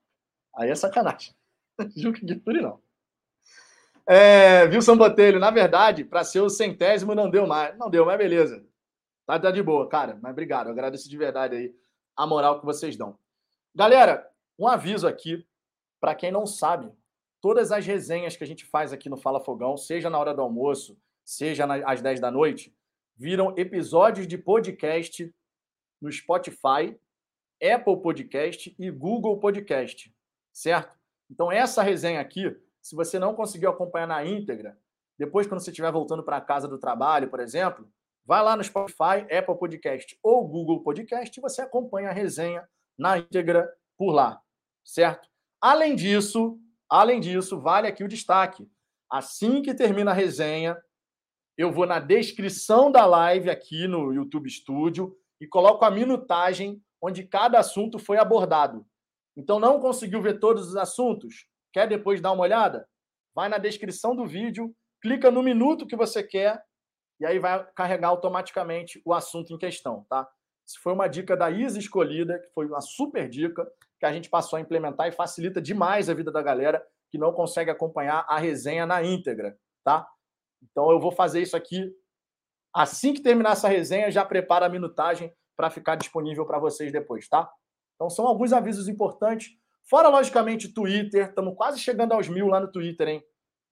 Aí 0.54 0.70
é 0.70 0.74
sacanagem. 0.76 1.34
Juca 1.96 2.20
que 2.20 2.38
fure 2.38 2.60
não. 2.60 2.80
É, 4.06 4.66
Wilson 4.66 4.96
Botelho, 4.96 5.40
na 5.40 5.50
verdade, 5.50 6.04
para 6.04 6.22
ser 6.22 6.38
o 6.38 6.48
centésimo 6.48 7.12
não 7.12 7.28
deu 7.28 7.44
mais. 7.44 7.76
Não 7.76 7.90
deu, 7.90 8.06
mas 8.06 8.16
beleza. 8.16 8.64
Tá, 9.26 9.36
tá 9.40 9.50
de 9.50 9.60
boa, 9.60 9.88
cara. 9.88 10.16
Mas 10.22 10.30
obrigado. 10.30 10.68
Eu 10.68 10.72
agradeço 10.72 11.10
de 11.10 11.18
verdade 11.18 11.56
aí 11.56 11.74
a 12.16 12.24
moral 12.24 12.60
que 12.60 12.66
vocês 12.66 12.96
dão. 12.96 13.18
Galera, 13.74 14.30
um 14.56 14.68
aviso 14.68 15.08
aqui 15.08 15.44
para 16.00 16.14
quem 16.14 16.30
não 16.30 16.46
sabe. 16.46 16.88
Todas 17.40 17.72
as 17.72 17.84
resenhas 17.84 18.36
que 18.36 18.44
a 18.44 18.46
gente 18.46 18.64
faz 18.64 18.92
aqui 18.92 19.08
no 19.08 19.16
Fala 19.16 19.40
Fogão, 19.40 19.76
seja 19.76 20.08
na 20.08 20.20
hora 20.20 20.32
do 20.32 20.40
almoço, 20.40 20.96
seja 21.30 21.64
às 21.86 22.02
10 22.02 22.18
da 22.18 22.28
noite, 22.28 22.74
viram 23.16 23.54
episódios 23.56 24.26
de 24.26 24.36
podcast 24.36 25.32
no 26.02 26.10
Spotify, 26.10 26.98
Apple 27.62 28.02
Podcast 28.02 28.74
e 28.76 28.90
Google 28.90 29.38
Podcast, 29.38 30.12
certo? 30.52 30.98
Então, 31.30 31.52
essa 31.52 31.84
resenha 31.84 32.20
aqui, 32.20 32.56
se 32.82 32.96
você 32.96 33.16
não 33.16 33.32
conseguiu 33.32 33.70
acompanhar 33.70 34.08
na 34.08 34.24
íntegra, 34.24 34.76
depois, 35.16 35.46
quando 35.46 35.60
você 35.60 35.70
estiver 35.70 35.92
voltando 35.92 36.24
para 36.24 36.38
a 36.38 36.40
casa 36.40 36.66
do 36.66 36.78
trabalho, 36.78 37.30
por 37.30 37.38
exemplo, 37.38 37.88
vai 38.24 38.42
lá 38.42 38.56
no 38.56 38.64
Spotify, 38.64 39.22
Apple 39.30 39.56
Podcast 39.56 40.18
ou 40.24 40.48
Google 40.48 40.82
Podcast 40.82 41.38
e 41.38 41.40
você 41.40 41.62
acompanha 41.62 42.08
a 42.08 42.12
resenha 42.12 42.68
na 42.98 43.18
íntegra 43.18 43.72
por 43.96 44.10
lá, 44.10 44.40
certo? 44.84 45.28
Além 45.60 45.94
disso, 45.94 46.58
além 46.88 47.20
disso, 47.20 47.60
vale 47.60 47.86
aqui 47.86 48.02
o 48.02 48.08
destaque. 48.08 48.68
Assim 49.08 49.62
que 49.62 49.74
termina 49.74 50.10
a 50.10 50.14
resenha, 50.14 50.76
eu 51.60 51.70
vou 51.70 51.84
na 51.84 51.98
descrição 51.98 52.90
da 52.90 53.04
live 53.04 53.50
aqui 53.50 53.86
no 53.86 54.14
YouTube 54.14 54.48
Studio 54.48 55.14
e 55.38 55.46
coloco 55.46 55.84
a 55.84 55.90
minutagem 55.90 56.82
onde 57.02 57.22
cada 57.22 57.58
assunto 57.58 57.98
foi 57.98 58.16
abordado. 58.16 58.86
Então, 59.36 59.60
não 59.60 59.78
conseguiu 59.78 60.22
ver 60.22 60.40
todos 60.40 60.68
os 60.68 60.76
assuntos? 60.76 61.46
Quer 61.70 61.86
depois 61.86 62.18
dar 62.18 62.32
uma 62.32 62.44
olhada? 62.44 62.88
Vai 63.34 63.50
na 63.50 63.58
descrição 63.58 64.16
do 64.16 64.26
vídeo, 64.26 64.74
clica 65.02 65.30
no 65.30 65.42
minuto 65.42 65.86
que 65.86 65.94
você 65.94 66.22
quer 66.22 66.64
e 67.20 67.26
aí 67.26 67.38
vai 67.38 67.62
carregar 67.74 68.08
automaticamente 68.08 69.02
o 69.04 69.12
assunto 69.12 69.52
em 69.52 69.58
questão, 69.58 70.06
tá? 70.08 70.26
Isso 70.66 70.80
foi 70.80 70.94
uma 70.94 71.08
dica 71.08 71.36
da 71.36 71.50
Isa 71.50 71.78
Escolhida, 71.78 72.38
que 72.38 72.48
foi 72.54 72.64
uma 72.64 72.80
super 72.80 73.28
dica 73.28 73.70
que 73.98 74.06
a 74.06 74.12
gente 74.14 74.30
passou 74.30 74.56
a 74.56 74.60
implementar 74.60 75.08
e 75.08 75.12
facilita 75.12 75.60
demais 75.60 76.08
a 76.08 76.14
vida 76.14 76.32
da 76.32 76.40
galera 76.40 76.82
que 77.10 77.18
não 77.18 77.34
consegue 77.34 77.70
acompanhar 77.70 78.24
a 78.26 78.38
resenha 78.38 78.86
na 78.86 79.02
íntegra, 79.02 79.58
tá? 79.84 80.08
Então 80.62 80.90
eu 80.90 81.00
vou 81.00 81.12
fazer 81.12 81.40
isso 81.40 81.56
aqui. 81.56 81.92
Assim 82.74 83.12
que 83.12 83.22
terminar 83.22 83.52
essa 83.52 83.68
resenha, 83.68 84.10
já 84.10 84.24
prepara 84.24 84.66
a 84.66 84.68
minutagem 84.68 85.32
para 85.56 85.70
ficar 85.70 85.96
disponível 85.96 86.46
para 86.46 86.58
vocês 86.58 86.92
depois, 86.92 87.28
tá? 87.28 87.50
Então 87.94 88.08
são 88.08 88.26
alguns 88.26 88.52
avisos 88.52 88.88
importantes. 88.88 89.50
Fora, 89.88 90.08
logicamente, 90.08 90.72
Twitter. 90.72 91.28
Estamos 91.28 91.54
quase 91.56 91.78
chegando 91.78 92.12
aos 92.12 92.28
mil 92.28 92.46
lá 92.46 92.60
no 92.60 92.70
Twitter, 92.70 93.08
hein? 93.08 93.22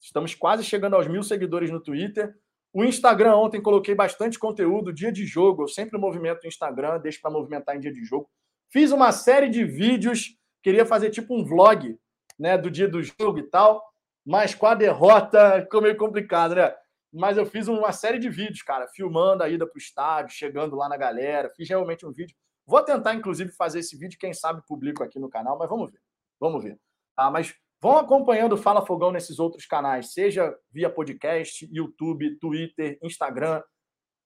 Estamos 0.00 0.34
quase 0.34 0.65
chegando 0.65 0.94
aos 0.94 1.07
mil 1.07 1.23
seguidores 1.23 1.70
no 1.70 1.81
Twitter. 1.81 2.34
O 2.73 2.84
Instagram, 2.84 3.36
ontem 3.36 3.62
coloquei 3.62 3.94
bastante 3.94 4.39
conteúdo, 4.39 4.92
dia 4.92 5.10
de 5.10 5.25
jogo. 5.25 5.62
Eu 5.62 5.68
sempre 5.68 5.99
movimento 5.99 6.44
o 6.44 6.49
Instagram, 6.49 6.99
deixo 7.00 7.20
para 7.20 7.31
movimentar 7.31 7.76
em 7.76 7.81
dia 7.81 7.92
de 7.92 8.05
jogo. 8.05 8.28
Fiz 8.70 8.92
uma 8.92 9.12
série 9.12 9.49
de 9.49 9.65
vídeos, 9.65 10.36
queria 10.62 10.84
fazer 10.84 11.10
tipo 11.10 11.34
um 11.34 11.44
vlog 11.44 11.99
né, 12.39 12.58
do 12.58 12.70
dia 12.70 12.86
do 12.86 13.02
jogo 13.02 13.39
e 13.39 13.44
tal 13.44 13.83
mas 14.29 14.55
com 14.55 14.67
a 14.67 14.75
derrota 14.75 15.63
ficou 15.63 15.81
meio 15.81 15.97
complicado, 15.97 16.55
né? 16.55 16.75
Mas 17.11 17.39
eu 17.39 17.47
fiz 17.47 17.67
uma 17.67 17.93
série 17.93 18.19
de 18.19 18.29
vídeos, 18.29 18.61
cara, 18.61 18.87
filmando 18.87 19.43
a 19.43 19.49
ida 19.49 19.67
para 19.67 19.75
o 19.75 19.79
estádio, 19.79 20.37
chegando 20.37 20.77
lá 20.77 20.87
na 20.87 20.99
galera, 20.99 21.51
fiz 21.57 21.67
realmente 21.67 22.05
um 22.05 22.13
vídeo. 22.13 22.37
Vou 22.67 22.83
tentar, 22.83 23.15
inclusive, 23.15 23.51
fazer 23.53 23.79
esse 23.79 23.97
vídeo, 23.97 24.19
quem 24.19 24.35
sabe 24.35 24.61
publico 24.67 25.03
aqui 25.03 25.19
no 25.19 25.31
canal, 25.31 25.57
mas 25.59 25.67
vamos 25.67 25.91
ver. 25.91 25.99
Vamos 26.39 26.63
ver. 26.63 26.79
Ah, 27.17 27.31
mas 27.31 27.55
vão 27.81 27.97
acompanhando 27.97 28.53
o 28.53 28.59
Fala 28.59 28.85
Fogão 28.85 29.11
nesses 29.11 29.39
outros 29.39 29.65
canais, 29.65 30.13
seja 30.13 30.55
via 30.71 30.91
podcast, 30.91 31.67
YouTube, 31.73 32.39
Twitter, 32.39 32.99
Instagram. 33.03 33.63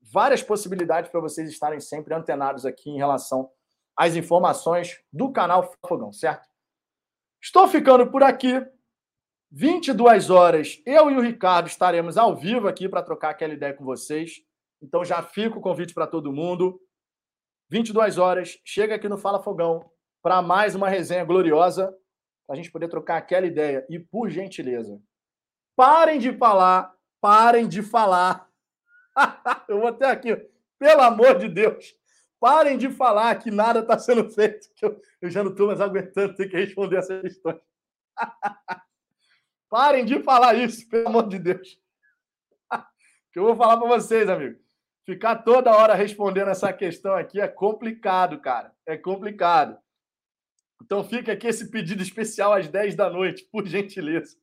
Várias 0.00 0.42
possibilidades 0.42 1.12
para 1.12 1.20
vocês 1.20 1.48
estarem 1.48 1.78
sempre 1.78 2.12
antenados 2.12 2.66
aqui 2.66 2.90
em 2.90 2.96
relação 2.98 3.48
às 3.96 4.16
informações 4.16 5.00
do 5.12 5.30
canal 5.30 5.72
Fogão, 5.86 6.12
certo? 6.12 6.48
Estou 7.40 7.68
ficando 7.68 8.10
por 8.10 8.24
aqui. 8.24 8.60
22 9.54 10.30
horas, 10.30 10.80
eu 10.86 11.10
e 11.10 11.14
o 11.14 11.20
Ricardo 11.20 11.66
estaremos 11.66 12.16
ao 12.16 12.34
vivo 12.34 12.66
aqui 12.66 12.88
para 12.88 13.02
trocar 13.02 13.28
aquela 13.28 13.52
ideia 13.52 13.74
com 13.74 13.84
vocês. 13.84 14.42
Então 14.80 15.04
já 15.04 15.22
fica 15.22 15.58
o 15.58 15.60
convite 15.60 15.92
para 15.92 16.06
todo 16.06 16.32
mundo. 16.32 16.80
22 17.68 18.16
horas, 18.16 18.58
chega 18.64 18.94
aqui 18.94 19.10
no 19.10 19.18
Fala 19.18 19.42
Fogão 19.42 19.84
para 20.22 20.40
mais 20.40 20.74
uma 20.74 20.88
resenha 20.88 21.22
gloriosa, 21.22 21.94
para 22.46 22.54
a 22.54 22.56
gente 22.56 22.70
poder 22.70 22.88
trocar 22.88 23.18
aquela 23.18 23.46
ideia. 23.46 23.84
E 23.90 23.98
por 23.98 24.30
gentileza, 24.30 24.98
parem 25.76 26.18
de 26.18 26.32
falar, 26.32 26.94
parem 27.20 27.68
de 27.68 27.82
falar. 27.82 28.48
eu 29.68 29.80
vou 29.80 29.88
até 29.88 30.06
aqui, 30.06 30.34
pelo 30.78 31.02
amor 31.02 31.38
de 31.38 31.50
Deus, 31.50 31.94
parem 32.40 32.78
de 32.78 32.88
falar 32.88 33.34
que 33.34 33.50
nada 33.50 33.80
está 33.80 33.98
sendo 33.98 34.30
feito. 34.30 34.66
Eu, 34.80 34.98
eu 35.20 35.30
já 35.30 35.44
não 35.44 35.50
estou 35.50 35.66
mais 35.66 35.80
aguentando 35.82 36.34
ter 36.34 36.48
que 36.48 36.56
responder 36.56 36.96
essas 36.96 37.20
questões. 37.20 37.60
Parem 39.72 40.04
de 40.04 40.22
falar 40.22 40.54
isso, 40.54 40.86
pelo 40.86 41.08
amor 41.08 41.26
de 41.30 41.38
Deus. 41.38 41.80
que 43.32 43.38
eu 43.38 43.44
vou 43.44 43.56
falar 43.56 43.78
para 43.78 43.88
vocês, 43.88 44.28
amigo. 44.28 44.60
Ficar 45.06 45.36
toda 45.36 45.74
hora 45.74 45.94
respondendo 45.94 46.50
essa 46.50 46.70
questão 46.74 47.14
aqui 47.14 47.40
é 47.40 47.48
complicado, 47.48 48.38
cara. 48.38 48.70
É 48.84 48.98
complicado. 48.98 49.78
Então 50.84 51.02
fica 51.02 51.32
aqui 51.32 51.46
esse 51.46 51.70
pedido 51.70 52.02
especial 52.02 52.52
às 52.52 52.68
10 52.68 52.94
da 52.96 53.08
noite, 53.08 53.48
por 53.50 53.66
gentileza. 53.66 54.36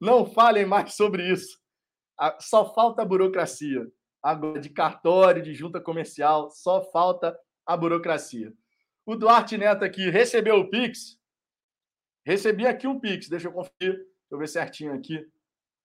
Não 0.00 0.24
falem 0.24 0.64
mais 0.64 0.94
sobre 0.94 1.28
isso. 1.28 1.58
Só 2.38 2.72
falta 2.72 3.02
a 3.02 3.04
burocracia. 3.04 3.90
Agora, 4.22 4.60
de 4.60 4.70
cartório, 4.70 5.42
de 5.42 5.52
junta 5.52 5.80
comercial, 5.80 6.48
só 6.48 6.88
falta 6.92 7.36
a 7.66 7.76
burocracia. 7.76 8.54
O 9.04 9.16
Duarte 9.16 9.58
Neto 9.58 9.84
aqui 9.84 10.10
recebeu 10.10 10.60
o 10.60 10.70
Pix. 10.70 11.18
Recebi 12.24 12.68
aqui 12.68 12.86
um 12.86 13.00
Pix, 13.00 13.28
deixa 13.28 13.48
eu 13.48 13.52
conferir. 13.52 14.09
Eu 14.30 14.38
ver 14.38 14.48
certinho 14.48 14.94
aqui, 14.94 15.28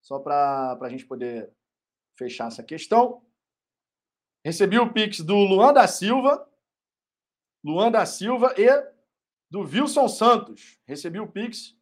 só 0.01 0.19
para 0.19 0.77
a 0.79 0.89
gente 0.89 1.05
poder 1.05 1.51
fechar 2.17 2.47
essa 2.47 2.63
questão. 2.63 3.25
Recebi 4.43 4.77
o 4.77 4.93
Pix 4.93 5.21
do 5.21 5.35
Luan 5.35 5.73
da 5.73 5.87
Silva, 5.87 6.47
Luan 7.63 7.91
da 7.91 8.05
Silva 8.05 8.53
e 8.57 8.67
do 9.49 9.61
Wilson 9.61 10.07
Santos. 10.07 10.79
Recebi 10.85 11.19
o 11.19 11.31
Pix 11.31 11.75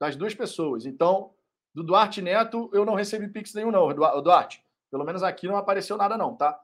das 0.00 0.16
duas 0.16 0.34
pessoas. 0.34 0.86
Então, 0.86 1.34
do 1.74 1.82
Duarte 1.82 2.22
Neto, 2.22 2.70
eu 2.72 2.84
não 2.84 2.94
recebi 2.94 3.28
Pix 3.28 3.52
nenhum, 3.52 3.70
não, 3.70 3.92
Duarte. 4.22 4.64
Pelo 4.90 5.04
menos 5.04 5.22
aqui 5.22 5.46
não 5.46 5.56
apareceu 5.56 5.96
nada, 5.96 6.16
não, 6.16 6.36
tá? 6.36 6.58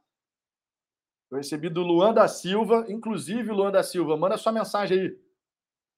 Eu 1.30 1.36
recebi 1.36 1.68
do 1.68 1.82
Luan 1.82 2.14
da 2.14 2.26
Silva, 2.26 2.86
inclusive, 2.88 3.52
Luan 3.52 3.70
da 3.70 3.82
Silva, 3.82 4.16
manda 4.16 4.38
sua 4.38 4.52
mensagem 4.52 4.98
aí. 4.98 5.20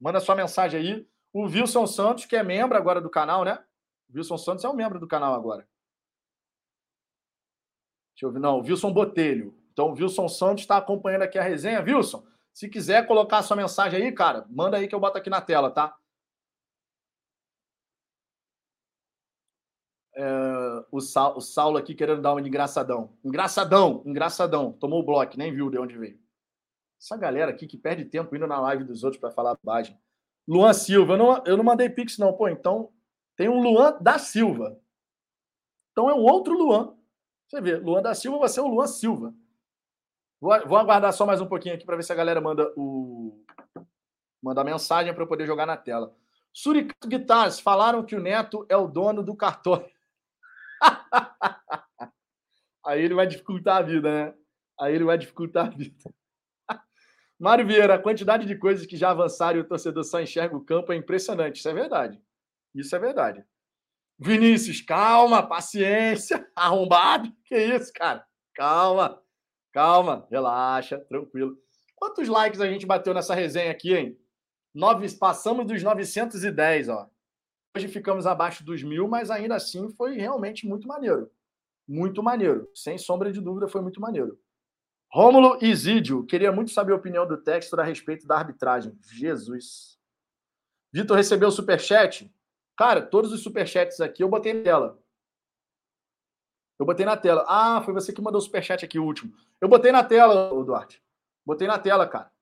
Manda 0.01 0.21
sua 0.21 0.35
mensagem 0.35 0.81
aí. 0.81 1.09
O 1.33 1.45
Wilson 1.45 1.87
Santos, 1.87 2.27
que 2.27 2.37
é 2.37 2.43
membro 2.43 2.77
agora 2.77 3.01
do 3.01 3.09
canal, 3.09 3.45
né? 3.45 3.63
O 4.11 4.17
Wilson 4.17 4.37
Santos 4.37 4.65
é 4.65 4.69
um 4.69 4.75
membro 4.75 5.01
do 5.01 5.07
canal 5.07 5.35
agora. 5.35 5.67
Deixa 8.15 8.27
eu 8.27 8.33
ver. 8.33 8.39
Não, 8.39 8.59
o 8.59 8.63
Wilson 8.63 8.93
Botelho. 8.93 9.55
Então, 9.73 9.89
o 9.89 9.93
Wilson 9.93 10.29
Santos 10.29 10.63
está 10.63 10.77
acompanhando 10.77 11.23
aqui 11.23 11.39
a 11.39 11.43
resenha. 11.43 11.81
Wilson, 11.81 12.25
se 12.53 12.69
quiser 12.69 13.07
colocar 13.07 13.43
sua 13.43 13.57
mensagem 13.57 14.03
aí, 14.03 14.13
cara, 14.13 14.47
manda 14.51 14.77
aí 14.77 14.87
que 14.87 14.95
eu 14.95 15.01
boto 15.01 15.17
aqui 15.17 15.31
na 15.31 15.41
tela, 15.41 15.71
tá? 15.71 15.97
É, 20.15 20.85
o, 20.91 21.01
Sa 21.01 21.35
o 21.35 21.41
Saulo 21.41 21.79
aqui 21.79 21.95
querendo 21.95 22.21
dar 22.21 22.35
um 22.35 22.39
engraçadão. 22.39 23.17
Engraçadão, 23.25 24.03
engraçadão. 24.05 24.73
Tomou 24.73 25.01
o 25.01 25.03
bloco, 25.03 25.39
nem 25.39 25.53
viu 25.53 25.71
de 25.71 25.79
onde 25.79 25.97
veio. 25.97 26.21
Essa 27.01 27.17
galera 27.17 27.51
aqui 27.51 27.67
que 27.67 27.79
perde 27.79 28.05
tempo 28.05 28.37
indo 28.37 28.47
na 28.47 28.61
live 28.61 28.85
dos 28.85 29.03
outros 29.03 29.21
para 29.21 29.31
falar 29.31 29.57
bobagem. 29.57 29.99
Luan 30.47 30.73
Silva, 30.73 31.15
eu 31.15 31.19
não, 31.19 31.45
eu 31.45 31.57
não 31.57 31.65
mandei 31.65 31.89
pix, 31.89 32.19
não. 32.19 32.33
Pô, 32.33 32.49
então 32.49 32.93
tem 33.37 33.49
um 33.49 33.61
Luan 33.61 33.99
da 34.01 34.19
Silva. 34.19 34.79
Então 35.93 36.11
é 36.11 36.15
um 36.15 36.23
outro 36.23 36.55
Luan. 36.55 36.97
Você 37.47 37.61
vê, 37.61 37.77
Luan 37.77 38.03
da 38.03 38.15
Silva 38.15 38.39
vai 38.39 38.49
ser 38.49 38.61
o 38.61 38.69
Luan 38.69 38.87
Silva. 38.87 39.35
Vou, 40.41 40.67
vou 40.67 40.79
aguardar 40.79 41.13
só 41.13 41.25
mais 41.25 41.41
um 41.41 41.47
pouquinho 41.47 41.75
aqui 41.75 41.85
para 41.85 41.97
ver 41.97 42.03
se 42.03 42.13
a 42.13 42.17
galera 42.17 42.41
manda 42.41 42.73
o 42.77 43.45
manda 44.43 44.65
mensagem 44.65 45.15
para 45.15 45.23
eu 45.23 45.29
poder 45.29 45.47
jogar 45.47 45.67
na 45.67 45.77
tela. 45.77 46.17
Suricato 46.53 47.09
Guitars, 47.09 47.61
falaram 47.61 48.05
que 48.05 48.17
o 48.17 48.21
Neto 48.21 48.67
é 48.69 48.77
o 48.77 48.89
dono 48.89 49.23
do 49.23 49.37
cartório. 49.37 49.89
Aí 52.85 53.01
ele 53.01 53.15
vai 53.15 53.27
dificultar 53.27 53.77
a 53.77 53.83
vida, 53.83 54.11
né? 54.11 54.35
Aí 54.79 54.95
ele 54.95 55.05
vai 55.05 55.17
dificultar 55.17 55.67
a 55.67 55.71
vida. 55.71 56.13
Mário 57.43 57.67
Vieira, 57.67 57.97
a 57.97 57.99
quantidade 57.99 58.47
de 58.47 58.55
coisas 58.55 58.87
que 58.87 58.97
já 58.97 59.11
avançaram 59.11 59.59
e 59.59 59.63
o 59.63 59.67
torcedor 59.67 60.05
só 60.05 60.21
enxerga 60.21 60.57
o 60.57 60.65
campo 60.65 60.93
é 60.93 60.97
impressionante. 60.97 61.57
Isso 61.57 61.69
é 61.69 61.75
verdade. 61.75 62.23
Isso 62.73 62.95
é 62.95 62.99
verdade. 63.01 63.45
Vinícius, 64.17 64.81
calma, 64.81 65.45
paciência, 65.45 66.49
arrombado. 66.55 67.33
Que 67.45 67.57
isso, 67.57 67.93
cara? 67.93 68.25
Calma, 68.55 69.21
calma, 69.73 70.25
relaxa, 70.31 71.01
tranquilo. 71.01 71.59
Quantos 71.97 72.29
likes 72.29 72.61
a 72.61 72.69
gente 72.69 72.87
bateu 72.87 73.13
nessa 73.13 73.35
resenha 73.35 73.73
aqui, 73.73 73.93
hein? 73.93 74.17
Nove, 74.73 75.11
passamos 75.17 75.67
dos 75.67 75.83
910, 75.83 76.91
ó. 76.91 77.11
Hoje 77.77 77.89
ficamos 77.89 78.25
abaixo 78.25 78.65
dos 78.65 78.85
mil, 78.85 79.09
mas 79.09 79.33
ainda 79.33 79.57
assim 79.57 79.91
foi 79.97 80.15
realmente 80.15 80.65
muito 80.65 80.87
maneiro. 80.87 81.29
Muito 81.89 82.23
maneiro. 82.23 82.71
Sem 82.73 82.97
sombra 82.99 83.33
de 83.33 83.41
dúvida, 83.41 83.67
foi 83.67 83.81
muito 83.81 84.01
maneiro. 84.01 84.39
Rômulo 85.15 85.59
Isídio, 85.61 86.25
queria 86.25 86.51
muito 86.51 86.71
saber 86.71 86.93
a 86.93 86.97
opinião 86.97 87.27
do 87.27 87.37
Textor 87.37 87.79
a 87.81 87.83
respeito 87.83 88.27
da 88.27 88.35
arbitragem. 88.35 88.99
Jesus. 89.03 89.99
Vitor 90.91 91.19
recebeu 91.19 91.49
o 91.49 91.53
superchat? 91.53 92.35
Cara, 92.75 93.03
todos 93.03 93.31
os 93.31 93.43
superchats 93.43 94.01
aqui 94.01 94.23
eu 94.25 94.29
botei 94.29 94.55
na 94.55 94.63
tela. 94.63 94.99
Eu 96.79 96.87
botei 96.87 97.05
na 97.05 97.17
tela. 97.17 97.45
Ah, 97.47 97.83
foi 97.85 97.93
você 97.93 98.11
que 98.11 98.23
mandou 98.23 98.39
o 98.39 98.43
superchat 98.43 98.87
aqui, 98.87 98.99
o 98.99 99.05
último. 99.05 99.35
Eu 99.61 99.69
botei 99.69 99.93
na 99.93 100.03
tela, 100.03 100.49
Duarte. 100.65 101.03
Botei 101.45 101.69
na 101.69 101.79
tela, 101.79 102.09
cara. 102.09 102.33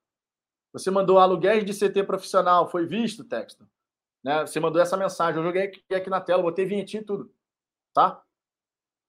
Você 0.71 0.89
mandou 0.89 1.19
aluguéis 1.19 1.65
de 1.65 1.73
CT 1.73 2.05
profissional. 2.05 2.69
Foi 2.69 2.85
visto, 2.85 3.25
Textor? 3.25 3.67
Né? 4.23 4.47
Você 4.47 4.61
mandou 4.61 4.81
essa 4.81 4.95
mensagem. 4.95 5.41
Eu 5.41 5.45
joguei 5.45 5.63
aqui, 5.63 5.93
aqui 5.93 6.09
na 6.09 6.21
tela, 6.21 6.41
botei 6.41 6.65
vinhetinho 6.65 7.01
e 7.01 7.05
tudo. 7.05 7.35
Tá? 7.93 8.23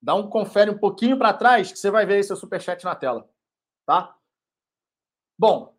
Dá 0.03 0.17
um 0.17 0.29
confere 0.29 0.69
um 0.69 0.79
pouquinho 0.79 1.17
para 1.17 1.33
trás 1.33 1.71
que 1.71 1.79
você 1.79 1.93
vai 1.93 2.05
ver 2.05 2.15
aí 2.15 2.25
seu 2.25 2.35
superchat 2.35 2.85
na 2.85 2.97
tela. 2.97 3.32
Tá? 3.87 4.17
Bom, 5.39 5.77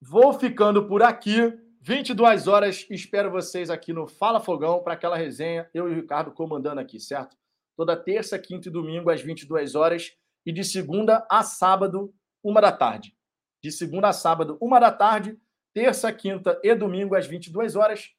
vou 0.00 0.32
ficando 0.32 0.86
por 0.86 1.02
aqui. 1.02 1.58
22 1.80 2.46
horas, 2.46 2.86
espero 2.90 3.30
vocês 3.30 3.68
aqui 3.68 3.92
no 3.92 4.06
Fala 4.06 4.40
Fogão 4.40 4.82
para 4.82 4.94
aquela 4.94 5.16
resenha, 5.16 5.68
eu 5.74 5.88
e 5.88 5.92
o 5.92 5.94
Ricardo 5.96 6.30
comandando 6.32 6.80
aqui, 6.80 7.00
certo? 7.00 7.36
Toda 7.76 7.96
terça, 7.96 8.38
quinta 8.38 8.68
e 8.68 8.72
domingo 8.72 9.10
às 9.10 9.20
22 9.20 9.74
horas 9.74 10.16
e 10.46 10.52
de 10.52 10.62
segunda 10.62 11.26
a 11.28 11.42
sábado, 11.42 12.14
uma 12.42 12.60
da 12.60 12.70
tarde. 12.70 13.16
De 13.62 13.72
segunda 13.72 14.08
a 14.08 14.12
sábado, 14.12 14.56
uma 14.60 14.78
da 14.78 14.92
tarde, 14.92 15.36
terça, 15.74 16.12
quinta 16.12 16.60
e 16.62 16.74
domingo 16.74 17.16
às 17.16 17.26
22 17.26 17.74
horas. 17.74 18.12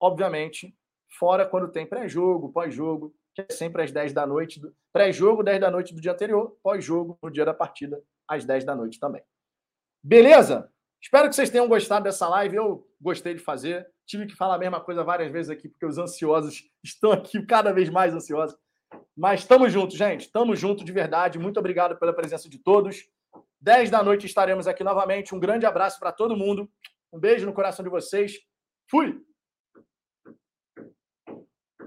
Obviamente, 0.00 0.76
fora 1.18 1.46
quando 1.46 1.70
tem 1.70 1.86
pré-jogo, 1.86 2.52
pós-jogo, 2.52 3.14
que 3.34 3.42
é 3.42 3.46
sempre 3.50 3.82
às 3.82 3.90
10 3.90 4.12
da 4.12 4.26
noite. 4.26 4.60
Do... 4.60 4.74
Pré-jogo, 4.92 5.42
10 5.42 5.60
da 5.60 5.70
noite 5.70 5.94
do 5.94 6.00
dia 6.00 6.12
anterior, 6.12 6.56
pós-jogo, 6.62 7.18
no 7.22 7.30
dia 7.30 7.44
da 7.44 7.54
partida, 7.54 8.02
às 8.28 8.44
10 8.44 8.64
da 8.64 8.74
noite 8.74 8.98
também. 8.98 9.22
Beleza? 10.02 10.70
Espero 11.02 11.28
que 11.28 11.34
vocês 11.34 11.50
tenham 11.50 11.68
gostado 11.68 12.04
dessa 12.04 12.28
live. 12.28 12.56
Eu 12.56 12.86
gostei 13.00 13.34
de 13.34 13.40
fazer. 13.40 13.86
Tive 14.06 14.26
que 14.26 14.34
falar 14.34 14.56
a 14.56 14.58
mesma 14.58 14.80
coisa 14.80 15.04
várias 15.04 15.30
vezes 15.30 15.50
aqui, 15.50 15.68
porque 15.68 15.86
os 15.86 15.98
ansiosos 15.98 16.68
estão 16.84 17.12
aqui 17.12 17.44
cada 17.44 17.72
vez 17.72 17.88
mais 17.88 18.14
ansiosos. 18.14 18.56
Mas 19.16 19.40
estamos 19.40 19.72
juntos, 19.72 19.96
gente. 19.96 20.22
Estamos 20.22 20.58
juntos 20.58 20.84
de 20.84 20.92
verdade. 20.92 21.38
Muito 21.38 21.58
obrigado 21.58 21.96
pela 21.96 22.12
presença 22.12 22.48
de 22.48 22.58
todos. 22.58 23.08
10 23.60 23.90
da 23.90 24.02
noite 24.02 24.26
estaremos 24.26 24.66
aqui 24.66 24.82
novamente. 24.82 25.34
Um 25.34 25.40
grande 25.40 25.66
abraço 25.66 25.98
para 25.98 26.12
todo 26.12 26.36
mundo. 26.36 26.68
Um 27.12 27.18
beijo 27.18 27.46
no 27.46 27.52
coração 27.52 27.84
de 27.84 27.90
vocês. 27.90 28.38
Fui! 28.90 29.20